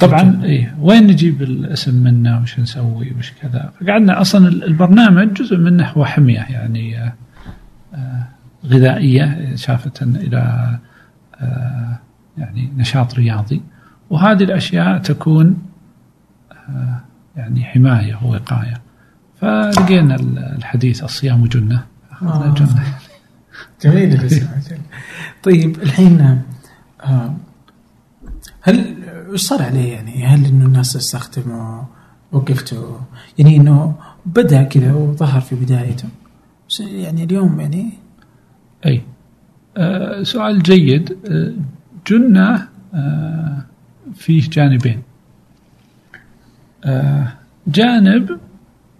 طبعا. 0.00 0.40
إيه 0.44 0.74
وين 0.80 1.06
نجيب 1.06 1.42
الاسم 1.42 1.94
منه 1.94 2.42
وش 2.42 2.60
نسوي 2.60 3.12
وش 3.18 3.32
كذا 3.42 3.72
فقعدنا 3.80 4.20
أصلا 4.20 4.48
البرنامج 4.48 5.32
جزء 5.32 5.56
منه 5.56 5.88
هو 5.88 6.04
حمية 6.04 6.38
يعني 6.50 6.98
آه، 6.98 7.12
آه، 7.94 8.26
غذائية 8.66 9.56
شافه 9.56 9.92
إلى 10.02 10.78
آه، 11.40 11.98
يعني 12.38 12.72
نشاط 12.76 13.14
رياضي 13.14 13.62
وهذه 14.10 14.42
الأشياء 14.44 14.98
تكون 14.98 15.56
يعني 17.36 17.64
حماية 17.64 18.18
ووقايه 18.24 18.74
فلقينا 19.40 20.14
ال- 20.14 20.38
الحديث 20.38 21.04
الصيام 21.04 21.44
جنة 21.46 21.84
أخذنا 22.12 22.46
آه. 22.46 22.54
جنة 22.54 22.84
جميل. 23.82 24.28
طيب 25.44 25.82
الحين 25.82 26.42
هل 28.62 28.94
وش 29.28 29.40
صار 29.40 29.62
عليه 29.62 29.92
يعني؟ 29.92 30.24
هل 30.24 30.46
إنه 30.46 30.66
الناس 30.66 30.92
تستخدمه 30.92 31.84
وقفتوا 32.32 32.98
يعني 33.38 33.56
إنه 33.56 33.94
بدأ 34.26 34.62
كذا 34.62 34.92
وظهر 34.92 35.40
في 35.40 35.54
بدايته. 35.54 36.08
بس 36.68 36.80
يعني 36.80 37.24
اليوم 37.24 37.60
يعني 37.60 37.90
أي. 38.86 39.02
آه 39.76 40.22
سؤال 40.22 40.62
جيد. 40.62 41.18
آه 41.26 41.52
جنة 42.10 42.68
آه 42.94 43.64
فيه 44.14 44.50
جانبين. 44.50 45.02
آه 46.84 47.32
جانب 47.66 48.38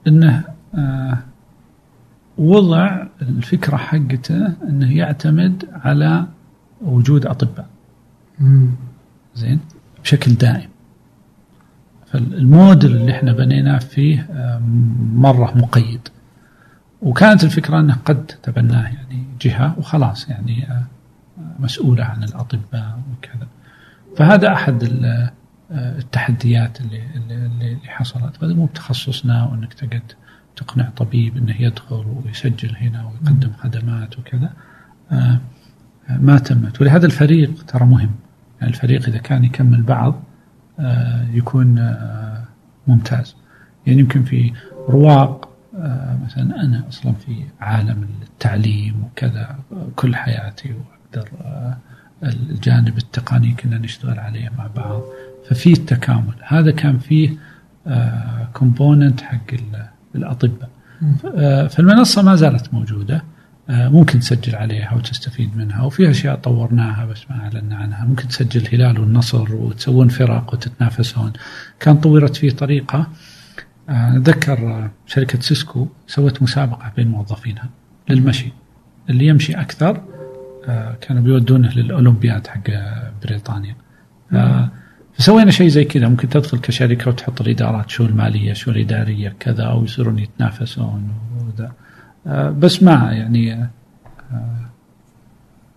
إنه 0.06 0.44
آه 0.74 1.18
وضع 2.38 3.06
الفكرة 3.22 3.76
حقته 3.76 4.46
إنه 4.46 4.96
يعتمد 4.96 5.68
على 5.72 6.26
وجود 6.82 7.26
أطباء. 7.26 7.66
مم. 8.40 8.70
زين؟ 9.34 9.60
بشكل 10.04 10.34
دائم. 10.34 10.68
فالموديل 12.06 12.96
اللي 12.96 13.12
إحنا 13.12 13.32
بنيناه 13.32 13.78
فيه 13.78 14.28
مرة 15.14 15.52
مقيد. 15.58 16.08
وكانت 17.02 17.44
الفكرة 17.44 17.80
أنه 17.80 17.96
قد 18.04 18.26
تبناه 18.26 18.82
يعني 18.82 19.24
جهة 19.40 19.74
وخلاص 19.78 20.28
يعني 20.28 20.70
آه، 20.70 20.84
مسؤولة 21.58 22.04
عن 22.04 22.24
الأطباء 22.24 23.00
وكذا. 23.12 23.48
فهذا 24.16 24.52
أحد 24.52 24.84
آه، 24.84 25.30
التحديات 25.98 26.80
اللي, 26.80 27.02
اللي, 27.16 27.46
اللي 27.46 27.78
حصلت. 27.86 28.44
هذا 28.44 28.54
مو 28.54 28.66
بتخصصنا 28.66 29.44
وأنك 29.44 29.74
تقعد 29.74 30.12
تقنع 30.56 30.90
طبيب 30.96 31.36
أنه 31.36 31.62
يدخل 31.62 32.04
ويسجل 32.24 32.76
هنا 32.76 33.06
ويقدم 33.06 33.50
خدمات 33.58 34.18
وكذا. 34.18 34.50
آه، 35.12 35.40
ما 36.08 36.38
تمت. 36.38 36.80
ولهذا 36.80 37.06
الفريق 37.06 37.64
ترى 37.66 37.84
مهم. 37.84 38.10
الفريق 38.62 39.08
إذا 39.08 39.18
كان 39.18 39.44
يكمل 39.44 39.82
بعض 39.82 40.22
آه، 40.80 41.26
يكون 41.32 41.78
آه، 41.78 42.44
ممتاز. 42.86 43.36
يعني 43.86 44.00
يمكن 44.00 44.22
في 44.24 44.52
رواق 44.88 45.48
آه، 45.78 46.18
مثلا 46.24 46.62
أنا 46.62 46.82
أصلا 46.88 47.12
في 47.12 47.36
عالم 47.60 48.08
التعليم 48.22 49.04
وكذا 49.04 49.56
كل 49.96 50.16
حياتي 50.16 50.74
وأقدر 50.74 51.28
الجانب 52.22 52.98
التقني 52.98 53.52
كنا 53.52 53.78
نشتغل 53.78 54.18
عليه 54.18 54.50
مع 54.58 54.66
بعض. 54.76 55.02
ففي 55.48 55.72
التكامل 55.72 56.34
هذا 56.42 56.70
كان 56.70 56.98
فيه 56.98 57.30
component 58.52 59.20
حق 59.20 59.52
ال- 59.52 59.86
الأطباء. 60.14 60.68
فالمنصة 61.68 62.22
ما 62.22 62.34
زالت 62.36 62.74
موجودة. 62.74 63.22
ممكن 63.68 64.18
تسجل 64.18 64.54
عليها 64.54 64.94
وتستفيد 64.94 65.56
منها. 65.56 65.82
وفي 65.82 66.10
أشياء 66.10 66.36
طورناها 66.36 67.04
بس 67.04 67.30
ما 67.30 67.40
أعلنا 67.40 67.76
عنها. 67.76 68.04
ممكن 68.04 68.28
تسجل 68.28 68.60
الهلال 68.60 69.00
والنصر 69.00 69.54
وتسوون 69.54 70.08
فرق 70.08 70.54
وتتنافسون. 70.54 71.32
كان 71.80 71.96
طورت 71.96 72.36
فيه 72.36 72.50
طريقة 72.50 73.06
آه، 73.88 74.22
آه، 74.48 74.90
شركة 75.06 75.40
Cisco 75.40 75.88
سوت 76.06 76.42
مسابقة 76.42 76.92
بين 76.96 77.08
موظفينها 77.08 77.68
للمشي. 78.08 78.52
اللي 79.10 79.26
يمشي 79.26 79.52
أكثر 79.52 80.02
آه، 80.68 80.96
كانوا 81.00 81.22
بيودونه 81.22 81.72
للأولمبياد 81.72 82.46
حق 82.46 82.70
آه، 82.70 83.12
بريطانيا. 83.24 83.76
آه، 84.32 84.70
فسوينا 85.18 85.50
شيء 85.50 85.68
زي 85.68 85.84
كذا. 85.84 86.08
ممكن 86.08 86.28
تدخل 86.28 86.58
كشركة 86.58 87.10
وتحط 87.10 87.40
الإدارات 87.40 87.90
شو 87.90 88.04
المالية 88.04 88.52
شو 88.52 88.70
الإدارية 88.70 89.36
كذا 89.40 89.72
ويصيرون 89.72 90.18
يتنافسون 90.18 91.12
وذا. 91.40 91.72
آه، 92.26 92.50
بس 92.50 92.82
ما 92.82 93.12
يعني 93.12 93.52
آه، 93.52 93.68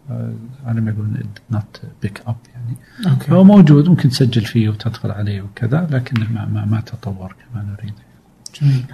آه، 0.09 0.33
على 0.65 0.81
ما 0.81 0.91
يقولون 0.91 1.19
not 1.51 1.81
pick 2.01 2.21
up 2.27 2.35
يعني. 2.53 2.77
okay. 3.13 3.31
هو 3.31 3.43
موجود 3.43 3.89
ممكن 3.89 4.09
تسجل 4.09 4.41
فيه 4.41 4.69
وتدخل 4.69 5.11
عليه 5.11 5.41
وكذا 5.41 5.87
لكنه 5.91 6.31
ما 6.31 6.45
ما, 6.45 6.65
ما 6.65 6.81
تطور 6.81 7.35
كما 7.53 7.63
نريد. 7.63 7.93
جميل. 8.61 8.85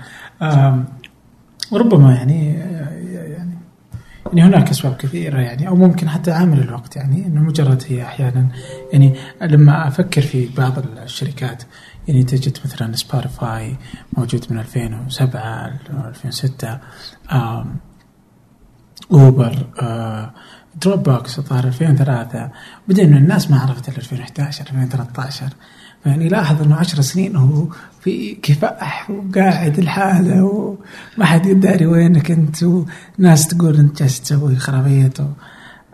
وربما 1.71 2.15
يعني 2.15 2.53
يعني 2.53 3.53
يعني 4.33 4.49
هناك 4.49 4.69
أسباب 4.69 4.95
كثيرة 4.95 5.39
يعني 5.39 5.67
أو 5.67 5.75
ممكن 5.75 6.09
حتى 6.09 6.31
عامل 6.31 6.59
الوقت 6.59 6.95
يعني 6.95 7.25
إنه 7.25 7.41
مجرد 7.41 7.83
هي 7.87 8.03
أحيانا 8.03 8.47
يعني 8.93 9.13
لما 9.41 9.87
أفكر 9.87 10.21
في 10.21 10.49
بعض 10.57 10.73
الشركات 11.03 11.63
يعني 12.07 12.23
تجد 12.23 12.57
مثلا 12.65 12.95
Spotify 12.95 13.75
موجود 14.17 14.45
من 14.49 14.59
2007 14.59 15.67
ل 15.67 15.79
2006 16.07 16.79
آم، 17.31 17.75
Uber 19.11 19.67
Dropbox 20.81 21.39
الظاهر 21.39 21.63
2003 21.67 22.49
بعدين 22.87 23.17
الناس 23.17 23.51
ما 23.51 23.59
عرفت 23.59 23.89
إلا 23.89 23.97
2011 23.97 24.61
2013 24.67 25.49
يعني 26.05 26.27
لاحظ 26.27 26.61
إنه 26.61 26.75
10 26.75 27.01
سنين 27.01 27.35
هو 27.35 27.67
في 28.01 28.35
كفاح 28.35 29.09
وقاعد 29.09 29.79
لحاله 29.79 30.43
وما 30.43 31.25
حد 31.25 31.45
يداري 31.45 31.85
وينك 31.85 32.31
أنت 32.31 32.63
وناس 32.63 33.47
تقول 33.47 33.75
أنت 33.75 33.99
جالس 33.99 34.21
تسوي 34.21 34.55
خرابيط 34.55 35.21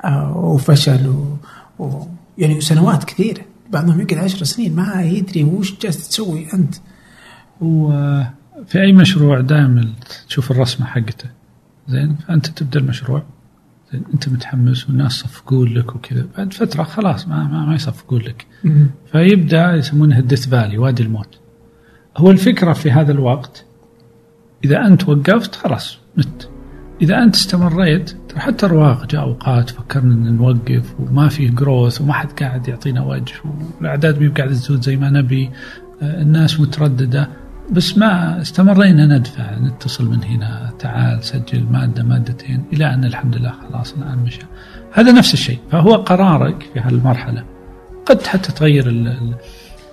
آه، 0.05 0.37
وفشل 0.37 1.07
و... 1.07 1.37
و... 1.83 2.07
يعني 2.37 2.61
سنوات 2.61 3.03
كثيرة. 3.03 3.41
بعضهم 3.69 4.01
يقعد 4.01 4.17
10 4.23 4.43
سنين 4.43 4.75
ما 4.75 5.01
يدري 5.01 5.43
وش 5.43 5.79
جالس 5.81 6.09
تسوي 6.09 6.47
أنت. 6.53 6.75
وفي 7.61 8.81
أي 8.81 8.93
مشروع 8.93 9.39
دائما 9.39 9.93
تشوف 10.27 10.51
الرسمة 10.51 10.85
حقته؟ 10.85 11.29
زين 11.87 12.15
فانت 12.15 12.47
تبدأ 12.47 12.79
المشروع. 12.79 13.23
زين 13.91 14.03
أنت 14.13 14.29
متحمس 14.29 14.87
والناس 14.87 15.11
صفقون 15.11 15.73
لك 15.73 15.95
وكذا. 15.95 16.27
بعد 16.37 16.53
فترة 16.53 16.83
خلاص 16.83 17.27
ما 17.27 17.43
ما, 17.43 17.65
ما 17.65 17.75
يصفقون 17.75 18.21
لك. 18.21 18.45
فيبدأ 19.11 19.73
يسمونها 19.73 20.19
الديث 20.19 20.47
فالي 20.47 20.77
وادي 20.77 21.03
الموت. 21.03 21.39
هو 22.17 22.31
الفكرة 22.31 22.73
في 22.73 22.91
هذا 22.91 23.11
الوقت 23.11 23.65
إذا 24.65 24.87
أنت 24.87 25.09
وقفت 25.09 25.55
خلاص 25.55 25.97
مت. 26.17 26.49
إذا 27.01 27.23
أنت 27.23 27.35
استمريت 27.35 28.15
حتى 28.39 28.65
رواق 28.65 29.05
جاء 29.05 29.21
أوقات 29.21 29.69
فكرنا 29.69 30.13
إن 30.13 30.37
نوقف 30.37 30.93
وما 30.99 31.29
في 31.29 31.47
جروث 31.47 32.01
وما 32.01 32.13
حد 32.13 32.31
قاعد 32.39 32.67
يعطينا 32.67 33.01
وجه 33.05 33.33
والأعداد 33.79 34.19
مي 34.21 34.27
قاعدة 34.27 34.51
تزود 34.53 34.81
زي 34.81 34.95
ما 34.95 35.09
نبي. 35.09 35.49
آه، 36.01 36.21
الناس 36.21 36.59
مترددة. 36.59 37.27
بس 37.71 37.97
ما 37.97 38.41
استمرينا 38.41 39.17
ندفع 39.17 39.57
نتصل 39.59 40.05
من 40.05 40.23
هنا 40.23 40.71
تعال 40.79 41.23
سجل 41.23 41.63
مادة 41.71 42.03
مادتين 42.03 42.63
إلى 42.73 42.93
أن 42.93 43.05
الحمد 43.05 43.35
لله 43.37 43.53
خلاص 43.69 43.93
الآن 43.93 44.17
مشى. 44.17 44.41
هذا 44.93 45.11
نفس 45.11 45.33
الشيء. 45.33 45.59
فهو 45.71 45.95
قرارك 45.95 46.69
في 46.73 46.79
هالمرحلة. 46.79 47.43
قد 48.05 48.27
حتى 48.27 48.51
تغير 48.51 48.87
ال- 48.87 49.07
ال- 49.07 49.35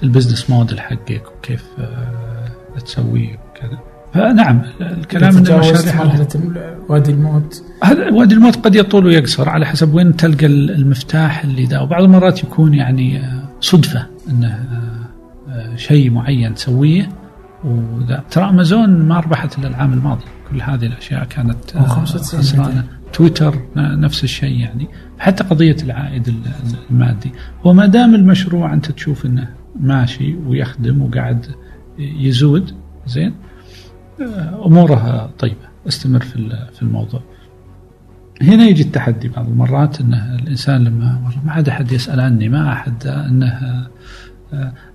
ال 0.03 0.08
business 0.08 0.51
model 0.51 0.81
حقك 0.81 1.23
وكيف 1.39 1.65
آه، 1.79 2.49
تسويه 2.85 3.39
وكذا. 3.51 3.79
فنعم 4.15 4.63
الكلام 4.81 5.37
ان 5.37 5.43
تجاوزت 5.45 5.71
المشاريع 5.89 6.05
مرحلة 6.05 6.29
وادي 6.89 7.11
الموت. 7.13 7.63
هذا 7.85 8.11
وادي 8.13 8.35
الموت 8.35 8.57
قد 8.57 8.75
يطول 8.75 9.07
ويقصر 9.07 9.49
على 9.49 9.67
حسب 9.67 9.95
وين 9.95 10.17
تلقى 10.17 10.47
المفتاح 10.47 11.45
اللي 11.45 11.65
ذا. 11.65 11.81
وبعض 11.81 12.03
المرات 12.03 12.43
يكون 12.45 12.75
يعني 12.75 13.19
آه، 13.21 13.43
صدفة 13.61 14.07
إنه 14.31 14.49
آه، 14.49 15.51
آه، 15.53 15.77
شيء 15.77 16.11
معين 16.11 16.55
تسويه. 16.55 17.09
وذا 17.65 18.25
ترى 18.31 18.49
أمازون 18.49 18.89
ما 19.03 19.21
ربحت 19.21 19.59
إلا 19.59 19.69
العام 19.69 19.93
الماضي. 19.93 20.25
كل 20.51 20.61
هذه 20.63 20.87
الأشياء 20.87 21.25
كانت 21.25 21.77
آه، 21.77 21.79
أو 21.81 21.85
95 21.85 22.41
خسرانة. 22.43 22.85
تويتر 23.13 23.59
نفس 23.77 24.25
الشيء 24.25 24.61
يعني. 24.61 24.89
حتى 25.19 25.45
قضية 25.45 25.77
العائد 25.83 26.29
ال- 26.29 26.35
ال- 26.35 26.77
المادي. 26.91 27.33
وما 27.65 27.87
دام 27.87 28.15
المشروع 28.15 28.73
أنت 28.73 28.91
تشوف 28.91 29.27
إنه 29.27 29.49
ماشي 29.81 30.35
ويخدم 30.47 31.03
وقاعد 31.03 31.47
يزود 31.99 32.71
زين. 33.07 33.29
آه، 33.29 33.46
أمورها 34.67 35.31
طيبة 35.39 35.67
استمر 35.89 36.21
في 36.21 36.67
في 36.75 36.83
الموضوع. 36.83 37.21
هنا 38.43 38.65
يجي 38.65 38.83
التحدي 38.83 39.29
بعض 39.29 39.49
المرات 39.49 40.01
انه 40.01 40.35
الإنسان 40.35 40.85
لما 40.85 41.21
والله 41.25 41.45
ما 41.45 41.53
عاد 41.53 41.69
أحد 41.69 41.93
يسأل 41.93 42.21
عني 42.21 42.49
ما 42.49 42.73
أحد 42.73 43.07
إنه 43.07 43.87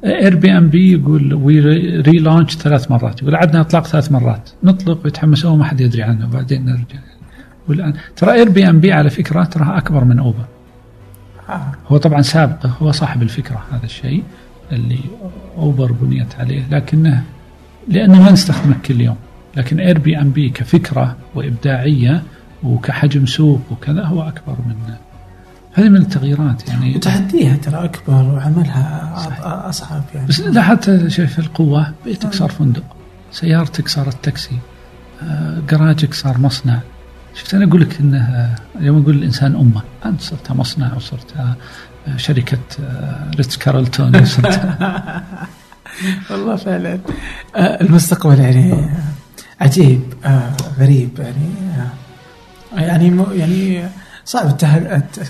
Airbnb 0.05 0.91
يقول 0.91 1.33
we 1.33 1.59
relaunch 2.01 2.55
ثلاث 2.55 2.91
مرات 2.91 3.21
يقول 3.21 3.35
عدنا 3.35 3.61
إطلاق 3.61 3.87
ثلاث 3.87 4.11
مرات 4.11 4.49
نطلق 4.63 4.99
ويتحمسون 5.03 5.51
وما 5.51 5.63
حد 5.63 5.81
يدري 5.81 6.03
عنه 6.03 6.25
وبعدين 6.25 6.65
نرجع. 6.65 6.99
والان 7.67 7.93
ترى 8.15 8.33
Airbnb 8.33 8.93
على 8.93 9.09
فكرة 9.09 9.43
تراها 9.43 9.77
أكبر 9.77 10.03
من 10.03 10.19
Uber 10.19 10.45
آه. 11.49 11.71
هو 11.87 11.97
طبعا 11.97 12.21
سابقه 12.21 12.69
هو 12.81 12.91
صاحب 12.91 13.21
الفكرة 13.21 13.63
هذا 13.71 13.85
الشيء 13.85 14.23
اللي 14.71 14.99
Uber 15.57 15.91
بنيت 15.91 16.35
عليه 16.39 16.63
لكنه 16.71 17.23
لأنه 17.87 18.23
ما 18.23 18.31
نستخدمه 18.31 18.75
كل 18.85 19.01
يوم. 19.01 19.17
لكن 19.57 19.79
Airbnb 19.79 20.49
كفكرة 20.49 21.17
وإبداعية 21.35 22.23
وكحجم 22.63 23.25
سوق 23.25 23.61
وكذا 23.71 24.03
هو 24.03 24.21
أكبر 24.21 24.55
من 24.67 24.75
هذه 25.73 25.89
من 25.89 25.95
التغييرات 25.95 26.69
يعني. 26.69 26.95
وتحديها 26.95 27.55
ترى 27.55 27.83
أكبر 27.83 28.13
وعملها 28.13 29.13
أصعب 29.69 30.03
يعني. 30.15 30.27
بس 30.27 30.39
لا 30.39 30.61
حتى 30.61 31.09
شايف 31.09 31.39
القوة 31.39 31.93
بيتك 32.05 32.33
صار 32.33 32.49
فندق 32.49 32.83
سيارتك 33.31 33.87
صارت 33.87 34.23
تاكسي 34.23 34.57
آه، 35.23 35.61
جراجك 35.69 36.13
صار 36.13 36.37
مصنع. 36.37 36.79
شفت 37.35 37.53
أنا 37.53 37.65
أقول 37.65 37.81
لك 37.81 37.99
إنه 37.99 38.49
يوم 38.79 39.01
أقول 39.01 39.15
الانسان 39.15 39.55
أمه 39.55 39.81
أنت 40.05 40.21
صرت 40.21 40.51
مصنع 40.51 40.95
وصرت 40.95 41.35
شركة 42.17 42.59
ريتس 43.35 43.57
كارلتون 43.57 44.15
وصرت. 44.15 44.61
والله 46.31 46.55
فعلا. 46.55 46.99
آه، 47.55 47.81
المستقبل 47.81 48.39
يعني 48.39 48.89
عجيب 49.61 50.01
آه، 50.25 50.51
غريب 50.79 51.09
يعني 51.19 51.49
آه، 51.77 52.79
يعني 52.79 53.17
يعني 53.33 53.89
صعب 54.25 54.45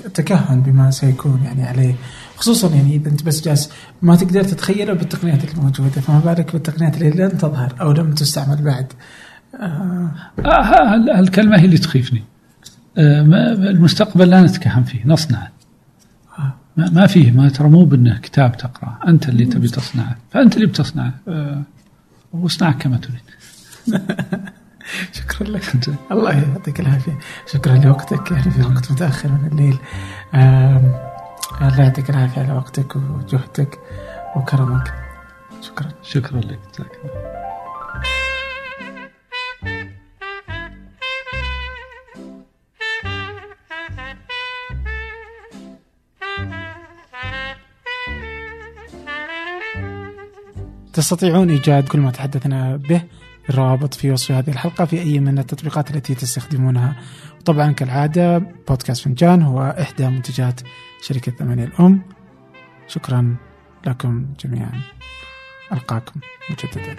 التكهن 0.06 0.62
بما 0.62 0.92
سيكون 0.92 1.42
يعني 1.46 1.64
عليه. 1.68 1.96
خصوصا 2.36 2.70
يعني 2.76 2.96
إذا 2.96 3.10
أنت 3.10 3.24
بس 3.24 3.42
جالس 3.42 3.70
ما 4.02 4.16
تقدر 4.16 4.44
تتخيله 4.44 4.94
بالتقنيات 4.94 5.54
الموجودة 5.54 6.02
فما 6.02 6.20
بالك 6.20 6.54
بالتقنيات 6.54 6.98
اللي 7.02 7.10
لن 7.10 7.38
تظهر 7.38 7.76
أو 7.82 7.92
لم 7.92 8.14
تستعمل 8.14 8.62
بعد. 8.62 8.88
آه، 9.60 10.12
آه، 10.40 10.62
هال- 10.94 11.10
هالكلمه 11.10 11.58
هي 11.60 11.66
اللي 11.66 11.78
تخيفني؟ 11.78 12.24
آه، 12.98 13.22
المستقبل 13.54 14.30
لا 14.30 14.42
نتكهن 14.42 14.84
فيه 14.84 15.00
نصنعه 15.06 15.40
آه. 15.44 15.52
ما 16.78 16.90
ما 16.90 17.08
فيه 17.08 17.32
ما 17.32 17.50
ترى 17.50 17.70
مو 17.70 17.86
بأنه 17.86 18.20
كتاب 18.20 18.58
تقرأه. 18.58 19.00
أنت 19.08 19.30
اللي 19.30 19.46
تبي 19.46 19.68
تصنعه. 19.68 20.16
فأنت 20.32 20.56
اللي 20.56 20.66
بتصنعه. 20.66 21.14
آه، 21.28 21.62
واصنعه 22.34 22.74
كما 22.74 22.98
تريد. 22.98 23.22
شكرا 25.14 25.48
لك. 25.48 25.64
الله 26.12 26.32
يعطيك 26.32 26.80
العافية. 26.80 27.20
شكرا 27.52 27.76
لوقتك. 27.78 28.32
يعني 28.32 28.52
في 28.52 28.62
وقت 28.62 28.92
متأخر 28.92 29.30
من 29.30 29.50
الليل. 29.52 29.78
الله 31.62 31.82
يعطيك 31.84 32.10
العافية 32.10 32.42
على 32.42 32.54
وقتك 32.54 32.96
وجهدك 32.96 33.80
وكرمك. 34.36 34.94
شكرا. 35.62 35.90
شكرا 36.04 36.40
لك. 36.40 36.60
جزاك 36.74 36.92
الله. 37.04 37.51
تستطيعون 50.94 51.50
إيجاد 51.50 51.88
كل 51.88 52.00
ما 52.00 52.12
تحدثنا 52.12 52.76
به 52.76 53.02
الروابط 53.50 53.94
في 53.94 54.12
وصف 54.12 54.32
هذه 54.32 54.50
الحلقة 54.50 54.86
في 54.86 55.02
أي 55.02 55.20
من 55.20 55.40
التطبيقات 55.40 55.96
التي 55.96 56.16
تستخدمونها. 56.16 56.96
وطبعا 57.40 57.72
كالعادة 57.72 58.38
بودكاست 58.38 59.04
فنجان 59.04 59.42
هو 59.42 59.76
إحدى 59.82 60.08
منتجات 60.08 60.62
شركة 61.02 61.32
ثمانية 61.32 61.64
الأم. 61.64 62.02
شكرا 62.88 63.36
لكم 63.88 64.26
جميعا. 64.46 64.82
ألقاكم 65.72 66.20
مجددا. 66.50 66.96